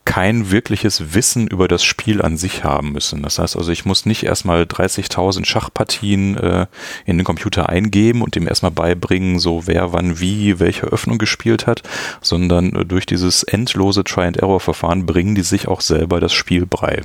kein 0.09 0.51
wirkliches 0.51 1.13
Wissen 1.13 1.49
über 1.49 1.69
das 1.69 1.85
Spiel 1.85 2.23
an 2.23 2.39
sich 2.39 2.65
haben 2.65 2.93
müssen. 2.93 3.23
Das 3.23 3.39
heißt 3.39 3.59
also, 3.59 3.71
ich 3.71 3.85
muss 3.85 4.07
nicht 4.07 4.25
erstmal 4.25 4.63
30.000 4.63 5.45
Schachpartien 5.45 6.35
äh, 6.39 6.67
in 7.05 7.19
den 7.19 7.25
Computer 7.25 7.69
eingeben 7.69 8.23
und 8.23 8.35
dem 8.35 8.49
erstmal 8.49 8.71
beibringen, 8.71 9.39
so 9.39 9.67
wer 9.67 9.93
wann 9.93 10.19
wie 10.19 10.59
welche 10.61 10.87
Öffnung 10.87 11.19
gespielt 11.19 11.67
hat, 11.67 11.83
sondern 12.23 12.75
äh, 12.75 12.85
durch 12.87 13.05
dieses 13.05 13.43
endlose 13.43 14.03
Try-and-Error-Verfahren 14.03 15.05
bringen 15.05 15.35
die 15.35 15.43
sich 15.43 15.69
auch 15.69 15.83
selber 15.83 16.21
das 16.21 16.33
Spiel 16.33 16.65
bei, 16.65 17.03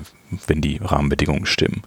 wenn 0.47 0.61
die 0.61 0.79
Rahmenbedingungen 0.81 1.45
stimmen. 1.45 1.83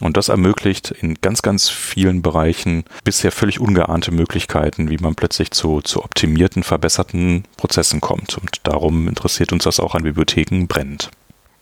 Und 0.00 0.16
das 0.16 0.28
ermöglicht 0.28 0.90
in 0.90 1.16
ganz, 1.20 1.42
ganz 1.42 1.68
vielen 1.68 2.22
Bereichen 2.22 2.84
bisher 3.04 3.32
völlig 3.32 3.60
ungeahnte 3.60 4.10
Möglichkeiten, 4.10 4.90
wie 4.90 4.98
man 4.98 5.14
plötzlich 5.14 5.50
zu, 5.50 5.80
zu 5.80 6.02
optimierten, 6.02 6.62
verbesserten 6.62 7.44
Prozessen 7.56 8.00
kommt. 8.00 8.38
Und 8.38 8.60
darum 8.64 9.08
interessiert 9.08 9.52
uns 9.52 9.64
das 9.64 9.80
auch 9.80 9.94
an 9.94 10.02
Bibliotheken 10.02 10.66
brennend. 10.66 11.10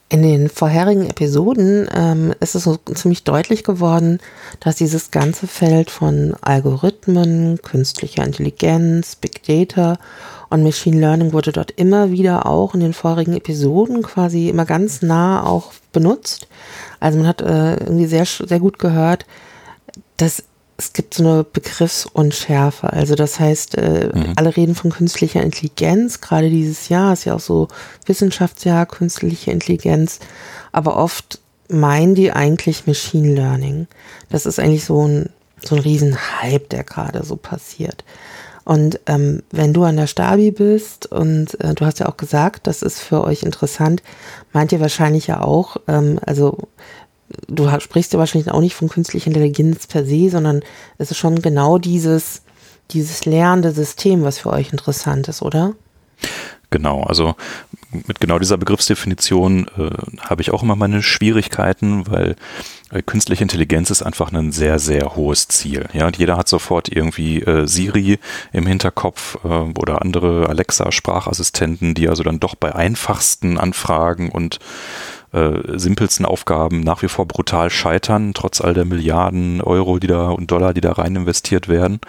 In 0.09 0.23
den 0.23 0.49
vorherigen 0.49 1.11
Episoden 1.11 1.89
ähm, 1.93 2.33
ist 2.39 2.55
es 2.55 2.63
so 2.63 2.77
ziemlich 2.77 3.25
deutlich 3.25 3.65
geworden, 3.65 4.21
dass 4.61 4.77
dieses 4.77 5.11
ganze 5.11 5.49
Feld 5.49 5.91
von 5.91 6.37
Algorithmen, 6.43 7.61
künstlicher 7.61 8.25
Intelligenz, 8.25 9.17
Big 9.17 9.43
Data 9.43 9.99
und 10.49 10.63
Machine 10.63 11.01
Learning 11.01 11.33
wurde 11.33 11.51
dort 11.51 11.73
immer 11.73 12.13
wieder 12.13 12.47
auch 12.47 12.75
in 12.75 12.81
den 12.81 12.93
vorigen 12.93 13.37
Episoden 13.37 14.03
quasi 14.03 14.49
immer 14.49 14.65
ganz 14.65 15.03
nah 15.03 15.45
auch 15.45 15.73
benutzt. 15.97 16.47
Also 17.01 17.19
man 17.19 17.27
hat 17.27 17.41
äh, 17.41 17.77
irgendwie 17.77 18.07
sehr, 18.07 18.27
sehr 18.27 18.61
gut 18.61 18.79
gehört, 18.79 19.25
dass 20.19 20.45
es 20.79 20.93
gibt 20.93 21.15
so 21.15 21.25
eine 21.25 21.45
Begriffsunschärfe. 21.45 22.93
Also 22.93 23.15
das 23.15 23.41
heißt, 23.41 23.79
äh, 23.79 24.11
mhm. 24.13 24.35
alle 24.37 24.55
reden 24.55 24.75
von 24.75 24.91
künstlicher 24.91 25.43
Intelligenz. 25.43 26.21
Gerade 26.21 26.51
dieses 26.51 26.91
Jahr 26.91 27.15
ist 27.15 27.25
ja 27.25 27.35
auch 27.35 27.41
so 27.41 27.69
Wissenschaftsjahr, 28.05 28.85
künstliche 28.85 29.53
Intelligenz. 29.53 30.21
Aber 30.73 30.99
oft 30.99 31.41
meinen 31.69 32.15
die 32.15 32.31
eigentlich 32.31 32.87
Machine 32.87 33.35
Learning. 33.35 33.87
Das 34.29 34.45
ist 34.45 34.59
eigentlich 34.59 34.85
so 34.85 35.07
ein, 35.07 35.31
so 35.65 35.77
ein 35.77 35.81
Riesenhype, 35.81 36.69
der 36.71 36.85
gerade 36.85 37.25
so 37.25 37.37
passiert. 37.37 38.05
Und 38.67 38.99
ähm, 39.07 39.45
wenn 39.53 39.73
du 39.73 39.85
an 39.85 39.97
der 39.97 40.09
Stabi 40.09 40.51
bist 40.51 41.07
und 41.07 41.59
äh, 41.61 41.73
du 41.73 41.87
hast 41.87 42.01
ja 42.01 42.09
auch 42.09 42.17
gesagt, 42.17 42.67
das 42.67 42.83
ist 42.83 42.99
für 42.99 43.23
euch 43.23 43.45
interessant, 43.45 44.03
meint 44.53 44.73
ihr 44.73 44.81
wahrscheinlich 44.81 45.29
ja 45.29 45.41
auch, 45.41 45.77
ähm, 45.87 46.19
also 46.27 46.59
du 47.47 47.69
sprichst 47.79 48.13
ja 48.13 48.19
wahrscheinlich 48.19 48.51
auch 48.51 48.61
nicht 48.61 48.75
von 48.75 48.89
künstlicher 48.89 49.29
Intelligenz 49.29 49.87
per 49.87 50.05
se, 50.05 50.31
sondern 50.31 50.63
es 50.99 51.13
ist 51.13 51.17
schon 51.17 51.41
genau 51.43 51.79
dieses, 51.79 52.43
dieses 52.91 53.25
lernende 53.25 53.71
System, 53.71 54.25
was 54.25 54.41
für 54.41 54.51
euch 54.51 54.73
interessant 54.73 55.29
ist, 55.29 55.43
oder? 55.43 55.75
Genau, 56.71 57.05
also 57.05 57.37
mit 58.07 58.21
genau 58.21 58.39
dieser 58.39 58.57
Begriffsdefinition 58.57 59.67
äh, 59.79 59.91
habe 60.21 60.43
ich 60.43 60.51
auch 60.51 60.63
immer 60.63 60.77
meine 60.77 61.03
Schwierigkeiten, 61.03 62.07
weil 62.09 62.37
äh, 62.91 63.03
künstliche 63.03 63.43
Intelligenz 63.43 63.91
ist 63.91 64.03
einfach 64.03 64.33
ein 64.33 64.53
sehr, 64.53 64.79
sehr 64.79 65.17
hohes 65.17 65.49
Ziel. 65.49 65.89
Ja, 65.93 66.07
und 66.07 66.17
jeder 66.17 66.37
hat 66.37 66.49
sofort 66.49 66.89
irgendwie 66.89 67.43
äh, 67.43 67.67
Siri 67.67 68.19
im 68.53 68.67
Hinterkopf 68.67 69.39
äh, 69.45 69.49
oder 69.49 70.03
andere 70.03 70.49
Alexa-Sprachassistenten, 70.49 71.95
die 71.95 72.09
also 72.09 72.23
dann 72.23 72.41
doch 72.41 72.55
bei 72.55 72.75
einfachsten 72.75 73.59
Anfragen 73.59 74.31
und 74.31 74.59
äh, 75.33 75.79
simpelsten 75.79 76.25
Aufgaben 76.25 76.81
nach 76.81 77.03
wie 77.03 77.09
vor 77.09 77.27
brutal 77.27 77.71
scheitern, 77.71 78.33
trotz 78.33 78.61
all 78.61 78.75
der 78.75 78.85
Milliarden 78.85 79.61
Euro, 79.61 79.99
die 79.99 80.07
da 80.07 80.31
und 80.31 80.51
Dollar, 80.51 80.73
die 80.73 80.81
da 80.81 80.93
rein 80.93 81.17
investiert 81.17 81.69
werden. 81.69 82.01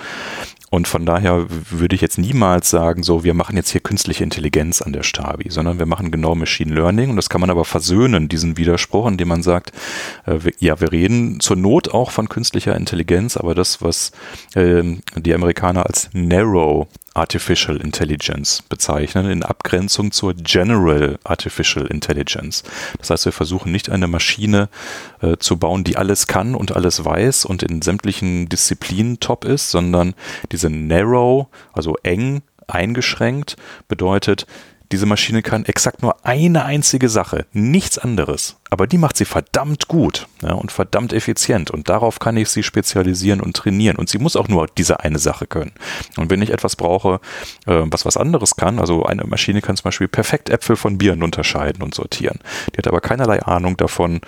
Und 0.70 0.88
von 0.88 1.06
daher 1.06 1.46
würde 1.50 1.96
ich 1.96 2.02
jetzt 2.02 2.18
niemals 2.18 2.70
sagen, 2.70 3.02
so, 3.02 3.24
wir 3.24 3.34
machen 3.34 3.56
jetzt 3.56 3.70
hier 3.70 3.80
künstliche 3.80 4.24
Intelligenz 4.24 4.82
an 4.82 4.92
der 4.92 5.04
Stabi, 5.04 5.50
sondern 5.50 5.80
wir 5.80 5.86
machen 5.86 6.12
genau 6.12 6.36
Machine 6.36 6.74
Learning. 6.74 7.10
Und 7.10 7.16
das 7.16 7.30
kann 7.30 7.40
man 7.40 7.50
aber 7.50 7.64
versöhnen, 7.64 8.28
diesen 8.28 8.58
Widerspruch, 8.58 9.08
indem 9.08 9.30
man 9.30 9.44
sagt, 9.44 9.72
äh, 10.26 10.40
ja, 10.60 10.82
wir 10.82 10.92
reden 10.92 11.40
zur 11.40 11.56
Not 11.56 11.94
auch 11.94 12.12
von 12.12 12.28
künstlicher 12.28 12.76
Intelligenz, 12.76 13.38
aber 13.38 13.56
das, 13.56 13.82
was 13.82 14.12
äh, 14.56 14.84
die 15.16 15.34
Amerikaner 15.34 15.86
als 15.86 16.10
Narrow 16.12 16.88
Artificial 17.18 17.78
Intelligence 17.78 18.62
bezeichnen, 18.62 19.30
in 19.30 19.44
Abgrenzung 19.44 20.12
zur 20.12 20.36
General 20.36 21.18
Artificial 21.24 21.88
Intelligence. 21.88 22.64
Das 23.00 23.10
heißt, 23.10 23.26
wir 23.26 23.32
versuchen 23.32 23.72
nicht 23.72 23.90
eine 23.90 24.08
Maschine 24.08 24.70
äh, 25.22 25.38
zu 25.38 25.58
bauen, 25.58 25.84
die 25.84 25.98
alles 25.98 26.28
kann 26.28 26.54
und 26.56 26.76
alles 26.76 27.04
weiß 27.04 27.46
und 27.46 27.64
in 27.64 27.82
sämtlichen 27.82 28.50
Disziplinen 28.50 29.20
top 29.20 29.46
ist, 29.46 29.72
sondern 29.72 30.14
diese 30.52 30.70
Narrow, 30.70 31.48
also 31.74 31.96
eng 32.04 32.44
eingeschränkt, 32.68 33.56
bedeutet, 33.88 34.46
diese 34.92 35.06
Maschine 35.06 35.42
kann 35.42 35.66
exakt 35.66 36.02
nur 36.02 36.26
eine 36.26 36.66
einzige 36.66 37.10
Sache, 37.10 37.46
nichts 37.52 37.98
anderes. 37.98 38.58
Aber 38.70 38.88
die 38.88 38.98
macht 38.98 39.18
sie 39.18 39.26
verdammt 39.26 39.88
gut 39.88 40.28
ja, 40.42 40.54
und 40.54 40.72
verdammt 40.72 41.14
effizient. 41.14 41.72
Und 41.72 41.90
darauf 41.90 42.20
kann 42.20 42.38
ich 42.38 42.50
sie 42.50 42.64
spezialisieren 42.64 43.42
und 43.42 43.56
trainieren. 43.56 43.98
Und 43.98 44.10
sie 44.10 44.18
muss 44.18 44.36
auch 44.36 44.48
nur 44.48 44.68
diese 44.78 45.00
eine 45.02 45.20
Sache 45.20 45.48
können. 45.48 45.72
Und 46.18 46.30
wenn 46.30 46.42
ich 46.42 46.52
etwas 46.52 46.76
brauche, 46.76 47.20
äh, 47.66 47.84
was 47.86 48.06
was 48.06 48.18
anderes 48.18 48.56
kann, 48.56 48.80
also 48.80 49.06
eine 49.06 49.24
Maschine 49.26 49.62
kann 49.62 49.78
zum 49.78 49.86
Beispiel 49.86 50.08
perfekt 50.08 50.50
Äpfel 50.50 50.76
von 50.76 50.98
Bieren 50.98 51.24
unterscheiden 51.24 51.82
und 51.82 51.96
sortieren. 51.96 52.40
Die 52.74 52.78
hat 52.78 52.88
aber 52.88 53.02
keinerlei 53.02 53.42
Ahnung 53.44 53.78
davon, 53.78 54.22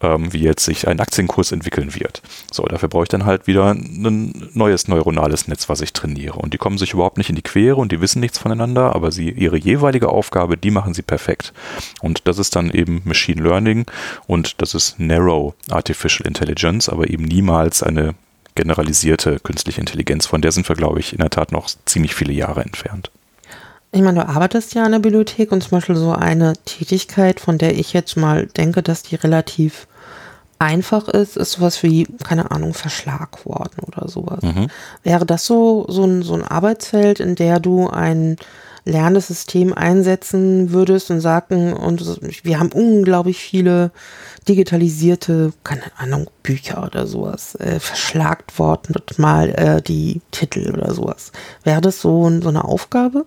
ähm, 0.00 0.32
wie 0.32 0.40
jetzt 0.40 0.64
sich 0.64 0.86
ein 0.86 1.00
Aktienkurs 1.00 1.52
entwickeln 1.52 1.94
wird. 1.94 2.22
So, 2.52 2.64
dafür 2.64 2.88
brauche 2.88 3.04
ich 3.04 3.08
dann 3.08 3.24
halt 3.24 3.46
wieder 3.46 3.74
ein 3.74 4.50
neues 4.54 4.88
neuronales 4.88 5.48
Netz, 5.48 5.68
was 5.68 5.80
ich 5.80 5.92
trainiere. 5.92 6.38
Und 6.38 6.54
die 6.54 6.58
kommen 6.58 6.78
sich 6.78 6.92
überhaupt 6.92 7.18
nicht 7.18 7.30
in 7.30 7.36
die 7.36 7.42
Quere 7.42 7.76
und 7.76 7.92
die 7.92 8.00
wissen 8.00 8.20
nichts 8.20 8.38
voneinander, 8.38 8.94
aber 8.94 9.10
sie, 9.10 9.30
ihre 9.30 9.58
jeweilige 9.58 10.08
Aufgabe, 10.08 10.56
die 10.56 10.70
machen 10.70 10.94
sie 10.94 11.02
perfekt. 11.02 11.52
Und 12.00 12.28
das 12.28 12.38
ist 12.38 12.54
dann 12.56 12.70
eben 12.70 13.02
Machine 13.04 13.42
Learning 13.42 13.86
und 14.26 14.60
das 14.62 14.74
ist 14.74 14.98
Narrow 14.98 15.54
Artificial 15.70 16.26
Intelligence, 16.26 16.88
aber 16.88 17.10
eben 17.10 17.24
niemals 17.24 17.82
eine 17.82 18.14
generalisierte 18.54 19.38
künstliche 19.40 19.80
Intelligenz. 19.80 20.26
Von 20.26 20.42
der 20.42 20.52
sind 20.52 20.68
wir, 20.68 20.76
glaube 20.76 20.98
ich, 21.00 21.12
in 21.12 21.18
der 21.18 21.30
Tat 21.30 21.52
noch 21.52 21.68
ziemlich 21.86 22.14
viele 22.14 22.32
Jahre 22.32 22.62
entfernt. 22.62 23.10
Ich 23.90 24.02
meine, 24.02 24.20
du 24.20 24.28
arbeitest 24.28 24.74
ja 24.74 24.84
in 24.84 24.92
der 24.92 24.98
Bibliothek 24.98 25.50
und 25.50 25.62
zum 25.62 25.70
Beispiel 25.70 25.96
so 25.96 26.12
eine 26.12 26.52
Tätigkeit, 26.64 27.40
von 27.40 27.56
der 27.58 27.78
ich 27.78 27.92
jetzt 27.92 28.16
mal 28.16 28.46
denke, 28.46 28.82
dass 28.82 29.02
die 29.02 29.14
relativ 29.16 29.86
einfach 30.58 31.08
ist, 31.08 31.36
ist 31.36 31.52
sowas 31.52 31.82
wie, 31.82 32.06
keine 32.24 32.50
Ahnung, 32.50 32.74
Verschlagworten 32.74 33.84
oder 33.84 34.08
sowas. 34.08 34.42
Mhm. 34.42 34.68
Wäre 35.02 35.24
das 35.24 35.46
so, 35.46 35.86
so 35.88 36.04
ein, 36.04 36.22
so 36.22 36.34
ein 36.34 36.44
Arbeitsfeld, 36.44 37.20
in 37.20 37.34
der 37.34 37.60
du 37.60 37.88
ein 37.88 38.36
lernendes 38.84 39.28
System 39.28 39.72
einsetzen 39.74 40.72
würdest 40.72 41.10
und 41.10 41.20
sagen, 41.20 41.74
und 41.74 42.02
wir 42.42 42.58
haben 42.58 42.72
unglaublich 42.72 43.38
viele 43.38 43.90
digitalisierte, 44.48 45.52
keine 45.62 45.82
Ahnung, 45.98 46.28
Bücher 46.42 46.84
oder 46.84 47.06
sowas, 47.06 47.54
äh, 47.56 47.80
verschlagt 47.80 48.58
worden 48.58 48.94
mal 49.18 49.50
äh, 49.50 49.82
die 49.82 50.22
Titel 50.30 50.72
oder 50.72 50.94
sowas. 50.94 51.32
Wäre 51.64 51.82
das 51.82 52.00
so, 52.00 52.30
so 52.40 52.48
eine 52.48 52.64
Aufgabe? 52.64 53.26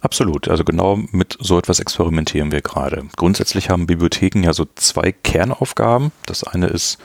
Absolut. 0.00 0.48
Also 0.48 0.64
genau 0.64 0.98
mit 1.10 1.36
so 1.40 1.58
etwas 1.58 1.80
experimentieren 1.80 2.52
wir 2.52 2.60
gerade. 2.60 3.04
Grundsätzlich 3.16 3.70
haben 3.70 3.86
Bibliotheken 3.86 4.42
ja 4.44 4.52
so 4.52 4.66
zwei 4.74 5.12
Kernaufgaben. 5.12 6.12
Das 6.26 6.44
eine 6.44 6.66
ist 6.66 6.98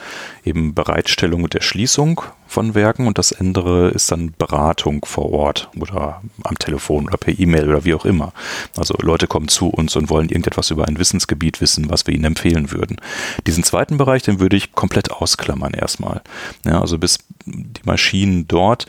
eben 0.43 0.73
Bereitstellung 0.73 1.43
und 1.43 1.55
Erschließung 1.55 2.21
von 2.51 2.75
Werken 2.75 3.07
und 3.07 3.17
das 3.17 3.31
andere 3.31 3.89
ist 3.91 4.11
dann 4.11 4.33
Beratung 4.37 5.05
vor 5.05 5.31
Ort 5.31 5.69
oder 5.79 6.21
am 6.43 6.57
Telefon 6.59 7.07
oder 7.07 7.15
per 7.15 7.39
E-Mail 7.39 7.69
oder 7.69 7.85
wie 7.85 7.93
auch 7.93 8.03
immer. 8.03 8.33
Also 8.75 8.93
Leute 9.01 9.25
kommen 9.25 9.47
zu 9.47 9.69
uns 9.69 9.95
und 9.95 10.09
wollen 10.09 10.27
irgendetwas 10.27 10.69
über 10.69 10.85
ein 10.85 10.99
Wissensgebiet 10.99 11.61
wissen, 11.61 11.89
was 11.89 12.05
wir 12.07 12.13
ihnen 12.13 12.25
empfehlen 12.25 12.71
würden. 12.71 12.97
Diesen 13.47 13.63
zweiten 13.63 13.97
Bereich, 13.97 14.23
den 14.23 14.41
würde 14.41 14.57
ich 14.57 14.73
komplett 14.73 15.11
ausklammern 15.11 15.73
erstmal. 15.73 16.21
Ja, 16.65 16.81
also 16.81 16.97
bis 16.97 17.19
die 17.45 17.81
Maschinen 17.85 18.49
dort 18.49 18.85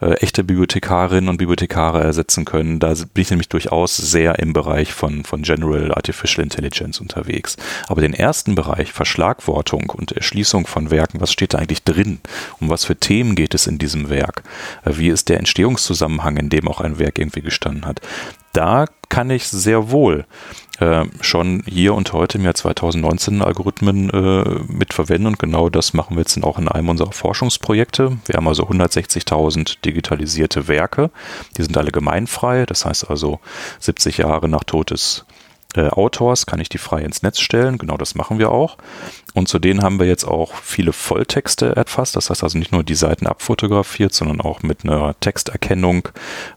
äh, 0.00 0.14
echte 0.14 0.42
Bibliothekarinnen 0.42 1.30
und 1.30 1.36
Bibliothekare 1.36 2.02
ersetzen 2.02 2.44
können, 2.44 2.80
da 2.80 2.92
bin 2.94 3.22
ich 3.22 3.30
nämlich 3.30 3.48
durchaus 3.54 3.96
sehr 3.96 4.40
im 4.40 4.52
Bereich 4.52 4.92
von, 4.92 5.22
von 5.22 5.42
General 5.42 5.94
Artificial 5.94 6.42
Intelligence 6.42 7.00
unterwegs. 7.00 7.56
Aber 7.86 8.00
den 8.00 8.12
ersten 8.12 8.56
Bereich, 8.56 8.92
Verschlagwortung 8.92 9.90
und 9.90 10.10
Erschließung 10.10 10.66
von 10.66 10.90
Werken, 10.90 11.20
was 11.20 11.32
steht 11.32 11.54
da 11.54 11.58
eigentlich 11.58 11.84
drin? 11.84 12.18
Um 12.58 12.68
was 12.68 12.84
für 12.84 12.96
Themen 12.96 13.36
geht 13.36 13.54
es 13.54 13.68
in 13.68 13.78
diesem 13.78 14.10
Werk? 14.10 14.42
Wie 14.84 15.08
ist 15.08 15.28
der 15.28 15.38
Entstehungszusammenhang, 15.38 16.36
in 16.36 16.48
dem 16.48 16.66
auch 16.66 16.80
ein 16.80 16.98
Werk 16.98 17.20
irgendwie 17.20 17.42
gestanden 17.42 17.86
hat? 17.86 18.00
Da 18.52 18.86
kann 19.08 19.30
ich 19.30 19.46
sehr 19.46 19.90
wohl 19.90 20.26
äh, 20.80 21.04
schon 21.20 21.62
hier 21.66 21.94
und 21.94 22.12
heute 22.12 22.38
im 22.38 22.44
Jahr 22.44 22.54
2019 22.54 23.42
Algorithmen 23.42 24.10
äh, 24.10 24.72
mitverwenden 24.72 25.28
und 25.28 25.38
genau 25.38 25.68
das 25.68 25.94
machen 25.94 26.16
wir 26.16 26.22
jetzt 26.22 26.42
auch 26.42 26.58
in 26.58 26.68
einem 26.68 26.88
unserer 26.88 27.12
Forschungsprojekte. 27.12 28.18
Wir 28.26 28.36
haben 28.36 28.48
also 28.48 28.64
160.000 28.64 29.76
digitalisierte 29.84 30.68
Werke, 30.68 31.10
die 31.56 31.62
sind 31.62 31.76
alle 31.76 31.92
gemeinfrei, 31.92 32.66
das 32.66 32.84
heißt 32.84 33.08
also 33.08 33.40
70 33.80 34.18
Jahre 34.18 34.48
nach 34.48 34.64
Tod 34.64 34.90
des 34.90 35.24
äh, 35.74 35.88
Autors 35.88 36.46
kann 36.46 36.60
ich 36.60 36.68
die 36.68 36.78
frei 36.78 37.02
ins 37.02 37.22
Netz 37.22 37.40
stellen. 37.40 37.78
Genau 37.78 37.96
das 37.96 38.14
machen 38.14 38.38
wir 38.38 38.50
auch. 38.50 38.76
Und 39.34 39.48
zu 39.48 39.58
denen 39.58 39.82
haben 39.82 39.98
wir 39.98 40.06
jetzt 40.06 40.24
auch 40.24 40.54
viele 40.54 40.92
Volltexte 40.92 41.74
erfasst. 41.74 42.14
Das 42.14 42.30
heißt 42.30 42.44
also 42.44 42.56
nicht 42.56 42.70
nur 42.70 42.84
die 42.84 42.94
Seiten 42.94 43.26
abfotografiert, 43.26 44.12
sondern 44.14 44.40
auch 44.40 44.62
mit 44.62 44.84
einer 44.84 45.18
Texterkennung 45.18 46.08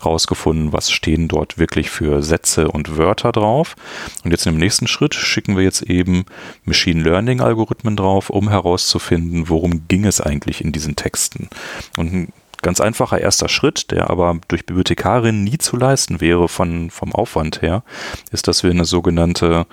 rausgefunden, 0.05 0.73
was 0.73 0.91
stehen 0.91 1.27
dort 1.27 1.57
wirklich 1.57 1.89
für 1.89 2.21
Sätze 2.21 2.67
und 2.67 2.97
Wörter 2.97 3.31
drauf. 3.31 3.75
Und 4.23 4.31
jetzt 4.31 4.45
im 4.45 4.57
nächsten 4.57 4.87
Schritt 4.87 5.15
schicken 5.15 5.57
wir 5.57 5.63
jetzt 5.63 5.81
eben 5.81 6.25
Machine 6.65 7.01
Learning 7.01 7.41
Algorithmen 7.41 7.95
drauf, 7.95 8.29
um 8.29 8.49
herauszufinden, 8.49 9.49
worum 9.49 9.87
ging 9.87 10.05
es 10.05 10.21
eigentlich 10.21 10.63
in 10.63 10.71
diesen 10.71 10.95
Texten. 10.95 11.49
Und 11.97 12.27
ganz 12.61 12.81
einfacher 12.81 13.19
erster 13.19 13.49
Schritt, 13.49 13.91
der 13.91 14.09
aber 14.09 14.39
durch 14.47 14.65
Bibliothekarinnen 14.65 15.43
nie 15.43 15.57
zu 15.57 15.77
leisten 15.77 16.21
wäre 16.21 16.47
von, 16.47 16.89
vom 16.89 17.13
Aufwand 17.13 17.61
her, 17.61 17.83
ist, 18.31 18.47
dass 18.47 18.63
wir 18.63 18.71
eine 18.71 18.85
sogenannte 18.85 19.65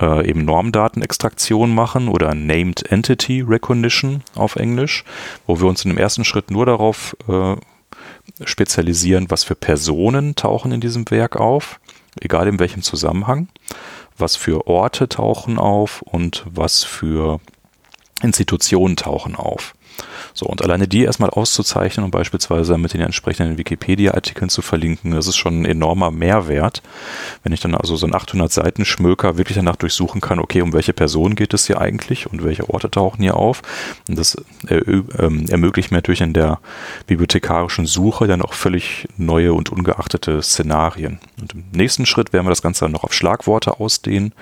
äh, 0.00 0.28
eben 0.28 0.44
Normdatenextraktion 0.44 1.74
machen 1.74 2.08
oder 2.08 2.34
Named 2.34 2.90
Entity 2.90 3.40
Recognition 3.40 4.22
auf 4.34 4.56
Englisch, 4.56 5.04
wo 5.46 5.60
wir 5.60 5.66
uns 5.66 5.84
in 5.84 5.90
dem 5.90 5.98
ersten 5.98 6.24
Schritt 6.24 6.50
nur 6.50 6.66
darauf 6.66 7.16
äh, 7.28 7.56
spezialisieren, 8.44 9.30
was 9.30 9.44
für 9.44 9.54
Personen 9.54 10.34
tauchen 10.34 10.72
in 10.72 10.80
diesem 10.80 11.10
Werk 11.10 11.36
auf, 11.36 11.80
egal 12.20 12.46
in 12.48 12.58
welchem 12.58 12.82
Zusammenhang, 12.82 13.48
was 14.16 14.36
für 14.36 14.66
Orte 14.66 15.08
tauchen 15.08 15.58
auf 15.58 16.02
und 16.02 16.44
was 16.48 16.84
für 16.84 17.40
Institutionen 18.22 18.96
tauchen 18.96 19.36
auf. 19.36 19.74
So, 20.38 20.46
und 20.46 20.62
alleine 20.62 20.86
die 20.86 21.02
erstmal 21.02 21.30
auszuzeichnen 21.30 22.04
und 22.04 22.12
beispielsweise 22.12 22.78
mit 22.78 22.94
den 22.94 23.00
entsprechenden 23.00 23.58
Wikipedia-Artikeln 23.58 24.48
zu 24.48 24.62
verlinken, 24.62 25.10
das 25.10 25.26
ist 25.26 25.36
schon 25.36 25.62
ein 25.62 25.64
enormer 25.64 26.12
Mehrwert. 26.12 26.80
Wenn 27.42 27.52
ich 27.52 27.58
dann 27.58 27.74
also 27.74 27.96
so 27.96 28.06
einen 28.06 28.14
800 28.14 28.52
Seiten 28.52 28.84
Schmöker 28.84 29.36
wirklich 29.36 29.56
danach 29.56 29.74
durchsuchen 29.74 30.20
kann, 30.20 30.38
okay, 30.38 30.62
um 30.62 30.72
welche 30.72 30.92
Person 30.92 31.34
geht 31.34 31.54
es 31.54 31.66
hier 31.66 31.80
eigentlich 31.80 32.30
und 32.30 32.44
welche 32.44 32.70
Orte 32.70 32.88
tauchen 32.88 33.20
hier 33.20 33.36
auf. 33.36 33.62
Und 34.08 34.16
das 34.16 34.36
äh, 34.68 34.76
äh, 34.76 35.50
ermöglicht 35.50 35.90
mir 35.90 35.96
natürlich 35.96 36.20
in 36.20 36.34
der 36.34 36.60
bibliothekarischen 37.08 37.86
Suche 37.86 38.28
dann 38.28 38.40
auch 38.40 38.52
völlig 38.52 39.08
neue 39.16 39.52
und 39.54 39.72
ungeachtete 39.72 40.40
Szenarien. 40.40 41.18
Und 41.40 41.54
im 41.54 41.64
nächsten 41.72 42.06
Schritt 42.06 42.32
werden 42.32 42.46
wir 42.46 42.50
das 42.50 42.62
Ganze 42.62 42.84
dann 42.84 42.92
noch 42.92 43.02
auf 43.02 43.12
Schlagworte 43.12 43.80
ausdehnen, 43.80 44.32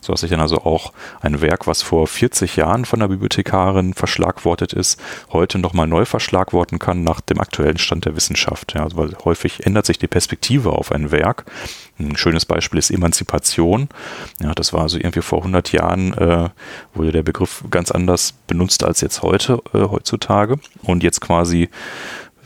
sodass 0.00 0.24
ich 0.24 0.30
dann 0.30 0.40
also 0.40 0.62
auch 0.62 0.92
ein 1.20 1.40
Werk, 1.40 1.68
was 1.68 1.82
vor 1.82 2.08
40 2.08 2.56
Jahren 2.56 2.84
von 2.84 2.98
der 2.98 3.06
Bibliothekarin 3.06 3.94
verschlagwortet 3.94 4.72
ist, 4.72 5.00
heute 5.36 5.58
nochmal 5.58 5.86
neu 5.86 6.04
verschlagworten 6.04 6.78
kann 6.78 7.02
nach 7.02 7.20
dem 7.20 7.40
aktuellen 7.40 7.78
Stand 7.78 8.04
der 8.04 8.16
Wissenschaft. 8.16 8.74
Ja, 8.74 8.82
also 8.84 8.96
weil 8.96 9.16
häufig 9.24 9.64
ändert 9.64 9.86
sich 9.86 9.98
die 9.98 10.08
Perspektive 10.08 10.72
auf 10.72 10.92
ein 10.92 11.10
Werk. 11.10 11.44
Ein 11.98 12.16
schönes 12.16 12.44
Beispiel 12.44 12.78
ist 12.78 12.90
Emanzipation. 12.90 13.88
Ja, 14.40 14.54
das 14.54 14.72
war 14.72 14.82
also 14.82 14.98
irgendwie 14.98 15.22
vor 15.22 15.38
100 15.38 15.72
Jahren, 15.72 16.12
äh, 16.14 16.50
wurde 16.94 17.12
der 17.12 17.22
Begriff 17.22 17.64
ganz 17.70 17.90
anders 17.90 18.34
benutzt 18.46 18.84
als 18.84 19.00
jetzt 19.00 19.22
heute, 19.22 19.62
äh, 19.72 19.80
heutzutage. 19.80 20.58
Und 20.82 21.02
jetzt 21.02 21.20
quasi 21.20 21.68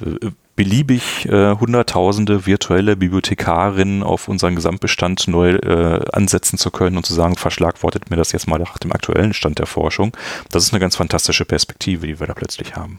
äh, 0.00 0.30
beliebig 0.60 1.24
äh, 1.24 1.56
hunderttausende 1.56 2.44
virtuelle 2.44 2.94
Bibliothekarinnen 2.94 4.02
auf 4.02 4.28
unseren 4.28 4.56
Gesamtbestand 4.56 5.26
neu 5.26 5.52
äh, 5.52 6.04
ansetzen 6.12 6.58
zu 6.58 6.70
können 6.70 6.98
und 6.98 7.06
zu 7.06 7.14
sagen, 7.14 7.36
verschlagwortet 7.36 8.10
mir 8.10 8.16
das 8.16 8.32
jetzt 8.32 8.46
mal 8.46 8.58
nach 8.58 8.76
dem 8.76 8.92
aktuellen 8.92 9.32
Stand 9.32 9.58
der 9.58 9.64
Forschung. 9.64 10.14
Das 10.50 10.62
ist 10.62 10.74
eine 10.74 10.80
ganz 10.80 10.96
fantastische 10.96 11.46
Perspektive, 11.46 12.06
die 12.06 12.20
wir 12.20 12.26
da 12.26 12.34
plötzlich 12.34 12.76
haben. 12.76 12.98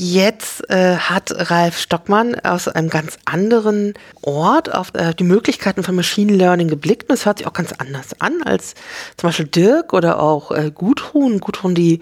Jetzt 0.00 0.70
äh, 0.70 0.96
hat 0.96 1.50
Ralf 1.50 1.76
Stockmann 1.76 2.36
aus 2.44 2.68
einem 2.68 2.88
ganz 2.88 3.18
anderen 3.24 3.94
Ort 4.22 4.72
auf 4.72 4.94
äh, 4.94 5.12
die 5.12 5.24
Möglichkeiten 5.24 5.82
von 5.82 5.96
Machine 5.96 6.32
Learning 6.34 6.68
geblickt. 6.68 7.10
Und 7.10 7.16
es 7.16 7.26
hört 7.26 7.38
sich 7.38 7.48
auch 7.48 7.52
ganz 7.52 7.72
anders 7.72 8.20
an 8.20 8.44
als 8.44 8.74
zum 9.16 9.30
Beispiel 9.30 9.46
Dirk 9.46 9.92
oder 9.92 10.22
auch 10.22 10.52
äh, 10.52 10.70
Gudrun. 10.72 11.40
Gudrun, 11.40 11.74
die 11.74 11.94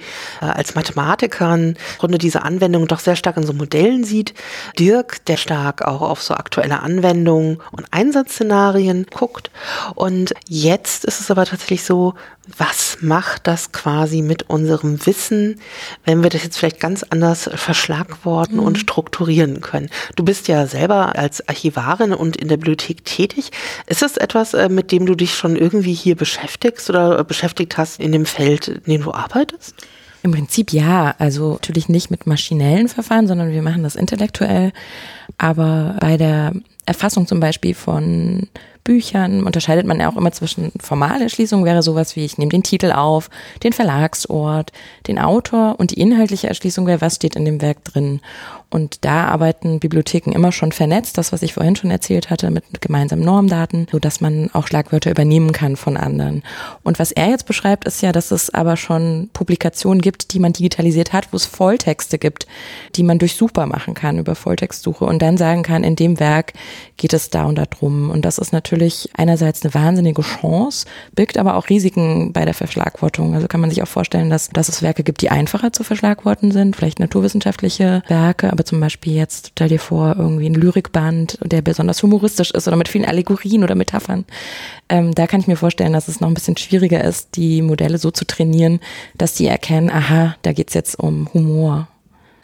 äh, 0.43 0.45
als 0.45 0.75
Mathematikerin 0.75 1.79
Grunde 1.97 2.19
diese 2.19 2.43
Anwendung 2.43 2.87
doch 2.87 2.99
sehr 2.99 3.17
stark 3.17 3.39
in 3.39 3.47
so 3.47 3.55
Modellen 3.55 4.05
sieht. 4.05 4.35
Dirk, 4.79 5.25
der 5.25 5.39
stark 5.39 5.81
auch 5.81 6.03
auf 6.03 6.23
so 6.23 6.35
aktuelle 6.35 6.81
Anwendungen 6.81 7.63
und 7.73 7.87
Einsatzszenarien 7.93 9.07
guckt. 9.07 9.51
Und 9.95 10.35
jetzt 10.47 11.07
ist 11.07 11.21
es 11.21 11.31
aber 11.31 11.47
tatsächlich 11.47 11.85
so, 11.85 12.13
was 12.59 12.99
macht 13.01 13.47
das 13.47 13.73
quasi 13.73 14.23
mit 14.23 14.51
unserem 14.51 15.05
Wissen, 15.07 15.61
wenn 16.05 16.23
wir 16.23 16.31
das 16.31 16.45
jetzt 16.45 16.59
vielleicht 16.59 16.79
ganz 16.79 17.03
anders 17.03 17.51
verschlagworten 17.55 17.86
mhm. 17.89 18.61
und 18.61 18.79
strukturieren 18.79 19.61
können? 19.61 19.91
Du 20.15 20.25
bist 20.25 20.49
ja 20.49 20.67
selber 20.67 21.17
als 21.17 21.47
Archivarin 21.49 22.13
und 22.13 22.37
in 22.37 22.49
der 22.49 22.57
Bibliothek 22.57 23.05
tätig. 23.05 23.51
Ist 23.87 24.03
das 24.03 24.17
etwas, 24.17 24.55
äh, 24.55 24.69
mit 24.69 24.93
dem 24.93 25.07
du 25.07 25.15
dich 25.15 25.35
schon 25.35 25.57
irgendwie 25.57 25.95
hier 25.95 26.17
beschäftigst 26.17 26.91
oder 26.91 27.23
beschäftigt 27.25 27.77
hast 27.79 28.01
in 28.01 28.13
dem 28.13 28.27
Feld, 28.27 28.69
in 28.69 28.93
dem 28.93 29.03
du 29.03 29.13
arbeitest? 29.13 29.75
Im 30.23 30.33
Prinzip 30.33 30.73
ja, 30.73 31.15
also 31.19 31.53
natürlich 31.53 31.89
nicht 31.89 32.11
mit 32.11 32.27
maschinellen 32.27 32.89
Verfahren, 32.89 33.29
sondern 33.29 33.53
wir 33.53 33.63
machen 33.63 33.85
das 33.85 33.95
intellektuell. 33.95 34.73
Aber 35.39 35.97
bei 36.01 36.17
der 36.17 36.53
Erfassung 36.85 37.27
zum 37.27 37.39
Beispiel 37.39 37.75
von 37.75 38.49
Büchern 38.87 39.43
unterscheidet 39.43 39.85
man 39.85 39.99
ja 39.99 40.09
auch 40.09 40.17
immer 40.17 40.31
zwischen 40.31 40.71
formale 40.81 41.25
Erschließung 41.25 41.65
wäre 41.65 41.83
sowas 41.83 42.15
wie, 42.15 42.25
ich 42.25 42.39
nehme 42.39 42.51
den 42.51 42.63
Titel 42.63 42.93
auf, 42.93 43.29
den 43.65 43.73
Verlagsort, 43.73 44.71
den 45.09 45.19
Autor 45.19 45.75
und 45.79 45.91
die 45.91 46.01
inhaltliche 46.01 46.47
Erschließung 46.47 46.87
wäre, 46.87 47.01
was 47.01 47.17
steht 47.17 47.35
in 47.35 47.45
dem 47.45 47.61
Werk 47.61 47.85
drin. 47.85 48.21
Und 48.71 49.05
da 49.05 49.27
arbeiten 49.27 49.81
Bibliotheken 49.81 50.33
immer 50.33 50.53
schon 50.53 50.71
vernetzt, 50.71 51.19
das, 51.19 51.33
was 51.33 51.43
ich 51.43 51.55
vorhin 51.55 51.77
schon 51.77 51.91
erzählt 51.91 52.31
hatte, 52.31 52.51
mit 52.51 52.81
gemeinsamen 52.81 53.25
Normdaten, 53.25 53.87
so 53.91 53.99
dass 53.99 54.21
man 54.21 54.51
auch 54.53 54.67
Schlagwörter 54.67 55.11
übernehmen 55.11 55.53
kann 55.53 55.77
von 55.77 55.97
anderen. 55.97 56.43
Und 56.83 56.99
was 56.99 57.11
er 57.11 57.29
jetzt 57.29 57.47
beschreibt, 57.47 57.87
ist 57.87 58.03
ja, 58.03 58.13
dass 58.13 58.31
es 58.31 58.53
aber 58.53 58.77
schon 58.77 59.31
Publikationen 59.33 60.01
gibt, 60.01 60.33
die 60.33 60.39
man 60.41 60.53
digitalisiert 60.53 61.13
hat, 61.13 61.33
wo 61.33 61.37
es 61.37 61.47
Volltexte 61.47 62.19
gibt, 62.19 62.47
die 62.97 63.03
man 63.03 63.19
durchsuchbar 63.19 63.67
machen 63.67 63.95
kann 63.95 64.19
über 64.19 64.35
Volltextsuche 64.35 65.05
und 65.05 65.23
dann 65.23 65.37
sagen 65.37 65.63
kann, 65.63 65.83
in 65.83 65.97
dem 65.97 66.21
Werk 66.21 66.53
geht 66.97 67.13
es 67.13 67.31
da 67.31 67.45
und 67.45 67.57
da 67.57 67.67
drum. 67.67 68.11
Und 68.11 68.25
das 68.25 68.39
ist 68.39 68.53
natürlich 68.53 68.76
einerseits 69.15 69.63
eine 69.63 69.75
wahnsinnige 69.75 70.23
Chance, 70.23 70.87
birgt 71.15 71.39
aber 71.39 71.57
auch 71.57 71.69
Risiken 71.69 72.33
bei 72.33 72.45
der 72.45 72.55
Verschlagwortung. 72.55 73.35
Also 73.35 73.49
kann 73.49 73.61
man 73.61 73.71
sich 73.71 73.83
auch 73.83 73.89
vorstellen, 73.89 74.31
dass, 74.31 74.51
dass 74.51 74.69
es 74.69 74.83
Werke 74.83 75.03
gibt, 75.03 75.23
die 75.23 75.31
einfacher 75.31 75.73
zu 75.73 75.85
verschlagworten 75.85 76.53
sind, 76.53 76.77
vielleicht 76.77 77.01
naturwissenschaftliche 77.01 78.03
Werke, 78.09 78.53
aber 78.53 78.65
zum 78.65 78.81
Beispiel 78.81 79.15
jetzt 79.15 79.53
stell 79.53 79.69
dir 79.69 79.81
vor, 79.81 80.17
irgendwie 80.19 80.47
ein 80.47 80.55
Lyrikband, 80.55 81.39
der 81.43 81.63
besonders 81.63 82.03
humoristisch 82.03 82.51
ist 82.51 82.69
oder 82.69 82.77
mit 82.77 82.89
vielen 82.89 83.05
Allegorien 83.05 83.65
oder 83.65 83.75
Metaphern. 83.75 84.25
Ähm, 84.89 85.15
da 85.15 85.27
kann 85.27 85.41
ich 85.41 85.47
mir 85.47 85.57
vorstellen, 85.57 85.93
dass 85.93 86.09
es 86.09 86.21
noch 86.21 86.29
ein 86.29 86.35
bisschen 86.35 86.57
schwieriger 86.57 87.03
ist, 87.03 87.37
die 87.37 87.63
Modelle 87.63 87.99
so 87.99 88.11
zu 88.11 88.25
trainieren, 88.25 88.81
dass 89.17 89.35
die 89.35 89.47
erkennen, 89.47 89.91
aha, 89.91 90.37
da 90.43 90.53
geht's 90.53 90.75
jetzt 90.75 90.99
um 90.99 91.29
Humor 91.33 91.89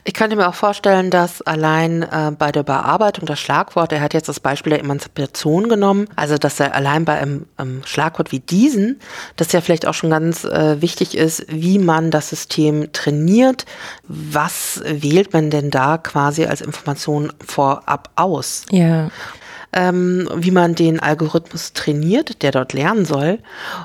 ich 0.05 0.15
könnte 0.15 0.35
mir 0.37 0.49
auch 0.49 0.55
vorstellen, 0.55 1.11
dass 1.11 1.43
allein 1.43 2.03
äh, 2.03 2.33
bei 2.37 2.51
der 2.51 2.65
Bearbeitung 2.65 3.27
der 3.27 3.37
Schlagworte, 3.37 3.97
er 3.97 4.01
hat 4.01 4.15
jetzt 4.15 4.29
das 4.29 4.41
Beispiel 4.41 4.71
der 4.71 4.81
Emanzipation 4.81 5.69
genommen, 5.69 6.09
also 6.17 6.39
dass 6.39 6.59
er 6.59 6.75
allein 6.75 7.05
bei 7.05 7.19
einem, 7.19 7.47
einem 7.57 7.83
Schlagwort 7.85 8.33
wie 8.33 8.41
diesen, 8.41 8.99
dass 9.37 9.53
ja 9.53 9.61
vielleicht 9.61 9.87
auch 9.87 9.95
schon 9.95 10.11
ganz 10.11 10.45
äh, 10.45 10.83
wichtig 10.83 11.17
ist, 11.17 11.45
wie 11.49 11.79
man 11.79 12.11
das 12.11 12.31
System 12.31 12.93
trainiert. 12.93 13.65
Was 14.09 14.83
wählt 14.85 15.33
man 15.33 15.51
denn 15.51 15.71
da 15.71 15.99
quasi 15.99 16.47
als 16.47 16.61
Information 16.61 17.33
vorab 17.45 18.11
aus? 18.17 18.67
Ja 18.71 19.11
ähm, 19.73 20.29
wie 20.35 20.51
man 20.51 20.75
den 20.75 21.01
Algorithmus 21.01 21.73
trainiert, 21.73 22.43
der 22.43 22.51
dort 22.51 22.73
lernen 22.73 23.05
soll. 23.05 23.39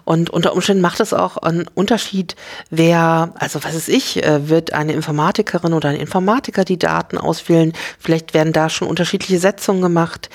Und 0.04 0.30
unter 0.30 0.54
Umständen 0.54 0.82
macht 0.82 1.00
es 1.00 1.14
auch 1.14 1.38
einen 1.38 1.66
Unterschied, 1.74 2.36
wer, 2.70 3.34
also 3.36 3.64
was 3.64 3.76
ist 3.76 3.90
ich, 3.90 4.24
äh, 4.24 4.50
wird 4.50 4.74
eine 4.74 4.94
Informatikerin 4.94 5.74
oder 5.74 5.90
ein 5.90 5.96
Informatiker 5.96 6.66
die 6.66 6.80
Daten 6.80 7.18
auswählen. 7.18 7.74
Vielleicht 8.00 8.34
werden 8.34 8.54
da 8.54 8.70
schon 8.70 8.88
unterschiedliche 8.88 9.40
Setzungen 9.40 9.82
gemacht. 9.82 10.30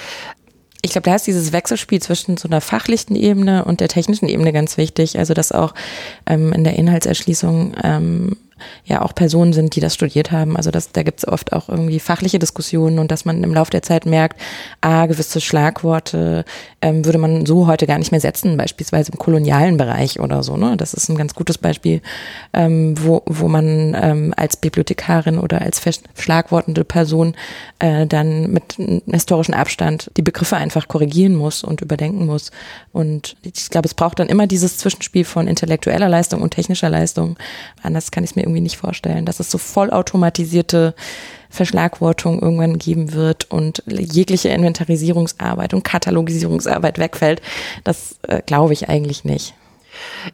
Ich 0.85 0.93
glaube, 0.93 1.09
da 1.09 1.15
ist 1.15 1.29
dieses 1.29 1.53
Wechselspiel 1.53 2.03
zwischen 2.03 2.37
so 2.37 2.49
einer 2.49 2.61
fachlichen 2.61 3.15
Ebene 3.15 3.65
und 3.65 3.81
der 3.81 3.89
technischen 3.89 4.29
Ebene 4.29 4.53
ganz 4.53 4.77
wichtig. 4.77 5.19
Also 5.19 5.33
dass 5.33 5.53
auch 5.53 5.75
ähm, 6.27 6.53
in 6.53 6.65
der 6.65 6.77
Inhaltserschließung 6.77 7.77
ähm, 7.83 8.37
ja 8.85 9.03
auch 9.03 9.15
Personen 9.15 9.53
sind, 9.53 9.77
die 9.77 9.81
das 9.81 9.95
studiert 9.95 10.33
haben. 10.33 10.57
Also 10.57 10.71
das, 10.71 10.93
da 10.93 11.03
gibt 11.03 11.21
es 11.21 11.29
oft 11.29 11.53
auch 11.53 11.69
irgendwie 11.69 12.01
fachliche 12.01 12.39
Diskussionen 12.39 12.99
und 12.99 13.11
dass 13.11 13.25
man 13.25 13.43
im 13.43 13.55
Laufe 13.55 13.71
der 13.71 13.83
Zeit 13.83 14.07
merkt, 14.07 14.41
ah, 14.81 15.07
gewisse 15.07 15.41
Schlagworte 15.41 16.45
ähm, 16.81 17.05
würde 17.05 17.19
man 17.19 17.47
so 17.47 17.67
heute 17.67 17.87
gar 17.87 17.99
nicht 17.99 18.13
mehr 18.13 18.21
setzen, 18.21 18.57
beispielsweise 18.57 19.13
im 19.13 19.19
kolonialen 19.19 19.77
Bereich 19.77 20.21
oder 20.21 20.43
so. 20.43 20.57
Ne? 20.57 20.77
Das 20.77 20.95
ist 20.95 21.09
ein 21.09 21.17
ganz 21.17 21.35
gutes 21.35 21.59
Beispiel, 21.59 22.03
ähm, 22.53 22.95
wo, 22.99 23.23
wo 23.27 23.49
man 23.49 23.97
ähm, 24.01 24.35
als 24.37 24.57
Bibliothekarin 24.57 25.39
oder 25.39 25.63
als 25.63 25.81
schlagwortende 26.17 26.85
Person 26.85 27.35
äh, 27.79 28.07
dann 28.07 28.53
mit 28.53 28.77
historischen 29.07 29.55
Abstand 29.55 30.11
die 30.17 30.23
Begriffe 30.23 30.57
einfach 30.57 30.89
korrigieren 30.89 31.35
muss 31.35 31.65
und 31.65 31.81
überdenken 31.81 32.27
muss. 32.27 32.51
Und 32.93 33.37
ich 33.43 33.71
glaube, 33.71 33.87
es 33.87 33.95
braucht 33.95 34.19
dann 34.19 34.29
immer 34.29 34.47
dieses 34.47 34.79
Zwischenspiel 34.79 35.25
von 35.25 35.49
intellektueller 35.49 36.09
Leistung 36.09 36.43
und 36.43 36.51
technischer 36.51 36.89
Leistung. 36.89 37.37
Anders 37.83 38.11
kann 38.11 38.25
ich 38.25 38.31
es 38.31 38.37
mir 38.37 38.43
irgendwie 38.43 38.52
nicht 38.61 38.77
vorstellen, 38.77 39.27
dass 39.27 39.41
es 39.41 39.51
so 39.51 39.59
vollautomatisierte 39.59 40.95
Verschlagwortung 41.51 42.41
irgendwann 42.41 42.79
geben 42.79 43.13
wird 43.13 43.51
und 43.51 43.83
jegliche 43.87 44.49
Inventarisierungsarbeit 44.49 45.75
und 45.75 45.85
Katalogisierungsarbeit 45.85 46.99
wegfällt. 46.99 47.43
Das 47.85 48.17
äh, 48.23 48.41
glaube 48.45 48.73
ich 48.73 48.89
eigentlich 48.89 49.25
nicht. 49.25 49.55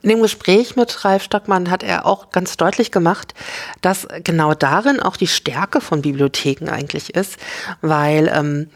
In 0.02 0.10
dem 0.10 0.22
Gespräch 0.22 0.76
mit 0.76 1.04
Ralf 1.04 1.24
Stockmann 1.24 1.70
hat 1.70 1.82
er 1.82 2.06
auch 2.06 2.30
ganz 2.30 2.56
deutlich 2.56 2.92
gemacht, 2.92 3.34
dass 3.80 4.06
genau 4.22 4.54
darin 4.54 5.00
auch 5.00 5.16
die 5.16 5.26
Stärke 5.26 5.80
von 5.80 6.02
Bibliotheken 6.02 6.68
eigentlich 6.68 7.14
ist, 7.14 7.36
weil 7.80 8.30
ähm, 8.32 8.70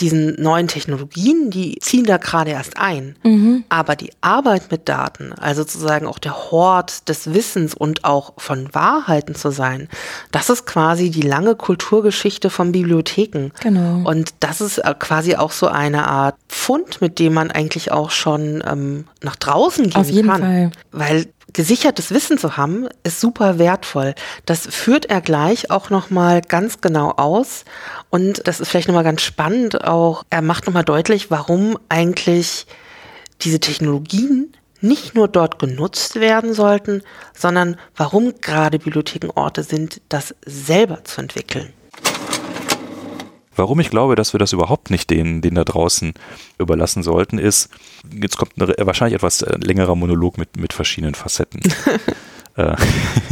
diesen 0.00 0.40
neuen 0.40 0.68
Technologien, 0.68 1.50
die 1.50 1.78
ziehen 1.80 2.04
da 2.04 2.16
gerade 2.16 2.50
erst 2.50 2.78
ein. 2.78 3.16
Mhm. 3.22 3.64
Aber 3.68 3.96
die 3.96 4.10
Arbeit 4.20 4.70
mit 4.70 4.88
Daten, 4.88 5.32
also 5.32 5.62
sozusagen 5.62 6.06
auch 6.06 6.18
der 6.18 6.50
Hort 6.50 7.08
des 7.08 7.32
Wissens 7.32 7.74
und 7.74 8.04
auch 8.04 8.34
von 8.36 8.72
Wahrheiten 8.74 9.34
zu 9.34 9.50
sein, 9.50 9.88
das 10.30 10.50
ist 10.50 10.66
quasi 10.66 11.10
die 11.10 11.22
lange 11.22 11.54
Kulturgeschichte 11.54 12.50
von 12.50 12.72
Bibliotheken. 12.72 13.50
Genau. 13.60 14.08
Und 14.08 14.34
das 14.40 14.60
ist 14.60 14.78
äh, 14.78 14.94
quasi 14.98 15.36
auch 15.36 15.52
so 15.52 15.68
eine 15.68 16.06
Art 16.08 16.36
Fund, 16.48 17.00
mit 17.00 17.18
dem 17.18 17.34
man 17.34 17.50
eigentlich 17.50 17.92
auch 17.92 18.10
schon 18.10 18.62
ähm, 18.66 19.06
nach 19.22 19.36
draußen 19.36 19.84
gehen 19.84 20.00
Auf 20.00 20.10
jeden 20.10 20.28
kann. 20.28 20.40
Fall. 20.40 20.72
Weil 20.92 21.26
gesichertes 21.54 22.10
Wissen 22.10 22.36
zu 22.36 22.58
haben, 22.58 22.88
ist 23.04 23.20
super 23.20 23.58
wertvoll. 23.58 24.14
Das 24.44 24.66
führt 24.66 25.06
er 25.06 25.22
gleich 25.22 25.70
auch 25.70 25.88
nochmal 25.88 26.42
ganz 26.42 26.82
genau 26.82 27.12
aus. 27.12 27.64
Und 28.10 28.46
das 28.46 28.60
ist 28.60 28.68
vielleicht 28.68 28.88
nochmal 28.88 29.04
ganz 29.04 29.22
spannend 29.22 29.82
auch. 29.84 30.24
Er 30.28 30.42
macht 30.42 30.66
nochmal 30.66 30.84
deutlich, 30.84 31.30
warum 31.30 31.78
eigentlich 31.88 32.66
diese 33.40 33.60
Technologien 33.60 34.52
nicht 34.80 35.14
nur 35.14 35.28
dort 35.28 35.58
genutzt 35.58 36.16
werden 36.16 36.52
sollten, 36.52 37.02
sondern 37.36 37.76
warum 37.96 38.34
gerade 38.40 38.78
Bibliotheken 38.78 39.30
Orte 39.34 39.62
sind, 39.62 40.02
das 40.10 40.34
selber 40.44 41.04
zu 41.04 41.22
entwickeln. 41.22 41.72
Warum 43.56 43.80
ich 43.80 43.90
glaube, 43.90 44.14
dass 44.14 44.32
wir 44.32 44.38
das 44.38 44.52
überhaupt 44.52 44.90
nicht 44.90 45.10
denen, 45.10 45.40
denen 45.40 45.56
da 45.56 45.64
draußen 45.64 46.14
überlassen 46.58 47.02
sollten, 47.02 47.38
ist, 47.38 47.68
jetzt 48.12 48.36
kommt 48.36 48.52
eine, 48.60 48.74
wahrscheinlich 48.86 49.14
etwas 49.14 49.42
äh, 49.42 49.56
längerer 49.58 49.94
Monolog 49.94 50.38
mit, 50.38 50.56
mit 50.56 50.72
verschiedenen 50.72 51.14
Facetten. 51.14 51.60
Äh, 52.56 52.76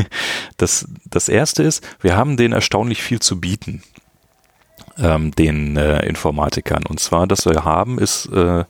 das, 0.57 0.89
das 1.05 1.29
erste 1.29 1.63
ist, 1.63 1.87
wir 2.01 2.17
haben 2.17 2.37
denen 2.37 2.53
erstaunlich 2.53 3.01
viel 3.05 3.21
zu 3.21 3.39
bieten 3.39 3.85
ähm, 4.99 5.31
den 5.33 5.77
äh, 5.77 6.05
Informatikern. 6.07 6.85
Und 6.89 7.01
zwar, 7.01 7.27
das 7.27 7.47
wir 7.47 7.65
haben, 7.65 7.99
ist 7.99 8.27
äh, 8.27 8.65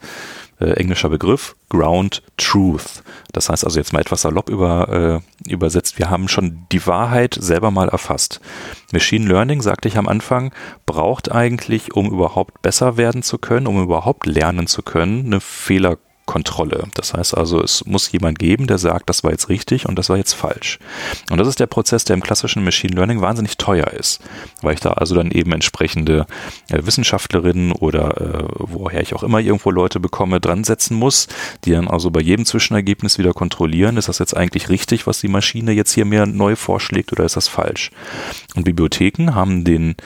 äh, 0.63 0.75
englischer 0.75 1.09
Begriff, 1.09 1.57
Ground 1.69 2.23
Truth. 2.37 3.03
Das 3.33 3.49
heißt 3.49 3.65
also 3.65 3.79
jetzt 3.79 3.93
mal 3.93 4.01
etwas 4.01 4.23
salopp 4.23 4.49
über, 4.49 5.23
äh, 5.47 5.51
übersetzt, 5.51 5.99
wir 5.99 6.11
haben 6.11 6.29
schon 6.29 6.67
die 6.71 6.87
Wahrheit 6.87 7.37
selber 7.39 7.71
mal 7.71 7.89
erfasst. 7.89 8.41
Machine 8.93 9.27
Learning, 9.27 9.61
sagte 9.63 9.89
ich 9.89 9.99
am 9.99 10.09
Anfang, 10.09 10.53
braucht 10.87 11.33
eigentlich, 11.33 11.95
um 11.95 12.11
überhaupt 12.11 12.63
besser 12.63 12.97
werden 12.97 13.23
zu 13.23 13.39
können, 13.39 13.67
um 13.67 13.83
überhaupt 13.83 14.27
lernen 14.27 14.67
zu 14.67 14.83
können, 14.83 15.27
eine 15.27 15.41
Fehler 15.41 15.99
Kontrolle. 16.27 16.85
Das 16.95 17.15
heißt 17.15 17.37
also, 17.37 17.61
es 17.63 17.85
muss 17.85 18.11
jemand 18.13 18.39
geben, 18.39 18.67
der 18.67 18.79
sagt, 18.79 19.09
das 19.09 19.25
war 19.25 19.33
jetzt 19.33 19.49
richtig 19.49 19.89
und 19.89 19.99
das 19.99 20.09
war 20.09 20.17
jetzt 20.17 20.35
falsch. 20.35 20.79
Und 21.31 21.39
das 21.39 21.49
ist 21.49 21.59
der 21.59 21.67
Prozess, 21.67 22.05
der 22.05 22.15
im 22.15 22.23
klassischen 22.23 22.65
Machine 22.65 22.95
Learning 22.95 23.21
wahnsinnig 23.21 23.59
teuer 23.59 23.89
ist, 23.89 24.21
weil 24.61 24.75
ich 24.75 24.81
da 24.81 24.93
also 24.93 25.15
dann 25.15 25.31
eben 25.33 25.53
entsprechende 25.53 26.27
äh, 26.71 26.79
Wissenschaftlerinnen 26.85 27.73
oder 27.73 28.21
äh, 28.21 28.45
woher 28.57 29.01
ich 29.01 29.15
auch 29.15 29.25
immer 29.25 29.41
irgendwo 29.41 29.71
Leute 29.71 29.99
bekomme, 29.99 30.41
dran 30.41 30.65
setzen 30.65 30.97
muss, 30.97 31.27
die 31.65 31.73
dann 31.73 31.89
also 31.89 32.11
bei 32.11 32.21
jedem 32.21 32.47
Zwischenergebnis 32.47 33.19
wieder 33.19 33.33
kontrollieren, 33.33 33.97
ist 33.97 34.09
das 34.09 34.19
jetzt 34.19 34.37
eigentlich 34.37 34.69
richtig, 34.69 35.07
was 35.07 35.21
die 35.21 35.29
Maschine 35.29 35.73
jetzt 35.73 35.93
hier 35.93 36.05
mir 36.05 36.27
neu 36.27 36.55
vorschlägt 36.55 37.13
oder 37.13 37.25
ist 37.25 37.37
das 37.37 37.49
falsch? 37.49 37.91
Und 38.55 38.65
Bibliotheken 38.65 39.35
haben 39.35 39.65
den 39.65 39.97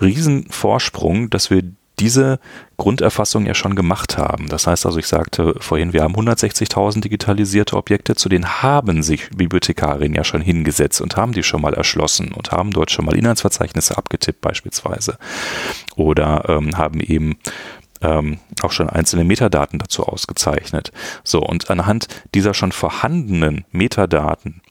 riesen 0.00 0.46
Vorsprung, 0.50 1.30
dass 1.30 1.50
wir 1.50 1.62
diese 2.00 2.40
Grunderfassung 2.76 3.46
ja 3.46 3.54
schon 3.54 3.76
gemacht 3.76 4.18
haben. 4.18 4.48
Das 4.48 4.66
heißt 4.66 4.84
also, 4.86 4.98
ich 4.98 5.06
sagte 5.06 5.54
vorhin, 5.60 5.92
wir 5.92 6.02
haben 6.02 6.16
160.000 6.16 7.02
digitalisierte 7.02 7.76
Objekte, 7.76 8.16
zu 8.16 8.28
denen 8.28 8.62
haben 8.62 9.02
sich 9.02 9.30
Bibliothekarinnen 9.30 10.14
ja 10.14 10.24
schon 10.24 10.40
hingesetzt 10.40 11.00
und 11.00 11.16
haben 11.16 11.32
die 11.32 11.44
schon 11.44 11.62
mal 11.62 11.74
erschlossen 11.74 12.32
und 12.32 12.50
haben 12.50 12.72
dort 12.72 12.90
schon 12.90 13.04
mal 13.04 13.16
Inhaltsverzeichnisse 13.16 13.96
abgetippt 13.96 14.40
beispielsweise 14.40 15.18
oder 15.96 16.44
ähm, 16.48 16.76
haben 16.76 17.00
eben 17.00 17.36
ähm, 18.02 18.38
auch 18.62 18.72
schon 18.72 18.88
einzelne 18.88 19.24
Metadaten 19.24 19.78
dazu 19.78 20.04
ausgezeichnet. 20.04 20.92
So, 21.22 21.40
und 21.40 21.70
anhand 21.70 22.08
dieser 22.34 22.54
schon 22.54 22.72
vorhandenen 22.72 23.64
Metadaten 23.70 24.62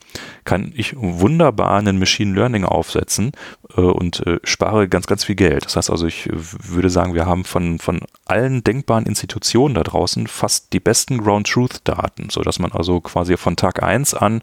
kann 0.45 0.71
ich 0.75 0.95
wunderbar 0.95 1.77
einen 1.77 1.99
Machine 1.99 2.33
Learning 2.33 2.65
aufsetzen 2.65 3.31
äh, 3.75 3.81
und 3.81 4.25
äh, 4.25 4.39
spare 4.43 4.87
ganz, 4.87 5.07
ganz 5.07 5.23
viel 5.23 5.35
Geld. 5.35 5.65
Das 5.65 5.75
heißt 5.75 5.89
also, 5.89 6.05
ich 6.05 6.29
würde 6.31 6.89
sagen, 6.89 7.13
wir 7.13 7.25
haben 7.25 7.45
von, 7.45 7.79
von 7.79 8.01
allen 8.25 8.63
denkbaren 8.63 9.05
Institutionen 9.05 9.75
da 9.75 9.83
draußen 9.83 10.27
fast 10.27 10.73
die 10.73 10.79
besten 10.79 11.17
Ground 11.17 11.47
Truth 11.47 11.81
Daten, 11.83 12.29
sodass 12.29 12.59
man 12.59 12.71
also 12.71 13.01
quasi 13.01 13.37
von 13.37 13.55
Tag 13.55 13.83
1 13.83 14.13
an 14.13 14.41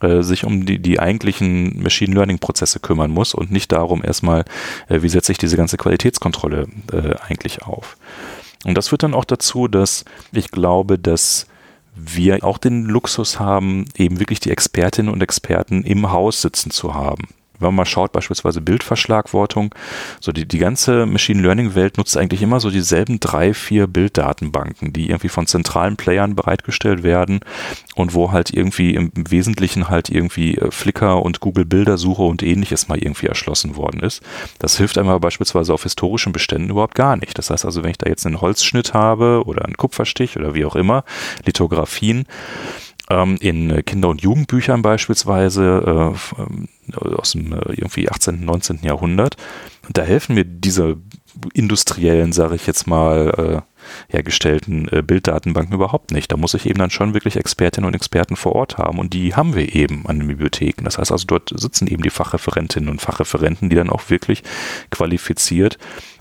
äh, 0.00 0.22
sich 0.22 0.44
um 0.44 0.66
die, 0.66 0.78
die 0.78 1.00
eigentlichen 1.00 1.82
Machine 1.82 2.14
Learning 2.14 2.38
Prozesse 2.38 2.80
kümmern 2.80 3.10
muss 3.10 3.34
und 3.34 3.50
nicht 3.50 3.72
darum 3.72 4.04
erstmal, 4.04 4.44
äh, 4.88 5.02
wie 5.02 5.08
setze 5.08 5.32
ich 5.32 5.38
diese 5.38 5.56
ganze 5.56 5.76
Qualitätskontrolle 5.76 6.68
äh, 6.92 7.14
eigentlich 7.28 7.62
auf. 7.62 7.96
Und 8.64 8.76
das 8.78 8.88
führt 8.88 9.02
dann 9.02 9.14
auch 9.14 9.24
dazu, 9.24 9.68
dass 9.68 10.04
ich 10.32 10.50
glaube, 10.50 10.98
dass 10.98 11.46
wir 11.94 12.42
auch 12.44 12.58
den 12.58 12.84
Luxus 12.84 13.38
haben, 13.38 13.86
eben 13.96 14.20
wirklich 14.20 14.40
die 14.40 14.50
Expertinnen 14.50 15.12
und 15.12 15.22
Experten 15.22 15.82
im 15.82 16.10
Haus 16.10 16.42
sitzen 16.42 16.70
zu 16.70 16.94
haben 16.94 17.28
wenn 17.58 17.68
man 17.68 17.74
mal 17.76 17.84
schaut, 17.86 18.12
beispielsweise 18.12 18.60
Bildverschlagwortung, 18.60 19.74
so 20.20 20.32
die, 20.32 20.46
die 20.46 20.58
ganze 20.58 21.06
Machine 21.06 21.42
Learning 21.42 21.74
Welt 21.74 21.98
nutzt 21.98 22.16
eigentlich 22.16 22.42
immer 22.42 22.60
so 22.60 22.70
dieselben 22.70 23.20
drei, 23.20 23.54
vier 23.54 23.86
Bilddatenbanken, 23.86 24.92
die 24.92 25.08
irgendwie 25.10 25.28
von 25.28 25.46
zentralen 25.46 25.96
Playern 25.96 26.34
bereitgestellt 26.34 27.02
werden 27.02 27.40
und 27.94 28.14
wo 28.14 28.32
halt 28.32 28.52
irgendwie 28.52 28.94
im 28.94 29.12
Wesentlichen 29.14 29.88
halt 29.88 30.08
irgendwie 30.08 30.56
äh, 30.56 30.70
Flickr 30.70 31.22
und 31.22 31.40
Google 31.40 31.64
Bildersuche 31.64 32.22
und 32.22 32.42
ähnliches 32.42 32.88
mal 32.88 32.98
irgendwie 32.98 33.26
erschlossen 33.26 33.76
worden 33.76 34.00
ist. 34.00 34.22
Das 34.58 34.76
hilft 34.76 34.98
einmal 34.98 35.20
beispielsweise 35.20 35.72
auf 35.72 35.84
historischen 35.84 36.32
Beständen 36.32 36.70
überhaupt 36.70 36.94
gar 36.94 37.16
nicht. 37.16 37.38
Das 37.38 37.50
heißt 37.50 37.64
also, 37.64 37.82
wenn 37.82 37.90
ich 37.90 37.98
da 37.98 38.08
jetzt 38.08 38.26
einen 38.26 38.40
Holzschnitt 38.40 38.94
habe 38.94 39.42
oder 39.46 39.64
einen 39.64 39.76
Kupferstich 39.76 40.36
oder 40.36 40.54
wie 40.54 40.64
auch 40.64 40.76
immer, 40.76 41.04
Lithografien, 41.44 42.26
in 43.10 43.84
Kinder- 43.84 44.08
und 44.08 44.22
Jugendbüchern 44.22 44.80
beispielsweise 44.80 46.14
äh, 46.36 46.40
ähm, 46.40 46.68
aus 47.16 47.32
dem 47.32 47.52
äh, 47.52 47.74
irgendwie 47.74 48.08
18., 48.08 48.44
19. 48.44 48.80
Jahrhundert. 48.82 49.36
Da 49.90 50.02
helfen 50.02 50.34
mir 50.34 50.44
diese 50.44 50.96
industriellen, 51.52 52.32
sage 52.32 52.54
ich 52.54 52.66
jetzt 52.66 52.86
mal, 52.86 53.62
äh, 54.08 54.12
hergestellten 54.12 54.88
äh, 54.90 55.02
Bilddatenbanken 55.02 55.74
überhaupt 55.74 56.12
nicht. 56.12 56.32
Da 56.32 56.36
muss 56.36 56.54
ich 56.54 56.66
eben 56.66 56.78
dann 56.78 56.90
schon 56.90 57.12
wirklich 57.12 57.36
Expertinnen 57.36 57.86
und 57.86 57.94
Experten 57.94 58.36
vor 58.36 58.54
Ort 58.54 58.78
haben 58.78 58.98
und 58.98 59.12
die 59.12 59.34
haben 59.34 59.54
wir 59.54 59.74
eben 59.74 60.06
an 60.06 60.20
den 60.20 60.28
Bibliotheken. 60.28 60.84
Das 60.84 60.98
heißt 60.98 61.12
also, 61.12 61.26
dort 61.26 61.52
sitzen 61.54 61.86
eben 61.88 62.02
die 62.02 62.10
Fachreferentinnen 62.10 62.88
und 62.88 63.02
Fachreferenten, 63.02 63.68
die 63.68 63.76
dann 63.76 63.90
auch 63.90 64.08
wirklich 64.08 64.42
qualifiziert 64.90 65.78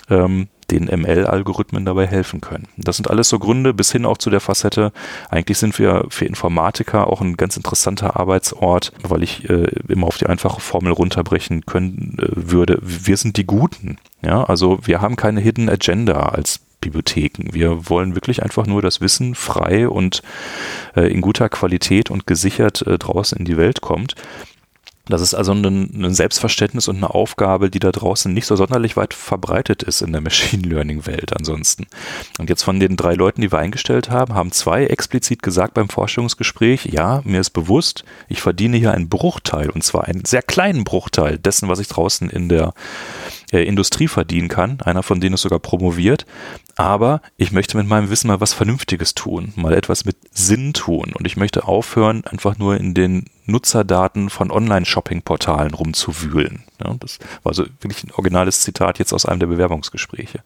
ähm, 0.09 0.47
den 0.79 0.85
ML-Algorithmen 0.85 1.85
dabei 1.85 2.07
helfen 2.07 2.41
können. 2.41 2.67
Das 2.77 2.97
sind 2.97 3.09
alles 3.09 3.29
so 3.29 3.39
Gründe 3.39 3.73
bis 3.73 3.91
hin 3.91 4.05
auch 4.05 4.17
zu 4.17 4.29
der 4.29 4.39
Facette. 4.39 4.91
Eigentlich 5.29 5.57
sind 5.57 5.77
wir 5.79 6.05
für 6.09 6.25
Informatiker 6.25 7.07
auch 7.07 7.21
ein 7.21 7.37
ganz 7.37 7.57
interessanter 7.57 8.17
Arbeitsort, 8.19 8.91
weil 9.01 9.23
ich 9.23 9.49
äh, 9.49 9.67
immer 9.87 10.07
auf 10.07 10.17
die 10.17 10.27
einfache 10.27 10.61
Formel 10.61 10.91
runterbrechen 10.91 11.65
können 11.65 12.17
äh, 12.19 12.27
würde. 12.33 12.79
Wir 12.81 13.17
sind 13.17 13.37
die 13.37 13.45
Guten. 13.45 13.97
Ja, 14.21 14.43
also 14.43 14.79
wir 14.83 15.01
haben 15.01 15.15
keine 15.15 15.41
Hidden 15.41 15.69
Agenda 15.69 16.29
als 16.29 16.59
Bibliotheken. 16.83 17.53
Wir 17.53 17.89
wollen 17.89 18.15
wirklich 18.15 18.43
einfach 18.43 18.67
nur 18.67 18.81
das 18.81 18.99
Wissen 19.01 19.35
frei 19.35 19.87
und 19.87 20.21
äh, 20.95 21.11
in 21.11 21.21
guter 21.21 21.49
Qualität 21.49 22.11
und 22.11 22.27
gesichert 22.27 22.85
äh, 22.85 22.97
draußen 22.97 23.37
in 23.37 23.45
die 23.45 23.57
Welt 23.57 23.81
kommt. 23.81 24.15
Das 25.05 25.19
ist 25.19 25.33
also 25.33 25.51
ein, 25.51 25.65
ein, 25.65 26.13
Selbstverständnis 26.13 26.87
und 26.87 26.95
eine 26.95 27.09
Aufgabe, 27.09 27.69
die 27.69 27.79
da 27.79 27.91
draußen 27.91 28.31
nicht 28.31 28.45
so 28.45 28.55
sonderlich 28.55 28.95
weit 28.95 29.13
verbreitet 29.13 29.83
ist 29.83 30.01
in 30.01 30.13
der 30.13 30.21
Machine 30.21 30.65
Learning 30.65 31.05
Welt 31.05 31.35
ansonsten. 31.35 31.87
Und 32.39 32.49
jetzt 32.49 32.63
von 32.63 32.79
den 32.79 32.95
drei 32.95 33.13
Leuten, 33.13 33.41
die 33.41 33.51
wir 33.51 33.59
eingestellt 33.59 34.09
haben, 34.09 34.33
haben 34.33 34.53
zwei 34.53 34.85
explizit 34.85 35.43
gesagt 35.43 35.73
beim 35.73 35.89
Vorstellungsgespräch, 35.89 36.85
ja, 36.85 37.21
mir 37.25 37.41
ist 37.41 37.49
bewusst, 37.49 38.05
ich 38.29 38.41
verdiene 38.41 38.77
hier 38.77 38.93
einen 38.93 39.09
Bruchteil 39.09 39.69
und 39.69 39.83
zwar 39.83 40.05
einen 40.05 40.23
sehr 40.23 40.41
kleinen 40.41 40.85
Bruchteil 40.85 41.37
dessen, 41.37 41.67
was 41.67 41.79
ich 41.79 41.89
draußen 41.89 42.29
in 42.29 42.47
der 42.47 42.73
äh, 43.51 43.63
Industrie 43.63 44.07
verdienen 44.07 44.47
kann. 44.47 44.79
Einer 44.85 45.03
von 45.03 45.19
denen 45.19 45.33
ist 45.33 45.41
sogar 45.41 45.59
promoviert. 45.59 46.25
Aber 46.75 47.21
ich 47.37 47.51
möchte 47.51 47.77
mit 47.77 47.87
meinem 47.87 48.09
Wissen 48.09 48.27
mal 48.27 48.41
was 48.41 48.53
Vernünftiges 48.53 49.13
tun, 49.13 49.53
mal 49.55 49.73
etwas 49.73 50.05
mit 50.05 50.17
Sinn 50.31 50.73
tun. 50.73 51.13
Und 51.13 51.27
ich 51.27 51.37
möchte 51.37 51.67
aufhören, 51.67 52.23
einfach 52.25 52.57
nur 52.57 52.77
in 52.77 52.93
den 52.93 53.25
Nutzerdaten 53.45 54.29
von 54.29 54.51
Online-Shopping-Portalen 54.51 55.73
rumzuwühlen. 55.73 56.63
Ja, 56.83 56.95
das 56.99 57.19
war 57.43 57.53
so 57.53 57.65
wirklich 57.81 58.03
ein 58.03 58.11
originales 58.11 58.61
Zitat 58.61 58.99
jetzt 58.99 59.13
aus 59.13 59.25
einem 59.25 59.39
der 59.39 59.47
Bewerbungsgespräche. 59.47 60.39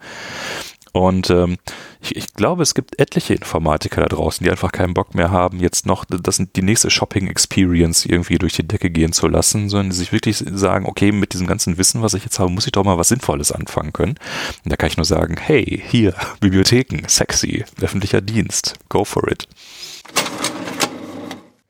Und 0.97 1.29
ähm, 1.29 1.57
ich, 2.01 2.15
ich, 2.15 2.33
glaube, 2.33 2.63
es 2.63 2.73
gibt 2.73 2.99
etliche 2.99 3.35
Informatiker 3.35 4.01
da 4.01 4.07
draußen, 4.07 4.43
die 4.43 4.49
einfach 4.49 4.71
keinen 4.71 4.95
Bock 4.95 5.13
mehr 5.13 5.29
haben, 5.29 5.59
jetzt 5.59 5.85
noch 5.85 6.05
das, 6.05 6.41
die 6.55 6.61
nächste 6.63 6.89
Shopping-Experience 6.89 8.05
irgendwie 8.05 8.39
durch 8.39 8.53
die 8.53 8.67
Decke 8.67 8.89
gehen 8.89 9.13
zu 9.13 9.27
lassen, 9.27 9.69
sondern 9.69 9.91
die 9.91 9.95
sich 9.95 10.11
wirklich 10.11 10.37
sagen, 10.37 10.87
okay, 10.87 11.11
mit 11.11 11.33
diesem 11.33 11.45
ganzen 11.45 11.77
Wissen, 11.77 12.01
was 12.01 12.15
ich 12.15 12.23
jetzt 12.23 12.39
habe, 12.39 12.51
muss 12.51 12.65
ich 12.65 12.71
doch 12.71 12.83
mal 12.83 12.97
was 12.97 13.09
Sinnvolles 13.09 13.51
anfangen 13.51 13.93
können. 13.93 14.15
Und 14.63 14.71
da 14.71 14.75
kann 14.75 14.89
ich 14.89 14.97
nur 14.97 15.05
sagen, 15.05 15.37
hey, 15.39 15.83
hier, 15.87 16.15
Bibliotheken, 16.39 17.07
sexy, 17.07 17.63
öffentlicher 17.79 18.21
Dienst, 18.21 18.73
go 18.89 19.05
for 19.05 19.27
it. 19.29 19.47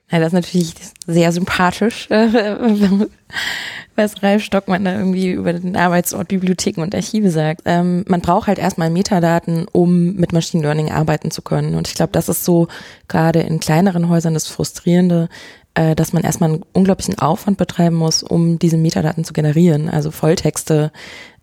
Ja, 0.10 0.20
das 0.20 0.28
ist 0.28 0.34
natürlich 0.34 0.74
sehr 1.06 1.34
sympathisch, 1.34 2.10
was 3.96 4.24
Ralf 4.24 4.42
Stockmann 4.42 4.86
da 4.86 4.98
irgendwie 4.98 5.32
über 5.32 5.52
den 5.52 5.76
Arbeitsort 5.76 6.30
Bibliotheken 6.30 6.82
und 6.82 6.96
Archive 6.96 7.30
sagt. 7.30 7.64
Ähm, 7.66 8.06
man 8.08 8.22
braucht 8.22 8.48
halt 8.48 8.58
erstmal 8.58 8.90
Metadaten, 8.90 9.68
um 9.70 10.16
mit 10.16 10.32
Machine 10.32 10.64
Learning 10.64 10.92
arbeiten 10.92 11.30
zu 11.30 11.42
können. 11.42 11.76
Und 11.76 11.90
ich 11.90 11.96
glaube, 11.96 12.14
das 12.14 12.30
ist 12.30 12.46
so 12.46 12.70
gerade 13.10 13.42
in 13.42 13.60
kleineren 13.60 14.08
Häusern 14.08 14.34
das 14.34 14.48
Frustrierende, 14.48 15.28
äh, 15.74 15.94
dass 15.94 16.14
man 16.14 16.24
erstmal 16.24 16.52
einen 16.52 16.64
unglaublichen 16.72 17.20
Aufwand 17.20 17.58
betreiben 17.58 17.98
muss, 17.98 18.24
um 18.24 18.60
diese 18.60 18.78
Metadaten 18.78 19.26
zu 19.26 19.34
generieren, 19.34 19.90
also 19.90 20.12
Volltexte 20.12 20.94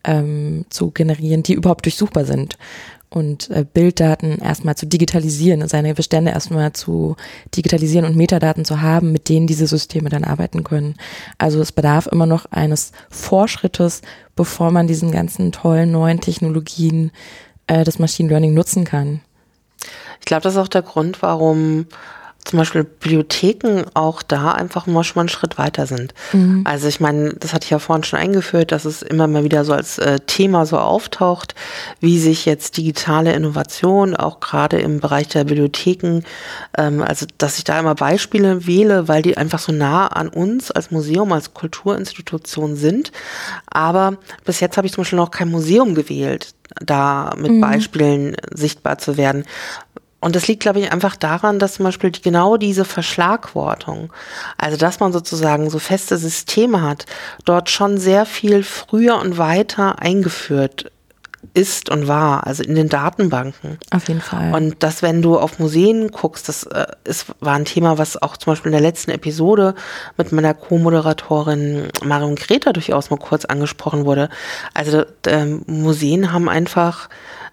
ähm, 0.05 0.65
zu 0.71 0.91
generieren, 0.91 1.43
die 1.43 1.55
überhaupt 1.55 1.85
durchsuchbar 1.85 2.25
sind 2.25 2.57
und 3.15 3.51
äh, 3.51 3.65
Bilddaten 3.65 4.39
erstmal 4.39 4.77
zu 4.77 4.87
digitalisieren, 4.87 5.67
seine 5.69 5.95
Bestände 5.95 6.33
erstmal 6.33 6.73
zu 6.73 7.17
digitalisieren 7.55 8.07
und 8.07 8.17
Metadaten 8.17 8.65
zu 8.65 8.81
haben, 8.81 9.13
mit 9.13 9.29
denen 9.29 9.47
diese 9.47 9.67
Systeme 9.67 10.09
dann 10.09 10.25
arbeiten 10.25 10.65
können. 10.65 10.97
Also 11.39 11.61
es 11.61 11.73
bedarf 11.73 12.07
immer 12.07 12.27
noch 12.27 12.47
eines 12.47 12.93
Vorschrittes, 13.11 14.03
bevor 14.37 14.71
man 14.71 14.87
diesen 14.87 15.11
ganzen 15.11 15.53
tollen 15.53 15.93
neuen 15.93 16.21
Technologien 16.21 17.11
äh, 17.67 17.85
das 17.85 17.99
Machine 17.99 18.29
Learning 18.29 18.55
nutzen 18.55 18.85
kann. 18.85 19.21
Ich 20.21 20.27
glaube, 20.27 20.43
das 20.43 20.55
ist 20.55 20.61
auch 20.61 20.69
der 20.69 20.83
Grund, 20.83 21.23
warum 21.23 21.87
zum 22.45 22.59
Beispiel 22.59 22.85
Bibliotheken 22.85 23.85
auch 23.95 24.23
da 24.23 24.53
einfach 24.53 24.87
mal 24.87 25.03
schon 25.03 25.17
mal 25.17 25.23
einen 25.23 25.29
Schritt 25.31 25.57
weiter 25.57 25.87
sind. 25.87 26.13
Mhm. 26.33 26.63
Also 26.65 26.89
ich 26.89 27.01
meine, 27.01 27.33
das 27.35 27.55
hatte 27.55 27.65
ich 27.65 27.71
ja 27.71 27.79
vorhin 27.79 28.05
schon 28.05 28.19
eingeführt, 28.19 28.71
dass 28.71 28.85
es 28.85 29.01
immer 29.01 29.27
mal 29.27 29.45
wieder 29.45 29.65
so 29.65 29.73
als 29.73 29.99
äh, 29.99 30.21
Thema 30.21 30.67
so 30.67 30.79
auftaucht, 30.79 31.55
wie 32.01 32.19
sich 32.19 32.45
jetzt 32.45 32.77
digitale 32.77 33.33
Innovation 33.33 34.15
auch 34.15 34.41
gerade 34.41 34.79
im 34.79 35.01
Bereich 35.01 35.29
der 35.29 35.45
Bibliotheken, 35.45 36.21
ähm, 36.77 37.03
also 37.03 37.27
dass 37.39 37.57
ich 37.57 37.65
da 37.65 37.81
immer 37.81 37.95
Beispiele 37.95 38.67
wähle, 38.67 39.09
weil 39.09 39.23
die 39.23 39.39
einfach 39.39 39.59
so 39.59 39.73
nah 39.73 40.09
an 40.09 40.29
uns 40.29 40.71
als 40.71 40.91
Museum, 40.91 41.33
als 41.33 41.55
Kulturinstitution 41.55 42.77
sind. 42.77 43.11
Aber 43.67 44.19
bis 44.45 44.61
jetzt 44.61 44.77
habe 44.77 44.87
ich 44.87 44.93
zum 44.93 45.03
Beispiel 45.03 45.19
noch 45.19 45.31
kein 45.31 45.51
Museum 45.51 45.95
gewählt 45.95 46.55
da 46.81 47.35
mit 47.37 47.53
mhm. 47.53 47.61
Beispielen 47.61 48.37
sichtbar 48.53 48.99
zu 48.99 49.17
werden. 49.17 49.45
Und 50.25 50.35
das 50.35 50.49
liegt, 50.49 50.63
glaube 50.63 50.81
ich, 50.81 50.91
einfach 50.91 51.17
daran, 51.17 51.59
dass 51.59 51.75
zum 51.75 51.85
Beispiel 51.85 52.11
genau 52.11 52.57
diese 52.57 52.87
Verschlagwortung, 52.87 54.11
also 54.57 54.79
dass 54.79 54.99
man 54.99 55.13
sozusagen 55.13 55.69
so 55.69 55.79
feste 55.79 56.17
Systeme 56.17 56.81
hat, 56.81 57.05
dort 57.45 57.69
schon 57.69 57.99
sehr 57.99 58.25
viel 58.25 58.63
früher 58.63 59.19
und 59.19 59.37
weiter 59.37 60.01
eingeführt 60.01 60.91
ist 61.53 61.91
und 61.91 62.09
war, 62.09 62.47
also 62.47 62.63
in 62.63 62.75
den 62.75 62.89
Datenbanken. 62.89 63.79
Auf 63.91 64.09
jeden 64.09 64.23
Fall. 64.23 64.55
Und 64.55 64.83
dass, 64.83 65.03
wenn 65.03 65.21
du 65.21 65.39
auf 65.39 65.59
Museen 65.59 66.11
guckst, 66.11 66.49
das 66.49 66.63
äh, 66.63 66.87
ist, 67.05 67.27
war 67.41 67.53
ein 67.53 67.67
Thema, 67.67 67.99
was 67.99 68.21
auch 68.23 68.39
zum 68.39 68.53
Beispiel 68.53 68.71
in 68.71 68.79
der 68.79 68.81
letzten 68.81 69.11
Episode 69.11 69.75
mit 70.17 70.33
meiner 70.33 70.55
Co-Moderatorin 70.55 71.89
Marion 72.03 72.37
Greta 72.37 72.73
durchaus 72.73 73.11
mal 73.11 73.19
kurz 73.19 73.45
angesprochen 73.45 74.07
wurde. 74.07 74.31
Also 74.73 75.05
äh, 75.27 75.45
Museen 75.67 76.33
haben 76.33 76.49
einfach 76.49 77.11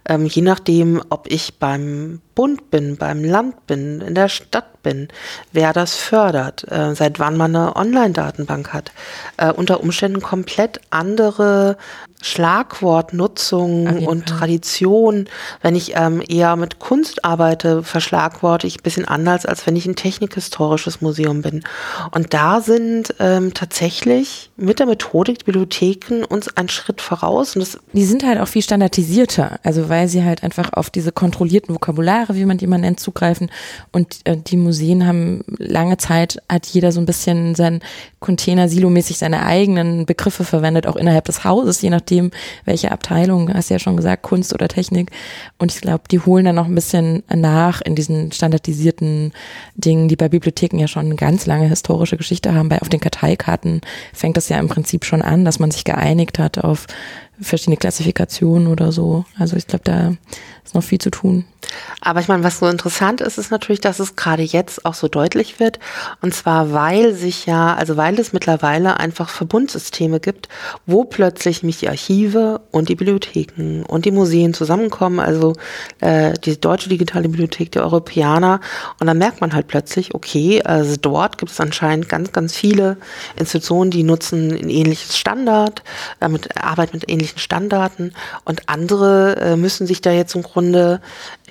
ähm, 0.07 0.25
je 0.25 0.41
nachdem, 0.41 1.01
ob 1.09 1.27
ich 1.29 1.59
beim 1.59 2.21
Bund 2.35 2.71
bin, 2.71 2.97
beim 2.97 3.23
Land 3.23 3.67
bin, 3.67 4.01
in 4.01 4.15
der 4.15 4.29
Stadt 4.29 4.81
bin, 4.83 5.09
wer 5.51 5.73
das 5.73 5.95
fördert, 5.95 6.69
äh, 6.71 6.95
seit 6.95 7.19
wann 7.19 7.37
man 7.37 7.55
eine 7.55 7.75
Online-Datenbank 7.75 8.73
hat, 8.73 8.91
äh, 9.37 9.51
unter 9.51 9.81
Umständen 9.81 10.21
komplett 10.21 10.81
andere 10.89 11.77
Schlagwortnutzung 12.21 14.05
und 14.05 14.29
Fall. 14.29 14.37
Tradition. 14.39 15.25
Wenn 15.61 15.75
ich 15.75 15.93
ähm, 15.95 16.21
eher 16.27 16.55
mit 16.55 16.79
Kunst 16.79 17.25
arbeite, 17.25 17.83
verschlagworte 17.83 18.67
ich 18.67 18.77
ein 18.77 18.83
bisschen 18.83 19.05
anders, 19.05 19.45
als 19.45 19.65
wenn 19.65 19.75
ich 19.75 19.85
ein 19.85 19.95
technikhistorisches 19.95 21.01
Museum 21.01 21.41
bin. 21.41 21.63
Und 22.11 22.33
da 22.33 22.61
sind 22.61 23.15
ähm, 23.19 23.53
tatsächlich 23.53 24.51
mit 24.55 24.79
der 24.79 24.85
Methodik 24.85 25.39
die 25.39 25.45
Bibliotheken 25.45 26.23
uns 26.23 26.55
einen 26.55 26.69
Schritt 26.69 27.01
voraus. 27.01 27.55
Und 27.55 27.61
das 27.61 27.79
die 27.93 28.05
sind 28.05 28.23
halt 28.23 28.39
auch 28.39 28.47
viel 28.47 28.61
standardisierter, 28.61 29.59
also 29.63 29.89
weil 29.89 30.07
sie 30.07 30.23
halt 30.23 30.43
einfach 30.43 30.73
auf 30.73 30.89
diese 30.89 31.11
kontrollierten 31.11 31.73
Vokabulare, 31.73 32.35
wie 32.35 32.45
man 32.45 32.57
die 32.57 32.67
man 32.67 32.81
nennt, 32.81 32.99
zugreifen. 32.99 33.49
Und 33.91 34.19
äh, 34.25 34.37
die 34.37 34.57
Museen 34.57 35.07
haben 35.07 35.43
lange 35.57 35.97
Zeit, 35.97 36.37
hat 36.47 36.67
jeder 36.67 36.91
so 36.91 36.99
ein 36.99 37.05
bisschen 37.05 37.55
sein 37.55 37.81
Container 38.19 38.69
silomäßig 38.69 39.17
seine 39.17 39.43
eigenen 39.43 40.05
Begriffe 40.05 40.43
verwendet, 40.43 40.85
auch 40.85 40.95
innerhalb 40.95 41.25
des 41.25 41.43
Hauses, 41.43 41.81
je 41.81 41.89
nachdem 41.89 42.10
nachdem, 42.11 42.31
welche 42.65 42.91
Abteilung, 42.91 43.53
hast 43.53 43.69
du 43.69 43.75
ja 43.75 43.79
schon 43.79 43.95
gesagt, 43.95 44.23
Kunst 44.23 44.53
oder 44.53 44.67
Technik. 44.67 45.11
Und 45.57 45.73
ich 45.73 45.81
glaube, 45.81 46.03
die 46.11 46.19
holen 46.19 46.45
dann 46.45 46.55
noch 46.55 46.65
ein 46.65 46.75
bisschen 46.75 47.23
nach 47.33 47.81
in 47.81 47.95
diesen 47.95 48.31
standardisierten 48.31 49.31
Dingen, 49.75 50.07
die 50.07 50.15
bei 50.15 50.29
Bibliotheken 50.29 50.79
ja 50.79 50.87
schon 50.87 51.05
eine 51.05 51.15
ganz 51.15 51.45
lange 51.45 51.67
historische 51.67 52.17
Geschichte 52.17 52.53
haben. 52.53 52.69
Bei 52.69 52.81
auf 52.81 52.89
den 52.89 52.99
Karteikarten 52.99 53.81
fängt 54.13 54.37
das 54.37 54.49
ja 54.49 54.59
im 54.59 54.67
Prinzip 54.67 55.05
schon 55.05 55.21
an, 55.21 55.45
dass 55.45 55.59
man 55.59 55.71
sich 55.71 55.83
geeinigt 55.83 56.39
hat 56.39 56.57
auf 56.57 56.87
verschiedene 57.39 57.77
Klassifikationen 57.77 58.67
oder 58.67 58.91
so. 58.91 59.25
Also 59.39 59.55
ich 59.55 59.67
glaube, 59.67 59.83
da 59.85 60.13
ist 60.63 60.75
noch 60.75 60.83
viel 60.83 60.99
zu 60.99 61.09
tun. 61.09 61.45
Aber 62.01 62.19
ich 62.19 62.27
meine, 62.27 62.43
was 62.43 62.59
so 62.59 62.67
interessant 62.67 63.21
ist, 63.21 63.37
ist 63.37 63.51
natürlich, 63.51 63.81
dass 63.81 63.99
es 63.99 64.15
gerade 64.15 64.43
jetzt 64.43 64.85
auch 64.85 64.93
so 64.93 65.07
deutlich 65.07 65.59
wird. 65.59 65.79
Und 66.21 66.33
zwar, 66.33 66.73
weil 66.73 67.13
sich 67.13 67.45
ja, 67.45 67.75
also 67.75 67.97
weil 67.97 68.19
es 68.19 68.33
mittlerweile 68.33 68.99
einfach 68.99 69.29
Verbundsysteme 69.29 70.19
gibt, 70.19 70.49
wo 70.85 71.03
plötzlich 71.03 71.63
mich 71.63 71.79
die 71.79 71.89
Archive 71.89 72.61
und 72.71 72.89
die 72.89 72.95
Bibliotheken 72.95 73.83
und 73.87 74.05
die 74.05 74.11
Museen 74.11 74.53
zusammenkommen, 74.53 75.19
also 75.19 75.53
äh, 75.99 76.33
die 76.33 76.59
deutsche 76.59 76.89
digitale 76.89 77.29
Bibliothek, 77.29 77.71
die 77.71 77.79
Europäer. 77.79 78.31
Und 78.99 79.07
dann 79.07 79.17
merkt 79.17 79.41
man 79.41 79.53
halt 79.53 79.67
plötzlich, 79.67 80.13
okay, 80.15 80.61
also 80.63 80.95
dort 80.95 81.37
gibt 81.37 81.51
es 81.51 81.59
anscheinend 81.59 82.07
ganz, 82.07 82.31
ganz 82.31 82.55
viele 82.55 82.97
Institutionen, 83.35 83.91
die 83.91 84.03
nutzen 84.03 84.51
ein 84.51 84.69
ähnliches 84.69 85.17
Standard, 85.17 85.83
äh, 86.19 86.29
mit, 86.29 86.55
arbeiten 86.57 86.97
mit 86.97 87.09
ähnlichen 87.09 87.39
Standarten 87.39 88.13
und 88.45 88.69
andere 88.69 89.35
äh, 89.37 89.55
müssen 89.55 89.87
sich 89.87 90.01
da 90.01 90.11
jetzt 90.11 90.35
im 90.35 90.43
Grunde 90.43 91.01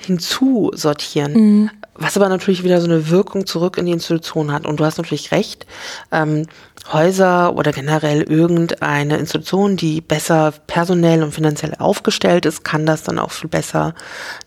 hinzusortieren. 0.00 1.32
Mhm. 1.32 1.70
Was 1.94 2.16
aber 2.16 2.28
natürlich 2.28 2.64
wieder 2.64 2.80
so 2.80 2.86
eine 2.86 3.10
Wirkung 3.10 3.46
zurück 3.46 3.76
in 3.76 3.86
die 3.86 3.92
Institution 3.92 4.52
hat. 4.52 4.66
Und 4.66 4.80
du 4.80 4.84
hast 4.84 4.96
natürlich 4.96 5.32
recht. 5.32 5.66
Ähm, 6.10 6.46
Häuser 6.92 7.54
oder 7.54 7.72
generell 7.72 8.22
irgendeine 8.22 9.16
Institution, 9.16 9.76
die 9.76 10.00
besser 10.00 10.52
personell 10.66 11.22
und 11.22 11.32
finanziell 11.32 11.74
aufgestellt 11.78 12.46
ist, 12.46 12.64
kann 12.64 12.86
das 12.86 13.02
dann 13.02 13.18
auch 13.18 13.30
viel 13.30 13.48
besser 13.48 13.94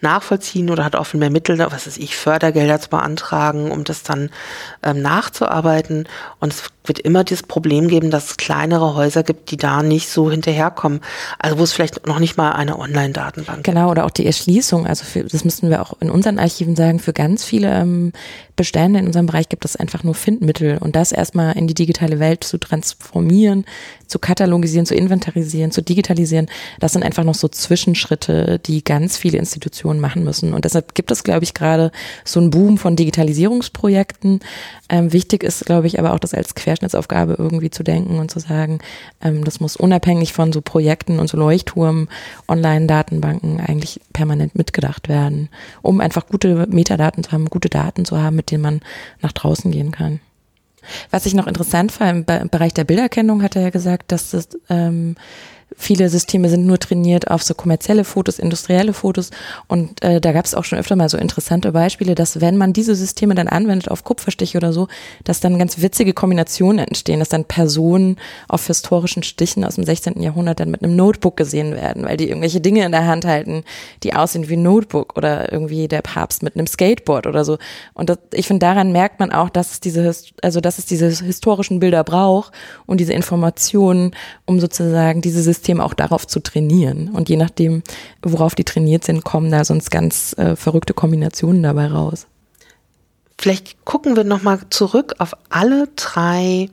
nachvollziehen 0.02 0.70
oder 0.70 0.84
hat 0.84 0.96
auch 0.96 1.06
viel 1.06 1.20
mehr 1.20 1.30
Mittel, 1.30 1.58
was 1.60 1.88
weiß 1.88 1.98
ich, 1.98 2.16
Fördergelder 2.16 2.80
zu 2.82 2.90
beantragen, 2.90 3.72
um 3.72 3.84
das 3.84 4.04
dann 4.04 4.30
ähm, 4.84 5.02
nachzuarbeiten. 5.02 6.08
Und 6.40 6.54
es 6.54 6.64
wird 6.86 7.00
immer 7.00 7.24
dieses 7.24 7.44
Problem 7.44 7.88
geben, 7.88 8.12
dass 8.12 8.32
es 8.32 8.38
kleinere 8.38 8.96
Häuser 8.96 9.24
gibt, 9.24 9.52
die 9.52 9.58
da 9.58 9.84
nicht 9.84 10.10
so 10.10 10.30
hinterherkommen. 10.30 11.00
Also 11.40 11.58
wo 11.60 11.64
es 11.64 11.72
vielleicht 11.72 12.06
noch 12.08 12.20
nicht 12.20 12.38
mal 12.38 12.52
eine 12.52 12.78
Online-Datenbank 12.78 13.64
Genau, 13.64 13.90
oder 13.90 14.06
auch 14.06 14.12
die 14.12 14.26
Erschließung. 14.26 14.86
Also 14.86 15.06
für, 15.06 15.24
das 15.24 15.46
müssten 15.46 15.70
wir 15.70 15.82
auch 15.82 15.94
in 16.02 16.10
unseren 16.10 16.40
Archiven 16.40 16.76
sagen, 16.76 17.00
für 17.00 17.14
ganz 17.14 17.46
viele 17.46 17.74
ähm, 17.74 18.12
Bestände 18.56 19.00
in 19.00 19.08
unserem 19.08 19.26
Bereich 19.26 19.50
gibt 19.50 19.66
es 19.66 19.76
einfach 19.76 20.04
nur 20.04 20.14
Findmittel. 20.14 20.78
Und 20.78 20.96
das 20.96 21.12
erstmal 21.12 21.58
in 21.58 21.68
die 21.68 21.74
digitale 21.74 22.20
Welt 22.20 22.44
zu 22.44 22.58
transformieren, 22.58 23.66
zu 24.08 24.20
katalogisieren, 24.20 24.86
zu 24.86 24.96
inventarisieren, 24.96 25.72
zu 25.72 25.82
digitalisieren, 25.82 26.48
das 26.80 26.94
sind 26.94 27.04
einfach 27.04 27.24
noch 27.24 27.36
so 27.36 27.48
Zwischenschritte, 27.48 28.60
die 28.66 28.84
ganz 28.84 29.18
viele 29.18 29.38
Institutionen 29.40 30.00
machen 30.00 30.24
müssen. 30.24 30.54
Und 30.54 30.66
deshalb 30.66 30.94
gibt 30.94 31.12
es, 31.12 31.24
glaube 31.24 31.44
ich, 31.44 31.54
gerade 31.54 31.92
so 32.24 32.40
einen 32.40 32.52
Boom 32.52 32.78
von 32.78 32.96
Digitalisierungsprojekten. 32.96 34.42
Ähm, 34.94 35.12
wichtig 35.12 35.44
ist, 35.44 35.66
glaube 35.66 35.88
ich, 35.88 35.98
aber 35.98 36.14
auch 36.14 36.20
das 36.20 36.36
als 36.36 36.54
Querschnittsaufgabe 36.54 37.34
irgendwie 37.40 37.72
zu 37.72 37.82
denken 37.82 38.20
und 38.20 38.30
zu 38.30 38.40
sagen, 38.40 38.78
ähm, 39.24 39.44
das 39.44 39.60
muss 39.60 39.76
unabhängig 39.76 40.34
von 40.34 40.54
so 40.54 40.62
Projekten 40.62 41.18
und 41.18 41.28
so 41.28 41.36
Leuchtturm, 41.36 42.08
Online-Datenbanken 42.48 43.60
eigentlich 43.60 44.02
permanent 44.14 44.54
mitgedacht 44.54 45.10
werden, 45.10 45.50
um 45.82 46.00
einfach 46.00 46.28
gute 46.28 46.68
Metadaten 46.68 47.24
zu 47.24 47.32
haben, 47.32 47.50
gute 47.50 47.70
Daten 47.70 48.06
zu 48.06 48.22
haben, 48.22 48.36
mit 48.36 48.52
denen 48.52 48.62
man 48.62 48.82
nach 49.20 49.32
draußen 49.32 49.72
gehen 49.72 49.92
kann. 49.92 50.20
Was 51.10 51.26
ich 51.26 51.34
noch 51.34 51.48
interessant 51.48 51.92
fand, 51.92 52.30
im 52.30 52.50
Bereich 52.50 52.76
der 52.76 52.84
Bilderkennung 52.84 53.42
hat 53.42 53.56
er 53.56 53.64
ja 53.64 53.70
gesagt, 53.72 54.12
dass 54.12 54.30
das 54.30 54.50
ähm, 54.70 55.16
viele 55.78 56.10
Systeme 56.10 56.50
sind 56.50 56.66
nur 56.66 56.80
trainiert 56.80 57.30
auf 57.30 57.44
so 57.44 57.54
kommerzielle 57.54 58.04
Fotos, 58.04 58.40
industrielle 58.40 58.94
Fotos. 58.94 59.32
Und 59.68 60.04
äh, 60.04 60.22
da 60.22 60.32
gab 60.32 60.46
es 60.46 60.56
auch 60.56 60.64
schon 60.64 60.80
öfter 60.80 60.96
mal 60.96 61.10
so 61.10 61.18
interessante 61.18 61.72
Beispiele, 61.72 62.16
dass 62.16 62.42
wenn 62.42 62.58
man 62.58 62.74
diese 62.74 62.96
Systeme 62.96 63.36
dann 63.36 63.48
anwendet 63.48 63.90
auf 63.90 64.04
Kupferstiche 64.04 64.58
oder 64.58 64.74
so, 64.74 64.88
dass 65.24 65.40
dann 65.40 65.60
ganz 65.60 65.82
witzige 65.82 66.14
Kombinationen 66.14 66.80
entstehen, 66.80 67.20
dass 67.20 67.30
dann 67.30 67.46
Personen 67.46 68.18
auf 68.48 68.68
historischen 68.68 69.24
Stichen 69.24 69.64
aus 69.66 69.76
dem 69.76 69.84
16. 69.84 70.22
Jahrhundert 70.22 70.60
dann 70.60 70.72
mit 70.72 70.84
einem 70.84 70.96
Notebook 70.96 71.38
gesehen 71.38 71.76
werden, 71.76 72.06
weil 72.06 72.18
die 72.18 72.30
irgendwelche 72.30 72.62
Dinge 72.62 72.86
in 72.86 72.92
der 72.92 73.08
Hand 73.08 73.26
halten, 73.26 73.64
die 74.04 74.14
aussehen 74.14 74.50
wie 74.50 74.56
ein 74.56 74.64
Notebook 74.64 75.18
oder 75.18 75.52
irgendwie 75.52 75.88
der 75.88 76.02
Papst 76.02 76.44
mit 76.44 76.56
einem 76.56 76.68
Skateboard 76.68 77.28
oder 77.28 77.46
so. 77.46 77.58
Und 77.94 78.10
das, 78.10 78.18
ich 78.34 78.48
finde, 78.48 78.66
daran 78.66 78.92
merkt 78.92 79.20
man 79.20 79.32
auch, 79.32 79.50
dass 79.50 79.74
es 79.74 79.80
diese, 79.80 80.14
also 80.42 80.62
dass 80.62 80.80
es 80.80 80.86
diese 80.86 81.10
historischen 81.10 81.80
Bilder 81.80 82.04
braucht 82.04 82.54
und 82.86 83.00
diese 83.00 83.14
Informationen, 83.14 84.12
um 84.46 84.60
sozusagen 84.60 85.22
diese 85.22 85.42
Systeme 85.42 85.63
auch 85.80 85.94
darauf 85.94 86.28
zu 86.28 86.42
trainieren. 86.42 87.10
Und 87.10 87.30
je 87.30 87.38
nachdem, 87.38 87.84
worauf 88.22 88.56
die 88.56 88.64
trainiert 88.64 89.04
sind, 89.04 89.24
kommen 89.24 89.52
da 89.52 89.64
sonst 89.66 89.92
ganz 89.92 90.36
äh, 90.38 90.56
verrückte 90.56 90.94
Kombinationen 90.94 91.64
dabei 91.64 91.88
raus. 91.88 92.28
Vielleicht 93.40 93.84
gucken 93.86 94.16
wir 94.16 94.24
nochmal 94.24 94.60
zurück 94.70 95.16
auf 95.18 95.36
alle 95.50 95.90
drei 95.96 96.70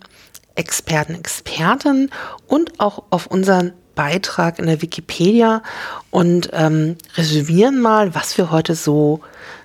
Experten, 0.55 1.15
Experten 1.15 2.11
und 2.47 2.81
auch 2.81 3.05
auf 3.11 3.27
unseren 3.27 3.73
Beitrag 3.95 4.59
in 4.59 4.67
der 4.67 4.83
Wikipedia 4.83 5.63
und 6.11 6.51
ähm, 6.53 6.97
resümieren 7.17 7.81
mal, 7.81 8.15
was 8.15 8.39
wir 8.39 8.51
heute 8.51 8.75
so 8.75 9.21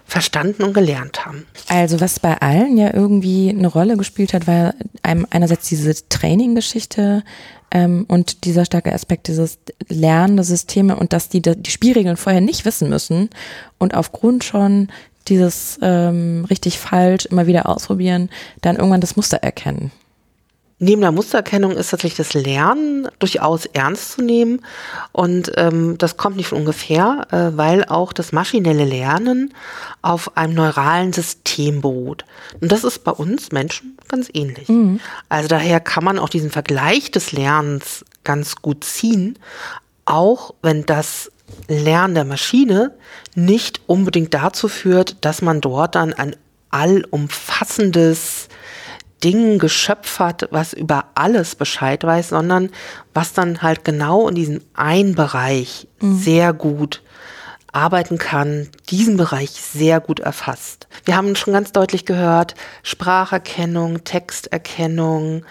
verstanden 0.05 0.63
und 0.63 0.73
gelernt 0.73 1.25
haben. 1.25 1.45
Also 1.67 1.99
was 1.99 2.19
bei 2.19 2.37
allen 2.39 2.77
ja 2.77 2.93
irgendwie 2.93 3.49
eine 3.49 3.67
Rolle 3.67 3.97
gespielt 3.97 4.33
hat, 4.33 4.47
war 4.47 4.73
einerseits 5.01 5.67
diese 5.67 5.93
Training-Geschichte 6.09 7.23
ähm, 7.71 8.05
und 8.07 8.45
dieser 8.45 8.65
starke 8.65 8.93
Aspekt 8.93 9.27
dieses 9.27 9.57
Lernen 9.87 10.37
der 10.37 10.45
Systeme 10.45 10.95
und 10.95 11.11
dass 11.11 11.29
die 11.29 11.41
die 11.41 11.71
Spielregeln 11.71 12.17
vorher 12.17 12.41
nicht 12.41 12.65
wissen 12.65 12.89
müssen 12.89 13.29
und 13.79 13.95
aufgrund 13.95 14.43
schon 14.43 14.89
dieses 15.27 15.79
ähm, 15.81 16.45
richtig 16.49 16.77
falsch 16.77 17.25
immer 17.25 17.47
wieder 17.47 17.67
ausprobieren, 17.67 18.29
dann 18.61 18.75
irgendwann 18.75 19.01
das 19.01 19.15
Muster 19.15 19.37
erkennen. 19.37 19.91
Neben 20.85 21.01
der 21.01 21.11
Mustererkennung 21.11 21.71
ist 21.71 21.89
tatsächlich 21.89 22.27
das 22.27 22.35
Lernen 22.35 23.07
durchaus 23.17 23.65
ernst 23.65 24.11
zu 24.11 24.21
nehmen. 24.21 24.61
Und 25.13 25.51
ähm, 25.55 25.97
das 25.97 26.15
kommt 26.15 26.35
nicht 26.35 26.49
von 26.49 26.59
ungefähr, 26.59 27.25
äh, 27.31 27.57
weil 27.57 27.85
auch 27.85 28.13
das 28.13 28.31
maschinelle 28.31 28.85
Lernen 28.85 29.51
auf 30.03 30.37
einem 30.37 30.53
neuralen 30.53 31.11
System 31.11 31.81
beruht. 31.81 32.23
Und 32.61 32.71
das 32.71 32.83
ist 32.83 33.03
bei 33.03 33.09
uns 33.09 33.51
Menschen 33.51 33.97
ganz 34.09 34.29
ähnlich. 34.31 34.69
Mhm. 34.69 34.99
Also 35.27 35.47
daher 35.47 35.79
kann 35.79 36.03
man 36.03 36.19
auch 36.19 36.29
diesen 36.29 36.51
Vergleich 36.51 37.09
des 37.09 37.31
Lernens 37.31 38.05
ganz 38.23 38.57
gut 38.57 38.83
ziehen, 38.83 39.39
auch 40.05 40.53
wenn 40.61 40.85
das 40.85 41.31
Lernen 41.67 42.13
der 42.13 42.25
Maschine 42.25 42.93
nicht 43.33 43.81
unbedingt 43.87 44.35
dazu 44.35 44.67
führt, 44.67 45.15
dass 45.21 45.41
man 45.41 45.61
dort 45.61 45.95
dann 45.95 46.13
ein 46.13 46.35
allumfassendes 46.69 48.49
Dingen 49.23 49.59
Geschöpf 49.59 50.19
hat, 50.19 50.47
was 50.51 50.73
über 50.73 51.05
alles 51.15 51.55
Bescheid 51.55 52.03
weiß, 52.03 52.29
sondern 52.29 52.69
was 53.13 53.33
dann 53.33 53.61
halt 53.61 53.83
genau 53.83 54.27
in 54.27 54.35
diesem 54.35 54.61
einen 54.73 55.15
Bereich 55.15 55.87
mhm. 55.99 56.17
sehr 56.17 56.53
gut 56.53 57.01
arbeiten 57.71 58.17
kann, 58.17 58.69
diesen 58.89 59.17
Bereich 59.17 59.51
sehr 59.51 59.99
gut 59.99 60.19
erfasst. 60.21 60.87
Wir 61.03 61.17
haben 61.17 61.35
schon 61.35 61.53
ganz 61.53 61.71
deutlich 61.73 62.05
gehört, 62.05 62.55
Spracherkennung, 62.83 64.05
Texterkennung, 64.05 65.43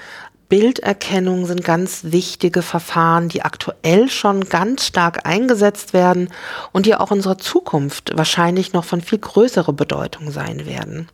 Bilderkennung 0.48 1.46
sind 1.46 1.64
ganz 1.64 2.04
wichtige 2.04 2.62
Verfahren, 2.62 3.28
die 3.28 3.42
aktuell 3.42 4.08
schon 4.08 4.48
ganz 4.48 4.86
stark 4.86 5.26
eingesetzt 5.26 5.92
werden 5.92 6.28
und 6.72 6.86
die 6.86 6.94
auch 6.94 7.10
in 7.10 7.18
unserer 7.18 7.38
Zukunft 7.38 8.12
wahrscheinlich 8.14 8.72
noch 8.72 8.84
von 8.84 9.00
viel 9.00 9.18
größerer 9.18 9.72
Bedeutung 9.72 10.30
sein 10.30 10.66
werden. 10.66 11.08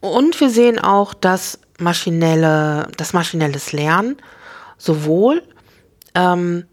Und 0.00 0.38
wir 0.40 0.50
sehen 0.50 0.78
auch, 0.78 1.14
dass 1.14 1.58
maschinelle, 1.78 2.88
das 2.96 3.12
maschinelles 3.12 3.72
Lernen 3.72 4.16
sowohl 4.76 5.42
ähm, 6.14 6.64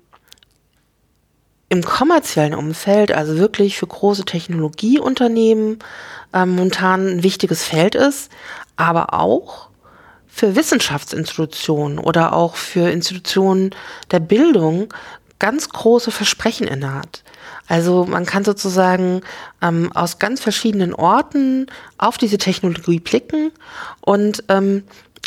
im 1.70 1.84
kommerziellen 1.84 2.54
Umfeld, 2.54 3.12
also 3.12 3.38
wirklich 3.38 3.78
für 3.78 3.88
große 3.88 4.26
Technologieunternehmen, 4.26 5.80
ähm, 6.34 6.56
momentan 6.56 7.08
ein 7.08 7.24
wichtiges 7.24 7.64
Feld 7.64 7.96
ist, 7.96 8.32
aber 8.76 9.14
auch 9.14 9.70
für 10.28 10.56
Wissenschaftsinstitutionen 10.56 11.98
oder 11.98 12.34
auch 12.34 12.56
für 12.56 12.90
Institutionen 12.90 13.72
der 14.12 14.20
Bildung 14.20 14.94
ganz 15.40 15.70
große 15.70 16.12
Versprechen 16.12 16.68
innehat. 16.68 17.24
Also 17.68 18.06
man 18.06 18.26
kann 18.26 18.44
sozusagen 18.44 19.22
ähm, 19.62 19.92
aus 19.94 20.20
ganz 20.20 20.42
verschiedenen 20.42 20.94
Orten 20.94 21.68
auf 21.98 22.18
diese 22.18 22.38
Technologie 22.38 23.00
blicken 23.00 23.52
und 24.02 24.44
ähm, 24.50 24.84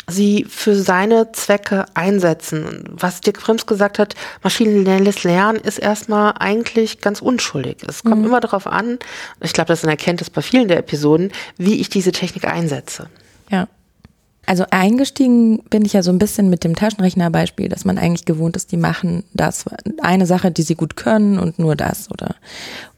sie 0.07 0.45
für 0.49 0.75
seine 0.75 1.31
Zwecke 1.31 1.85
einsetzen. 1.93 2.83
Was 2.91 3.21
Dirk 3.21 3.41
Frims 3.41 3.65
gesagt 3.65 3.99
hat, 3.99 4.15
maschinelles 4.43 5.23
Lernen 5.23 5.59
ist 5.59 5.77
erstmal 5.77 6.33
eigentlich 6.39 7.01
ganz 7.01 7.21
unschuldig. 7.21 7.77
Es 7.87 8.03
kommt 8.03 8.19
mhm. 8.19 8.27
immer 8.27 8.39
darauf 8.39 8.67
an, 8.67 8.99
ich 9.41 9.53
glaube, 9.53 9.67
das 9.67 9.79
ist 9.79 9.85
eine 9.85 9.93
Erkenntnis 9.93 10.29
bei 10.29 10.41
vielen 10.41 10.67
der 10.67 10.77
Episoden, 10.77 11.31
wie 11.57 11.79
ich 11.79 11.89
diese 11.89 12.11
Technik 12.11 12.45
einsetze. 12.45 13.09
Also 14.49 14.65
eingestiegen 14.71 15.59
bin 15.69 15.85
ich 15.85 15.93
ja 15.93 16.01
so 16.01 16.09
ein 16.09 16.17
bisschen 16.17 16.49
mit 16.49 16.63
dem 16.63 16.75
Taschenrechnerbeispiel, 16.75 17.69
dass 17.69 17.85
man 17.85 17.99
eigentlich 17.99 18.25
gewohnt 18.25 18.55
ist, 18.55 18.71
die 18.71 18.77
machen 18.77 19.23
das 19.31 19.65
eine 20.01 20.25
Sache, 20.25 20.49
die 20.49 20.63
sie 20.63 20.73
gut 20.73 20.95
können 20.95 21.37
und 21.37 21.59
nur 21.59 21.75
das, 21.75 22.09
oder? 22.09 22.33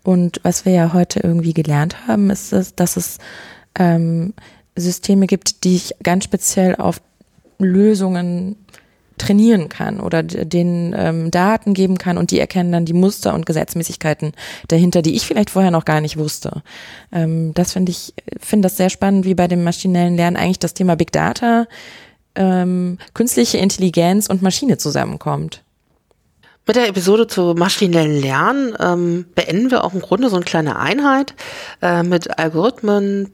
Und 0.02 0.40
was 0.44 0.64
wir 0.64 0.72
ja 0.72 0.94
heute 0.94 1.20
irgendwie 1.20 1.54
gelernt 1.54 2.08
haben, 2.08 2.30
ist, 2.30 2.54
dass 2.78 2.96
es 2.96 3.18
ähm, 3.78 4.34
Systeme 4.78 5.28
gibt, 5.28 5.66
die 5.66 5.76
ich 5.76 5.94
ganz 6.02 6.24
speziell 6.24 6.78
auf 6.78 7.02
Lösungen 7.60 8.56
trainieren 9.22 9.70
kann 9.70 10.00
oder 10.00 10.24
den 10.24 10.94
ähm, 10.98 11.32
Daten 11.32 11.74
geben 11.74 11.98
kann 11.98 12.18
und 12.18 12.32
die 12.32 12.40
erkennen 12.40 12.72
dann 12.72 12.86
die 12.86 12.94
Muster 12.94 13.34
und 13.34 13.46
Gesetzmäßigkeiten 13.46 14.34
dahinter, 14.68 15.02
die 15.02 15.16
ich 15.16 15.26
vielleicht 15.26 15.52
vorher 15.52 15.72
noch 15.72 15.86
gar 15.86 16.02
nicht 16.02 16.18
wusste. 16.18 16.64
Ähm, 17.12 17.54
das 17.54 17.74
finde 17.74 17.92
ich, 17.92 18.14
finde 18.40 18.66
das 18.66 18.78
sehr 18.78 18.90
spannend, 18.90 19.26
wie 19.26 19.36
bei 19.36 19.48
dem 19.48 19.64
maschinellen 19.64 20.16
Lernen 20.16 20.38
eigentlich 20.38 20.60
das 20.60 20.74
Thema 20.74 20.96
Big 20.96 21.12
Data, 21.12 21.68
ähm, 22.36 22.98
künstliche 23.14 23.58
Intelligenz 23.58 24.28
und 24.28 24.42
Maschine 24.42 24.78
zusammenkommt. 24.78 25.64
Mit 26.68 26.76
der 26.76 26.88
Episode 26.88 27.28
zu 27.28 27.54
maschinellen 27.56 28.22
Lernen 28.22 28.76
ähm, 28.80 29.26
beenden 29.36 29.72
wir 29.72 29.84
auch 29.84 29.94
im 29.94 30.02
Grunde 30.02 30.30
so 30.30 30.36
eine 30.36 30.46
kleine 30.46 30.78
Einheit 30.78 31.34
äh, 31.82 32.04
mit 32.04 32.38
Algorithmen, 32.40 33.34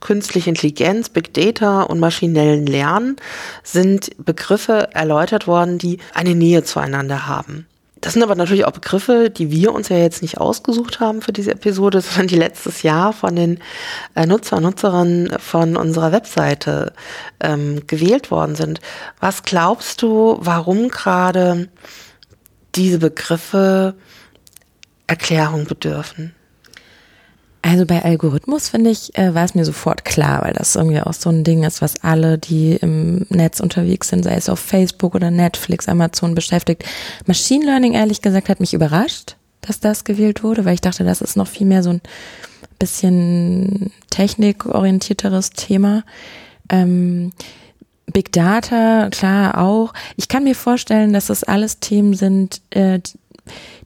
künstliche 0.00 0.50
Intelligenz, 0.50 1.08
Big 1.08 1.34
Data 1.34 1.82
und 1.82 2.00
maschinellen 2.00 2.66
Lernen 2.66 3.16
sind 3.62 4.10
Begriffe 4.24 4.88
erläutert 4.92 5.46
worden, 5.46 5.78
die 5.78 5.98
eine 6.14 6.34
Nähe 6.34 6.64
zueinander 6.64 7.26
haben. 7.26 7.66
Das 8.00 8.12
sind 8.12 8.22
aber 8.22 8.36
natürlich 8.36 8.64
auch 8.64 8.72
Begriffe, 8.72 9.28
die 9.28 9.50
wir 9.50 9.72
uns 9.72 9.88
ja 9.88 9.96
jetzt 9.96 10.22
nicht 10.22 10.38
ausgesucht 10.38 11.00
haben 11.00 11.20
für 11.20 11.32
diese 11.32 11.52
Episode, 11.52 12.00
sondern 12.02 12.28
die 12.28 12.36
letztes 12.36 12.82
Jahr 12.82 13.12
von 13.12 13.34
den 13.34 13.58
äh, 14.14 14.26
Nutzer 14.26 14.56
und 14.56 14.62
Nutzerinnen 14.64 15.38
von 15.38 15.76
unserer 15.76 16.12
Webseite 16.12 16.92
ähm, 17.40 17.86
gewählt 17.86 18.30
worden 18.30 18.54
sind. 18.54 18.80
Was 19.20 19.42
glaubst 19.42 20.02
du, 20.02 20.38
warum 20.40 20.88
gerade 20.88 21.68
diese 22.74 22.98
Begriffe 22.98 23.94
Erklärung 25.06 25.64
bedürfen? 25.64 26.34
Also 27.60 27.86
bei 27.86 28.02
Algorithmus 28.04 28.68
finde 28.68 28.90
ich, 28.90 29.16
äh, 29.18 29.34
war 29.34 29.44
es 29.44 29.54
mir 29.54 29.64
sofort 29.64 30.04
klar, 30.04 30.42
weil 30.42 30.52
das 30.52 30.76
irgendwie 30.76 31.00
auch 31.00 31.12
so 31.12 31.28
ein 31.28 31.42
Ding 31.42 31.64
ist, 31.64 31.82
was 31.82 32.02
alle, 32.04 32.38
die 32.38 32.76
im 32.76 33.26
Netz 33.30 33.60
unterwegs 33.60 34.08
sind, 34.08 34.22
sei 34.22 34.34
es 34.34 34.48
auf 34.48 34.60
Facebook 34.60 35.14
oder 35.14 35.30
Netflix, 35.30 35.88
Amazon 35.88 36.34
beschäftigt. 36.34 36.84
Machine 37.26 37.66
Learning, 37.66 37.94
ehrlich 37.94 38.22
gesagt, 38.22 38.48
hat 38.48 38.60
mich 38.60 38.74
überrascht, 38.74 39.36
dass 39.60 39.80
das 39.80 40.04
gewählt 40.04 40.44
wurde, 40.44 40.64
weil 40.64 40.74
ich 40.74 40.80
dachte, 40.80 41.04
das 41.04 41.20
ist 41.20 41.36
noch 41.36 41.48
viel 41.48 41.66
mehr 41.66 41.82
so 41.82 41.90
ein 41.90 42.00
bisschen 42.78 43.92
technikorientierteres 44.10 45.50
Thema. 45.50 46.04
Ähm, 46.70 47.32
Big 48.12 48.32
Data, 48.32 49.08
klar 49.10 49.58
auch. 49.58 49.92
Ich 50.16 50.28
kann 50.28 50.44
mir 50.44 50.54
vorstellen, 50.54 51.12
dass 51.12 51.26
das 51.26 51.44
alles 51.44 51.80
Themen 51.80 52.14
sind, 52.14 52.62
äh, 52.70 53.00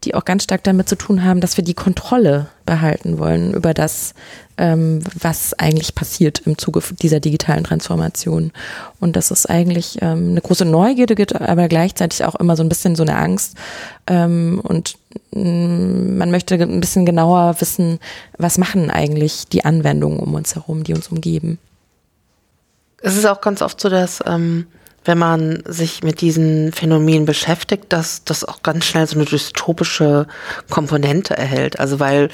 die 0.04 0.14
auch 0.14 0.24
ganz 0.24 0.44
stark 0.44 0.64
damit 0.64 0.88
zu 0.88 0.96
tun 0.96 1.24
haben, 1.24 1.40
dass 1.40 1.56
wir 1.56 1.64
die 1.64 1.74
Kontrolle 1.74 2.48
behalten 2.66 3.18
wollen 3.18 3.54
über 3.54 3.74
das, 3.74 4.14
ähm, 4.58 5.00
was 5.18 5.54
eigentlich 5.54 5.94
passiert 5.94 6.40
im 6.46 6.58
Zuge 6.58 6.80
dieser 7.00 7.20
digitalen 7.20 7.64
Transformation. 7.64 8.52
Und 9.00 9.16
dass 9.16 9.30
es 9.30 9.46
eigentlich 9.46 9.98
ähm, 10.00 10.30
eine 10.30 10.40
große 10.40 10.64
Neugierde 10.64 11.14
gibt, 11.14 11.40
aber 11.40 11.68
gleichzeitig 11.68 12.24
auch 12.24 12.34
immer 12.34 12.56
so 12.56 12.62
ein 12.62 12.68
bisschen 12.68 12.96
so 12.96 13.02
eine 13.02 13.16
Angst. 13.16 13.56
Ähm, 14.06 14.60
und 14.62 14.96
mm, 15.32 16.16
man 16.16 16.30
möchte 16.30 16.54
ein 16.54 16.80
bisschen 16.80 17.06
genauer 17.06 17.60
wissen, 17.60 17.98
was 18.38 18.58
machen 18.58 18.90
eigentlich 18.90 19.46
die 19.48 19.64
Anwendungen 19.64 20.18
um 20.18 20.34
uns 20.34 20.54
herum, 20.54 20.84
die 20.84 20.94
uns 20.94 21.08
umgeben. 21.08 21.58
Es 23.02 23.16
ist 23.16 23.26
auch 23.26 23.40
ganz 23.40 23.62
oft 23.62 23.80
so, 23.80 23.88
dass 23.88 24.20
ähm, 24.26 24.66
wenn 25.04 25.18
man 25.18 25.62
sich 25.66 26.02
mit 26.02 26.20
diesen 26.20 26.72
Phänomenen 26.72 27.24
beschäftigt, 27.24 27.92
dass 27.92 28.24
das 28.24 28.44
auch 28.44 28.62
ganz 28.62 28.84
schnell 28.84 29.06
so 29.06 29.16
eine 29.16 29.24
dystopische 29.24 30.26
Komponente 30.70 31.36
erhält. 31.36 31.80
Also 31.80 31.98
weil 31.98 32.28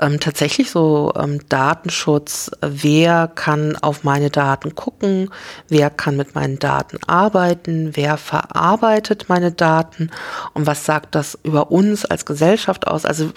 ähm, 0.00 0.20
tatsächlich 0.20 0.70
so 0.70 1.12
ähm, 1.16 1.40
Datenschutz, 1.48 2.50
wer 2.60 3.28
kann 3.28 3.76
auf 3.76 4.04
meine 4.04 4.30
Daten 4.30 4.74
gucken, 4.74 5.30
wer 5.68 5.90
kann 5.90 6.16
mit 6.16 6.34
meinen 6.34 6.58
Daten 6.58 6.98
arbeiten, 7.06 7.90
wer 7.94 8.16
verarbeitet 8.16 9.26
meine 9.28 9.52
Daten 9.52 10.10
und 10.54 10.66
was 10.66 10.84
sagt 10.84 11.14
das 11.14 11.38
über 11.42 11.70
uns 11.70 12.04
als 12.04 12.24
Gesellschaft 12.24 12.86
aus. 12.86 13.04
Also 13.04 13.32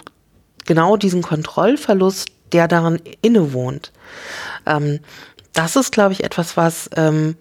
genau 0.66 0.96
diesen 0.96 1.22
Kontrollverlust, 1.22 2.30
der 2.54 2.68
daran 2.70 3.00
innewohnt. 3.22 3.92
Ähm, 4.66 5.00
das 5.54 5.76
ist, 5.76 5.92
glaube 5.92 6.14
ich, 6.14 6.24
etwas, 6.24 6.56
was 6.56 6.90
ähm, 6.96 7.36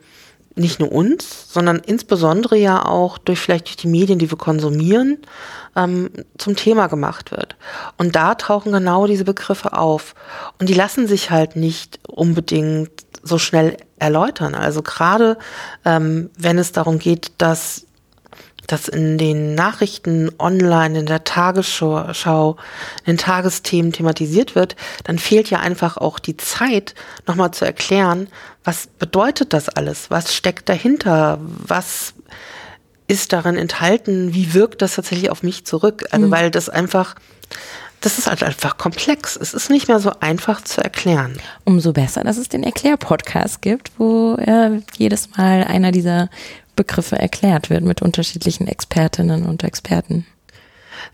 nicht 0.56 0.80
nur 0.80 0.90
uns, 0.90 1.52
sondern 1.52 1.78
insbesondere 1.78 2.56
ja 2.56 2.84
auch 2.84 3.18
durch 3.18 3.38
vielleicht 3.38 3.68
durch 3.68 3.76
die 3.76 3.88
Medien, 3.88 4.18
die 4.18 4.30
wir 4.30 4.38
konsumieren, 4.38 5.18
ähm, 5.76 6.10
zum 6.38 6.56
Thema 6.56 6.86
gemacht 6.86 7.30
wird. 7.30 7.56
Und 7.98 8.16
da 8.16 8.34
tauchen 8.34 8.72
genau 8.72 9.06
diese 9.06 9.24
Begriffe 9.24 9.74
auf. 9.74 10.14
Und 10.58 10.68
die 10.68 10.74
lassen 10.74 11.06
sich 11.06 11.30
halt 11.30 11.56
nicht 11.56 12.00
unbedingt 12.08 12.90
so 13.22 13.38
schnell 13.38 13.76
erläutern. 13.98 14.54
Also 14.54 14.82
gerade 14.82 15.36
ähm, 15.84 16.30
wenn 16.38 16.58
es 16.58 16.72
darum 16.72 16.98
geht, 16.98 17.32
dass 17.38 17.85
das 18.66 18.88
in 18.88 19.18
den 19.18 19.54
Nachrichten 19.54 20.30
online, 20.38 21.00
in 21.00 21.06
der 21.06 21.24
Tagesschau, 21.24 22.56
in 23.04 23.12
den 23.14 23.18
Tagesthemen 23.18 23.92
thematisiert 23.92 24.54
wird, 24.54 24.76
dann 25.04 25.18
fehlt 25.18 25.50
ja 25.50 25.60
einfach 25.60 25.96
auch 25.96 26.18
die 26.18 26.36
Zeit, 26.36 26.94
nochmal 27.26 27.52
zu 27.52 27.64
erklären, 27.64 28.28
was 28.64 28.88
bedeutet 28.88 29.52
das 29.52 29.68
alles? 29.68 30.10
Was 30.10 30.34
steckt 30.34 30.68
dahinter? 30.68 31.38
Was 31.40 32.14
ist 33.06 33.32
darin 33.32 33.56
enthalten? 33.56 34.34
Wie 34.34 34.54
wirkt 34.54 34.82
das 34.82 34.96
tatsächlich 34.96 35.30
auf 35.30 35.42
mich 35.42 35.64
zurück? 35.64 36.04
Also, 36.10 36.26
mhm. 36.26 36.30
weil 36.32 36.50
das 36.50 36.68
einfach, 36.68 37.14
das 38.00 38.18
ist 38.18 38.26
halt 38.26 38.42
einfach 38.42 38.76
komplex. 38.76 39.36
Es 39.36 39.54
ist 39.54 39.70
nicht 39.70 39.86
mehr 39.86 40.00
so 40.00 40.12
einfach 40.18 40.62
zu 40.62 40.82
erklären. 40.82 41.38
Umso 41.64 41.92
besser, 41.92 42.24
dass 42.24 42.38
es 42.38 42.48
den 42.48 42.64
Erklärpodcast 42.64 43.62
gibt, 43.62 43.92
wo 43.98 44.34
äh, 44.34 44.80
jedes 44.96 45.36
Mal 45.36 45.62
einer 45.62 45.92
dieser 45.92 46.28
Begriffe 46.76 47.18
erklärt 47.18 47.70
wird 47.70 47.82
mit 47.82 48.02
unterschiedlichen 48.02 48.68
Expertinnen 48.68 49.44
und 49.46 49.64
Experten. 49.64 50.26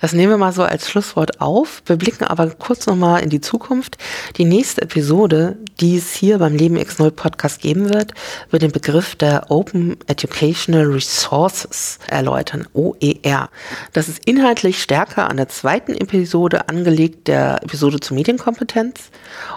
Das 0.01 0.13
nehmen 0.13 0.33
wir 0.33 0.39
mal 0.39 0.53
so 0.53 0.63
als 0.63 0.89
Schlusswort 0.89 1.41
auf. 1.41 1.83
Wir 1.87 1.97
blicken 1.97 2.25
aber 2.25 2.51
kurz 2.51 2.87
nochmal 2.87 3.23
in 3.23 3.31
die 3.31 3.41
Zukunft. 3.41 3.99
Die 4.37 4.45
nächste 4.45 4.83
Episode, 4.83 5.57
die 5.81 5.97
es 5.97 6.13
hier 6.13 6.39
beim 6.39 6.57
Leben 6.57 6.77
X0 6.77 7.11
Podcast 7.11 7.61
geben 7.61 7.93
wird, 7.93 8.13
wird 8.51 8.63
den 8.63 8.73
Begriff 8.73 9.15
der 9.15 9.51
Open 9.51 9.97
Educational 10.07 10.87
Resources 10.87 11.99
erläutern, 12.09 12.67
OER. 12.73 13.49
Das 13.93 14.09
ist 14.09 14.25
inhaltlich 14.25 14.83
stärker 14.83 15.29
an 15.29 15.37
der 15.37 15.49
zweiten 15.49 15.95
Episode 15.95 16.69
angelegt, 16.69 17.29
der 17.29 17.63
Episode 17.63 18.01
zur 18.01 18.17
Medienkompetenz. 18.17 19.11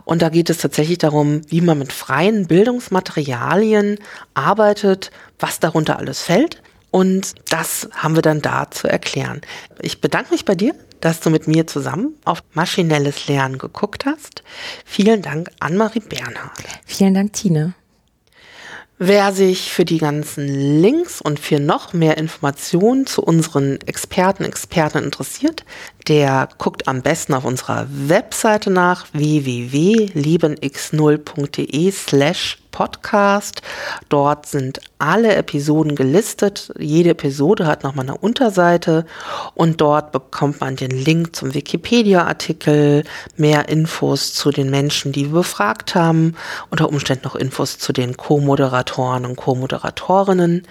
Und 0.03 0.21
da 0.21 0.29
geht 0.29 0.49
es 0.49 0.57
tatsächlich 0.57 0.97
darum, 0.97 1.41
wie 1.47 1.61
man 1.61 1.79
mit 1.79 1.93
freien 1.93 2.47
Bildungsmaterialien 2.47 3.97
arbeitet, 4.33 5.11
was 5.39 5.59
darunter 5.59 5.97
alles 5.97 6.21
fällt 6.21 6.61
und 6.91 7.35
das 7.49 7.89
haben 7.93 8.15
wir 8.15 8.21
dann 8.21 8.41
da 8.41 8.69
zu 8.71 8.87
erklären. 8.87 9.41
Ich 9.81 10.01
bedanke 10.01 10.31
mich 10.31 10.45
bei 10.45 10.55
dir, 10.55 10.73
dass 11.01 11.19
du 11.19 11.29
mit 11.29 11.47
mir 11.47 11.67
zusammen 11.67 12.15
auf 12.23 12.41
maschinelles 12.53 13.27
Lernen 13.27 13.57
geguckt 13.57 14.05
hast. 14.05 14.43
Vielen 14.85 15.21
Dank, 15.21 15.51
Anne-Marie 15.59 15.99
Bernhard. 15.99 16.63
Vielen 16.85 17.13
Dank, 17.13 17.33
Tine. 17.33 17.75
Wer 18.97 19.33
sich 19.33 19.73
für 19.73 19.83
die 19.83 19.97
ganzen 19.97 20.47
Links 20.81 21.19
und 21.19 21.37
für 21.37 21.59
noch 21.59 21.91
mehr 21.91 22.17
Informationen 22.17 23.05
zu 23.05 23.21
unseren 23.21 23.81
Experten, 23.81 24.45
Experten 24.45 25.03
interessiert, 25.03 25.65
der 26.07 26.47
guckt 26.57 26.87
am 26.87 27.01
besten 27.01 27.33
auf 27.33 27.43
unserer 27.43 27.87
Webseite 27.89 28.71
nach 28.71 29.07
www.liebenx0.de 29.11 31.91
slash 31.91 32.59
Podcast. 32.75 33.61
Dort 34.09 34.47
sind 34.47 34.81
alle 34.99 35.33
Episoden 35.35 35.95
gelistet. 35.95 36.73
Jede 36.77 37.11
Episode 37.11 37.67
hat 37.67 37.83
nochmal 37.83 38.05
eine 38.05 38.17
Unterseite 38.17 39.05
und 39.53 39.79
dort 39.79 40.11
bekommt 40.11 40.59
man 40.59 40.75
den 40.75 40.91
Link 40.91 41.37
zum 41.37 41.53
Wikipedia-Artikel, 41.53 43.05
mehr 43.37 43.69
Infos 43.69 44.33
zu 44.33 44.51
den 44.51 44.69
Menschen, 44.69 45.13
die 45.13 45.27
wir 45.27 45.39
befragt 45.39 45.95
haben, 45.95 46.35
unter 46.69 46.89
Umständen 46.89 47.23
noch 47.23 47.35
Infos 47.35 47.77
zu 47.77 47.93
den 47.93 48.17
Co-Moderatoren 48.17 49.25
und 49.25 49.37
Co-Moderatorinnen. 49.37 50.67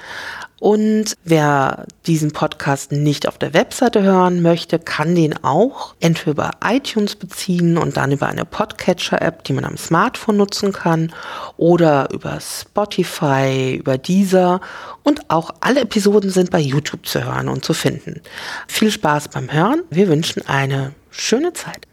Und 0.65 1.19
wer 1.25 1.85
diesen 2.07 2.33
Podcast 2.33 2.91
nicht 2.91 3.29
auf 3.29 3.37
der 3.37 3.53
Webseite 3.53 4.03
hören 4.03 4.41
möchte, 4.41 4.79
kann 4.79 5.15
den 5.15 5.45
auch 5.45 5.95
entweder 6.01 6.31
über 6.31 6.51
iTunes 6.65 7.17
beziehen 7.17 7.77
und 7.77 7.99
dann 7.99 8.13
über 8.13 8.29
eine 8.29 8.47
Podcatcher-App, 8.47 9.45
die 9.45 9.53
man 9.53 9.67
am 9.67 9.77
Smartphone 9.77 10.39
nutzen 10.39 10.73
kann, 10.73 11.13
oder 11.59 12.09
über 12.13 12.39
Spotify, 12.41 13.75
über 13.75 13.99
Deezer. 13.99 14.63
Und 15.03 15.29
auch 15.29 15.51
alle 15.61 15.83
Episoden 15.83 16.31
sind 16.31 16.51
bei 16.51 16.61
YouTube 16.61 17.05
zu 17.05 17.23
hören 17.23 17.51
und 17.51 17.63
zu 17.63 17.75
finden. 17.75 18.23
Viel 18.67 18.91
Spaß 18.91 19.29
beim 19.29 19.53
Hören. 19.53 19.83
Wir 19.91 20.09
wünschen 20.09 20.49
eine 20.49 20.95
schöne 21.11 21.53
Zeit. 21.53 21.87